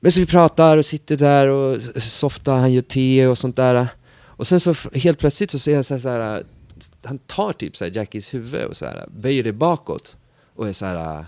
Men 0.00 0.12
så 0.12 0.20
vi 0.20 0.26
pratar 0.26 0.76
och 0.76 0.86
sitter 0.86 1.16
där 1.16 1.48
och 1.48 1.82
softar, 2.02 2.56
han 2.56 2.72
gör 2.72 2.80
te 2.80 3.26
och 3.26 3.38
sånt 3.38 3.56
där. 3.56 3.88
Och 4.38 4.46
sen 4.46 4.60
så 4.60 4.74
helt 4.94 5.18
plötsligt 5.18 5.50
så 5.50 5.58
ser 5.58 5.72
jag 5.74 5.84
så 5.84 5.94
här, 5.94 6.00
så 6.00 6.08
här 6.08 6.44
han 7.02 7.18
tar 7.18 7.52
typ 7.52 7.76
så 7.76 7.84
här 7.84 7.92
Jackies 7.96 8.34
huvud 8.34 8.64
och 8.64 8.76
så 8.76 8.84
här 8.86 9.08
böjer 9.16 9.44
det 9.44 9.52
bakåt 9.52 10.16
och 10.54 10.68
är 10.68 10.72
så 10.72 10.86
här 10.86 11.26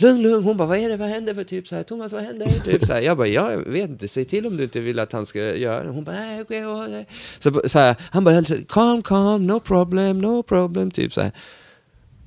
lugn, 0.00 0.22
lugn. 0.22 0.44
Hon 0.44 0.56
bara, 0.56 0.68
vad 0.68 0.78
är 0.78 0.88
det, 0.88 0.96
vad 0.96 1.08
händer? 1.08 1.34
För 1.34 1.44
typ 1.44 1.68
så 1.68 1.74
här, 1.74 1.82
Thomas, 1.82 2.12
vad 2.12 2.22
händer? 2.22 2.46
Typ 2.64 2.86
så 2.86 2.92
här. 2.92 3.00
Jag 3.00 3.16
bara, 3.16 3.26
jag 3.26 3.56
vet 3.56 3.90
inte, 3.90 4.08
säg 4.08 4.24
till 4.24 4.46
om 4.46 4.56
du 4.56 4.64
inte 4.64 4.80
vill 4.80 4.98
att 4.98 5.12
han 5.12 5.26
ska 5.26 5.38
göra 5.56 5.84
det. 5.84 5.90
Hon 5.90 6.04
bara, 6.04 6.16
nej, 6.16 6.40
okej, 6.40 6.66
okej. 6.66 7.06
Så, 7.38 7.62
så 7.68 7.78
här, 7.78 7.96
han 8.10 8.24
bara, 8.24 8.44
calm, 8.68 9.02
calm, 9.02 9.46
no 9.46 9.60
problem, 9.60 10.20
no 10.20 10.42
problem, 10.42 10.90
typ 10.90 11.12
så 11.12 11.20
här. 11.20 11.32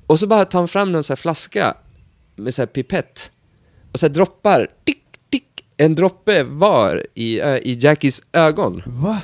Och 0.06 0.20
så 0.20 0.26
bara 0.26 0.44
tar 0.44 0.58
han 0.58 0.68
fram 0.68 0.92
någon 0.92 1.04
så 1.04 1.12
här 1.12 1.16
flaska 1.16 1.76
med 2.36 2.54
så 2.54 2.62
här 2.62 2.66
pipett 2.66 3.30
och 3.92 4.00
så 4.00 4.06
här 4.06 4.14
droppar, 4.14 4.68
tick, 4.84 5.02
tick, 5.30 5.64
en 5.76 5.94
droppe 5.94 6.42
var 6.42 7.06
i, 7.14 7.40
i 7.40 7.78
Jackies 7.80 8.22
ögon. 8.32 8.82
Va? 8.86 9.20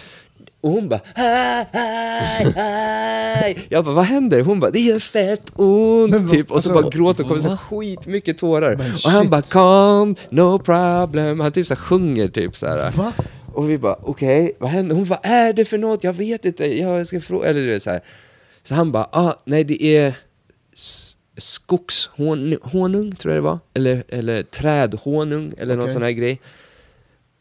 Och 0.60 0.70
hon 0.70 0.88
bara 0.88 1.00
hej, 1.14 1.66
hej, 1.72 2.52
hej. 2.56 3.66
Jag 3.68 3.84
bara 3.84 3.94
vad 3.94 4.04
händer? 4.04 4.42
Hon 4.42 4.60
bara 4.60 4.70
det 4.70 4.80
gör 4.80 4.98
fett 4.98 5.52
ont 5.56 6.10
Men 6.10 6.28
typ. 6.28 6.50
Och 6.50 6.62
så 6.62 6.70
alltså, 6.70 6.82
bara 6.82 6.90
gråter 6.90 7.22
och 7.22 7.28
kommer 7.28 7.42
så 7.42 7.56
skitmycket 7.56 8.38
tårar. 8.38 8.72
Och 9.04 9.10
han 9.10 9.30
bara 9.30 9.42
calm, 9.42 10.14
no 10.30 10.58
problem. 10.58 11.40
Han 11.40 11.52
typ 11.52 11.66
så 11.66 11.74
här 11.74 11.80
sjunger 11.80 12.28
typ 12.28 12.56
så 12.56 12.66
här. 12.66 12.90
Va? 12.90 13.12
Och 13.54 13.70
vi 13.70 13.78
bara 13.78 13.96
okej, 14.02 14.56
vad 14.58 14.70
händer? 14.70 14.96
Hon 14.96 15.04
bara 15.04 15.20
är 15.22 15.52
det 15.52 15.64
för 15.64 15.78
något? 15.78 16.04
Jag 16.04 16.12
vet 16.12 16.44
inte, 16.44 16.78
jag 16.78 17.06
ska 17.06 17.20
fråga. 17.20 17.48
Eller 17.48 17.60
du 17.60 17.72
vet 17.72 17.82
så 17.82 17.90
här. 17.90 18.00
Så 18.62 18.74
han 18.74 18.92
bara 18.92 19.08
ah, 19.12 19.34
nej 19.44 19.64
det 19.64 19.84
är 19.84 20.14
skogshonung 21.36 23.14
tror 23.16 23.34
jag 23.34 23.42
det 23.42 23.46
var. 23.46 23.58
Eller, 23.74 24.02
eller 24.08 24.42
trädhonung 24.42 25.54
eller 25.58 25.74
någon 25.76 25.82
Okej. 25.82 25.92
sån 25.92 26.02
här 26.02 26.10
grej. 26.10 26.40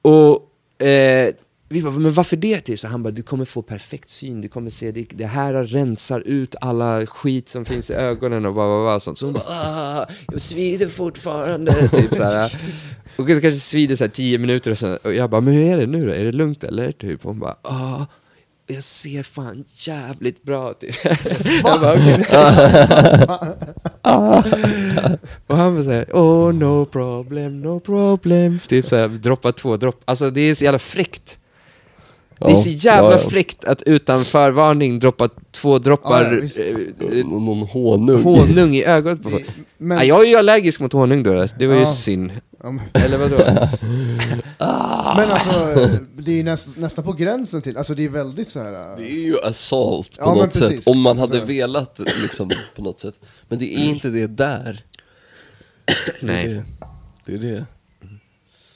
Och 0.02 0.86
eh, 0.86 1.34
vi 1.72 1.82
bara, 1.82 1.94
men 1.94 2.14
varför 2.14 2.38
det? 2.38 2.62
Typ? 2.62 2.80
Så 2.80 2.88
han 2.88 3.04
bara, 3.04 3.12
du 3.12 3.24
kommer 3.24 3.46
få 3.46 3.62
perfekt 3.62 4.10
syn, 4.10 4.41
du 4.41 4.48
kommer 4.48 4.70
se, 4.70 4.91
det, 4.91 5.06
det 5.10 5.26
här 5.26 5.64
rensar 5.64 6.20
ut 6.26 6.56
alla 6.62 7.06
skit 7.06 7.50
som 7.50 7.66
finns 7.66 7.90
i 7.90 7.94
ögonen 7.94 8.46
och 8.46 8.54
bara, 8.54 8.84
bara, 8.86 9.00
sånt. 9.00 9.18
Så 9.18 9.26
hon 9.26 9.34
bara, 9.34 9.44
ah, 9.48 10.06
jag 10.32 10.41
svider 10.41 10.88
fortfarande, 10.88 11.90
typ 11.90 12.16
så 12.16 12.24
här. 12.24 12.62
Och 13.18 13.26
det 13.26 13.41
kanske 13.41 13.60
svider 13.60 13.96
så 13.96 14.04
här 14.04 14.12
tio 14.12 14.38
minuter 14.38 14.72
och, 14.72 14.78
så, 14.78 14.98
och 15.04 15.14
jag 15.14 15.30
bara, 15.30 15.41
men 15.41 15.54
hur 15.54 15.64
är 15.64 15.78
det 15.78 15.88
nu 15.88 16.06
då? 16.06 16.14
Är 16.14 16.24
det 16.24 16.32
lugnt 16.32 16.64
eller? 16.64 16.91
Typ. 16.91 17.24
Hon 17.24 17.40
bara, 17.40 17.56
ah, 17.62 18.06
jag 18.68 18.84
ser 18.84 19.24
fan 19.24 19.66
jävligt 19.74 20.44
bra 20.44 20.74
typ. 20.74 20.96
Jag 21.64 21.82
bara, 21.82 21.94
okej. 21.94 22.26
Ah. 24.02 24.44
Och 25.48 25.58
han 25.58 25.76
bara 25.76 25.84
såhär, 25.84 26.06
oh 26.12 26.54
no 26.54 26.86
problem, 26.86 27.62
no 27.62 27.80
problem. 27.80 28.60
Typ 28.68 28.88
såhär, 28.88 29.08
droppa 29.08 29.52
två 29.52 29.78
dropp. 29.78 30.02
Alltså 30.06 30.30
det 30.30 30.41
är 30.41 30.56
så 30.56 30.64
jävla 30.64 30.80
fräckt. 30.80 31.39
Det 32.40 32.45
är 32.45 32.49
Ja, 32.49 32.56
så 32.56 32.70
jävla 32.70 33.11
ja, 33.11 33.20
ja. 33.24 33.30
fräckt 33.30 33.66
att 33.66 33.84
utan 33.84 34.26
förvarning 34.26 34.99
droppa 34.99 35.30
två 35.52 35.80
droppar 35.80 36.44
Ja, 36.57 36.64
ja, 36.99 37.07
eh, 37.18 37.26
Någon 37.26 37.61
honung. 37.68 38.24
honung 38.24 38.76
i 38.76 38.84
ögonet 38.86 39.24
på 39.24 39.30
folk. 39.30 39.45
Men, 39.78 39.98
Ja, 39.98 40.03
jag 40.03 40.22
är 40.26 40.30
ju 40.30 40.36
allergisk 40.36 40.80
mot 40.80 40.94
honung 40.94 41.24
då, 41.24 41.48
det 41.60 41.68
var 41.68 41.74
ju 41.76 41.80
Ja. 41.82 41.86
synd. 41.86 42.32
Ja, 42.64 42.72
men- 42.72 43.03
Eller 43.03 43.18
vadå? 43.18 43.38
men 45.16 45.32
alltså, 45.32 45.49
det 46.18 46.32
är 46.32 46.36
ju 46.36 46.44
näst, 46.44 46.78
nästan 46.78 47.03
på 47.06 47.14
gränsen 47.14 47.61
till, 47.61 47.78
alltså 47.78 47.95
det 47.95 48.06
är 48.06 48.10
väldigt 48.10 48.49
så 48.49 48.60
här. 48.60 48.98
Det 48.98 49.03
är 49.11 49.26
ju 49.26 49.36
assault 49.44 50.18
på 50.20 50.26
Ja, 50.26 50.34
något 50.36 50.53
sätt, 50.53 50.88
om 50.88 51.02
man 51.02 51.18
hade 51.18 51.40
Så- 51.40 51.45
velat 51.45 51.99
liksom 52.22 52.49
på 52.76 52.82
något 52.82 52.99
sätt. 52.99 53.14
Men 53.48 53.60
det 53.60 53.66
är 53.76 53.80
inte 53.84 54.10
det 54.10 54.28
där. 54.28 54.84
Det 55.86 56.24
är 56.24 56.26
Nej. 56.28 56.48
det. 56.48 56.64
Det 57.26 57.34
är 57.48 57.52
det. 57.52 57.66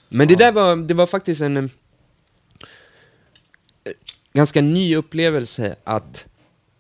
Men 0.10 0.28
det 0.28 0.36
där 0.36 0.52
var, 0.52 0.76
det 0.76 0.94
var 0.94 1.06
faktiskt 1.06 1.42
en 1.42 1.70
ganska 4.34 4.62
ny 4.62 4.96
upplevelse 4.96 5.76
att 5.84 6.28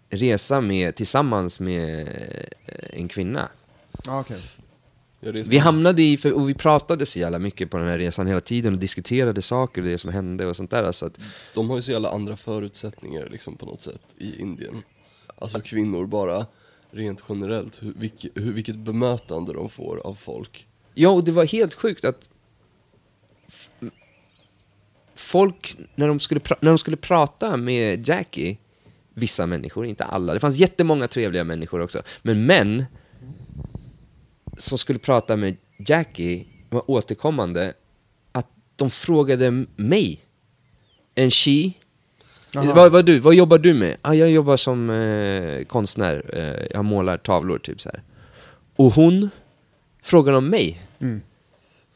resa 0.09 0.61
med, 0.61 0.95
tillsammans 0.95 1.59
med 1.59 1.99
eh, 2.65 2.99
en 2.99 3.07
kvinna. 3.07 3.49
Jag 5.19 5.35
reser- 5.35 5.51
Vi 5.51 5.57
hamnade 5.57 6.01
i, 6.03 6.17
för, 6.17 6.31
och 6.33 6.49
vi 6.49 6.53
pratade 6.53 7.05
så 7.05 7.19
jävla 7.19 7.39
mycket 7.39 7.69
på 7.71 7.77
den 7.77 7.87
här 7.87 7.97
resan 7.97 8.27
hela 8.27 8.41
tiden 8.41 8.73
och 8.73 8.79
diskuterade 8.79 9.41
saker 9.41 9.81
och 9.81 9.87
det 9.87 9.97
som 9.97 10.09
hände 10.13 10.45
och 10.45 10.55
sånt 10.55 10.71
där. 10.71 10.91
Så 10.91 11.05
att, 11.05 11.19
De 11.53 11.69
har 11.69 11.75
ju 11.77 11.81
så 11.81 11.91
jävla 11.91 12.09
andra 12.11 12.37
förutsättningar 12.37 13.29
liksom 13.31 13.57
på 13.57 13.65
något 13.65 13.81
sätt 13.81 14.01
i 14.17 14.41
Indien. 14.41 14.83
Alltså 15.37 15.59
kvinnor 15.61 16.05
bara, 16.05 16.45
rent 16.91 17.23
generellt, 17.29 17.83
hur, 17.83 17.93
vilket, 17.97 18.31
hur, 18.35 18.53
vilket 18.53 18.75
bemötande 18.75 19.53
de 19.53 19.69
får 19.69 19.97
av 19.97 20.15
folk. 20.15 20.67
ja, 20.93 21.09
och 21.09 21.23
det 21.23 21.31
var 21.31 21.45
helt 21.45 21.73
sjukt 21.73 22.05
att 22.05 22.29
folk, 25.23 25.77
när 25.95 26.07
de, 26.07 26.19
skulle 26.19 26.41
när 26.59 26.69
de 26.71 26.77
skulle 26.77 26.97
prata 26.97 27.57
med 27.57 28.07
Jackie, 28.07 28.57
vissa 29.13 29.45
människor, 29.45 29.85
inte 29.85 30.03
alla, 30.03 30.33
det 30.33 30.39
fanns 30.39 30.57
jättemånga 30.57 31.07
trevliga 31.07 31.43
människor 31.43 31.81
också, 31.81 32.01
men 32.21 32.45
män 32.45 32.85
som 34.57 34.77
skulle 34.77 34.99
prata 34.99 35.35
med 35.35 35.57
Jackie 35.77 36.45
var 36.69 36.91
återkommande 36.91 37.73
att 38.31 38.47
de 38.75 38.89
frågade 38.89 39.65
mig, 39.75 40.21
en 41.15 41.31
she, 41.31 41.71
vad, 42.53 42.91
vad, 42.91 43.05
du, 43.05 43.19
vad 43.19 43.35
jobbar 43.35 43.57
du 43.57 43.73
med? 43.73 43.97
Ah, 44.01 44.13
jag 44.13 44.31
jobbar 44.31 44.57
som 44.57 44.89
eh, 44.89 45.65
konstnär, 45.65 46.23
eh, 46.33 46.67
jag 46.71 46.85
målar 46.85 47.17
tavlor 47.17 47.57
typ 47.57 47.81
så 47.81 47.89
här. 47.89 48.01
Och 48.75 48.93
hon 48.93 49.29
frågar 50.01 50.33
om 50.33 50.49
mig. 50.49 50.81
Mm. 50.99 51.21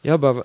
Jag 0.02 0.20
bara, 0.20 0.44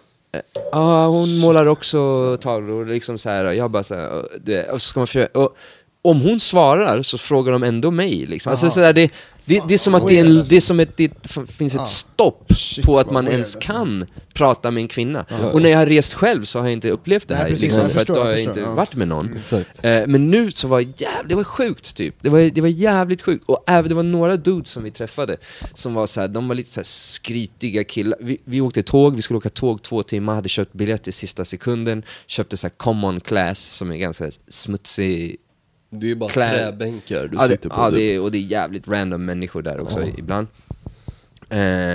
ja 0.72 1.06
hon 1.06 1.38
målar 1.38 1.66
också 1.66 2.36
tavlor, 2.36 2.86
liksom 2.86 3.18
så 3.18 3.28
här. 3.28 3.52
Jag 3.52 3.70
bara 3.70 3.82
så 3.82 3.94
här, 3.94 4.10
och 4.10 4.28
det, 4.44 4.70
och 4.70 4.82
så 4.82 4.88
ska 4.88 5.00
man 5.00 5.06
försöka, 5.06 5.38
och 5.38 5.56
om 6.02 6.20
hon 6.20 6.40
svarar 6.40 7.02
så 7.02 7.18
frågar 7.18 7.52
de 7.52 7.62
ändå 7.62 7.90
mig 7.90 8.26
liksom. 8.26 8.50
Alltså 8.50 8.70
så 8.70 8.80
där, 8.80 8.92
det, 8.92 9.10
det, 9.44 9.62
det 9.68 9.74
är 9.74 9.78
som 9.78 9.94
att 9.94 10.08
det, 10.08 10.18
är 10.18 10.24
en, 10.24 10.44
det 10.48 10.56
är 10.56 10.60
som 10.60 10.80
ett, 10.80 10.96
det 10.96 11.10
finns 11.48 11.74
ett 11.74 11.78
Ja. 11.80 11.86
stopp 11.86 12.52
Shit, 12.56 12.84
på 12.84 12.98
att 12.98 13.10
man 13.10 13.24
weird, 13.24 13.32
ens 13.32 13.56
alltså. 13.56 13.72
kan 13.72 14.06
prata 14.34 14.70
med 14.70 14.80
en 14.80 14.88
kvinna. 14.88 15.26
Ja. 15.28 15.50
Och 15.50 15.62
när 15.62 15.70
jag 15.70 15.78
har 15.78 15.86
rest 15.86 16.14
själv 16.14 16.44
så 16.44 16.58
har 16.58 16.66
jag 16.66 16.72
inte 16.72 16.90
upplevt 16.90 17.28
det 17.28 17.34
Nej, 17.34 17.42
här, 17.42 17.48
precis, 17.50 17.62
liksom, 17.62 17.80
för 17.80 17.88
förstår, 17.88 18.14
att 18.14 18.18
då 18.18 18.24
har 18.24 18.30
jag 18.30 18.40
inte 18.40 18.62
varit 18.62 18.94
med 18.94 19.08
någon. 19.08 19.38
Eh, 19.82 20.06
men 20.06 20.30
nu 20.30 20.50
så 20.50 20.68
var 20.68 20.80
jäv, 20.80 21.28
det 21.28 21.34
var 21.34 21.44
sjukt 21.44 21.96
typ. 21.96 22.14
Det 22.20 22.28
var, 22.28 22.40
det 22.40 22.60
var 22.60 22.68
jävligt 22.68 23.22
sjukt. 23.22 23.44
Och 23.46 23.64
även, 23.66 23.88
det 23.88 23.94
var 23.94 24.02
några 24.02 24.36
dudes 24.36 24.68
som 24.70 24.82
vi 24.82 24.90
träffade 24.90 25.36
som 25.74 25.94
var 25.94 26.06
så 26.06 26.20
här, 26.20 26.28
de 26.28 26.48
var 26.48 26.54
lite 26.54 26.70
så 26.70 26.80
här 26.80 26.84
skrytiga 26.84 27.84
killar. 27.84 28.18
Vi, 28.20 28.38
vi 28.44 28.60
åkte 28.60 28.82
tåg, 28.82 29.16
vi 29.16 29.22
skulle 29.22 29.38
åka 29.38 29.48
tåg 29.48 29.82
två 29.82 30.02
timmar, 30.02 30.34
hade 30.34 30.48
köpt 30.48 30.72
biljett 30.72 31.08
i 31.08 31.12
sista 31.12 31.44
sekunden, 31.44 32.02
köpte 32.26 32.56
så 32.56 32.66
här 32.66 32.74
common 32.76 33.20
class 33.20 33.58
som 33.60 33.90
är 33.92 33.96
ganska 33.96 34.30
smutsig. 34.48 35.36
Det 35.94 36.06
är 36.06 36.08
ju 36.08 36.14
bara 36.14 36.30
Klä- 36.30 36.50
träbänkar 36.50 37.28
du 37.28 37.36
Ja, 37.36 37.48
sitter 37.48 37.68
på. 37.68 37.74
ja, 37.76 37.88
typ. 37.90 37.96
det 37.96 38.02
är, 38.14 38.20
och 38.20 38.30
det 38.30 38.38
är 38.38 38.42
jävligt 38.42 38.88
random 38.88 39.24
människor 39.24 39.62
där 39.62 39.80
också 39.80 40.00
Ja. 40.00 40.06
ibland. 40.18 40.46
Eh, 41.50 41.94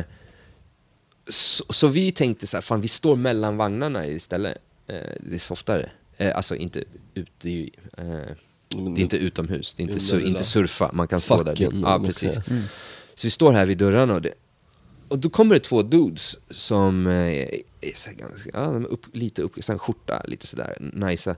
så, 1.29 1.63
så 1.69 1.87
vi 1.87 2.11
tänkte 2.11 2.47
så 2.47 2.57
här, 2.57 2.61
fan 2.61 2.81
vi 2.81 2.87
står 2.87 3.15
mellan 3.15 3.57
vagnarna 3.57 4.07
istället. 4.07 4.57
Eh, 4.87 4.95
det 5.19 5.35
är 5.35 5.39
softare. 5.39 5.89
Eh, 6.17 6.35
alltså 6.37 6.55
inte 6.55 6.83
ute 7.13 7.49
i... 7.49 7.71
Eh, 7.97 8.03
Men 8.75 8.95
det 8.95 9.01
är 9.01 9.03
inte 9.03 9.17
utomhus, 9.17 9.73
det 9.73 9.83
är 9.83 9.87
inte, 9.87 9.99
sur, 9.99 10.21
inte 10.25 10.43
surfa, 10.43 10.89
man 10.93 11.07
kan 11.07 11.21
stå 11.21 11.43
där. 11.43 11.55
Ja, 11.83 11.99
precis. 12.05 12.19
säga. 12.19 12.43
Så 13.15 13.27
vi 13.27 13.31
står 13.31 13.51
här 13.51 13.65
vid 13.65 13.77
dörrarna 13.77 14.13
och 14.13 14.21
det, 14.21 14.33
och 15.07 15.19
då 15.19 15.29
kommer 15.29 15.55
det 15.55 15.59
två 15.61 15.81
dudes 15.81 16.37
som 16.49 17.07
eh, 17.07 17.13
är 17.81 17.95
så 17.95 18.09
här 18.09 18.15
ganska, 18.17 18.49
ja, 18.53 18.59
de 18.65 18.83
är 18.85 18.87
upp, 18.89 19.05
lite 19.15 19.41
upp, 19.41 19.63
så 19.63 19.71
här 19.71 19.79
skjorta, 19.79 20.23
lite 20.27 20.47
sådär, 20.47 20.77
nice. 20.93 21.35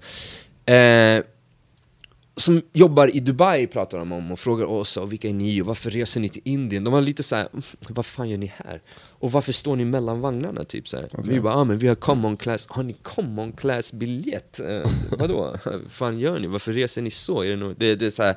Eh, 2.40 2.42
som 2.42 2.62
jobbar 2.74 3.16
i 3.16 3.20
Dubai 3.20 3.68
pratar 3.68 3.98
de 3.98 4.12
om 4.12 4.32
och 4.32 4.40
frågar 4.40 4.66
oss 4.66 4.98
och 4.98 5.12
vilka 5.12 5.30
är 5.30 5.34
ni 5.34 5.62
och 5.62 5.66
varför 5.66 5.90
reser 5.90 6.20
ni 6.20 6.30
till 6.30 6.42
Indien? 6.46 6.84
De 6.84 6.94
var 6.94 7.02
lite 7.02 7.24
så 7.24 7.36
här, 7.36 7.48
"Mm, 7.54 7.64
vad 7.90 8.06
fan 8.06 8.30
gör 8.30 8.38
ni 8.38 8.54
här? 8.56 8.82
Och 9.22 9.32
varför 9.32 9.52
står 9.52 9.76
ni 9.76 9.86
mellan 9.86 10.22
vagnarna? 10.22 10.66
Typ 10.66 10.88
så 10.88 10.98
här. 10.98 11.08
Vi 11.24 11.40
bara, 11.40 11.54
ah, 11.56 11.64
men 11.64 11.78
vi 11.78 11.88
har 11.88 11.96
common 11.96 12.38
class, 12.38 12.68
har 12.70 12.84
ni 12.84 12.94
common 12.94 13.52
class 13.52 13.94
biljett? 13.94 14.60
Eh, 14.60 14.92
vadå? 15.20 15.58
Vad 15.66 15.80
fan 15.90 16.20
gör 16.20 16.40
ni? 16.40 16.48
Varför 16.48 16.74
reser 16.74 17.02
ni 17.02 17.12
så? 17.12 17.42
Är 17.44 17.50
det, 17.50 17.56
nog, 17.56 17.76
det, 17.78 17.96
det 17.96 18.06
är 18.06 18.12
så 18.12 18.24
här, 18.24 18.36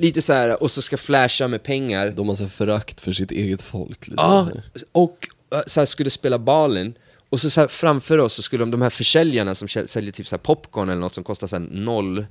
lite 0.00 0.22
så 0.22 0.32
här, 0.32 0.62
och 0.62 0.70
så 0.70 0.82
ska 0.82 0.96
flasha 0.96 1.48
med 1.48 1.62
pengar. 1.62 2.10
De 2.10 2.28
har 2.28 2.34
så 2.34 2.48
förakt 2.48 3.00
för 3.00 3.12
sitt 3.12 3.32
eget 3.32 3.62
folk. 3.62 4.08
Lite 4.08 4.22
Ja, 4.22 4.42
här. 4.42 4.64
och 4.92 5.28
äh, 5.54 5.60
så 5.66 5.80
här, 5.80 5.84
skulle 5.86 6.10
spela 6.10 6.38
balen 6.38 6.94
och 7.28 7.40
så, 7.40 7.50
så 7.50 7.60
här, 7.60 7.68
framför 7.68 8.18
oss 8.18 8.32
så 8.34 8.42
skulle 8.42 8.62
de, 8.62 8.70
de 8.70 8.82
här 8.82 8.90
försäljarna 8.90 9.54
som 9.54 9.68
säl- 9.68 9.86
säljer 9.86 10.12
typ 10.12 10.26
så 10.26 10.36
här 10.36 10.40
popcorn 10.40 10.88
eller 10.88 11.00
något 11.00 11.14
som 11.14 11.24
kostar 11.24 11.46
så 11.46 11.56
här 11.56 11.68
noll 11.70 12.26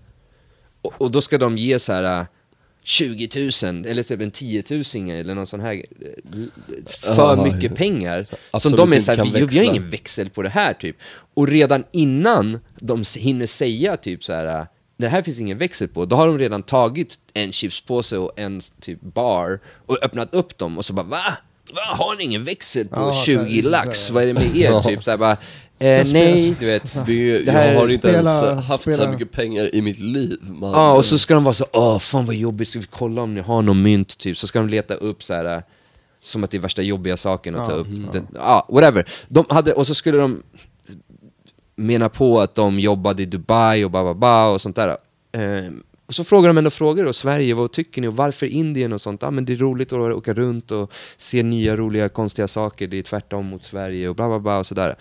och, 0.82 1.02
och 1.02 1.12
då 1.12 1.22
ska 1.22 1.38
de 1.38 1.58
ge 1.58 1.80
så 1.80 1.94
här 1.94 2.20
äh, 2.20 2.26
20 2.84 3.30
000 3.64 3.86
eller 3.86 4.04
typ 4.04 4.22
en 4.22 4.32
10 4.32 4.64
000 4.70 4.84
eller 5.10 5.36
någon 5.36 5.48
sån 5.48 5.60
här 5.60 5.74
äh, 5.74 5.84
för 7.16 7.38
Ja, 7.38 7.44
mycket 7.44 7.76
pengar 7.76 8.24
Så 8.24 8.60
som 8.60 8.72
de 8.72 8.92
är 8.92 8.96
inte 8.96 9.06
så 9.06 9.12
här, 9.12 9.16
kan 9.18 9.26
vi, 9.26 9.32
vi 9.34 9.40
har 9.40 9.46
växla." 9.48 9.64
ingen 9.64 9.90
växel 9.90 10.30
på 10.30 10.42
det 10.42 10.50
här 10.50 10.74
typ 10.74 10.96
och 11.34 11.48
redan 11.48 11.84
innan 11.92 12.60
de 12.80 13.04
hinner 13.18 13.48
säga 13.48 13.98
typ 13.98 14.24
så 14.24 14.34
här 14.34 14.60
äh, 14.60 14.66
det 14.98 15.08
här 15.08 15.22
finns 15.22 15.40
ingen 15.40 15.58
växel 15.58 15.88
på, 15.88 16.06
då 16.06 16.16
har 16.16 16.28
de 16.28 16.38
redan 16.38 16.64
tagit 16.64 17.20
en 17.34 17.52
chipspåse 17.52 18.18
och 18.18 18.40
en 18.40 18.62
typ 18.82 19.02
bar 19.02 19.60
och 19.86 20.04
öppnat 20.04 20.34
upp 20.34 20.58
dem 20.58 20.78
och 20.78 20.86
så 20.86 20.94
bara 20.94 21.06
va? 21.06 21.38
Va? 21.74 21.82
Har 21.96 22.16
ni 22.18 22.24
ingen 22.24 22.44
växel 22.44 22.88
på 22.88 22.96
Ja, 22.96 23.12
så 23.12 23.32
här, 23.32 23.50
20 23.50 23.64
så 23.64 23.70
lax? 23.70 24.10
Vad 24.10 24.24
är 24.24 24.28
det 24.28 24.34
med 24.34 24.56
er? 24.58 24.82
Typ 24.84 25.04
så 25.04 25.12
här 25.12 25.18
bara, 25.18 25.38
eh, 25.80 26.08
nej, 26.14 26.56
du 26.60 26.66
vet. 26.66 27.06
Det, 27.06 27.40
Det 27.46 27.52
här 27.52 27.68
jag 27.68 27.76
har 27.80 27.84
inte 27.94 27.98
spela- 27.98 28.18
ens 28.18 28.66
haft 28.68 28.84
så 28.84 28.92
spela- 28.92 29.06
här 29.06 29.12
mycket 29.14 29.32
pengar 29.32 29.76
i 29.76 29.82
mitt 29.82 30.00
liv. 30.00 30.38
Ja, 30.62 30.94
och 30.94 31.06
så 31.06 31.18
ska 31.18 31.34
de 31.34 31.44
vara 31.44 31.54
så 31.54 31.66
åh 31.74 32.00
fan 32.00 32.26
vad 32.26 32.36
jobbigt, 32.36 32.68
ska 32.70 32.80
vi 32.80 32.86
kolla 32.90 33.22
om 33.22 33.36
ni 33.36 33.42
har 33.42 33.62
någon 33.62 33.82
mynt 33.82 34.18
typ? 34.18 34.38
Så 34.38 34.48
ska 34.48 34.60
de 34.60 34.70
leta 34.70 34.94
upp 34.94 35.24
så 35.24 35.34
här. 35.34 35.64
Som 36.22 36.44
att 36.44 36.52
det 36.52 36.58
är 36.58 36.62
värsta 36.62 36.82
jobbiga 36.82 37.18
saken 37.18 37.56
att 37.56 37.62
Ja, 37.62 37.68
ta 37.70 37.74
upp. 37.76 37.88
mm. 37.88 38.28
Ja, 38.34 38.68
whatever. 38.70 39.06
De 39.28 39.46
hade, 39.50 39.74
och 39.74 39.88
så 39.88 39.96
skulle 39.96 40.18
de 40.18 40.44
mena 41.76 42.10
på 42.10 42.40
att 42.42 42.56
de 42.56 42.80
jobbade 42.80 43.24
i 43.24 43.26
Dubai 43.26 43.86
och 43.86 43.92
ba, 43.92 44.04
ba, 44.04 44.14
ba 44.14 44.48
och 44.48 44.62
sånt 44.62 44.76
där. 44.76 44.88
Eh, 45.32 45.72
och 46.08 46.16
så 46.16 46.24
frågar 46.24 46.48
de 46.50 46.58
ändå 46.58 46.70
frågor 46.70 47.06
då, 47.06 47.14
Sverige, 47.14 47.54
vad 47.54 47.72
tycker 47.72 48.02
ni 48.02 48.08
och 48.08 48.16
varför 48.16 48.46
Indien 48.46 48.94
och 48.94 49.02
sånt? 49.02 49.22
Ja 49.22 49.32
men 49.32 49.46
det 49.46 49.54
är 49.54 49.58
roligt 49.58 49.94
att 49.94 50.00
åka 50.00 50.34
runt 50.34 50.72
och 50.72 50.92
se 51.18 51.44
nya 51.44 51.76
roliga 51.76 52.10
konstiga 52.10 52.48
saker, 52.48 52.88
det 52.88 52.98
är 52.98 53.04
tvärtom 53.04 53.46
mot 53.46 53.64
Sverige 53.64 54.10
och 54.10 54.16
bla 54.16 54.28
bla 54.28 54.40
bla 54.40 54.60
och 54.60 54.66
sådär. 54.68 54.96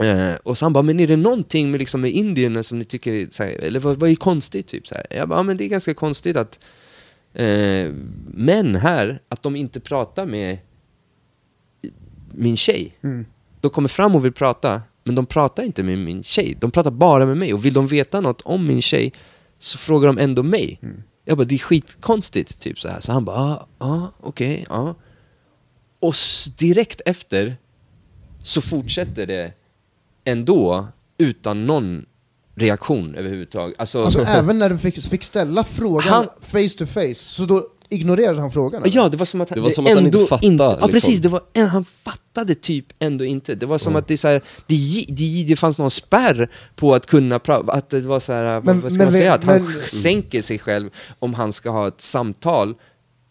Eh, 0.00 0.34
och 0.42 0.58
så 0.58 0.64
han 0.64 0.72
bara, 0.72 0.82
men 0.82 1.00
är 1.00 1.06
det 1.06 1.16
någonting 1.16 1.70
med, 1.70 1.78
liksom, 1.78 2.00
med 2.00 2.10
Indien 2.10 2.64
som 2.64 2.78
ni 2.78 2.84
tycker, 2.84 3.12
är, 3.12 3.26
så 3.30 3.42
här, 3.42 3.50
eller 3.50 3.80
vad, 3.80 3.96
vad 3.96 4.10
är 4.10 4.14
konstigt? 4.14 4.66
Typ, 4.66 4.86
så. 4.86 4.94
Jag 5.10 5.28
bara, 5.28 5.38
ja 5.38 5.42
men 5.42 5.56
det 5.56 5.64
är 5.64 5.68
ganska 5.68 5.94
konstigt 5.94 6.36
att 6.36 6.58
eh, 7.32 7.92
män 8.26 8.74
här, 8.74 9.20
att 9.28 9.42
de 9.42 9.56
inte 9.56 9.80
pratar 9.80 10.26
med 10.26 10.58
min 12.32 12.56
tjej. 12.56 12.96
Mm. 13.02 13.26
De 13.60 13.70
kommer 13.70 13.88
fram 13.88 14.14
och 14.14 14.24
vill 14.24 14.32
prata, 14.32 14.82
men 15.04 15.14
de 15.14 15.26
pratar 15.26 15.62
inte 15.62 15.82
med 15.82 15.98
min 15.98 16.22
tjej. 16.22 16.56
De 16.60 16.70
pratar 16.70 16.90
bara 16.90 17.26
med 17.26 17.36
mig. 17.36 17.54
Och 17.54 17.64
vill 17.64 17.74
de 17.74 17.86
veta 17.86 18.20
något 18.20 18.42
om 18.42 18.66
min 18.66 18.82
tjej 18.82 19.12
så 19.58 19.78
frågar 19.78 20.06
de 20.06 20.18
ändå 20.18 20.42
mig. 20.42 20.80
Jag 21.24 21.36
bara, 21.38 21.44
det 21.44 21.54
är 21.54 21.58
skitkonstigt, 21.58 22.60
typ 22.60 22.80
så 22.80 22.88
här. 22.88 23.00
Så 23.00 23.12
han 23.12 23.24
bara, 23.24 23.36
ja, 23.38 23.66
ah, 23.78 24.12
okej, 24.20 24.66
ja. 24.68 24.94
Och 26.00 26.14
direkt 26.58 27.00
efter 27.06 27.56
så 28.42 28.60
fortsätter 28.60 29.26
det 29.26 29.52
ändå 30.28 30.86
utan 31.18 31.66
någon 31.66 32.04
reaktion 32.54 33.14
överhuvudtaget. 33.14 33.74
Alltså, 33.80 34.02
Alltså 34.04 34.22
även 34.22 34.58
när 34.58 34.70
du 34.70 34.78
fick, 34.78 35.02
fick 35.02 35.24
ställa 35.24 35.64
frågan 35.64 36.08
Han- 36.12 36.26
face 36.40 36.78
to 36.78 36.86
face, 36.86 37.14
så 37.14 37.44
då 37.44 37.66
ignorerade 37.90 38.40
han 38.40 38.50
frågan? 38.52 38.82
eller? 38.82 38.96
Ja, 38.96 39.08
det 39.08 39.16
var 39.16 39.26
som 39.26 39.40
att, 39.40 39.48
Det 39.48 39.60
var 39.60 39.70
som 39.70 39.86
att 39.86 39.92
han 39.92 40.04
ändå 40.06 40.18
inte 40.18 40.28
fattade, 40.30 40.64
Ja, 40.64 40.70
liksom. 40.72 40.90
precis. 40.90 41.20
Det 41.20 41.28
var, 41.28 41.66
han 41.66 41.84
fattade 41.84 42.54
typ 42.54 42.86
ändå 42.98 43.24
inte. 43.24 43.54
Det 43.54 43.66
var 43.66 43.78
som 43.78 43.96
att 43.96 44.08
det, 44.08 44.16
så 44.18 44.28
här, 44.28 44.40
det, 44.66 45.04
det, 45.08 45.44
det 45.48 45.56
fanns 45.56 45.78
någon 45.78 45.90
spärr 45.90 46.50
på 46.76 46.94
att 46.94 47.06
kunna 47.06 47.38
prata, 47.38 47.72
att 47.72 47.90
det 47.90 48.00
var 48.00 48.20
så 48.20 48.32
här, 48.32 48.60
Men- 48.60 48.80
vad 48.80 48.92
ska 48.92 48.98
men 48.98 49.06
man 49.06 49.12
säga? 49.12 49.34
Att 49.34 49.44
han 49.44 49.62
men- 49.64 49.82
sänker 49.88 50.42
sig 50.42 50.58
själv 50.58 50.90
om 51.18 51.34
han 51.34 51.52
ska 51.52 51.70
ha 51.70 51.88
ett 51.88 52.00
samtal 52.00 52.74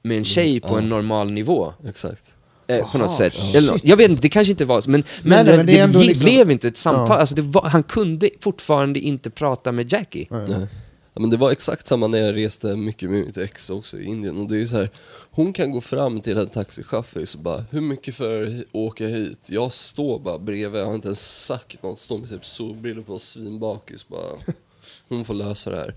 med 0.04 0.18
en 0.18 0.24
tjej 0.26 0.60
på 0.60 0.78
en 0.78 0.90
normal 0.90 1.32
nivå. 1.32 1.74
Exakt. 1.88 2.24
Eh, 2.68 2.92
på 2.92 2.98
något 2.98 3.16
sätt. 3.16 3.34
Eller, 3.56 3.72
något. 3.72 3.86
jag 3.86 3.98
vet 3.98 4.10
inte, 4.10 4.22
det 4.22 4.30
kanske 4.30 4.52
inte 4.52 4.66
var 4.66 4.82
så, 4.82 4.90
men, 4.90 5.04
men, 5.24 5.46
nej, 5.46 5.52
det, 5.52 5.58
men 5.58 5.66
det 5.66 5.80
ändå 5.80 6.00
det 6.00 6.06
liksom- 6.06 6.26
blev 6.26 6.52
inte 6.52 6.68
ett 6.68 6.78
samtal. 6.78 7.06
Ja. 7.10 7.18
Alltså 7.18 7.36
det 7.36 7.42
var, 7.42 7.66
han 7.66 7.84
kunde 7.84 8.30
fortfarande 8.40 9.00
inte 9.00 9.30
prata 9.30 9.72
med 9.72 9.92
Jackie. 9.92 10.28
Nej. 10.30 10.68
Ja, 11.14 11.22
men 11.22 11.30
det 11.30 11.38
var 11.38 11.52
exakt 11.52 11.88
samma 11.88 12.08
när 12.08 12.20
jag 12.20 12.36
reste 12.36 12.76
mycket 12.76 13.10
med 13.10 13.26
mitt 13.26 13.38
ex 13.38 13.70
också 13.70 13.98
i 14.00 14.04
Indien. 14.06 14.38
Och 14.38 14.48
det 14.48 14.56
är 14.56 14.60
ju 14.60 14.68
så 14.68 14.76
här, 14.78 14.90
hon 15.32 15.54
kan 15.54 15.72
gå 15.72 15.82
fram 15.82 16.22
till 16.22 16.38
en 16.38 16.50
taxichaffis 16.50 17.36
och 17.36 17.42
bara 17.42 17.66
Hur 17.72 17.82
mycket 17.82 18.16
för 18.16 18.44
att 18.44 18.66
åka 18.72 19.08
hit? 19.08 19.40
Jag 19.46 19.72
står 19.72 20.20
bara 20.20 20.40
bredvid, 20.40 20.82
jag 20.82 20.86
har 20.86 20.96
inte 20.96 21.08
ens 21.08 21.46
sagt 21.46 21.84
något. 21.84 22.00
Står 22.00 22.18
med 22.18 22.30
typ 22.30 22.46
solbrillor 22.46 23.04
på 23.04 23.14
och 23.14 23.22
svinbakis 23.22 24.08
bara 24.08 24.54
Hon 25.10 25.26
får 25.26 25.34
lösa 25.34 25.70
det 25.70 25.78
här. 25.78 25.96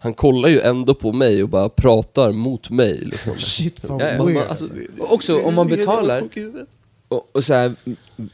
Han 0.00 0.14
kollar 0.14 0.48
ju 0.48 0.60
ändå 0.60 0.94
på 0.94 1.12
mig 1.12 1.42
och 1.42 1.48
bara 1.48 1.68
pratar 1.68 2.32
mot 2.32 2.70
mig 2.70 3.00
liksom. 3.00 3.34
Shit 3.38 3.84
vad 3.84 4.02
Ja, 4.02 4.08
ja. 4.08 4.24
Man 4.24 4.36
alltså, 4.48 4.68
också, 4.98 5.40
om 5.40 5.54
man 5.54 5.68
betalar-. 5.68 6.28
Och, 7.08 7.28
och 7.32 7.44
så 7.44 7.54
här, 7.54 7.74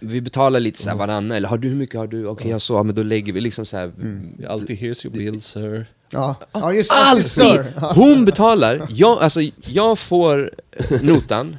vi 0.01 0.21
betalar 0.21 0.61
lite 0.61 0.83
så 0.83 0.89
här 0.89 0.97
varannan, 0.97 1.37
eller 1.37 1.49
har 1.49 1.59
du 1.59 1.69
hur 1.69 1.77
mycket 1.77 1.97
har 1.97 2.07
du? 2.07 2.27
Okej 2.27 2.51
jag 2.51 2.61
så, 2.61 2.75
ja, 2.75 2.83
men 2.83 2.95
då 2.95 3.03
lägger 3.03 3.33
vi 3.33 3.41
liksom 3.41 3.67
så 3.67 3.77
här. 3.77 3.93
Jag 4.39 4.51
alltid 4.51 4.79
here's 4.79 5.07
your 5.07 5.17
bill 5.17 5.41
sir. 5.41 5.87
ja. 6.11 6.37
ja, 6.53 6.73
just. 6.73 6.93
Alltid! 6.93 7.61
Hon 7.95 8.25
betalar, 8.25 8.87
jag, 8.91 9.19
alltså, 9.19 9.41
jag 9.67 9.99
får 9.99 10.55
notan, 11.03 11.57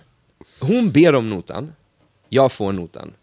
hon 0.60 0.92
ber 0.92 1.16
om 1.16 1.30
notan, 1.30 1.74
jag 2.30 2.52
får 2.52 2.72
notan. 2.72 3.14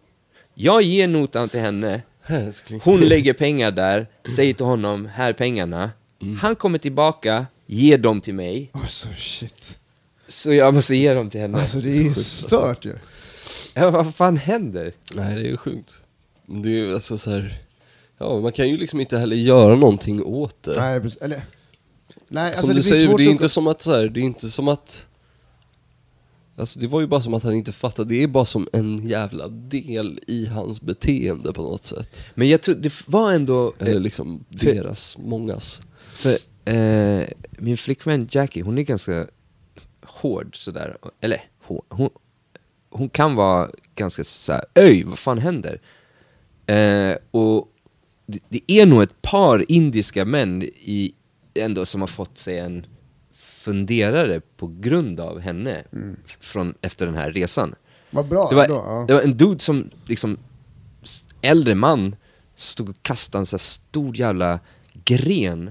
Jag 0.54 0.82
ger 0.82 1.08
notan 1.08 1.48
till 1.48 1.60
henne, 1.60 2.02
hon 2.82 3.00
lägger 3.00 3.32
pengar 3.32 3.70
där, 3.70 4.06
säger 4.36 4.54
till 4.54 4.66
honom, 4.66 5.08
här 5.14 5.28
är 5.28 5.32
pengarna. 6.22 6.40
Han 6.40 6.56
kommer 6.56 6.78
tillbaka, 6.78 7.46
ger 7.66 7.98
dem 7.98 8.20
till 8.20 8.34
mig, 8.34 8.70
Alltså 8.72 9.08
shit. 9.18 9.78
så 10.28 10.52
jag 10.52 10.74
måste 10.74 10.94
ge 10.96 11.14
dem 11.14 11.30
till 11.30 11.40
henne. 11.40 11.58
Alltså 11.58 11.78
det 11.80 11.90
är 11.90 12.02
ju 12.02 12.14
stört 12.14 12.84
ju. 12.84 12.94
Ja, 13.74 13.90
vad 13.90 14.14
fan 14.14 14.36
händer? 14.36 14.92
Nej, 15.14 15.34
det 15.34 15.40
är 15.40 15.50
ju 15.50 15.56
sjukt. 15.56 16.04
Det 16.46 16.68
är 16.68 16.72
ju 16.72 16.94
alltså 16.94 17.18
så 17.18 17.30
här. 17.30 17.54
Ja, 18.18 18.40
man 18.40 18.52
kan 18.52 18.68
ju 18.68 18.76
liksom 18.76 19.00
inte 19.00 19.18
heller 19.18 19.36
göra 19.36 19.74
någonting 19.76 20.22
åt 20.24 20.62
det. 20.62 20.76
Nej, 20.76 21.00
precis. 21.00 21.22
Eller... 21.22 21.42
Nej, 22.28 22.46
alltså 22.46 22.60
som 22.60 22.68
det 22.68 22.74
du 22.74 22.82
säger, 22.82 23.06
det 23.18 23.24
är 23.24 23.26
att- 23.26 23.32
inte 23.32 23.48
som 23.48 23.66
att 23.66 23.82
så 23.82 23.94
här, 23.94 24.08
det 24.08 24.20
är 24.20 24.24
inte 24.24 24.50
som 24.50 24.68
att... 24.68 25.06
Alltså 26.56 26.80
det 26.80 26.86
var 26.86 27.00
ju 27.00 27.06
bara 27.06 27.20
som 27.20 27.34
att 27.34 27.42
han 27.42 27.54
inte 27.54 27.72
fattade, 27.72 28.08
det 28.14 28.22
är 28.22 28.26
bara 28.28 28.44
som 28.44 28.68
en 28.72 29.08
jävla 29.08 29.48
del 29.48 30.20
i 30.26 30.46
hans 30.46 30.80
beteende 30.80 31.52
på 31.52 31.62
något 31.62 31.84
sätt. 31.84 32.20
Men 32.34 32.48
jag 32.48 32.62
tror, 32.62 32.74
det 32.74 32.92
var 33.06 33.32
ändå... 33.32 33.74
Eller 33.78 34.00
liksom 34.00 34.44
deras, 34.48 35.18
mångas. 35.18 35.82
För 36.22 36.38
eh, 36.64 37.26
min 37.50 37.76
flickvän 37.76 38.28
Jackie, 38.30 38.62
hon 38.62 38.78
är 38.78 38.82
ganska 38.82 39.26
hård 40.04 40.56
sådär. 40.56 40.96
Eller 41.20 41.42
hon, 41.58 41.80
hon, 41.88 42.10
hon 42.90 43.08
kan 43.08 43.34
vara 43.34 43.70
ganska 43.94 44.24
såhär, 44.24 44.64
öj, 44.74 45.04
vad 45.04 45.18
fan 45.18 45.38
händer? 45.38 45.80
Eh, 46.66 47.16
och 47.30 47.68
det, 48.26 48.38
det 48.48 48.72
är 48.72 48.86
nog 48.86 49.02
ett 49.02 49.22
par 49.22 49.72
indiska 49.72 50.24
män 50.24 50.62
i, 50.62 51.14
ändå 51.54 51.86
som 51.86 52.00
har 52.00 52.08
fått 52.08 52.38
sig 52.38 52.58
en 52.58 52.86
funderare 53.34 54.40
på 54.56 54.70
grund 54.80 55.20
av 55.20 55.40
henne 55.40 55.84
från, 56.40 56.74
efter 56.80 57.06
den 57.06 57.14
här 57.14 57.32
resan. 57.32 57.74
Vad 58.10 58.26
bra 58.26 58.48
Det 58.48 58.54
var, 58.54 58.64
ändå, 58.64 58.74
ja. 58.74 59.04
det 59.08 59.14
var 59.14 59.20
en 59.20 59.36
dude 59.36 59.60
som, 59.60 59.90
liksom, 60.06 60.38
äldre 61.40 61.74
man, 61.74 62.16
stod 62.54 62.88
och 62.88 63.02
kastade 63.02 63.42
en 63.42 63.46
så 63.46 63.58
stor 63.58 64.16
jävla 64.16 64.60
gren 65.04 65.70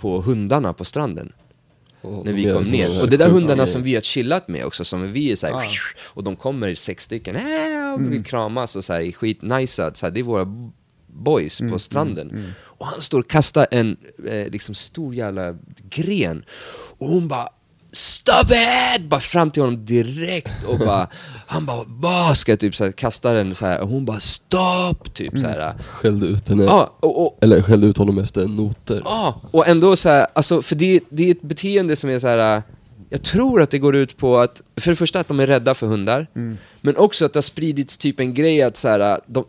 på 0.00 0.20
hundarna 0.20 0.72
på 0.72 0.84
stranden. 0.84 1.32
Och 2.00 2.24
När 2.26 2.32
vi 2.32 2.52
kom 2.52 2.62
ner. 2.62 3.02
Och 3.02 3.08
det 3.10 3.16
där 3.16 3.28
hundarna 3.28 3.66
som 3.66 3.82
vi 3.82 3.94
har 3.94 4.02
chillat 4.02 4.48
med 4.48 4.64
också, 4.64 4.84
som 4.84 5.12
vi 5.12 5.32
är 5.32 5.36
så 5.36 5.46
här, 5.46 5.54
Ah. 5.54 5.62
och 6.14 6.24
de 6.24 6.36
kommer 6.36 6.74
sex 6.74 7.04
stycken, 7.04 7.36
äh, 7.36 7.42
och 7.92 7.98
Mm. 7.98 8.10
vill 8.10 8.24
kramas 8.24 8.76
och 8.76 8.84
så 8.84 8.92
här, 8.92 9.00
är 9.00 9.12
skitnajsad, 9.12 9.96
så 9.96 10.06
här, 10.06 10.10
det 10.10 10.20
är 10.20 10.24
våra 10.24 10.70
boys 11.06 11.60
Mm, 11.60 11.72
på 11.72 11.78
stranden. 11.78 12.52
Och 12.60 12.86
han 12.86 13.00
står 13.00 13.18
och 13.20 13.28
kastar 13.30 13.66
en 13.70 13.96
eh, 14.28 14.48
liksom 14.48 14.74
stor 14.74 15.14
jävla 15.14 15.56
gren, 15.90 16.44
och 16.98 17.06
hon 17.08 17.28
bara 17.28 17.48
Stop 17.92 18.44
it! 18.96 19.02
Bara 19.08 19.20
fram 19.20 19.50
till 19.50 19.62
honom 19.62 19.84
direkt 19.86 20.64
och 20.66 20.78
bara, 20.86 21.08
han 21.46 21.66
bara 21.66 21.84
vad 21.86 22.36
ska 22.36 22.52
jag 22.52 22.60
typ 22.60 22.76
så 22.76 22.84
här, 22.84 22.92
kasta 22.92 23.32
den 23.32 23.54
så 23.54 23.66
här 23.66 23.80
och 23.80 23.88
hon 23.88 24.04
bara 24.04 24.20
stopp! 24.20 25.14
Typ 25.14 25.32
Mm. 25.32 25.42
så 25.42 25.48
här. 25.48 25.74
Skällde 25.90 26.26
ut 26.26 26.48
henne, 26.48 26.64
Ja, 26.64 26.96
och, 27.00 27.26
och, 27.26 27.38
eller 27.40 27.62
skällde 27.62 27.86
ut 27.86 27.96
honom 27.98 28.18
efter 28.18 28.46
noter. 28.46 29.02
Ja, 29.04 29.40
och 29.50 29.68
ändå 29.68 29.96
så 29.96 30.08
här, 30.08 30.26
alltså 30.34 30.62
för 30.62 30.74
det, 30.74 31.00
det 31.08 31.26
är 31.26 31.30
ett 31.30 31.42
beteende 31.42 31.96
som 31.96 32.10
är 32.10 32.18
så 32.18 32.26
här. 32.26 32.62
jag 33.10 33.22
tror 33.22 33.62
att 33.62 33.70
det 33.70 33.78
går 33.78 33.96
ut 33.96 34.16
på 34.16 34.38
att, 34.38 34.62
för 34.80 34.90
det 34.90 34.96
första 34.96 35.20
att 35.20 35.28
de 35.28 35.40
är 35.40 35.46
rädda 35.46 35.74
för 35.74 35.86
hundar, 35.86 36.26
men 36.80 36.96
också 36.96 37.24
att 37.24 37.32
det 37.32 37.36
har 37.36 37.42
spridits 37.42 37.96
typ 37.96 38.20
en 38.20 38.34
grej 38.34 38.62
att 38.62 38.76
så 38.76 38.88
här, 38.88 39.20
de, 39.26 39.44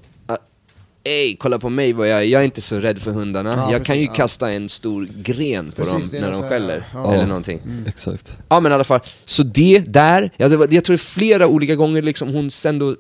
Ey, 1.04 1.36
kolla 1.36 1.60
på 1.60 1.70
mig 1.70 1.94
vad 1.94 2.08
jag 2.08 2.26
jag 2.26 2.42
är 2.42 2.46
inte 2.46 2.62
så 2.62 2.80
rädd 2.80 3.00
för 3.00 3.12
hundarna. 3.12 3.56
Ja, 3.58 3.72
jag 3.72 3.86
kan 3.86 4.00
ju 4.00 4.06
precis, 4.06 4.18
ja. 4.18 4.24
kasta 4.24 4.52
en 4.52 4.70
stor 4.70 5.08
gren 5.16 5.72
på 5.72 5.76
Precis, 5.76 6.12
dem 6.12 6.22
när 6.22 6.32
de 6.32 6.50
skäller, 6.50 6.84
ja. 6.94 7.14
eller 7.14 7.26
någonting. 7.26 7.62
Exakt. 7.88 8.38
Ja 8.50 8.60
men 8.60 8.72
i 8.72 8.76
alla 8.76 8.84
fall, 8.84 9.00
så 9.26 9.44
det 9.44 9.80
där, 9.80 10.32
ja, 10.38 10.50
det 10.50 10.58
var, 10.58 10.68
jag 10.72 10.84
tror 10.84 10.94
det 10.94 10.96
är 10.96 11.06
flera 11.06 11.48
olika 11.48 11.76
gånger 11.76 12.02
liksom 12.02 12.34
hon 12.34 12.52
sen 12.52 12.80
då 12.80 12.96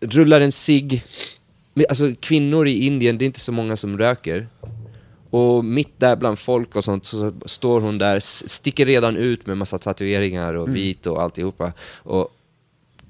rullar 0.00 0.40
en 0.40 0.52
Men, 1.74 1.86
alltså 1.88 2.10
kvinnor 2.20 2.68
i 2.68 2.86
Indien, 2.86 3.18
det 3.18 3.24
är 3.24 3.26
inte 3.26 3.40
så 3.40 3.52
många 3.52 3.76
som 3.76 3.98
röker. 3.98 4.48
Och 5.30 5.64
mitt 5.64 6.00
där 6.00 6.16
bland 6.16 6.38
folk 6.38 6.76
och 6.76 6.84
sånt 6.84 7.06
så 7.06 7.32
står 7.46 7.80
hon 7.80 7.98
där, 7.98 8.20
sticker 8.48 8.86
redan 8.86 9.16
ut 9.16 9.46
med 9.46 9.58
massa 9.58 9.78
tatueringar 9.78 10.54
och 10.54 10.76
vit 10.76 11.06
och 11.06 11.22
alltihopa. 11.22 11.72
Och 11.96 12.28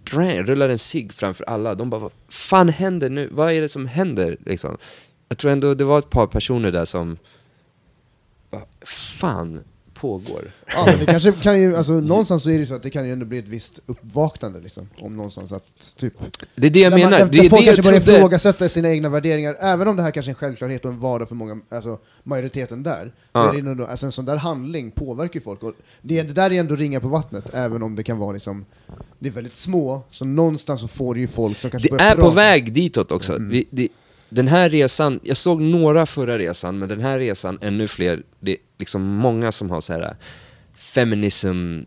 dra- 0.04 0.42
rullar 0.42 0.68
en 0.68 0.78
cigg 0.78 1.12
framför 1.12 1.44
alla. 1.44 1.74
De 1.74 1.90
bara, 1.90 2.00
vad 2.00 2.12
fan 2.28 2.68
händer 2.68 3.10
nu? 3.10 3.28
Vad 3.32 3.52
är 3.52 3.60
det 3.60 3.68
som 3.68 3.86
händer? 3.86 4.36
Liksom. 4.46 4.76
Jag 5.28 5.38
tror 5.38 5.50
ändå 5.50 5.74
det 5.74 5.84
var 5.84 5.98
ett 5.98 6.10
par 6.10 6.26
personer 6.26 6.72
där 6.72 6.84
som, 6.84 7.18
vad 8.50 8.62
fan 8.82 9.64
pågår? 10.02 10.50
Ja, 10.74 10.84
men 10.86 10.98
det 10.98 11.06
kanske 11.06 11.32
kan 11.32 11.60
ju, 11.60 11.76
alltså 11.76 11.92
någonstans 12.00 12.42
så 12.42 12.50
är 12.50 12.58
det 12.58 12.66
så 12.66 12.74
att 12.74 12.82
det 12.82 12.90
kan 12.90 13.06
ju 13.06 13.12
ändå 13.12 13.26
bli 13.26 13.38
ett 13.38 13.48
visst 13.48 13.80
uppvaknande 13.86 14.60
liksom. 14.60 14.88
Om 14.98 15.16
någonstans 15.16 15.52
att, 15.52 15.64
typ... 15.96 16.14
Det 16.54 16.66
är 16.66 16.70
det 16.70 16.80
jag 16.80 16.92
Där 16.92 16.98
man- 16.98 17.10
menar. 17.10 17.18
Där, 17.18 17.32
det 17.32 17.38
är 17.38 17.50
folk 17.50 17.62
det 17.62 17.66
kanske 17.66 17.82
börjar 17.82 18.00
trodde. 18.00 18.18
ifrågasätta 18.18 18.68
sina 18.68 18.88
egna 18.90 19.08
värderingar, 19.08 19.56
även 19.60 19.88
om 19.88 19.96
det 19.96 20.02
här 20.02 20.10
kanske 20.10 20.30
är 20.30 20.34
en 20.34 20.36
självklarhet 20.36 20.84
och 20.84 20.90
en 20.90 20.98
vardag 20.98 21.28
för 21.28 21.34
många, 21.34 21.60
alltså 21.68 21.98
majoriteten 22.22 22.82
där. 22.82 23.04
Så 23.06 23.12
Ja. 23.32 23.48
är 23.48 23.62
det 23.62 23.70
ändå, 23.70 23.86
alltså 23.86 24.06
en 24.06 24.12
sån 24.12 24.24
där 24.24 24.36
handling 24.36 24.90
påverkar 24.90 25.34
ju 25.34 25.40
folk. 25.40 25.62
Och 25.62 25.72
det, 26.02 26.22
det 26.22 26.32
där 26.32 26.52
är 26.52 26.60
ändå 26.60 26.76
ringa 26.76 27.00
på 27.00 27.08
vattnet, 27.08 27.44
även 27.52 27.82
om 27.82 27.96
det 27.96 28.02
kan 28.02 28.18
vara 28.18 28.32
liksom, 28.32 28.64
det 29.18 29.28
är 29.28 29.32
väldigt 29.32 29.56
små, 29.56 30.02
så 30.10 30.24
någonstans 30.24 30.80
så 30.80 30.88
får 30.88 31.14
det 31.14 31.20
ju 31.20 31.28
folk 31.28 31.58
som 31.58 31.70
kanske 31.70 31.88
Det 31.96 32.02
är 32.04 32.14
på 32.14 32.20
prata. 32.20 32.34
väg 32.36 32.72
ditåt 32.72 33.12
också. 33.12 33.36
Vi, 33.40 33.64
det, 33.70 33.88
den 34.32 34.48
här 34.48 34.68
resan, 34.68 35.20
jag 35.22 35.36
såg 35.36 35.60
några 35.60 36.06
förra 36.06 36.38
resan, 36.38 36.78
men 36.78 36.88
den 36.88 37.00
här 37.00 37.18
resan 37.18 37.58
ännu 37.60 37.88
fler. 37.88 38.22
Det 38.40 38.50
är 38.50 38.56
liksom 38.78 39.02
många 39.02 39.52
som 39.52 39.70
har 39.70 39.80
så 39.80 39.92
här 39.92 40.16
feminism 40.76 41.80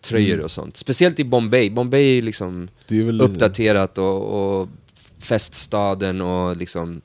tröjor 0.00 0.40
och 0.40 0.50
sånt. 0.50 0.76
Speciellt 0.76 1.18
i 1.18 1.24
Bombay. 1.24 1.70
Bombay 1.70 2.18
är 2.18 2.22
liksom 2.22 2.68
Det 2.88 2.98
är 2.98 3.02
väl 3.02 3.20
uppdaterat 3.20 3.98
och, 3.98 4.60
och 4.60 4.68
feststaden 5.18 6.20
och 6.20 6.56
liksom... 6.56 7.00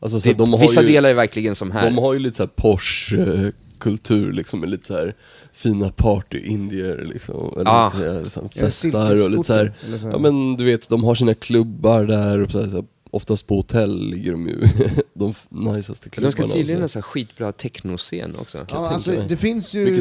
Alltså, 0.00 0.20
så 0.20 0.28
Det, 0.28 0.34
de 0.34 0.52
har 0.52 0.60
vissa 0.60 0.82
ju, 0.82 0.88
delar 0.88 1.10
är 1.10 1.14
verkligen 1.14 1.54
som 1.54 1.70
här. 1.70 1.84
De 1.84 1.98
har 1.98 2.12
ju 2.12 2.18
lite 2.18 2.36
såhär 2.36 2.50
Porsche-kultur 2.56 4.32
liksom, 4.32 4.60
med 4.60 4.70
lite 4.70 4.86
såhär 4.86 5.14
fina 5.52 5.90
party-indier 5.90 7.10
liksom, 7.12 7.52
eller 7.60 7.90
säga, 7.90 8.20
liksom, 8.20 8.48
festar 8.48 9.24
och 9.24 9.30
lite 9.30 9.44
så 9.44 9.52
här. 9.52 9.72
ja 10.02 10.18
men 10.18 10.56
du 10.56 10.64
vet, 10.64 10.88
de 10.88 11.04
har 11.04 11.14
sina 11.14 11.34
klubbar 11.34 12.04
där 12.04 12.42
och 12.42 12.52
så 12.52 12.60
här, 12.62 12.68
så 12.68 12.76
här, 12.76 12.84
oftast 13.10 13.46
på 13.46 13.56
hotell 13.56 14.10
ligger 14.10 14.32
de 14.32 14.48
ju, 14.48 14.60
de 15.14 15.34
najsaste 15.48 16.08
de 16.08 16.10
klubbarna. 16.10 16.32
ska 16.32 16.44
och 16.44 16.50
tydligen 16.50 16.80
ha 16.80 16.88
så 16.88 16.98
här 16.98 17.02
skitbra 17.02 17.52
technoscen 17.52 18.36
också. 18.40 18.66
Ja, 18.70 18.88
alltså, 18.88 19.24
det 19.28 19.36
finns 19.36 19.74
ju 19.74 20.00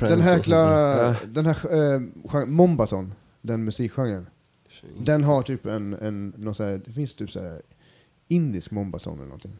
den 0.00 0.20
här, 0.20 0.38
kla, 0.38 1.16
den 1.26 1.46
här 1.46 1.56
eh, 1.94 2.02
gen- 2.32 2.52
Mombaton, 2.52 3.14
den 3.42 3.64
musikgenren. 3.64 4.26
Den 5.00 5.24
har 5.24 5.42
typ 5.42 5.66
en, 5.66 5.94
en 5.94 6.32
någon 6.36 6.54
så 6.54 6.62
här, 6.64 6.80
det 6.86 6.92
finns 6.92 7.14
typ 7.14 7.30
så 7.30 7.40
här 7.40 7.62
indisk 8.28 8.70
Mombaton 8.70 9.14
eller 9.14 9.24
någonting. 9.24 9.52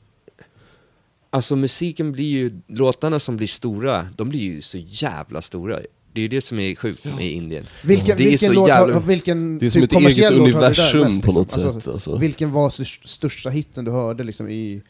Alltså 1.31 1.57
musiken 1.57 2.13
blir 2.13 2.25
ju, 2.31 2.61
låtarna 2.67 3.19
som 3.19 3.37
blir 3.37 3.47
stora, 3.47 4.09
de 4.17 4.29
blir 4.29 4.41
ju 4.41 4.61
så 4.61 4.79
jävla 4.79 5.43
stora. 5.43 5.81
Det 6.19 6.21
är 6.21 6.23
ju 6.23 6.29
det 6.29 6.41
som 6.41 6.59
är 6.59 6.75
sjukt 6.75 7.05
med 7.05 7.21
Indien. 7.33 7.67
Vilken, 7.83 8.07
Det 8.17 8.23
är 8.23 8.31
vilken 8.31 8.39
så 8.49 8.53
låt, 8.53 8.69
jävla- 8.69 8.95
har- 8.95 9.01
vilken 9.01 9.59
Det 9.59 9.67
är 9.67 9.71
som 9.71 9.83
typ 9.83 9.93
ett 9.93 9.99
eget 9.99 10.31
universum 10.31 11.03
mest, 11.03 11.23
på 11.23 11.33
något 11.33 11.57
liksom? 11.57 11.81
sätt. 11.81 11.89
Alltså. 11.93 12.17
Vilken 12.17 12.53
var 12.53 12.71
störst, 12.71 13.09
största 13.09 13.51
hitten 13.51 13.85
du 13.85 13.91
hörde 13.91 14.25
liksom 14.25 14.49
i... 14.49 14.83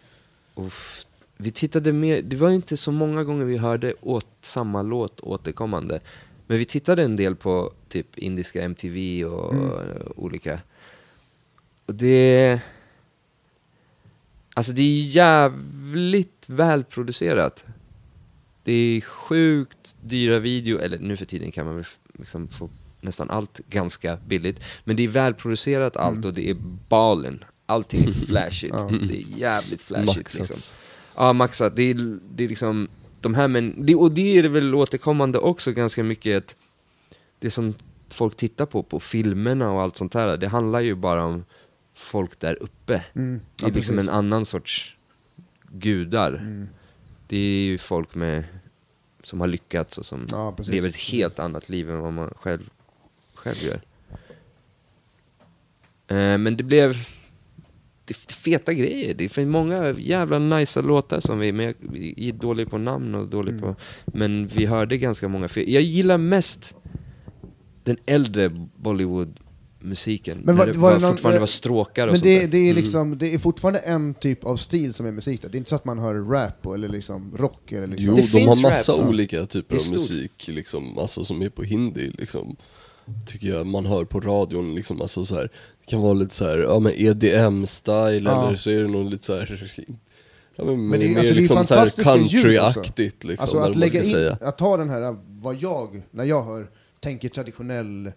Uff. 0.55 1.05
Vi 1.37 1.51
tittade 1.51 1.93
mer, 1.93 2.23
det 2.23 2.37
var 2.37 2.51
inte 2.51 2.77
så 2.77 2.93
många 2.93 3.25
gånger 3.25 3.45
vi 3.45 3.57
hörde 3.57 3.95
åt 4.01 4.27
samma 4.43 4.83
låt 4.83 5.21
återkommande. 5.21 6.01
Men 6.47 6.59
vi 6.59 6.65
tittade 6.65 7.03
en 7.03 7.17
del 7.17 7.37
på 7.37 7.73
typ 7.89 8.19
indiska 8.19 8.63
MTV 8.63 9.25
och 9.25 9.55
Mm. 9.55 9.69
olika. 10.17 10.61
Och 11.87 11.95
det... 11.95 12.61
Alltså 14.55 14.73
det 14.73 14.83
är 14.83 15.03
jävligt 15.07 16.45
välproducerat. 16.47 17.65
Det 18.65 18.73
är 18.73 19.01
sjukt 19.01 19.78
dyra 20.09 20.39
video, 20.39 20.79
eller 20.79 20.99
nu 20.99 21.17
för 21.17 21.25
tiden 21.25 21.53
kan 21.53 21.67
man 21.67 21.77
väl 21.77 21.85
liksom 22.19 22.49
få 22.49 22.71
nästan 23.01 23.31
allt 23.31 23.61
ganska 23.69 24.19
billigt. 24.27 24.61
Men 24.85 24.97
det 24.97 25.03
är 25.05 25.09
välproducerat 25.09 25.97
allt 25.97 26.17
Mm. 26.17 26.29
och 26.29 26.35
det 26.35 26.51
är 26.51 26.57
balen. 26.89 27.45
Allting 27.67 28.05
är 28.05 28.13
flashigt. 28.27 28.75
Ja. 28.77 28.91
Det 29.09 29.17
är 29.17 29.39
jävligt 29.39 29.81
flashigt 29.83 30.17
liksom. 30.17 30.43
Maxat. 30.43 30.77
Ja, 31.17 31.33
maxat. 31.33 31.77
Det 31.77 31.83
är, 31.83 32.19
det 32.35 32.45
är 32.45 32.49
liksom 32.49 32.89
de 33.21 33.35
här 33.35 33.49
men, 33.49 33.87
det, 33.87 33.95
och 33.95 34.13
det 34.13 34.39
är 34.39 34.43
det 34.43 34.49
väl 34.49 34.75
återkommande 34.75 35.39
också 35.39 35.73
ganska 35.73 36.05
mycket 36.05 36.37
att 36.39 36.57
det 37.39 37.51
som 37.51 37.75
folk 38.09 38.37
tittar 38.37 38.67
på, 38.67 38.83
på 38.83 39.01
filmerna 39.01 39.71
och 39.71 39.83
allt 39.83 39.97
sånt 39.97 40.15
här, 40.15 40.37
det 40.37 40.49
handlar 40.49 40.81
ju 40.81 40.95
bara 40.95 41.25
om 41.25 41.45
folk 41.95 42.41
där 42.41 42.63
uppe. 42.63 43.05
Mm. 43.15 43.41
Det 43.57 43.67
är 43.67 43.73
liksom 43.73 43.99
en 43.99 44.09
annan 44.09 44.45
sorts 44.45 44.97
gudar. 45.73 46.33
Mm. 46.33 46.69
Det 47.27 47.37
är 47.37 47.65
ju 47.65 47.79
folk 47.79 48.15
med, 48.15 48.45
som 49.29 49.41
har 49.41 49.47
lyckats 49.47 49.99
och 49.99 50.05
som 50.05 50.27
Ja, 50.31 50.57
lever 50.59 50.89
ett 50.89 50.97
helt 50.97 51.39
annat 51.39 51.69
liv 51.69 51.91
än 51.91 52.01
vad 52.01 52.13
man 52.13 52.35
själv, 52.37 52.71
själv 53.35 53.57
gör. 53.63 53.81
Eh, 56.09 56.39
men 56.39 56.57
det 56.57 56.65
blev 56.65 56.93
det, 58.05 58.17
det 58.27 58.33
feta 58.35 58.73
grejer. 58.73 59.15
Det 59.15 59.29
finns 59.29 59.49
många 59.49 59.91
jävla 59.99 60.39
nice 60.39 60.83
låtar 60.83 61.21
som 61.21 61.39
vi, 61.39 61.53
men 61.53 61.67
jag, 61.67 61.75
vi 61.81 62.29
är 62.29 62.33
dålig 62.33 62.71
på 62.71 62.79
namn 62.79 63.15
och 63.15 63.29
dålig 63.29 63.53
Mm. 63.53 63.63
på, 63.63 63.77
men 64.07 64.47
vi 64.47 64.67
hörde 64.67 64.97
ganska 64.97 65.29
många. 65.29 65.49
Jag 65.55 65.83
gillar 65.83 66.19
mest 66.19 66.75
den 67.85 67.97
äldre 68.07 68.69
Bollywood-musiken. 69.81 70.39
Men 70.45 70.55
när 70.57 70.65
var- 70.67 70.73
det 70.73 70.79
var 70.79 70.93
det 70.95 70.99
någon- 70.99 71.11
fortfarande 71.11 71.41
var 71.41 71.47
stråkar 71.47 72.07
och 72.09 72.13
Men 72.13 72.19
sånt 72.19 72.25
det, 72.25 72.41
där. 72.41 72.47
det, 72.49 72.59
är 72.59 72.63
Mm. 72.71 72.77
liksom, 72.77 73.19
det 73.19 73.35
är 73.35 73.39
fortfarande 73.39 73.79
en 73.79 74.15
typ 74.15 74.45
av 74.45 74.57
stil 74.57 74.95
som 74.95 75.07
är 75.07 75.13
musik 75.13 75.43
där. 75.43 75.49
Det 75.49 75.57
är 75.57 75.59
inte 75.59 75.71
så 75.71 75.77
att 75.77 75.85
man 75.85 75.99
hör 75.99 76.15
rap 76.15 76.67
och- 76.67 76.75
eller 76.75 76.89
liksom 76.89 77.35
rock 77.37 77.73
eller 77.73 77.87
liksom... 77.87 78.07
Jo, 78.07 78.15
Det 78.17 78.33
de 78.33 78.39
har 78.47 78.55
finns 78.55 78.63
massa 78.63 78.93
rap, 78.93 79.09
olika 79.09 79.47
typer 79.47 79.77
av 79.77 79.83
musik 79.93 80.49
liksom, 80.49 80.99
alltså, 80.99 81.25
som 81.25 81.43
är 81.43 81.49
på 81.49 81.63
hindi 81.63 82.11
liksom. 82.19 82.57
Tycker 83.27 83.49
jag 83.49 83.67
man 83.67 83.87
hör 83.87 84.05
på 84.05 84.21
radion 84.21 84.75
liksom, 84.75 85.01
alltså 85.01 85.25
så 85.25 85.35
här. 85.35 85.43
Det 85.81 85.91
kan 85.91 86.01
vara 86.01 86.13
lite 86.13 86.35
så 86.35 86.45
här, 86.45 86.59
ja 86.59 86.79
men 86.79 86.93
EDM-style 86.93 88.31
Ja. 88.31 88.47
eller 88.49 88.57
så 88.57 88.71
är 88.71 88.81
det 88.81 88.89
nog 88.89 89.11
lite 89.11 89.25
så 89.25 89.35
här. 89.35 89.73
Ja, 90.57 90.65
men, 90.65 90.89
Men 90.89 91.01
det 91.01 91.07
är- 91.07 91.09
mer 91.09 91.19
alltså, 91.19 91.35
det 91.35 91.39
är 91.39 91.41
liksom 91.41 91.65
countryaktigt 92.05 93.25
liksom, 93.25 93.43
Alltså 93.43 93.59
att 93.59 93.77
lägga 93.77 93.99
in, 93.99 94.05
säga. 94.11 94.39
att 94.41 94.59
ta 94.59 94.77
den 94.77 94.91
här, 94.91 95.17
vad 95.29 95.57
jag, 95.63 96.03
när 96.11 96.25
jag 96.25 96.43
hör, 96.45 96.71
tänker 97.01 97.29
traditionell 97.29 98.13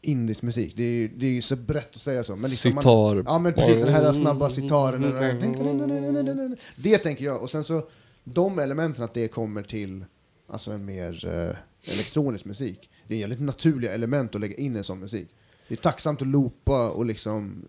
indisk 0.00 0.42
musik, 0.42 0.72
det 0.76 0.82
är, 0.82 1.10
det 1.16 1.36
är 1.36 1.40
så 1.40 1.56
brett 1.56 1.90
att 1.94 2.00
säga 2.00 2.24
så. 2.24 2.36
Men 2.36 2.50
liksom 2.50 2.74
man- 2.74 2.82
Sitar. 2.82 3.22
Ja 3.26 3.38
men 3.38 3.52
precis, 3.54 3.84
den 3.84 3.92
här 3.92 4.12
snabba 4.12 4.48
sitaren. 4.48 5.02
den 5.02 5.12
där- 5.12 6.56
Det 6.76 6.98
tänker 6.98 7.24
jag, 7.24 7.42
och 7.42 7.50
sen 7.50 7.64
så 7.64 7.82
de 8.24 8.58
elementen 8.58 9.04
att 9.04 9.14
det 9.14 9.28
kommer 9.28 9.62
till 9.62 10.04
alltså 10.48 10.70
en 10.72 10.84
mer 10.84 11.26
eh, 11.26 11.92
elektronisk 11.94 12.44
musik. 12.44 12.90
Det 13.08 13.14
är 13.14 13.18
jävligt 13.18 13.40
naturliga 13.40 13.92
element 13.92 14.34
att 14.34 14.40
lägga 14.40 14.54
in 14.56 14.74
i 14.74 14.78
en 14.78 14.84
sån 14.84 14.98
musik. 15.00 15.28
Det 15.68 15.74
är 15.74 15.76
tacksamt 15.76 16.22
att 16.22 16.28
loopa 16.28 16.90
och 16.90 17.04
liksom... 17.06 17.62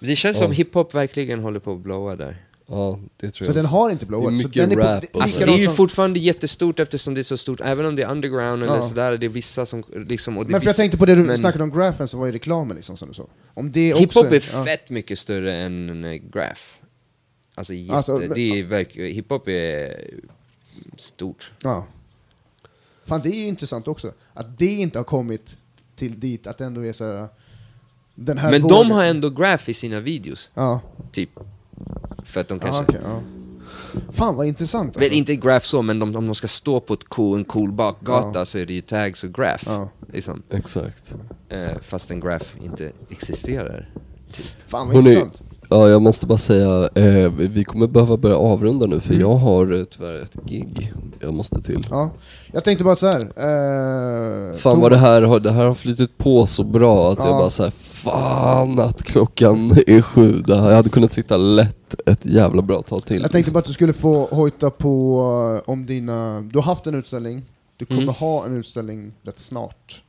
Det 0.00 0.16
känns 0.16 0.36
Ja. 0.40 0.46
som 0.46 0.52
hiphop 0.52 0.94
verkligen 0.94 1.40
håller 1.40 1.60
på 1.60 1.72
att 1.72 1.78
blowa 1.80 2.16
där. 2.16 2.44
Ja, 2.70 2.98
det 3.16 3.30
tror 3.30 3.44
Så 3.46 3.50
jag 3.50 3.56
den 3.56 3.64
också. 3.64 3.76
har 3.76 3.90
inte 3.90 4.06
blowat. 4.06 4.32
Det 4.32 4.38
är 4.38 4.42
så 4.42 4.48
mycket 4.48 4.70
den 4.70 4.78
är 4.80 4.94
rap 4.94 5.12
på, 5.12 5.16
och 5.18 5.22
Alltså, 5.22 5.40
så. 5.40 5.46
det 5.46 5.52
är 5.52 5.58
ju 5.58 5.68
fortfarande 5.68 6.18
jättestort 6.20 6.80
eftersom 6.80 7.14
det 7.14 7.20
är 7.20 7.22
så 7.22 7.36
stort, 7.36 7.60
även 7.60 7.86
om 7.86 7.96
det 7.96 8.02
är 8.02 8.10
underground 8.10 8.62
eller 8.62 8.74
Ja. 8.76 8.82
sådär, 8.82 9.16
det 9.18 9.26
är 9.26 9.30
vissa 9.30 9.66
som 9.66 9.82
liksom... 10.08 10.38
Och 10.38 10.44
det 10.44 10.50
Men 10.50 10.56
är 10.56 10.60
för 10.60 10.66
jag 10.66 10.76
tänkte 10.76 10.98
på 10.98 11.06
det 11.06 11.14
du 11.14 11.22
men- 11.24 11.38
snackade 11.38 11.64
om 11.64 11.70
grafen, 11.72 12.08
så 12.08 12.18
var 12.18 12.26
ju 12.26 12.32
reklamen 12.32 12.76
liksom 12.76 12.96
som 12.96 13.08
du 13.08 13.14
sa. 13.14 13.26
Om 13.54 13.72
det 13.72 13.94
också 13.94 14.02
hiphop 14.02 14.32
är 14.32 14.44
ja. 14.56 14.64
fett 14.64 14.90
mycket 14.90 15.18
större 15.18 15.54
än 15.56 16.04
eh, 16.04 16.12
graph. 16.12 16.60
Alltså, 17.54 17.74
jätte, 17.74 17.94
Alltså, 17.96 18.18
men- 18.18 18.30
det 18.34 18.40
är 18.58 18.62
verk, 18.64 18.96
hiphop 18.96 19.48
är 19.48 20.10
stort. 20.96 21.52
Ja. 21.62 21.86
Fan, 23.06 23.20
det 23.22 23.28
är 23.28 23.40
ju 23.40 23.46
intressant 23.46 23.88
också. 23.88 24.12
Att 24.34 24.58
det 24.58 24.66
inte 24.66 24.98
har 24.98 25.04
kommit 25.04 25.56
till 25.96 26.20
dit, 26.20 26.46
att 26.46 26.58
det 26.58 26.64
ändå 26.64 26.84
är 26.84 26.92
så 26.92 27.04
här. 27.04 27.28
Den 28.14 28.38
här 28.38 28.50
Men 28.50 28.60
de 28.62 28.68
vågen- 28.68 28.90
har 28.92 29.04
ändå 29.04 29.30
graph 29.30 29.70
i 29.70 29.74
sina 29.74 30.00
videos, 30.00 30.50
Ja, 30.54 30.80
typ. 31.12 31.30
För 32.24 32.40
att 32.40 32.48
de 32.48 32.54
Aha, 32.54 32.60
kanske... 32.62 32.82
okej, 32.82 33.00
ja. 33.04 33.20
Fan 34.12 34.36
vad 34.36 34.46
intressant 34.46 34.94
Men 34.94 35.04
alltså. 35.04 35.14
inte 35.18 35.36
graph 35.36 35.64
så, 35.66 35.82
men 35.82 35.98
de, 35.98 36.16
om 36.16 36.26
de 36.26 36.34
ska 36.34 36.46
stå 36.48 36.80
på 36.80 36.94
ett 36.94 37.04
cool, 37.08 37.38
en 37.38 37.44
cool 37.44 37.72
bakgata 37.72 38.38
Ja. 38.38 38.44
så 38.44 38.58
är 38.58 38.66
det 38.66 38.72
ju 38.72 38.80
tags 38.80 39.24
och 39.24 39.34
graph. 39.34 39.64
Ja. 39.66 39.88
Liksom. 40.12 40.42
Exakt. 40.50 41.14
Eh, 41.48 41.58
fast 41.82 42.10
en 42.10 42.20
graph 42.20 42.46
inte 42.64 42.92
existerar. 43.10 43.90
Fan 44.66 44.86
vad 44.86 44.96
Hörrni, 44.96 45.10
intressant. 45.14 45.42
Ja, 45.70 45.88
jag 45.88 46.02
måste 46.02 46.26
bara 46.26 46.38
säga, 46.38 46.88
eh, 46.94 47.32
vi 47.32 47.64
kommer 47.64 47.86
behöva 47.86 48.16
börja 48.16 48.36
avrunda 48.36 48.86
nu 48.86 49.00
för 49.00 49.14
Mm. 49.14 49.20
jag 49.20 49.34
har 49.34 49.72
eh, 49.78 49.84
tyvärr 49.84 50.22
ett 50.22 50.36
gig 50.46 50.92
jag 51.20 51.34
måste 51.34 51.62
till. 51.62 51.86
Ja. 51.90 52.10
Jag 52.52 52.64
tänkte 52.64 52.84
bara 52.84 52.96
så 52.96 53.06
här. 53.06 53.20
Eh, 53.20 54.56
Fan 54.56 54.80
vad 54.80 54.92
det 54.92 54.96
Thomas- 54.96 55.00
här 55.00 55.22
har, 55.22 55.40
det 55.40 55.50
här 55.52 55.64
har 55.64 55.74
flyttit 55.74 56.18
på 56.18 56.46
så 56.46 56.64
bra 56.64 57.12
att 57.12 57.18
jag 57.18 57.28
Ja. 57.28 57.38
bara 57.38 57.50
såhär, 57.50 57.72
fan 57.98 58.78
att 58.78 59.02
klockan 59.02 59.70
är 59.86 60.02
sju. 60.02 60.42
Jag 60.46 60.56
hade 60.56 60.88
kunnat 60.88 61.12
sitta 61.12 61.36
lätt 61.36 61.94
ett 62.06 62.26
jävla 62.26 62.62
bra 62.62 62.82
tag 62.82 63.04
till. 63.04 63.22
Jag 63.22 63.32
tänkte 63.32 63.52
bara 63.52 63.58
att 63.58 63.64
du 63.64 63.72
skulle 63.72 63.92
få 63.92 64.26
hojta 64.26 64.70
på 64.70 65.62
eh, 65.66 65.70
om 65.70 65.86
dina... 65.86 66.40
Du 66.40 66.58
har 66.58 66.62
haft 66.62 66.86
en 66.86 66.94
utställning, 66.94 67.44
du 67.76 67.84
kommer 67.86 68.02
Mm. 68.02 68.14
ha 68.14 68.44
en 68.46 68.56
utställning 68.56 69.12
rätt 69.22 69.38
snart. 69.38 70.02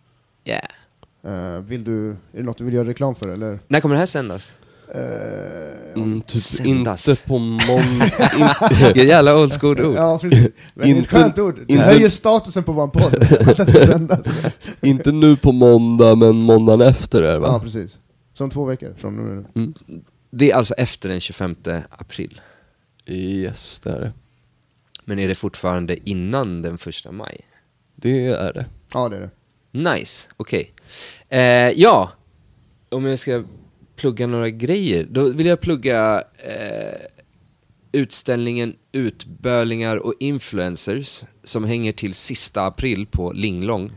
Yeah. 0.45 0.63
Eh, 1.55 1.59
vill 1.61 1.83
du, 1.83 2.09
är 2.09 2.15
det 2.31 2.43
något 2.43 2.57
du 2.57 2.63
vill 2.63 2.73
göra 2.73 2.87
reklam 2.87 3.15
för 3.15 3.27
eller? 3.27 3.59
När 3.67 3.79
kommer 3.79 3.95
det 3.95 3.99
här 3.99 4.05
sändas? 4.05 4.51
Eh, 4.95 5.69
Mm, 5.95 6.21
typ 6.21 6.65
inte 6.65 7.15
på 7.27 7.37
måndag. 7.37 8.09
Vilket 8.83 9.07
jävla 9.07 9.37
old 9.37 9.53
school 9.59 9.85
ord. 9.85 9.95
Ja, 9.95 10.19
precis. 10.21 10.39
Men 10.41 10.51
det 10.75 10.81
är 10.83 10.91
ett 10.91 10.97
Inte- 10.97 11.09
skönt 11.09 11.39
ord. 11.39 11.55
Det 11.67 11.73
inte- 11.73 11.85
höjer 11.85 12.09
statusen 12.09 12.63
på 12.63 12.71
vår 12.71 12.87
podd, 12.87 13.15
inte 14.81 15.11
nu 15.11 15.35
på 15.35 15.51
måndag 15.51 16.15
men 16.15 16.35
måndagen 16.35 16.81
efter 16.81 17.21
är 17.21 17.27
det 17.27 17.33
Ja, 17.33 17.39
va? 17.51 17.59
precis. 17.59 17.99
Så 18.33 18.43
om 18.43 18.49
två 18.49 18.65
veckor 18.65 18.93
från 18.97 19.15
nu. 19.15 19.45
Mm. 19.55 19.73
Det 20.31 20.51
är 20.51 20.55
alltså 20.55 20.73
efter 20.73 21.09
den 21.09 21.19
25 21.21 21.55
april. 21.89 22.41
Yes, 23.05 23.79
det 23.79 23.89
är 23.89 23.99
det. 23.99 24.11
Men 25.05 25.19
är 25.19 25.27
det 25.27 25.35
fortfarande 25.35 26.09
innan 26.09 26.61
den 26.61 26.77
första 26.77 27.11
maj? 27.11 27.41
Det 27.95 28.27
är 28.27 28.53
det. 28.53 28.65
Ja, 28.93 29.09
det 29.09 29.15
är 29.17 29.21
det. 29.21 29.29
Nice, 29.91 30.27
okej. 30.37 30.73
Eh, 31.29 31.41
ja, 31.81 32.09
om 32.89 33.05
jag 33.05 33.19
ska 33.19 33.43
plugga 33.99 34.27
några 34.27 34.49
grejer, 34.49 35.07
då 35.09 35.23
vill 35.23 35.45
jag 35.45 35.61
plugga 35.61 36.23
eh, 36.37 37.01
utställningen 37.91 38.75
Utbölingar 38.91 39.97
och 39.97 40.13
influencers 40.19 41.23
som 41.43 41.63
hänger 41.63 41.91
till 41.91 42.13
sista 42.13 42.65
april 42.65 43.07
på 43.07 43.31
Linglong. 43.31 43.91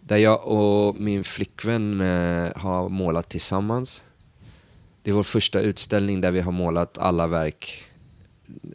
Där 0.00 0.16
jag 0.16 0.46
och 0.46 1.00
min 1.00 1.24
flickvän 1.24 2.00
eh, 2.00 2.52
har 2.56 2.88
målat 2.88 3.28
tillsammans. 3.28 4.02
Det 5.02 5.10
är 5.10 5.14
vår 5.14 5.22
första 5.22 5.60
utställning 5.60 6.20
där 6.20 6.30
vi 6.30 6.40
har 6.40 6.52
målat 6.52 6.98
alla 6.98 7.26
verk, 7.26 7.84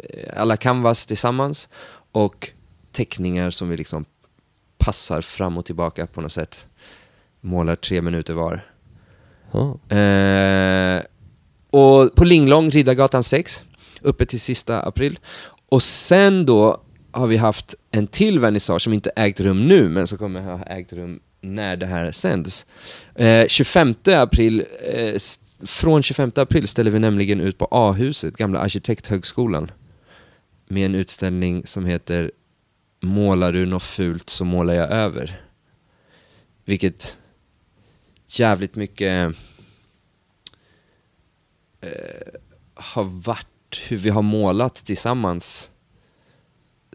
eh, 0.10 0.42
alla 0.42 0.58
canvas 0.58 1.06
tillsammans 1.06 1.70
och 2.12 2.52
teckningar 2.92 3.52
som 3.52 3.70
vi 3.70 3.78
liksom 3.78 4.06
passar 4.78 5.22
fram 5.22 5.58
och 5.58 5.66
tillbaka 5.66 6.08
på 6.08 6.22
något 6.22 6.32
sätt. 6.32 6.68
Målar 7.42 7.76
tre 7.76 8.02
minuter 8.02 8.34
var. 8.34 8.73
Eh, 9.54 11.04
och 11.70 12.16
på 12.16 12.24
Linglong, 12.24 12.70
Riddargatan 12.70 13.24
6, 13.24 13.64
uppe 14.02 14.26
till 14.26 14.40
sista 14.40 14.82
april. 14.82 15.20
Och 15.70 15.84
sen 15.84 16.46
då 16.46 16.82
har 17.12 17.28
vi 17.28 17.38
haft 17.38 17.76
en 17.92 18.08
till 18.08 18.40
vernissage 18.40 18.82
som 18.82 18.94
inte 18.94 19.12
ägt 19.16 19.40
rum 19.40 19.68
nu, 19.68 19.90
men 19.90 20.08
som 20.08 20.18
kommer 20.18 20.42
ha 20.42 20.64
ägt 20.64 20.94
rum 20.94 21.20
när 21.42 21.76
det 21.76 21.86
här 21.86 22.12
sänds. 22.12 22.66
Eh, 23.16 23.48
25 23.48 23.96
april, 24.06 24.66
eh, 24.82 25.16
från 25.66 26.04
25 26.04 26.32
april 26.36 26.68
ställer 26.68 26.92
vi 26.92 27.00
nämligen 27.00 27.42
ut 27.42 27.58
på 27.58 27.68
A-huset, 27.72 28.38
gamla 28.38 28.60
arkitekthögskolan, 28.60 29.72
med 30.68 30.86
en 30.86 30.96
utställning 30.96 31.66
som 31.66 31.86
heter 31.86 32.32
Målar 33.02 33.54
du 33.54 33.66
något 33.66 33.84
fult 33.84 34.30
så 34.30 34.46
målar 34.46 34.74
jag 34.74 34.92
över. 34.92 35.42
Vilket 36.66 37.18
jävligt 38.40 38.76
mycket 38.76 39.36
eh, 41.82 41.90
har 42.74 43.04
varit 43.04 43.48
hur 43.88 43.98
vi 43.98 44.10
har 44.10 44.22
målat 44.22 44.76
tillsammans 44.76 45.70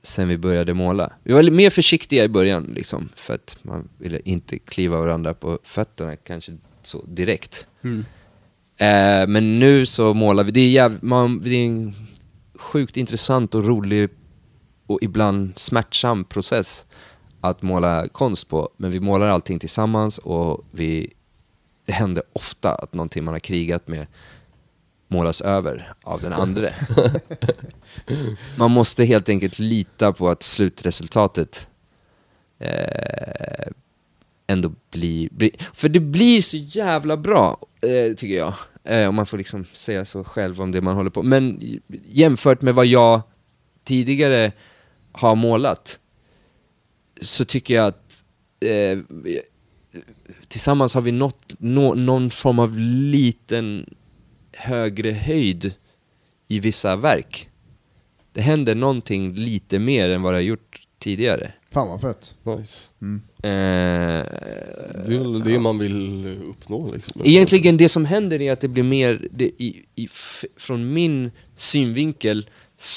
sen 0.02 0.28
vi 0.28 0.39
började 0.39 0.74
måla. 0.74 1.12
Vi 1.23 1.32
var 1.32 1.43
lite 1.43 1.56
mer 1.56 1.70
försiktiga 1.70 2.24
i 2.24 2.28
början 2.28 2.65
liksom, 2.74 3.09
för 3.16 3.35
att 3.35 3.59
man 3.62 3.89
ville 3.98 4.20
inte 4.24 4.59
kliva 4.59 4.98
varandra 4.98 5.35
på 5.35 5.59
fötterna 5.65 6.16
kanske 6.16 6.56
så 6.82 7.05
direkt. 7.06 7.66
Mm. 7.82 8.05
Eh, 8.77 9.28
men 9.28 9.59
nu 9.59 9.86
så 9.86 10.15
målar 10.15 10.44
vi, 10.44 10.51
det 10.51 10.60
är, 10.60 10.69
jäv, 10.69 10.98
man, 11.02 11.40
det 11.43 11.51
är 11.51 11.66
en 11.66 11.94
sjukt 12.55 12.97
intressant 12.97 13.55
och 13.55 13.66
rolig 13.66 14.10
och 14.86 14.98
ibland 15.02 15.59
smärtsam 15.59 16.24
process 16.24 16.86
att 17.40 17.62
måla 17.62 18.09
konst 18.09 18.48
på. 18.48 18.69
Men 18.77 18.90
vi 18.90 19.01
målar 19.01 19.27
allting 19.27 19.59
tillsammans 19.59 20.19
och 20.19 20.65
vi, 20.70 21.12
det 21.89 21.94
händer 21.94 22.23
ofta 22.32 22.74
att 22.74 22.94
någonting 22.94 23.24
man 23.24 23.35
har 23.35 23.39
krigat 23.39 23.89
med 23.89 24.06
målas 25.09 25.40
över 25.40 25.93
av 26.02 26.20
den 26.20 26.32
andra. 26.32 26.69
man 28.59 28.70
måste 28.70 29.05
helt 29.05 29.28
enkelt 29.28 29.59
lita 29.59 30.12
på 30.12 30.28
att 30.28 30.43
slutresultatet 30.43 31.69
eh, 32.59 33.73
ändå 34.47 34.73
blir, 34.90 35.28
blir... 35.32 35.51
För 35.74 35.89
det 35.89 36.01
blir 36.01 36.43
så 36.43 36.56
jävla 36.56 37.16
bra, 37.16 37.59
eh, 37.81 38.15
tycker 38.15 38.36
jag. 38.36 38.55
Eh, 38.85 39.09
om 39.09 39.15
man 39.15 39.27
får 39.27 39.39
liksom 39.39 39.65
säga 39.65 40.05
så 40.05 40.24
själv 40.24 40.60
om 40.60 40.73
det 40.73 40.81
man 40.81 40.97
håller 40.97 41.10
på 41.10 41.23
Men 41.23 41.60
jämfört 42.06 42.62
med 42.62 42.74
vad 42.74 42.86
jag 42.86 43.20
tidigare 43.85 44.52
har 45.12 45.35
målat, 45.35 45.98
så 47.20 47.44
tycker 47.44 47.74
jag 47.74 47.86
att 47.86 48.24
eh, 48.60 48.98
tillsammans 50.48 50.94
har 50.94 51.00
vi 51.00 51.12
nått 51.12 51.54
nå, 51.58 51.94
någon 51.94 52.30
form 52.30 52.58
av 52.58 52.78
liten 52.78 53.94
högre 54.52 55.10
höjd 55.12 55.74
i 56.48 56.60
vissa 56.60 56.96
verk. 56.96 57.48
Det 58.32 58.40
händer 58.40 58.74
någonting 58.74 59.34
lite 59.34 59.78
mer 59.78 60.10
än 60.10 60.22
vad 60.22 60.32
det 60.32 60.36
har 60.36 60.42
gjort 60.42 60.80
tidigare. 60.98 61.52
Fan 61.70 61.88
vad 61.88 62.00
fett. 62.00 62.34
Nice. 62.42 62.88
Eh, 63.42 63.48
Det 65.06 65.14
är 65.14 65.18
väl 65.18 65.44
det 65.44 65.58
man 65.58 65.78
vill 65.78 66.26
uppnå 66.50 66.92
liksom. 66.92 67.22
Egentligen 67.24 67.76
det 67.76 67.88
som 67.88 68.04
händer 68.04 68.42
är 68.42 68.52
att 68.52 68.60
det 68.60 68.68
blir 68.68 68.82
mer, 68.82 69.28
det, 69.32 69.44
i, 69.44 69.84
i, 69.94 70.04
f- 70.04 70.44
från 70.56 70.92
min 70.92 71.30
synvinkel, 71.56 72.48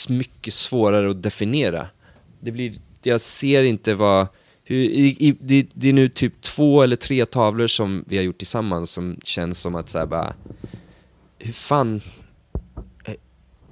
mycket 0.09 0.53
svårare 0.53 1.11
att 1.11 1.23
definiera. 1.23 1.87
Det 2.39 2.51
blir, 2.51 2.73
jag 3.03 3.21
ser 3.21 3.63
inte 3.63 3.93
vad, 3.93 4.27
i, 4.75 5.27
i, 5.27 5.37
det, 5.39 5.67
det 5.73 5.89
är 5.89 5.93
nu 5.93 6.07
typ 6.07 6.41
två 6.41 6.81
eller 6.81 6.95
tre 6.95 7.25
tavlor 7.25 7.67
som 7.67 8.05
vi 8.07 8.17
har 8.17 8.23
gjort 8.23 8.37
tillsammans 8.37 8.91
som 8.91 9.17
känns 9.23 9.59
som 9.59 9.75
att 9.75 9.89
såhär 9.89 10.05
bara, 10.05 10.33
hur 11.39 11.53
fan, 11.53 12.01
eh, 13.05 13.13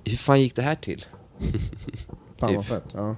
hur 0.05 0.17
fan 0.17 0.41
gick 0.41 0.55
det 0.55 0.61
här 0.61 0.75
till? 0.75 1.05
Fan 2.39 2.55
vad 2.55 2.65
fett. 2.65 2.83
Ja. 2.93 3.15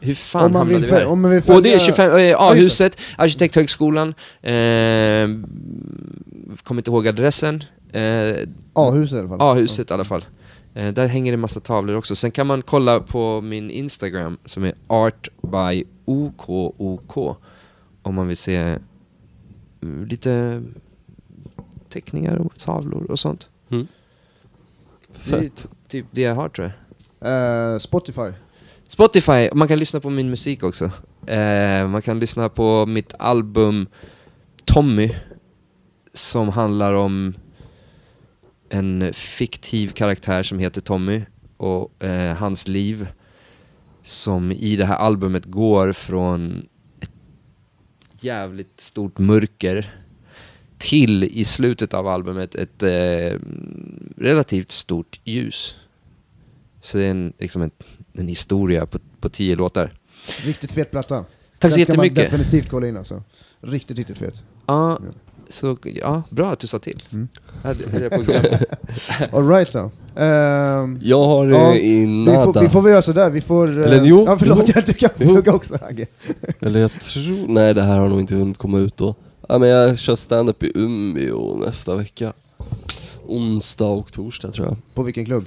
Hur 0.00 0.14
fan 0.14 0.44
Om 0.46 0.52
man 0.52 0.68
vill 0.68 0.84
vi 0.84 1.04
om 1.04 1.20
man 1.20 1.30
vill 1.30 1.42
Och 1.46 1.62
det 1.62 1.68
är 1.74 1.78
följa- 1.78 1.78
25, 1.78 2.12
eh, 2.12 2.26
just 2.28 2.40
A-huset, 2.40 3.00
Arkitekthögskolan, 3.18 4.08
eh, 4.42 5.28
kommer 6.62 6.80
inte 6.80 6.90
ihåg 6.90 7.08
adressen, 7.08 7.64
eh, 7.92 8.48
A-huset 8.72 9.16
i 9.16 9.18
alla 9.20 9.28
fall. 9.28 9.40
A-huset 9.40 9.90
i 9.90 9.94
alla 9.94 10.04
fall. 10.04 10.24
Eh, 10.74 10.92
där 10.92 11.06
hänger 11.06 11.32
det 11.32 11.36
massa 11.38 11.60
tavlor 11.60 11.96
också. 11.96 12.16
Sen 12.16 12.30
kan 12.30 12.46
man 12.46 12.62
kolla 12.62 13.00
på 13.00 13.40
min 13.40 13.70
Instagram 13.70 14.38
som 14.44 14.64
är 14.64 14.74
art 14.86 15.28
by 15.42 15.84
OKOK 16.04 17.36
om 18.02 18.14
man 18.14 18.28
vill 18.28 18.36
se 18.36 18.78
mm, 19.82 20.04
lite 20.04 20.62
teckningar 21.88 22.36
och 22.36 22.58
tavlor 22.58 23.10
och 23.10 23.18
sånt. 23.18 23.48
Mm. 23.70 23.86
Det 25.24 25.36
är 25.36 25.40
Fett. 25.40 25.68
typ 25.88 26.06
det 26.10 26.20
jag 26.20 26.34
har 26.34 26.48
tror 26.48 26.72
jag. 27.20 27.72
Eh, 27.72 27.78
Spotify. 27.78 28.32
Spotify, 28.88 29.48
man 29.54 29.68
kan 29.68 29.78
lyssna 29.78 30.00
på 30.00 30.10
min 30.10 30.30
musik 30.30 30.62
också. 30.62 30.84
Eh, 31.26 31.88
man 31.88 32.02
kan 32.02 32.18
lyssna 32.18 32.48
på 32.48 32.86
mitt 32.86 33.14
album 33.18 33.86
Tommy, 34.64 35.10
som 36.14 36.48
handlar 36.48 36.94
om 36.94 37.34
en 38.72 39.12
fiktiv 39.12 39.88
karaktär 39.88 40.42
som 40.42 40.58
heter 40.58 40.80
Tommy 40.80 41.22
och 41.56 42.04
eh, 42.04 42.36
hans 42.36 42.68
liv 42.68 43.08
som 44.02 44.52
i 44.52 44.76
det 44.76 44.84
här 44.84 44.96
albumet 44.96 45.44
går 45.44 45.92
från 45.92 46.66
ett 47.00 47.10
jävligt 48.20 48.80
stort 48.80 49.18
mörker 49.18 49.94
till 50.78 51.24
i 51.24 51.44
slutet 51.44 51.94
av 51.94 52.06
albumet 52.08 52.54
ett 52.54 52.82
eh, 52.82 53.38
relativt 54.16 54.70
stort 54.70 55.20
ljus. 55.24 55.76
Så 56.80 56.98
det 56.98 57.04
är 57.04 57.10
en, 57.10 57.32
liksom 57.38 57.62
en, 57.62 57.70
en 58.12 58.28
historia 58.28 58.86
på, 58.86 58.98
på 59.20 59.28
tio 59.28 59.56
låtar. 59.56 59.92
Riktigt 60.44 60.72
fet 60.72 60.90
platta. 60.90 61.24
Tack 61.58 61.70
så 61.72 61.76
Den 61.76 61.84
ska 61.84 61.94
man 61.96 62.04
jättemycket. 62.06 62.30
definitivt 62.30 62.68
kolla 62.68 62.86
in 62.86 62.96
alltså. 62.96 63.22
Riktigt, 63.60 63.98
riktigt 63.98 64.18
fet. 64.18 64.44
Ja, 64.66 64.98
Ja. 65.02 65.12
Så, 65.52 65.76
ja, 65.84 66.22
bra 66.30 66.52
att 66.52 66.58
du 66.58 66.66
sa 66.66 66.78
till. 66.78 67.02
Mm. 67.12 67.28
Alright 69.32 69.72
då. 69.72 69.90
Ehm, 70.16 70.98
Jag 71.02 71.24
har 71.24 71.46
Ja, 71.46 71.74
i 71.74 71.98
vi, 72.00 72.06
nada. 72.06 72.44
får, 72.52 72.60
vi 72.60 72.68
får 72.68 72.82
väl 72.82 72.90
göra 72.92 73.02
sådär, 73.02 73.30
vi 73.30 73.40
får... 73.40 73.78
eh, 73.80 73.84
Eller 73.86 74.04
jo, 74.04 74.24
ja, 74.26 74.38
förlåt, 74.38 74.62
jo. 74.66 74.72
jag 74.74 74.84
du 74.84 74.92
kan 74.92 75.10
plugga 75.16 75.52
också 75.52 75.78
Agge. 75.88 76.06
Eller 76.60 76.80
jag 76.80 76.90
tror... 77.00 77.48
Nej, 77.48 77.74
det 77.74 77.82
här 77.82 77.98
har 77.98 78.08
nog 78.08 78.20
inte 78.20 78.34
hunnit 78.34 78.58
komma 78.58 78.78
ut 78.78 78.96
då. 78.96 79.14
Ja, 79.48 79.58
men 79.58 79.68
jag 79.68 79.98
kör 79.98 80.14
stand-up 80.14 80.62
i 80.62 80.72
Umeå 80.74 81.56
nästa 81.66 81.96
vecka. 81.96 82.32
Onsdag 83.26 83.84
och 83.88 84.12
torsdag 84.12 84.50
tror 84.52 84.66
jag. 84.66 84.76
På 84.94 85.02
vilken 85.02 85.24
klubb? 85.24 85.44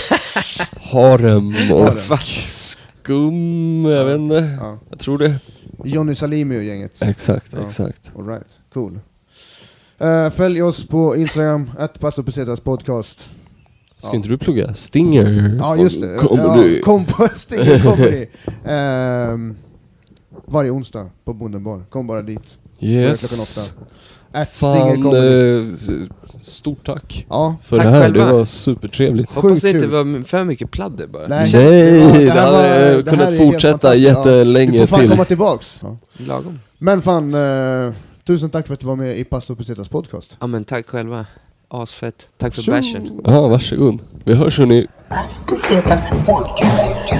Harem 0.92 1.54
och 1.72 1.80
Harem. 1.80 2.18
skum, 3.02 3.84
jag 3.84 4.04
vet 4.04 4.18
inte. 4.18 4.58
Ja. 4.60 4.78
Jag 4.90 4.98
tror 4.98 5.18
det. 5.18 5.34
Johnny 5.84 6.14
Salimi 6.14 6.58
och 6.58 6.62
gänget. 6.64 7.02
Exakt, 7.02 7.52
Ja. 7.52 7.58
exakt. 7.66 8.12
Alright, 8.18 8.46
cool. 8.74 9.00
Eh, 9.98 10.30
följ 10.30 10.62
oss 10.62 10.86
på 10.86 11.16
Instagram, 11.16 11.70
att 11.78 12.00
Passo 12.00 12.22
Pesetas 12.22 12.60
podcast. 12.60 13.28
Ska 13.96 14.08
Ja. 14.10 14.14
inte 14.16 14.28
du 14.28 14.38
plugga? 14.38 14.74
Stinger? 14.74 15.56
Ja 15.60 15.76
just 15.76 16.00
det, 16.00 16.16
Comedy. 16.18 16.76
ja, 16.76 16.84
kom 16.84 17.04
på 17.04 17.28
Stinger 17.36 17.82
Comedy. 17.82 18.26
Ehm, 18.66 19.56
varje 20.46 20.70
onsdag 20.70 21.10
på 21.24 21.34
Bonden 21.34 21.64
bar, 21.64 21.82
kom 21.90 22.06
bara 22.06 22.22
dit. 22.22 22.56
Yes. 22.80 23.72
At 24.34 24.54
Fan, 24.54 25.06
eh, 25.14 25.64
stort 26.42 26.86
tack 26.86 27.26
Ja, 27.30 27.56
för 27.62 27.76
Tack 27.76 27.86
det 27.86 27.90
här. 27.92 28.00
själva. 28.02 28.26
Det 28.26 28.32
var 28.32 28.44
supertrevligt. 28.44 29.28
Sjukt 29.34 29.42
Hoppas 29.42 29.60
det 29.60 29.70
inte 29.70 29.86
var 29.86 30.24
för 30.24 30.44
mycket 30.44 30.70
pladder 30.70 31.06
bara. 31.06 31.28
Nej. 31.28 31.50
Nej, 31.54 32.00
det 32.24 32.26
var- 32.26 32.40
hade 32.40 32.62
det 32.62 32.68
här 32.68 33.02
kunnat 33.02 33.36
fortsätta 33.36 33.94
jättelänge 33.94 34.72
du 34.72 34.78
får 34.78 34.86
fan 34.86 35.00
till. 35.00 35.10
komma 35.10 35.24
tillbaks. 35.24 35.80
Ja. 35.82 35.96
Lagom. 36.26 36.58
Men 36.78 37.02
fan, 37.02 37.34
eh, 37.34 37.92
tusen 38.26 38.50
tack 38.50 38.66
för 38.66 38.74
att 38.74 38.80
du 38.80 38.86
var 38.86 38.96
med 38.96 39.18
i 39.18 39.24
Passo 39.24 39.56
Pesetas 39.56 39.88
podcast. 39.88 40.36
Ja 40.40 40.46
men 40.46 40.64
tack 40.64 40.86
själva. 40.86 41.26
Asfett. 41.68 42.28
Tack 42.38 42.54
för 42.54 42.70
bashen. 42.70 43.20
Ja, 43.24 43.48
varsågod. 43.48 44.02
Vi 44.24 44.34
hörs 44.34 44.58
hörni. 44.58 44.86
Las 45.10 45.46
Pesetas 45.46 46.26
Podcast. 46.26 47.12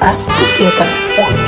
Las 0.00 0.26
Pesetas 0.26 0.92
Podcast. 1.16 1.45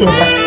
As 0.00 0.06
Pesetas 0.06 0.16
Podcast. 0.16 0.39